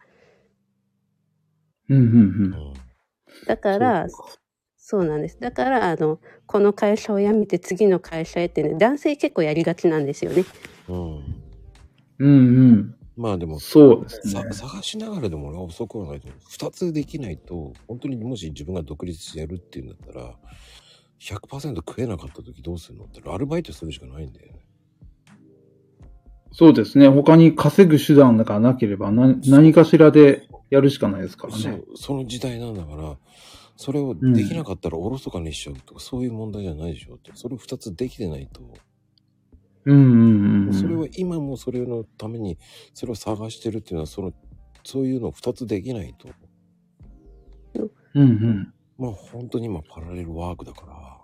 [1.88, 2.08] うんうんう
[2.50, 2.74] ん。
[3.46, 4.06] だから、
[4.90, 5.38] そうなんです。
[5.42, 10.46] だから、あの、この会社を辞めて次の会社へってね、男性結構やりがちなんですよね。
[10.88, 10.98] うん。
[12.20, 12.32] うんう
[12.72, 12.96] ん。
[13.18, 14.70] まあでも、そうですねさ。
[14.70, 16.40] 探しながらでも俺は遅くはないと思う。
[16.50, 20.34] 二つできないと、本当にもし自分が独立してやるっていうんだったら、
[21.20, 24.60] 100%食えなかった時どうするのってアルバイトするしかないんだよね。
[26.54, 27.10] そうですね。
[27.10, 31.82] 他に稼ぐ手段がなければ何何かしらでやるしかないですからね。
[31.96, 33.18] その時代なんだから、
[33.78, 37.32] それをできなかったらおろそかにしちゃうとか、そういう問題じゃないでしょって。
[37.36, 38.62] それ二つできてないと、
[39.86, 40.16] うんうんう
[40.66, 40.74] んうん。
[40.74, 42.58] それは今もそれのために、
[42.96, 44.34] それを探してるっていうのは、その、
[44.84, 46.28] そういうの二つできないと、
[48.16, 48.74] うんうん。
[48.98, 51.18] まあ本当に今パラレルワークだから、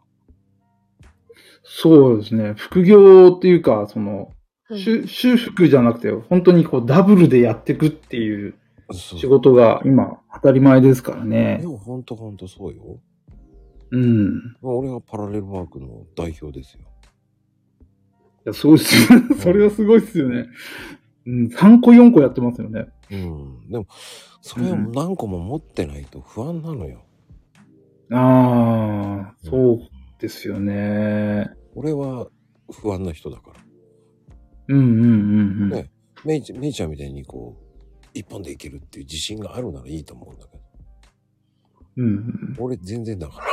[1.63, 2.53] そうですね。
[2.55, 4.33] 副業っていうか、その、はい
[4.75, 8.55] 修修復じゃなくて、本当にこうダブルでやっていくっていう
[8.97, 11.67] 仕事が今当たり前ですからねで。
[11.67, 12.99] も本当本当そうよ。
[13.91, 14.57] うん。
[14.61, 16.81] まあ俺はパラレルワークの代表ですよ。
[18.45, 19.07] いや、すごいっす。
[19.39, 20.47] それはすごいっすよね。
[21.25, 22.87] うん、3個4個やってますよね。
[23.11, 23.69] うん。
[23.69, 23.87] でも、
[24.41, 27.05] それを何個も持ってないと不安なのよ。
[28.11, 29.79] ああ、そう
[30.19, 31.49] ですよね。
[31.75, 32.27] 俺は
[32.69, 33.59] 不安な人だから。
[34.69, 35.69] うんうんうんうん。
[35.69, 35.89] ね
[36.25, 37.62] メイちメイちゃんみたいにこう、
[38.13, 40.63] 一本でいけるっていう自信があるならいいと思うんだけど。
[41.97, 43.45] うんうん俺全然だから。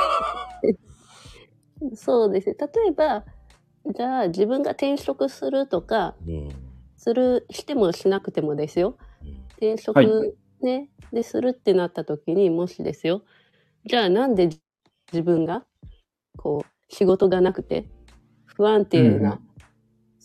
[1.97, 2.57] そうですね。
[2.59, 3.25] 例えば、
[3.95, 6.49] じゃあ自分が転職するとか、うん。
[6.97, 8.97] する、してもしなくてもですよ。
[9.23, 10.09] うん転職、はい
[10.63, 13.23] ね、でするってなった時に、もしですよ。
[13.85, 14.49] じゃあなんで
[15.13, 15.67] 自分が、
[16.39, 17.87] こう、仕事がなくて、
[18.47, 19.50] 不安定な、うん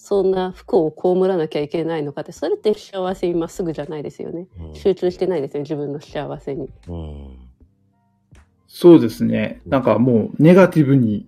[0.06, 4.48] そんな不幸を被らなきゃいけないのかって、それって幸せにまっすぐじゃないですよね。
[4.60, 6.70] うん集中してないですよ、自分の幸せに。
[6.88, 7.38] うん。
[8.68, 9.64] そうですね。
[9.66, 11.28] なんかもうネガティブに、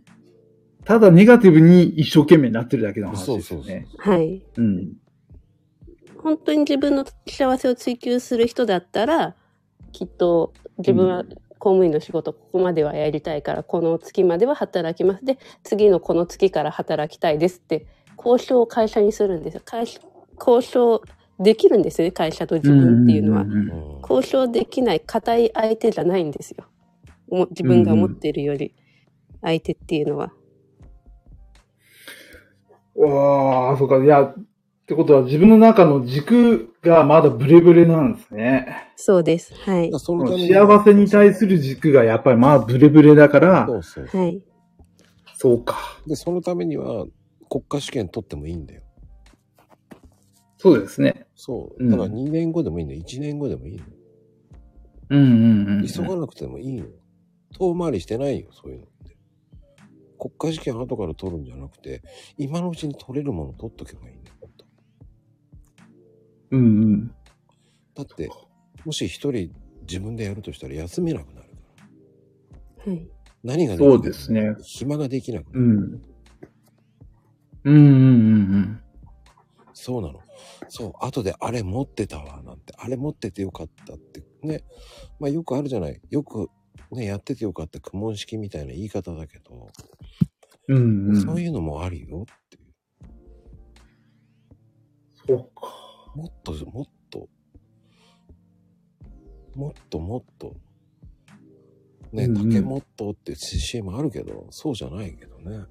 [0.85, 3.57] ただネガティブに一生懸命なってるだけの話そうそうそう。
[3.59, 3.87] ですよね。
[3.97, 4.43] はい。
[4.57, 4.93] うん。
[6.21, 9.35] 本当に自分の幸せを追求する人だったら、
[9.91, 11.23] きっと自分は
[11.57, 15.25] 公務員の仕事ここまではやりたいから、この月までは働きます。
[15.25, 17.87] で、次のこの月から働きたいですって、
[18.17, 19.61] 交渉を会社にするんですよ。
[19.63, 19.99] 会社
[20.39, 21.01] 交渉
[21.39, 23.43] できるんですよね、会社と自分っていうのは。
[23.43, 26.65] んんんうんうん交渉できない硬い相手じゃないんですよ。
[27.29, 28.73] も自分が思ってるより
[29.41, 30.31] 相手っていうのは。
[32.95, 34.03] わあ、そうか。
[34.03, 34.35] いや、っ
[34.87, 38.91] てことは自分の中の軸がまだブレブレなんですね。
[38.95, 39.53] そうです。
[39.53, 39.91] はい。
[39.91, 44.07] 幸せに対する軸がやっぱりまあブレブレだからそ、うそう。
[44.07, 44.41] はい。
[45.35, 45.77] そうか。
[46.07, 47.05] で、そのためには
[47.49, 48.81] 国家試験取ってもいいんだよ。
[50.57, 51.27] そうですね。
[51.35, 51.83] そう。
[51.83, 53.01] うんだから2年後でもいいんだよ。
[53.01, 53.85] 1年後でもいいの。
[55.09, 55.87] うんうんうん。
[55.87, 56.87] 急がなくてもいいの。
[57.57, 59.17] 遠回りしてないよ、そういうのって。
[60.19, 62.01] 国家試験後から取るんじゃなくて、
[62.37, 64.65] 今のうちに取れるもの取っとけばいいんだよ、本当
[66.51, 67.07] うんうん。
[67.95, 68.29] だって、
[68.83, 69.51] もし一人
[69.87, 71.55] 自分でやるとしたら休めなくなるか
[72.85, 72.91] ら。
[72.93, 73.07] はい。
[73.43, 74.55] 何ができなそうですね。
[74.61, 75.59] 暇ができなくなる。
[75.59, 76.01] うん。
[77.67, 78.81] うんうんうんうん。
[79.73, 80.21] そうなの。
[80.69, 82.73] そう、後であれ持ってたわ、なんて。
[82.77, 84.23] あれ持っててよかったって。
[84.41, 84.63] ね。
[85.19, 85.99] まあよくあるじゃない。
[86.09, 86.49] よく
[86.91, 89.67] ね、やっててよかった苦問式みたいな言い方だけど、
[90.69, 91.21] うんうん。
[91.21, 92.63] そういうのもあるよっていう。
[95.27, 96.13] そうか。
[96.15, 97.27] もっと、もっと、
[99.55, 100.55] もっともっと。
[102.13, 105.65] ね、竹もっとって CM あるけど、そうじゃないけどね。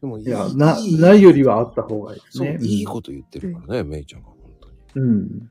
[0.00, 2.58] でもいいや、な、ないよりはあった方がいいですそう、ね。
[2.60, 4.28] いいこと言ってるからね、めいちゃんが。
[4.94, 5.50] うん。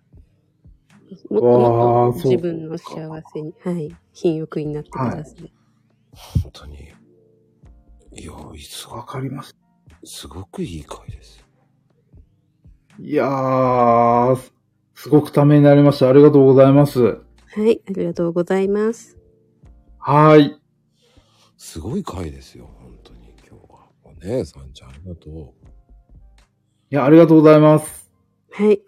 [1.30, 5.52] もっともっと自分の幸せに、はい、品欲になってください。
[6.12, 6.76] 本当に。
[8.12, 9.56] いや、すわかります。
[10.04, 11.46] すごくいい回です。
[13.00, 14.52] いやー、す
[14.96, 16.10] すごくためになりました。
[16.10, 17.02] ありがとうございます。
[17.02, 17.20] は
[17.66, 19.18] い、ありがとうございます。
[19.98, 20.56] はーい。
[21.58, 22.70] すごい回ですよ、
[24.20, 24.34] 日は。
[24.34, 25.34] お姉さんちゃんありがとう。
[26.92, 28.12] いや、ありがとうございます。
[28.52, 28.82] はい、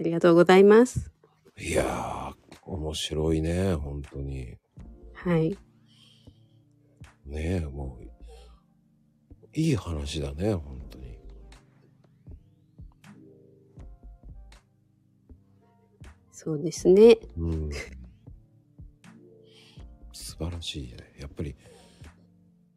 [0.00, 1.12] ありがとうございます。
[1.58, 4.56] いやー、面白いね、本当に。
[5.14, 5.50] はい、
[7.26, 8.04] ねえ、もう、
[9.54, 11.18] いい話だね、本当に。
[16.32, 17.18] そうですね。
[17.36, 17.70] うん。
[20.12, 20.96] 素晴らしいね。
[21.20, 21.54] やっぱり、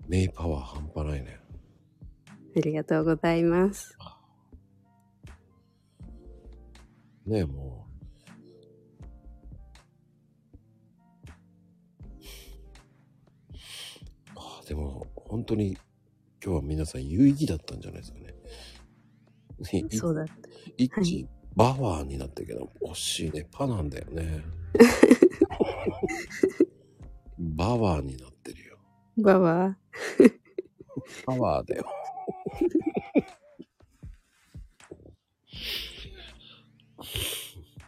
[0.08, 1.45] メイパワー半端ないね。
[2.58, 3.98] ありがとうございます。
[7.26, 7.88] ねえ、も
[13.52, 13.56] う。
[14.36, 15.78] ああ、でも、本当に、
[16.44, 18.36] 今日は皆さん有意義だったんじゃないですかね。
[19.74, 20.34] いそうだった。
[20.78, 23.48] 一、バワーになってるけど、惜しいね。
[23.52, 24.44] パなんだよね。
[27.38, 28.78] バワーになってるよ。
[29.18, 29.78] バ バ
[31.26, 31.86] パワーだよ。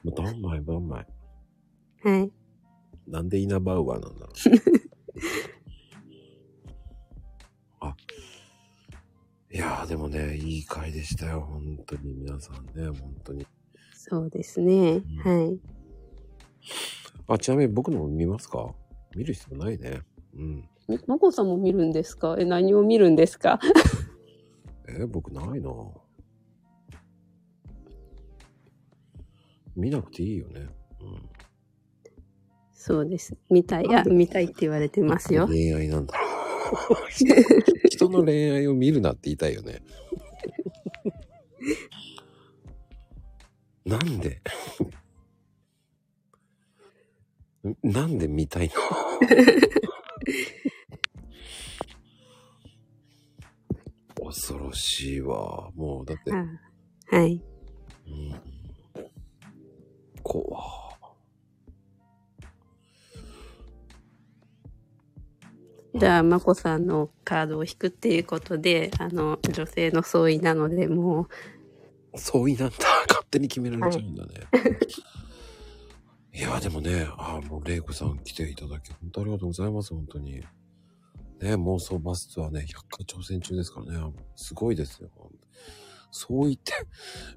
[0.03, 1.07] もうどんまいどんまい。
[2.03, 2.31] はい。
[3.07, 4.33] なんでイナバウアーなんだろう。
[7.87, 7.95] あ。
[9.51, 11.41] いやーでもね、いい回でしたよ。
[11.41, 13.45] 本当に皆さんね、本当に。
[13.93, 15.01] そうですね。
[15.23, 15.59] はい。
[17.27, 18.73] あ、ちなみに僕のも見ますか？
[19.15, 20.01] 見る必要ないね。
[20.35, 20.69] うん。
[20.89, 22.35] えまこさんも見るんですか？
[22.39, 23.59] え、何を見るんですか？
[24.89, 25.69] えー僕ないな
[29.75, 30.67] 見なくていいよね。
[32.73, 33.37] そうです。
[33.49, 33.95] 見たい。
[33.95, 35.45] あ、見たいって言われてますよ。
[35.47, 36.15] 恋愛なんだ。
[37.89, 39.81] 人の恋愛を見るなって言いたいよね。
[43.85, 44.41] なんで？
[47.83, 48.73] なんで見たいの？
[54.27, 55.69] 恐ろしいわ。
[55.75, 57.41] もう、だって、はい。
[60.23, 60.87] 怖
[65.95, 71.27] じゃあ、まこさんのカードを引くっていうことで、あの、女性の相違なので、も
[72.15, 72.75] そういなんだ。
[73.07, 74.33] 勝手に決められちゃうんだね。
[76.33, 80.43] いや、でもね、あもう、玲子さん来ていただき、本当ありがとうございます、本当に。
[81.41, 85.09] ね、妄想バスツアーね、100回挑戦中ですからね、すごいですよ。
[86.11, 86.73] そう言って、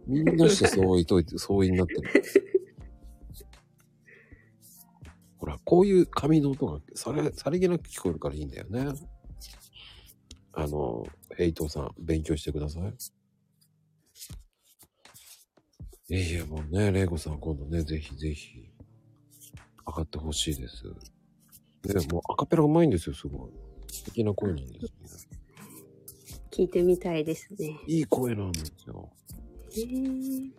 [0.07, 2.03] みんなしてそう言っといて、 そう言いになってる。
[5.37, 8.87] ほら、こういう紙の音がされ、さりげなく聞こえるからいいんだよね。
[10.53, 11.07] あの、
[11.37, 12.95] ヘイトさん、勉強してください。
[16.09, 18.69] いやいや、もうね、レイコさん今度ね、ぜひぜひ、
[19.87, 20.85] 上がってほしいです。
[20.85, 23.70] ね、もうアカペラうまいんですよ、すごい。
[23.91, 24.91] 素敵な声なんですよ。
[26.51, 27.79] う、聞いてみたいですね。
[27.87, 29.11] いい声なんですよ。
[29.77, 30.51] へー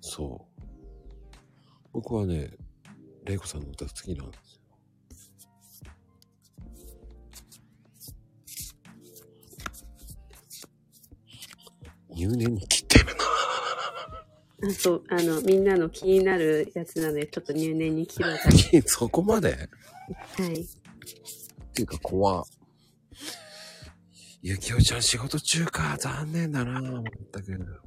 [0.00, 0.62] そう。
[1.92, 2.50] 僕はね、
[3.24, 4.58] レイコさんの歌好きなんですよ。
[12.14, 13.12] 入念に切ってるな。
[14.60, 18.50] あそう、あの、みんなの気になるやつなので、ちょっと入念に切ろうか
[18.86, 19.68] そこまで？
[20.38, 20.44] な。
[20.44, 20.60] はい。
[20.62, 20.66] っ
[21.74, 22.44] ていうか怖
[24.42, 25.96] ゆきおちゃん仕事中か。
[25.98, 26.80] 残念だな。
[26.80, 27.82] まったく。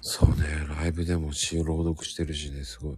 [0.00, 2.96] そうね、ライブでも詩を朗読してるしね、すごい。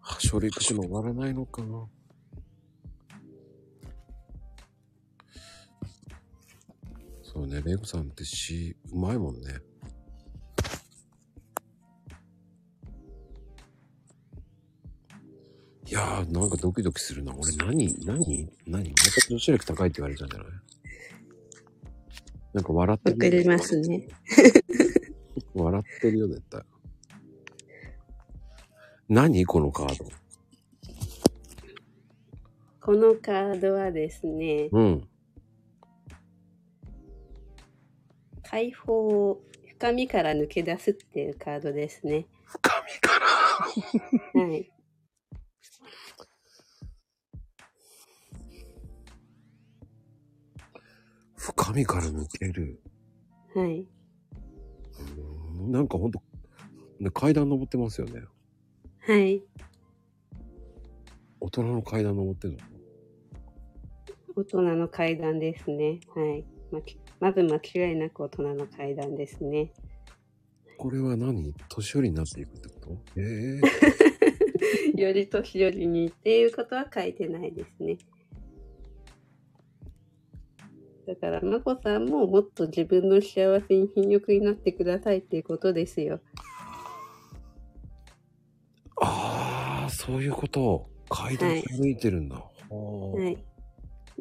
[0.00, 1.86] はしょり口も終わらないのかな。
[7.32, 9.60] そうね、レイコさんって詩、うまいもんね。
[15.88, 17.34] いやー、なんかドキドキするな。
[17.34, 18.90] 俺何何何？
[18.90, 20.48] また女子力高いって言われたんじゃない？
[22.52, 24.08] なんか笑ってわかりますね。
[25.54, 26.62] 笑ってるよ、絶対。
[29.08, 30.04] 何このカード？
[32.80, 35.08] このカードはですね、うん。
[38.52, 39.40] 解放、
[39.78, 42.26] 深みから抜け出すっていうカードですね。
[42.44, 44.70] 深みからはい。
[51.34, 52.82] 深みから抜ける。
[53.54, 53.86] はい。
[55.58, 56.22] うんなんかほんと、
[57.00, 58.20] ね、階段登ってますよね。
[59.00, 59.42] はい。
[61.40, 62.58] 大人の階段登ってるの？
[64.36, 66.00] 大人の階段ですね。
[66.14, 66.44] はい。
[66.70, 69.72] まきまず間違いなく大人の階段ですね。
[70.76, 71.54] これは何？
[71.68, 72.98] 年寄りになっていくってこと？
[73.16, 73.60] え
[74.96, 77.98] え より年寄りにっていうことは書いてないですね。
[81.06, 86.18] だから、まこさんももっと自分の幸せに貧力になってくださいっていうことですよ。
[89.00, 90.90] ああ、そういうこと。
[91.08, 92.34] 階段歩いてるんだ。
[92.36, 93.51] はい。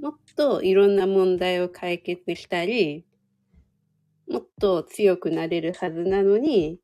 [0.02, 3.06] もっといろんな問題を解決したり、
[4.28, 6.80] もっと強くなれるはずなのに、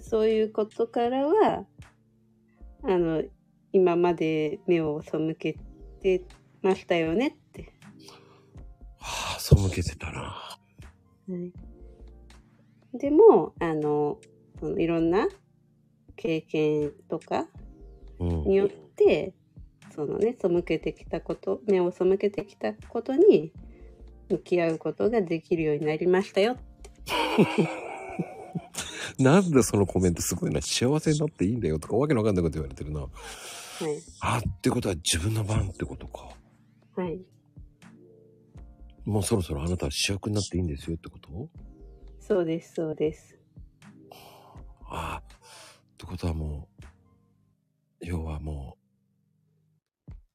[0.00, 1.66] そういうことからは、
[2.84, 3.24] あの、
[3.72, 5.58] 今まで目を背け
[6.00, 6.22] て
[6.62, 7.72] ましたよねって。
[9.00, 10.20] はあ、背けてたな。
[10.20, 10.58] は
[11.36, 11.52] い、
[12.96, 14.20] でも、あの、
[14.76, 15.26] いろんな
[16.14, 17.48] 経験とか
[18.20, 18.42] うん。
[18.44, 19.34] によって、
[19.98, 23.52] そのね、背けてきたこと、目を背けてきたことに
[24.28, 26.56] 向き合うことができるようになりましたよ。
[29.18, 30.62] なんでそのコメントすごいな。
[30.62, 33.00] 幸せになっていいんだよとかわけのわかんないこと言われてるな。
[33.00, 33.10] はい。
[34.20, 36.28] あってことは自分の番ってことか。
[36.94, 37.20] はい。
[39.04, 41.50] もうそろそろあなたは主役になっていいんですよってこと？
[42.20, 43.36] そうです、そうです。
[44.84, 45.22] ああ。
[45.24, 45.26] っ
[45.96, 46.68] てことはも
[48.00, 48.77] う、要はもう、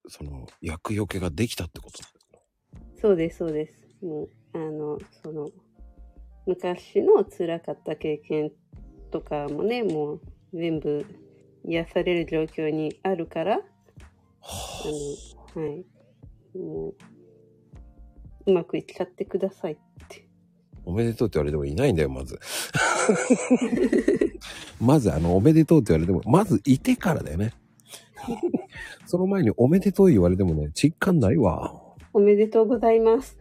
[0.07, 1.99] その、厄除けができたってこと
[3.01, 3.73] そうです、そうです。
[4.01, 5.49] もう、あの、その、
[6.45, 8.51] 昔の辛かった経験
[9.11, 10.21] とかもね、もう
[10.53, 11.05] 全部
[11.65, 13.59] 癒される状況にあるから、あ
[15.55, 15.85] の、はい。
[16.57, 16.95] もう、
[18.45, 20.27] うまくいっちゃってくださいって。
[20.85, 22.37] おめでとうって言われてもいないんだよ、まず。
[24.81, 27.53] まず、あの、おめでとうって言われても、まずいてからだよね。
[29.05, 31.81] その前におめでとう言われてもね、実感ないわ。
[32.13, 33.37] おめでとうございます。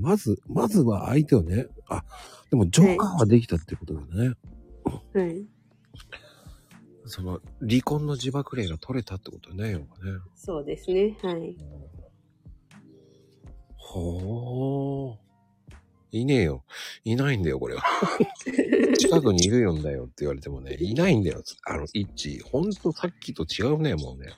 [0.00, 2.04] まず、まずは相手をね、あ、
[2.50, 4.34] でもジョーカーはできたってことだね。
[5.12, 5.46] はい。
[7.06, 9.86] その、離婚の自爆霊が取れたってことね、要はね。
[10.34, 11.16] そうですね。
[11.22, 11.56] はい。
[13.76, 15.23] ほー。
[16.18, 16.64] いねえよ。
[17.04, 17.82] いないんだよ、これは。
[18.98, 21.42] 近くにいるよんだよって言われてもね、いないんだよ。
[21.66, 22.42] あの、一致。
[22.42, 24.32] ほんとさっきと違うね、もうね。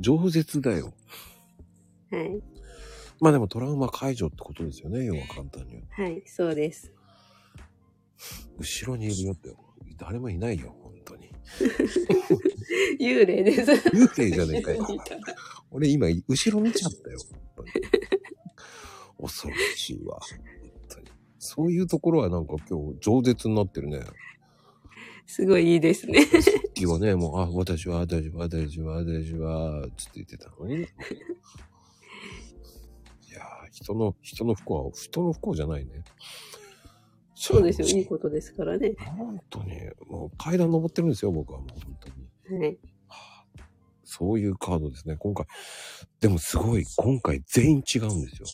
[0.00, 0.92] 饒舌だよ。
[2.10, 2.42] はい。
[3.20, 5.82] まあでもトラウマ解除ってことですよね、要は簡単に。
[5.90, 6.92] はい、そうです。
[8.58, 9.54] 後ろにいるよって。
[9.96, 11.30] 誰もいないよ、本当に。
[13.00, 13.70] 幽霊です。
[13.70, 14.86] 幽霊じゃねえかよ。
[15.70, 17.18] 俺今、後ろ見ちゃったよ。
[17.30, 17.70] 本当に
[19.26, 20.18] 恐ろしいわ。
[20.20, 20.38] 本
[20.88, 21.06] 当に。
[21.38, 24.00] そういうところはなんか今日、饒舌になってるね。
[25.26, 26.24] すごいいいですね。
[26.24, 30.76] さっきはね、もう、あ、私は、私は、私は、私は、つって言ってたのに。
[30.76, 36.04] いやー、人の、人の不幸は、人の不幸じゃないね。
[37.34, 37.88] そうですよ。
[37.88, 38.94] いいことですからね。
[38.98, 39.72] 本当に、
[40.06, 42.62] もう階段登ってるんですよ、僕はもう本当に。
[42.62, 42.78] はい。
[44.04, 45.16] そういうカードですね。
[45.16, 45.46] 今回、
[46.20, 48.46] でもすごい、今回全員違うんですよ。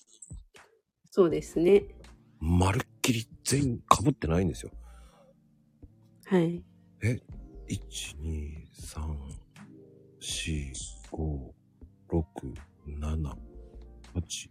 [1.10, 1.84] そうですね。
[2.38, 4.70] まるっきり全員被ってないんですよ。
[6.26, 6.64] はい。
[7.02, 7.18] え、
[7.68, 9.00] 1、2、3、
[10.20, 10.72] 4、
[11.10, 11.50] 5、
[12.10, 12.24] 6、
[13.00, 14.50] 7、8、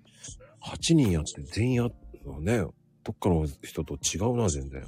[0.61, 1.89] 8人やって全員や
[2.25, 2.59] のね、
[3.03, 4.85] どっかの人と違うな、全然。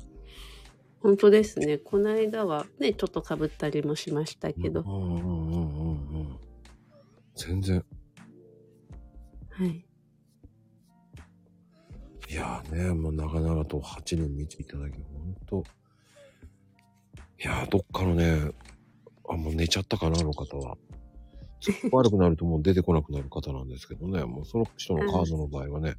[1.01, 1.77] 本当ですね。
[1.77, 4.81] この間はね、ちょっと被ったりもしましたけど。
[4.81, 6.37] うんうんうんうんうん。
[7.35, 7.83] 全然。
[9.49, 9.85] はい。
[12.31, 18.53] いやーね、もう長々と8人見ていただき、本当いやー、どっかのね、
[19.27, 20.77] あ、もう寝ちゃったかな、あの方は。
[21.59, 25.95] ちょっと悪くなるともう出てこなくなる方なんですけどね、 もうその人のカードの場合はね、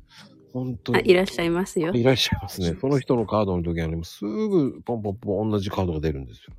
[0.55, 1.11] 本当あ、に。
[1.11, 1.93] いらっしゃいますよ。
[1.93, 2.77] いらっしゃいますね。
[2.81, 6.57] その人のカードの時はね、すぐポンポンポン同じカードが出るんですよ。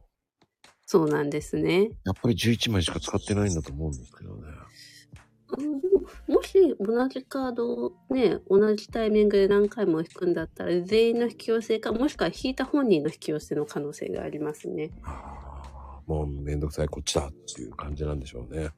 [0.85, 1.89] そうなんですね。
[2.05, 4.43] やっぱり11枚しか使ってないんだと思うんですけどね。
[5.57, 14.91] うんでももし同じカードをね、同じタイミングで何回も引くんだったら、全員の引き寄せか、もしくは引いた本人の引き寄せの可能性がありますね。
[16.05, 18.69] もうめんどくさいこっちだっていう感じなんでしょうね。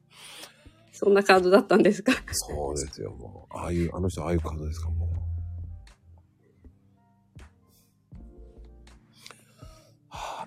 [0.92, 2.12] そんなカードだったんですか？
[2.32, 3.56] そうですよ、もう。
[3.56, 5.08] ああいう、あの人、ああいうカードですか、もう。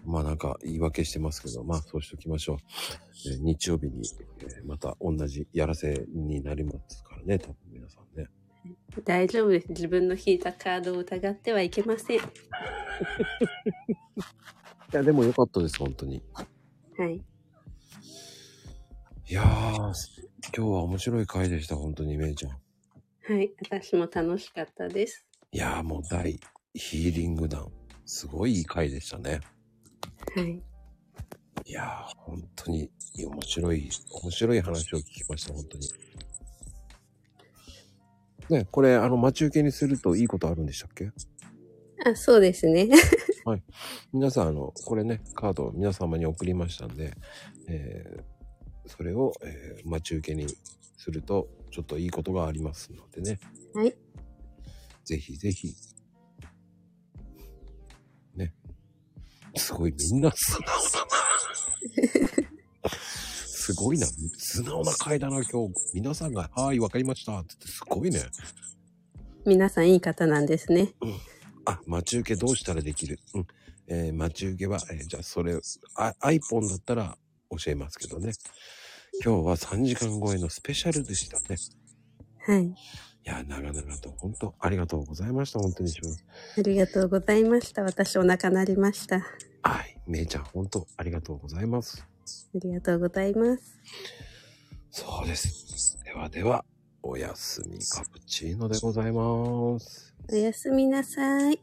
[0.09, 2.57] まあなんか言い訳してますけど、まあそうしときましょう。
[3.31, 4.01] えー日曜日に、
[4.41, 8.27] えーまた同じやらせになりますからね、多分皆さんね。
[9.05, 9.69] 大丈夫です。
[9.69, 12.19] 自分の引いたカードを疑ってはいけません。
[12.19, 12.21] い
[14.91, 16.23] や、でもよかったです、本当に。
[16.97, 17.15] はい。
[17.15, 17.21] い
[19.33, 19.93] やー、今
[20.51, 22.51] 日は面白い回でした、本当に、めいちゃん。
[22.51, 23.51] はい。
[23.69, 25.25] 私も楽しかったです。
[25.51, 26.39] いやー、もう大
[26.73, 27.71] ヒーリング団。
[28.05, 29.39] すごいいい回でしたね。
[30.35, 30.63] はい。
[31.65, 33.89] いやー、本当に面白い、
[34.23, 35.87] 面白い話を聞きました、本当に。
[38.49, 41.11] ね、これ、あの、待ち受けにするといいことあるんでしたっけ？
[42.05, 42.87] あ、そうですね。
[43.45, 43.63] はい。
[44.13, 47.13] 皆さん、あの、これね、カードを皆様に送りましたんで、
[47.67, 48.23] えー
[48.87, 50.47] それを、えー待ち受けに
[50.97, 53.39] すると、ちょっといいことがありますのでね。
[53.75, 53.95] はい。
[55.05, 55.75] ぜひぜひ。
[59.55, 60.75] すごい、みんな素直だ
[62.83, 62.91] な。
[62.91, 64.07] すごいな。
[64.37, 65.73] 素直な回だな、今日。
[65.93, 67.37] 皆さんが、はい、わかりました。
[67.39, 68.21] って言ってすごいね。
[69.45, 70.93] 皆さんいい方なんですね。
[71.65, 73.19] あ、待ち受けどうしたらできる？
[73.35, 73.47] うん。
[73.87, 75.59] えー待ち受けは、えーじゃあそれ、
[75.95, 77.17] あ iPhone だったら
[77.51, 78.31] 教えますけどね。
[79.23, 81.55] 今日は3時間超えのスペシャルでしたね。
[82.39, 82.73] はい。
[83.29, 85.59] いや、長々と本当ありがとうございました。
[85.59, 86.25] 本当にします。
[86.57, 87.83] ありがとうございました。
[87.83, 89.17] 私お腹鳴りました。
[89.61, 89.95] あはい。
[90.07, 92.03] めいちゃん、本当ありがとうございます。
[92.55, 93.77] りがとうございます。
[94.89, 96.03] そうです。
[96.03, 96.65] ではでは、
[97.03, 100.15] おやすみカプチーノでございます。
[100.27, 101.59] おやすみなさい。